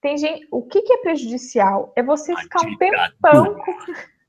Tem 0.00 0.18
gente, 0.18 0.48
o 0.50 0.66
que, 0.66 0.82
que 0.82 0.94
é 0.94 0.96
prejudicial? 0.96 1.92
É 1.94 2.02
você 2.02 2.34
ficar 2.34 2.66
um 2.66 2.76
tempão 2.76 3.54
com, 3.54 3.74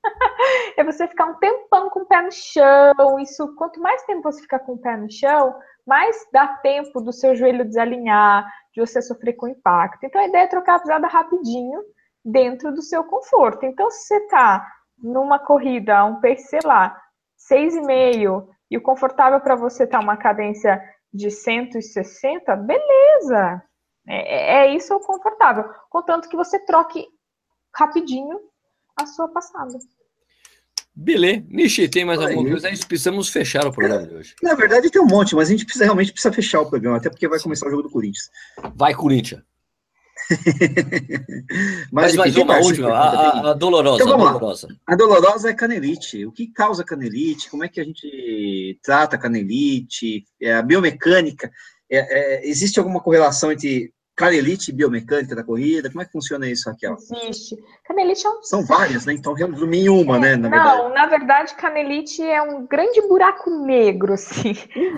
é 0.78 0.84
você 0.84 1.08
ficar 1.08 1.26
um 1.26 1.40
tempão 1.40 1.90
com 1.90 2.02
o 2.02 2.06
pé 2.06 2.22
no 2.22 2.32
chão. 2.32 3.20
Isso, 3.20 3.56
quanto 3.56 3.82
mais 3.82 4.04
tempo 4.04 4.22
você 4.22 4.44
ficar 4.44 4.60
com 4.60 4.74
o 4.74 4.78
pé 4.78 4.96
no 4.98 5.12
chão, 5.12 5.56
mais 5.84 6.28
dá 6.32 6.46
tempo 6.58 7.02
do 7.02 7.12
seu 7.12 7.34
joelho 7.34 7.66
desalinhar, 7.66 8.48
de 8.72 8.80
você 8.80 9.02
sofrer 9.02 9.34
com 9.34 9.48
impacto. 9.48 10.04
Então 10.04 10.22
a 10.22 10.28
ideia 10.28 10.44
é 10.44 10.48
trocar 10.48 10.76
a 10.76 10.80
pisada 10.80 11.08
rapidinho 11.08 11.82
dentro 12.24 12.72
do 12.72 12.84
seu 12.84 13.04
conforto. 13.04 13.66
Então, 13.66 13.90
se 13.90 14.06
você 14.06 14.18
está 14.18 14.81
numa 15.02 15.40
corrida, 15.40 16.06
um 16.06 16.20
pace, 16.20 16.48
sei 16.48 16.60
lá, 16.64 16.96
6,5 17.52 18.48
e 18.70 18.78
o 18.78 18.82
confortável 18.82 19.40
para 19.40 19.56
você 19.56 19.86
tá 19.86 20.00
uma 20.00 20.18
cadência 20.18 20.82
de 21.14 21.30
160, 21.30 22.56
beleza. 22.56 23.62
É, 24.08 24.64
é 24.64 24.76
isso 24.76 24.98
confortável, 25.02 25.66
contanto 25.90 26.30
que 26.30 26.36
você 26.36 26.60
troque 26.66 27.06
rapidinho 27.76 28.40
a 28.96 29.06
sua 29.06 29.28
passada. 29.28 29.78
Beleza. 30.94 31.46
Nishi, 31.50 31.88
tem 31.88 32.04
mais 32.04 32.20
alguma 32.20 32.50
coisa? 32.50 32.68
A 32.68 32.72
gente 32.72 32.86
precisamos 32.86 33.30
fechar 33.30 33.66
o 33.66 33.72
programa 33.72 34.06
de 34.06 34.14
hoje. 34.14 34.36
Na 34.44 34.56
verdade, 34.56 34.90
tem 34.90 35.02
um 35.02 35.08
monte, 35.08 35.36
mas 35.36 35.48
a 35.48 35.52
gente 35.52 35.64
precisa, 35.64 35.86
realmente 35.86 36.12
precisa 36.12 36.34
fechar 36.34 36.62
o 36.62 36.70
programa, 36.70 36.98
até 36.98 37.10
porque 37.10 37.28
vai 37.28 37.40
começar 37.40 37.68
o 37.68 37.70
jogo 37.70 37.84
do 37.84 37.90
Corinthians. 37.90 38.30
Vai, 38.76 38.94
Corinthians. 38.94 39.42
mas, 41.92 42.16
mas 42.16 42.16
mais 42.16 42.36
uma 42.38 42.58
última, 42.60 42.90
a, 42.90 43.10
a, 43.10 43.52
a, 43.52 43.54
dolorosa. 43.54 44.04
Então, 44.04 44.14
a 44.14 44.18
dolorosa. 44.18 44.68
A 44.88 44.96
dolorosa 44.96 45.50
é 45.50 45.54
canelite. 45.54 46.26
O 46.26 46.32
que 46.32 46.48
causa 46.48 46.84
canelite? 46.84 47.50
Como 47.50 47.64
é 47.64 47.70
que 47.70 47.80
a 47.80 47.84
gente 47.84 48.80
trata 48.82 49.18
canelite? 49.18 50.26
É, 50.42 50.54
a 50.54 50.62
biomecânica. 50.62 51.52
É, 51.90 51.98
é, 52.44 52.48
existe 52.48 52.80
alguma 52.80 53.02
correlação 53.02 53.52
entre 53.52 53.94
canelite 54.26 54.72
biomecânica 54.72 55.36
da 55.36 55.44
corrida? 55.44 55.90
Como 55.90 56.02
é 56.02 56.06
que 56.06 56.12
funciona 56.12 56.50
isso, 56.50 56.70
Raquel? 56.70 56.96
Existe. 56.96 57.58
Canelite 57.84 58.26
é 58.26 58.30
um... 58.30 58.44
São 58.44 58.66
várias, 58.66 59.06
né? 59.06 59.14
Então, 59.14 59.34
resumir 59.34 59.86
em 59.86 59.90
uma, 59.90 60.20
né? 60.20 60.36
Na 60.36 60.50
verdade. 60.50 60.78
Não, 60.78 60.90
na 60.90 61.06
verdade, 61.08 61.56
canelite 61.56 62.24
é 62.24 62.42
um 62.42 62.66
grande 62.66 63.02
buraco 63.02 63.50
negro, 63.50 64.14
assim. 64.14 64.54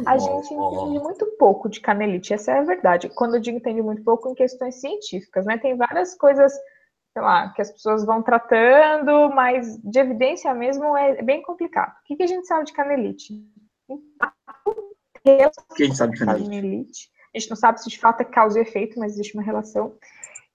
A 0.06 0.16
oh, 0.16 0.20
gente 0.20 0.54
entende 0.54 1.00
muito 1.00 1.26
pouco 1.38 1.70
de 1.70 1.80
canelite, 1.80 2.34
essa 2.34 2.52
é 2.52 2.60
a 2.60 2.64
verdade. 2.64 3.10
Quando 3.10 3.36
eu 3.36 3.42
digo 3.42 3.58
entende 3.58 3.82
muito 3.82 4.04
pouco, 4.04 4.30
em 4.30 4.36
questões 4.36 4.76
científicas, 4.76 5.46
né? 5.46 5.58
Tem 5.58 5.76
várias 5.76 6.16
coisas, 6.16 6.52
sei 7.14 7.22
lá, 7.22 7.50
que 7.54 7.62
as 7.62 7.72
pessoas 7.72 8.06
vão 8.06 8.22
tratando, 8.22 9.30
mas 9.34 9.78
de 9.78 10.00
evidência 10.00 10.54
mesmo 10.54 10.96
é 10.98 11.22
bem 11.22 11.42
complicado. 11.42 11.92
O 11.92 12.04
que, 12.06 12.16
que 12.16 12.24
a 12.24 12.28
gente 12.28 12.46
sabe 12.48 12.66
de 12.66 12.74
canelite? 12.74 13.34
O 13.88 14.00
que 15.76 15.84
a 15.84 15.86
gente 15.86 15.98
sabe 15.98 16.14
de 16.14 16.20
canelite? 16.20 16.50
canelite 16.50 17.13
a 17.34 17.40
gente 17.40 17.50
não 17.50 17.58
sabe 17.58 17.82
se 17.82 17.90
de 17.90 18.00
fato 18.00 18.22
é 18.22 18.26
causa 18.26 18.60
e 18.60 18.62
efeito, 18.62 19.00
mas 19.00 19.14
existe 19.14 19.36
uma 19.36 19.44
relação. 19.44 19.96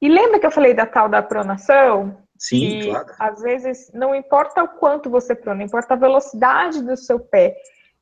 E 0.00 0.08
lembra 0.08 0.38
que 0.38 0.46
eu 0.46 0.50
falei 0.50 0.74
da 0.74 0.86
tal 0.86 1.08
da 1.08 1.22
pronação? 1.22 2.16
Sim, 2.38 2.80
que, 2.80 2.90
claro. 2.90 3.14
Às 3.18 3.42
vezes 3.42 3.90
não 3.92 4.14
importa 4.14 4.62
o 4.62 4.68
quanto 4.68 5.10
você 5.10 5.34
prona, 5.34 5.64
importa 5.64 5.94
a 5.94 5.96
velocidade 5.96 6.82
do 6.82 6.96
seu 6.96 7.18
pé. 7.18 7.56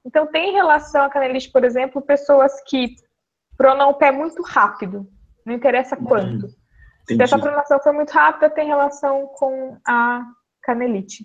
Então 0.04 0.26
tem 0.26 0.52
relação 0.52 1.02
a 1.02 1.08
canelite, 1.08 1.50
por 1.50 1.64
exemplo, 1.64 2.02
pessoas 2.02 2.52
que 2.66 2.96
pronam 3.56 3.88
o 3.88 3.94
pé 3.94 4.12
muito 4.12 4.42
rápido, 4.42 5.08
não 5.44 5.54
interessa 5.54 5.96
hum, 5.98 6.04
quanto. 6.04 6.48
Se 7.08 7.20
essa 7.22 7.38
pronação 7.38 7.80
for 7.80 7.92
muito 7.92 8.10
rápida, 8.10 8.50
tem 8.50 8.66
relação 8.66 9.26
com 9.28 9.78
a 9.86 10.22
canelite. 10.62 11.22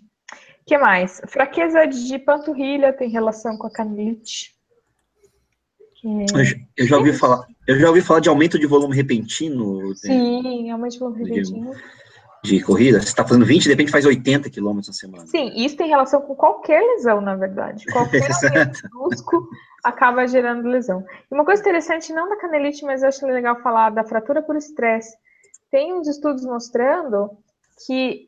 O 0.62 0.66
que 0.66 0.78
mais? 0.78 1.20
Fraqueza 1.28 1.86
de 1.88 2.18
panturrilha 2.20 2.94
tem 2.94 3.10
relação 3.10 3.58
com 3.58 3.68
a 3.68 3.72
canelite. 3.72 4.56
Eu 6.76 6.88
já 6.88 6.98
ouvi 6.98 7.14
falar, 7.14 7.46
eu 7.68 7.80
já 7.80 7.88
ouvi 7.88 8.02
falar 8.02 8.20
de 8.20 8.30
aumento 8.30 8.58
de 8.58 8.66
volume 8.66 8.96
repentino. 8.96 9.96
Sim, 9.96 10.64
né? 10.64 10.72
aumento 10.72 10.94
de 10.94 11.00
volume 11.00 11.24
repentino. 11.24 11.72
De, 12.44 12.58
de 12.58 12.64
corrida, 12.64 13.00
você 13.00 13.08
está 13.08 13.24
fazendo 13.24 13.46
20, 13.46 13.64
de 13.64 13.70
repente 13.70 13.92
faz 13.92 14.06
80 14.06 14.50
quilômetros 14.50 14.88
na 14.88 14.94
semana. 14.94 15.28
Sim, 15.28 15.52
isso 15.56 15.78
tem 15.78 15.88
relação 15.88 16.22
com 16.22 16.36
qualquer 16.36 16.82
lesão, 16.82 17.22
na 17.22 17.36
verdade. 17.36 17.86
Qualquer 17.92 18.22
músculo 18.94 19.48
acaba 19.84 20.28
gerando 20.28 20.68
lesão. 20.68 21.06
E 21.30 21.34
uma 21.34 21.46
coisa 21.46 21.62
interessante, 21.62 22.12
não 22.12 22.30
da 22.30 22.38
canelite, 22.38 22.84
mas 22.84 23.04
eu 23.04 23.10
acho 23.10 23.26
legal 23.28 23.62
falar 23.62 23.92
da 23.92 24.04
fratura 24.04 24.42
por 24.42 24.56
estresse. 24.56 25.16
Tem 25.70 25.94
uns 25.94 26.08
estudos 26.08 26.44
mostrando 26.44 27.30
que 27.86 28.28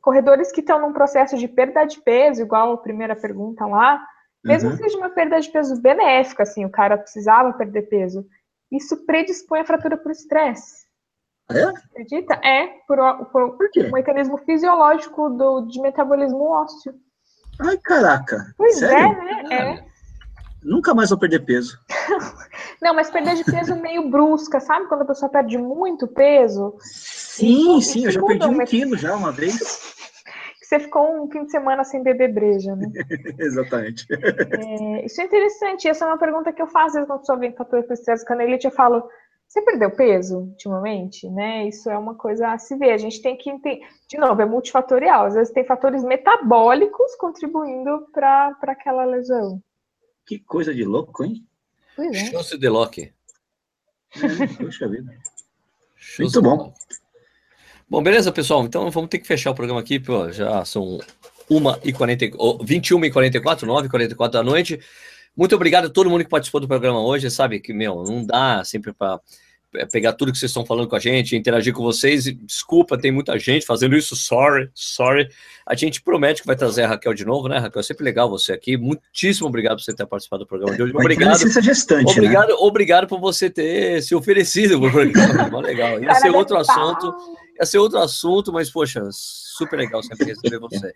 corredores 0.00 0.50
que 0.50 0.60
estão 0.60 0.80
num 0.80 0.92
processo 0.92 1.36
de 1.36 1.46
perda 1.46 1.84
de 1.84 2.00
peso, 2.00 2.42
igual 2.42 2.72
a 2.72 2.78
primeira 2.78 3.14
pergunta 3.14 3.66
lá, 3.66 4.04
mesmo 4.44 4.70
uhum. 4.70 4.76
que 4.76 4.82
seja 4.82 4.98
uma 4.98 5.10
perda 5.10 5.40
de 5.40 5.50
peso 5.50 5.80
benéfica, 5.80 6.42
assim, 6.42 6.64
o 6.64 6.70
cara 6.70 6.98
precisava 6.98 7.52
perder 7.52 7.82
peso, 7.82 8.26
isso 8.70 9.04
predispõe 9.06 9.60
a 9.60 9.64
fratura 9.64 9.96
por 9.96 10.12
estresse. 10.12 10.84
É? 11.50 11.62
Acredita? 11.62 12.34
É, 12.42 12.66
por, 12.86 12.98
por, 13.26 13.56
por 13.56 13.68
um 13.76 13.92
mecanismo 13.92 14.38
fisiológico 14.38 15.28
do, 15.30 15.62
de 15.62 15.80
metabolismo 15.80 16.42
ósseo. 16.44 16.94
Ai, 17.60 17.78
caraca. 17.78 18.52
Pois 18.56 18.82
é, 18.82 18.88
Sério? 18.88 19.20
é, 19.20 19.42
né? 19.42 19.54
É. 19.54 19.84
Nunca 20.62 20.94
mais 20.94 21.10
vou 21.10 21.18
perder 21.18 21.40
peso. 21.40 21.78
Não, 22.80 22.94
mas 22.94 23.10
perder 23.10 23.34
de 23.34 23.44
peso 23.44 23.76
meio 23.76 24.08
brusca, 24.08 24.58
sabe? 24.60 24.86
Quando 24.86 25.02
a 25.02 25.06
pessoa 25.06 25.30
perde 25.30 25.58
muito 25.58 26.08
peso. 26.08 26.74
Sim, 26.80 27.80
sim, 27.82 28.06
eu 28.06 28.10
já 28.10 28.22
perdi 28.22 28.46
um 28.46 28.64
quilo 28.64 28.96
já 28.96 29.14
uma 29.14 29.30
vez 29.30 29.94
você 30.74 30.80
ficou 30.80 31.22
um 31.22 31.30
fim 31.30 31.44
de 31.44 31.50
semana 31.50 31.84
sem 31.84 32.02
beber 32.02 32.32
breja, 32.32 32.74
né? 32.74 32.90
Exatamente. 33.38 34.06
É, 34.10 35.06
isso 35.06 35.20
é 35.20 35.24
interessante. 35.24 35.88
Essa 35.88 36.04
é 36.04 36.08
uma 36.08 36.18
pergunta 36.18 36.52
que 36.52 36.60
eu 36.60 36.66
faço, 36.66 36.86
às 36.88 36.92
vezes, 36.94 37.06
quando 37.06 37.18
a 37.18 37.20
pessoa 37.20 37.38
vem 37.38 37.50
com 37.52 37.58
fator 37.58 37.84
estresse 37.92 38.24
canelite, 38.24 38.66
eu 38.66 38.72
falo, 38.72 39.08
você 39.46 39.62
perdeu 39.62 39.90
peso 39.90 40.38
ultimamente? 40.38 41.28
Né? 41.28 41.68
Isso 41.68 41.88
é 41.88 41.96
uma 41.96 42.14
coisa 42.14 42.48
a 42.48 42.58
se 42.58 42.76
ver. 42.76 42.90
A 42.90 42.98
gente 42.98 43.22
tem 43.22 43.36
que 43.36 43.50
entender. 43.50 43.86
De 44.08 44.18
novo, 44.18 44.40
é 44.42 44.44
multifatorial. 44.44 45.26
Às 45.26 45.34
vezes 45.34 45.52
tem 45.52 45.64
fatores 45.64 46.02
metabólicos 46.02 47.14
contribuindo 47.16 48.08
para 48.12 48.56
aquela 48.62 49.04
lesão. 49.04 49.62
Que 50.26 50.38
coisa 50.40 50.74
de 50.74 50.84
louco, 50.84 51.24
hein? 51.24 51.46
Pois 51.94 52.10
é. 52.10 52.30
Chance 52.30 52.58
de 52.58 52.68
Locke. 52.68 53.12
É, 54.16 54.46
puxa 54.56 54.88
vida. 54.88 55.14
Muito 56.18 56.42
bom. 56.42 56.72
Bom, 57.88 58.02
beleza, 58.02 58.32
pessoal. 58.32 58.64
Então 58.64 58.90
vamos 58.90 59.10
ter 59.10 59.18
que 59.18 59.26
fechar 59.26 59.50
o 59.50 59.54
programa 59.54 59.80
aqui, 59.80 60.00
pô, 60.00 60.30
já 60.32 60.64
são 60.64 60.98
1h40, 61.50 62.32
21h44, 62.32 63.60
9h44 63.60 64.30
da 64.30 64.42
noite. 64.42 64.80
Muito 65.36 65.54
obrigado 65.54 65.86
a 65.86 65.90
todo 65.90 66.08
mundo 66.08 66.24
que 66.24 66.30
participou 66.30 66.60
do 66.60 66.68
programa 66.68 67.02
hoje. 67.02 67.30
Sabe 67.30 67.60
que, 67.60 67.72
meu, 67.72 68.04
não 68.04 68.24
dá 68.24 68.62
sempre 68.64 68.92
para 68.92 69.20
pegar 69.90 70.12
tudo 70.12 70.30
que 70.30 70.38
vocês 70.38 70.50
estão 70.50 70.64
falando 70.64 70.88
com 70.88 70.94
a 70.94 71.00
gente, 71.00 71.36
interagir 71.36 71.72
com 71.72 71.82
vocês. 71.82 72.24
Desculpa, 72.24 72.96
tem 72.96 73.10
muita 73.10 73.36
gente 73.38 73.66
fazendo 73.66 73.96
isso. 73.96 74.14
Sorry, 74.14 74.70
sorry. 74.72 75.28
A 75.66 75.74
gente 75.74 76.00
promete 76.00 76.42
que 76.42 76.46
vai 76.46 76.54
trazer 76.54 76.84
a 76.84 76.88
Raquel 76.88 77.12
de 77.12 77.24
novo, 77.24 77.48
né, 77.48 77.58
Raquel? 77.58 77.80
É 77.80 77.82
sempre 77.82 78.04
legal 78.04 78.30
você 78.30 78.52
aqui. 78.52 78.76
Muitíssimo 78.76 79.48
obrigado 79.48 79.78
por 79.78 79.82
você 79.82 79.92
ter 79.92 80.06
participado 80.06 80.44
do 80.44 80.46
programa 80.46 80.76
de 80.76 80.82
hoje. 80.82 80.92
Obrigado. 80.94 81.62
Gestante, 81.62 82.12
obrigado, 82.12 82.48
né? 82.50 82.54
obrigado 82.60 83.06
por 83.08 83.18
você 83.18 83.50
ter 83.50 84.00
se 84.02 84.14
oferecido 84.14 84.78
legal. 84.78 86.00
Ia 86.00 86.14
ser 86.14 86.30
outro 86.30 86.56
assunto. 86.56 87.12
Ia 87.58 87.66
ser 87.66 87.78
outro 87.78 87.98
assunto, 87.98 88.52
mas, 88.52 88.70
poxa, 88.70 89.02
super 89.10 89.76
legal 89.76 90.02
sempre 90.02 90.26
receber 90.34 90.58
você. 90.58 90.94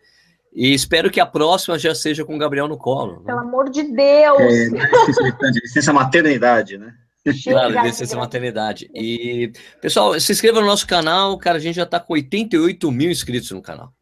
E 0.52 0.72
espero 0.72 1.10
que 1.10 1.20
a 1.20 1.26
próxima 1.26 1.78
já 1.78 1.94
seja 1.94 2.24
com 2.24 2.34
o 2.34 2.38
Gabriel 2.38 2.68
no 2.68 2.78
colo. 2.78 3.20
Né? 3.20 3.26
Pelo 3.26 3.40
amor 3.40 3.70
de 3.70 3.82
Deus! 3.84 4.40
É, 4.40 5.50
licença 5.62 5.92
maternidade, 5.92 6.78
né? 6.78 6.94
Claro, 7.44 7.82
licença 7.82 8.16
maternidade. 8.16 8.90
E, 8.94 9.52
pessoal, 9.80 10.18
se 10.18 10.32
inscreva 10.32 10.60
no 10.60 10.66
nosso 10.66 10.86
canal. 10.86 11.36
Cara, 11.38 11.58
a 11.58 11.60
gente 11.60 11.76
já 11.76 11.82
está 11.82 12.00
com 12.00 12.14
88 12.14 12.90
mil 12.90 13.10
inscritos 13.10 13.50
no 13.50 13.60
canal. 13.60 13.92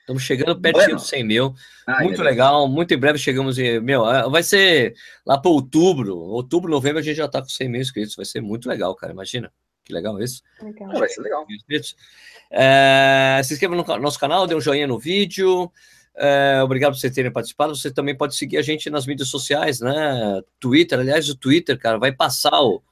Estamos 0.00 0.22
chegando 0.22 0.60
pertinho 0.60 0.96
dos 0.96 1.06
100 1.06 1.24
mil. 1.24 1.54
Ai, 1.86 2.04
muito 2.04 2.22
legal. 2.22 2.66
Muito 2.66 2.92
em 2.92 2.98
breve 2.98 3.18
chegamos 3.18 3.58
em. 3.58 3.80
Meu, 3.80 4.08
é, 4.10 4.28
vai 4.28 4.42
ser 4.42 4.94
lá 5.26 5.38
para 5.38 5.50
outubro. 5.50 6.16
Outubro, 6.16 6.70
novembro, 6.70 6.98
a 6.98 7.02
gente 7.02 7.16
já 7.16 7.26
está 7.26 7.40
com 7.40 7.48
100 7.48 7.68
mil 7.68 7.80
inscritos. 7.80 8.16
Vai 8.16 8.24
ser 8.24 8.40
muito 8.40 8.68
legal, 8.68 8.94
cara. 8.96 9.12
Imagina. 9.12 9.52
Que 9.90 9.94
legal 9.94 10.22
isso. 10.22 10.42
Legal. 10.62 10.92
Vai 10.92 11.08
ser 11.08 11.20
legal. 11.20 11.44
É, 12.50 13.40
se 13.44 13.54
inscreva 13.54 13.74
no 13.74 13.84
nosso 13.98 14.18
canal, 14.18 14.46
dê 14.46 14.54
um 14.54 14.60
joinha 14.60 14.86
no 14.86 14.98
vídeo. 14.98 15.70
É, 16.16 16.60
obrigado 16.62 16.92
por 16.92 17.00
vocês 17.00 17.12
terem 17.12 17.32
participado. 17.32 17.74
Você 17.74 17.90
também 17.90 18.16
pode 18.16 18.36
seguir 18.36 18.58
a 18.58 18.62
gente 18.62 18.88
nas 18.88 19.06
mídias 19.06 19.28
sociais, 19.28 19.80
né? 19.80 20.40
Twitter, 20.60 21.00
aliás, 21.00 21.28
o 21.28 21.34
Twitter, 21.34 21.78
cara, 21.78 21.98
vai 21.98 22.12
passar 22.12 22.60
o, 22.62 22.82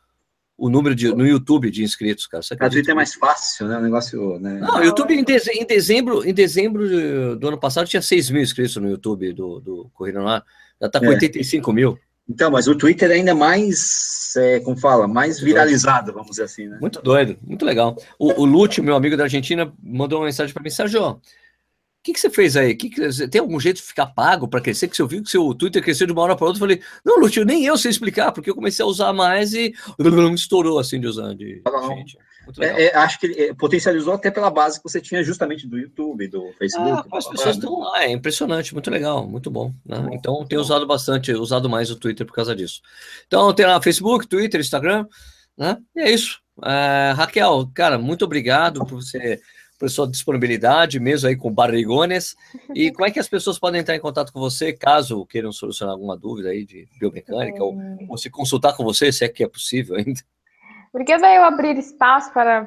o 0.56 0.68
número 0.68 0.94
de, 0.94 1.08
no 1.14 1.26
YouTube 1.26 1.70
de 1.70 1.84
inscritos, 1.84 2.26
cara. 2.26 2.42
Você 2.42 2.54
o 2.54 2.70
Twitter 2.70 2.90
é 2.90 2.94
mais 2.94 3.14
fácil, 3.14 3.68
né? 3.68 3.78
O 3.78 3.82
negócio. 3.82 4.40
Né? 4.40 4.58
Não, 4.60 4.80
o 4.80 4.84
YouTube 4.84 5.14
em, 5.14 5.22
deze, 5.22 5.50
em, 5.52 5.64
dezembro, 5.64 6.26
em 6.28 6.34
dezembro 6.34 7.36
do 7.36 7.48
ano 7.48 7.58
passado 7.58 7.86
tinha 7.86 8.02
6 8.02 8.30
mil 8.30 8.42
inscritos 8.42 8.76
no 8.76 8.90
YouTube 8.90 9.32
do, 9.32 9.60
do 9.60 9.90
Corrida 9.94 10.18
no 10.18 10.26
Ar. 10.26 10.44
Já 10.80 10.86
está 10.88 10.98
com 10.98 11.06
é. 11.06 11.10
85 11.10 11.72
mil. 11.72 11.98
Então, 12.28 12.50
mas 12.50 12.68
o 12.68 12.74
Twitter 12.74 13.10
é 13.10 13.14
ainda 13.14 13.34
mais, 13.34 14.34
é, 14.36 14.60
como 14.60 14.76
fala, 14.76 15.08
mais 15.08 15.40
viralizado, 15.40 16.12
vamos 16.12 16.30
dizer 16.30 16.44
assim, 16.44 16.66
né? 16.68 16.76
Muito 16.80 17.00
doido, 17.00 17.38
muito 17.42 17.64
legal. 17.64 17.96
O, 18.18 18.42
o 18.42 18.44
Lúcio, 18.44 18.84
meu 18.84 18.94
amigo 18.94 19.16
da 19.16 19.24
Argentina, 19.24 19.72
mandou 19.82 20.18
uma 20.18 20.26
mensagem 20.26 20.52
para 20.52 20.62
mim, 20.62 20.68
Sérgio, 20.68 21.20
que, 22.02 22.12
que 22.12 22.20
você 22.20 22.30
fez 22.30 22.56
aí? 22.56 22.74
Que 22.74 22.88
que, 22.90 23.28
tem 23.28 23.40
algum 23.40 23.58
jeito 23.58 23.76
de 23.76 23.82
ficar 23.82 24.06
pago 24.06 24.48
para 24.48 24.60
crescer? 24.60 24.88
Que 24.88 24.96
você 24.96 25.06
viu 25.06 25.22
que 25.22 25.30
seu 25.30 25.54
Twitter 25.54 25.82
cresceu 25.82 26.06
de 26.06 26.12
uma 26.12 26.22
hora 26.22 26.36
para 26.36 26.46
outra? 26.46 26.58
Eu 26.58 26.68
falei, 26.68 26.82
não, 27.04 27.20
Lúcio, 27.20 27.44
nem 27.44 27.64
eu 27.64 27.76
sei 27.76 27.90
explicar, 27.90 28.32
porque 28.32 28.50
eu 28.50 28.54
comecei 28.54 28.84
a 28.84 28.88
usar 28.88 29.12
mais 29.12 29.52
e 29.52 29.74
estourou 30.34 30.78
assim 30.78 31.00
de 31.00 31.06
usar. 31.06 31.34
De, 31.34 31.62
gente. 31.96 32.18
É, 32.58 32.86
é, 32.86 32.96
acho 32.96 33.20
que 33.20 33.26
é, 33.26 33.52
potencializou 33.52 34.14
até 34.14 34.30
pela 34.30 34.50
base 34.50 34.78
que 34.78 34.88
você 34.88 35.00
tinha 35.00 35.22
justamente 35.22 35.66
do 35.66 35.76
YouTube, 35.76 36.28
do 36.28 36.50
Facebook. 36.58 37.08
Ah, 37.12 37.18
as 37.18 37.28
pessoas 37.28 37.56
estão 37.56 37.78
lá, 37.80 38.04
é 38.04 38.10
impressionante, 38.10 38.72
muito 38.72 38.90
legal, 38.90 39.26
muito 39.28 39.50
bom. 39.50 39.74
Né? 39.84 40.08
Então, 40.12 40.46
tenho 40.46 40.60
usado 40.60 40.86
bastante, 40.86 41.32
usado 41.32 41.68
mais 41.68 41.90
o 41.90 41.96
Twitter 41.96 42.26
por 42.26 42.32
causa 42.32 42.56
disso. 42.56 42.80
Então, 43.26 43.52
tem 43.52 43.66
lá 43.66 43.82
Facebook, 43.82 44.26
Twitter, 44.26 44.60
Instagram, 44.60 45.06
né? 45.56 45.76
E 45.94 46.00
é 46.00 46.10
isso. 46.10 46.40
É, 46.64 47.12
Raquel, 47.14 47.70
cara, 47.74 47.98
muito 47.98 48.24
obrigado 48.24 48.80
por 48.86 49.02
você 49.02 49.40
por 49.78 49.88
sua 49.88 50.08
disponibilidade, 50.08 50.98
mesmo 50.98 51.28
aí 51.28 51.36
com 51.36 51.52
barrigones. 51.52 52.36
E 52.74 52.90
como 52.92 53.06
é 53.06 53.10
que 53.10 53.20
as 53.20 53.28
pessoas 53.28 53.58
podem 53.58 53.80
entrar 53.80 53.94
em 53.94 54.00
contato 54.00 54.32
com 54.32 54.40
você, 54.40 54.72
caso 54.72 55.24
queiram 55.26 55.52
solucionar 55.52 55.94
alguma 55.94 56.16
dúvida 56.16 56.50
aí 56.50 56.64
de 56.64 56.88
biomecânica, 56.98 57.62
ou, 57.62 57.76
ou 58.08 58.18
se 58.18 58.28
consultar 58.28 58.76
com 58.76 58.84
você, 58.84 59.12
se 59.12 59.24
é 59.24 59.28
que 59.28 59.44
é 59.44 59.48
possível 59.48 59.96
ainda? 59.96 60.20
Porque 60.90 61.12
eu 61.12 61.44
abrir 61.44 61.76
espaço 61.76 62.32
para 62.32 62.66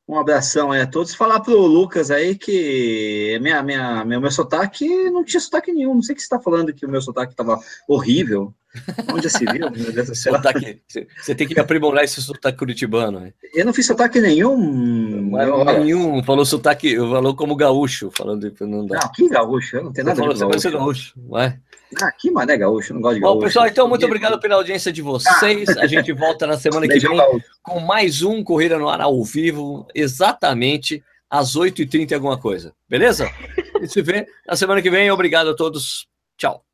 Um 0.09 0.19
abração 0.19 0.71
aí 0.71 0.81
a 0.81 0.87
todos. 0.87 1.15
Falar 1.15 1.41
pro 1.41 1.59
Lucas 1.59 2.11
aí 2.11 2.37
que 2.37 3.39
minha, 3.43 3.63
minha, 3.63 4.05
meu, 4.05 4.21
meu 4.21 4.31
sotaque 4.31 4.87
não 5.11 5.25
tinha 5.25 5.41
sotaque 5.41 5.73
nenhum. 5.73 5.95
Não 5.95 6.03
sei 6.03 6.13
o 6.13 6.17
que 6.17 6.23
você 6.23 6.27
está 6.27 6.41
falando 6.41 6.73
que 6.73 6.87
o 6.87 6.89
meu 6.89 7.03
sotaque 7.03 7.33
estava 7.33 7.59
horrível. 7.89 8.55
Onde 9.13 9.31
se 9.31 9.45
viu? 9.45 9.71
Meu 9.71 9.93
Deus 9.93 10.09
do 10.09 10.15
céu. 10.15 10.35
Sotaque, 10.35 10.81
você 10.89 11.35
tem 11.35 11.47
que 11.47 11.59
aprimorar 11.59 12.05
esse 12.05 12.23
sotaque 12.23 12.59
curitibano. 12.59 13.21
Né? 13.21 13.33
Eu 13.55 13.65
não 13.65 13.73
fiz 13.73 13.87
sotaque 13.87 14.21
nenhum. 14.21 14.57
Não, 15.31 15.65
nenhum. 15.65 16.23
Falou 16.23 16.45
sotaque, 16.45 16.97
falou 16.97 17.35
como 17.35 17.57
gaúcho. 17.57 18.11
Falando, 18.17 18.53
não, 18.61 18.87
dá. 18.87 19.01
não 19.03 19.13
que 19.13 19.29
gaúcho? 19.29 19.77
Eu 19.77 19.85
não 19.85 19.93
tenho 19.93 20.07
nada 20.07 20.23
a 20.23 20.29
ver 20.29 20.35
com 20.35 20.49
gaúcho. 20.49 20.71
gaúcho. 20.71 21.15
Ué? 21.31 21.59
Ah, 22.03 22.11
que 22.13 22.31
mané 22.31 22.57
gaúcho, 22.57 22.93
não 22.93 23.01
gosto 23.01 23.15
de 23.15 23.21
gaúcho. 23.21 23.39
Bom, 23.39 23.45
pessoal, 23.45 23.67
então, 23.67 23.89
muito 23.89 24.05
obrigado 24.05 24.41
pela 24.41 24.57
audiência 24.57 24.93
de 24.93 25.03
vocês. 25.03 25.69
A 25.79 25.87
gente 25.87 26.13
volta 26.13 26.47
na 26.47 26.59
semana 26.59 26.87
que 26.89 26.99
vem 26.99 27.19
com 27.63 27.81
mais 27.81 28.23
um 28.23 28.43
Corrida 28.43 28.79
no 28.79 28.89
Ar 28.89 29.01
ao 29.01 29.23
vivo, 29.25 29.87
exatamente 29.95 31.03
às 31.31 31.57
8h30 31.57 32.13
alguma 32.13 32.39
coisa. 32.39 32.73
Beleza? 32.89 33.31
A 33.75 33.79
gente 33.79 33.93
se 33.93 34.03
vê 34.03 34.27
na 34.47 34.57
semana 34.57 34.83
que 34.83 34.91
vem. 34.91 35.11
Obrigado 35.11 35.51
a 35.51 35.57
todos. 35.57 36.07
Tchau. 36.37 36.66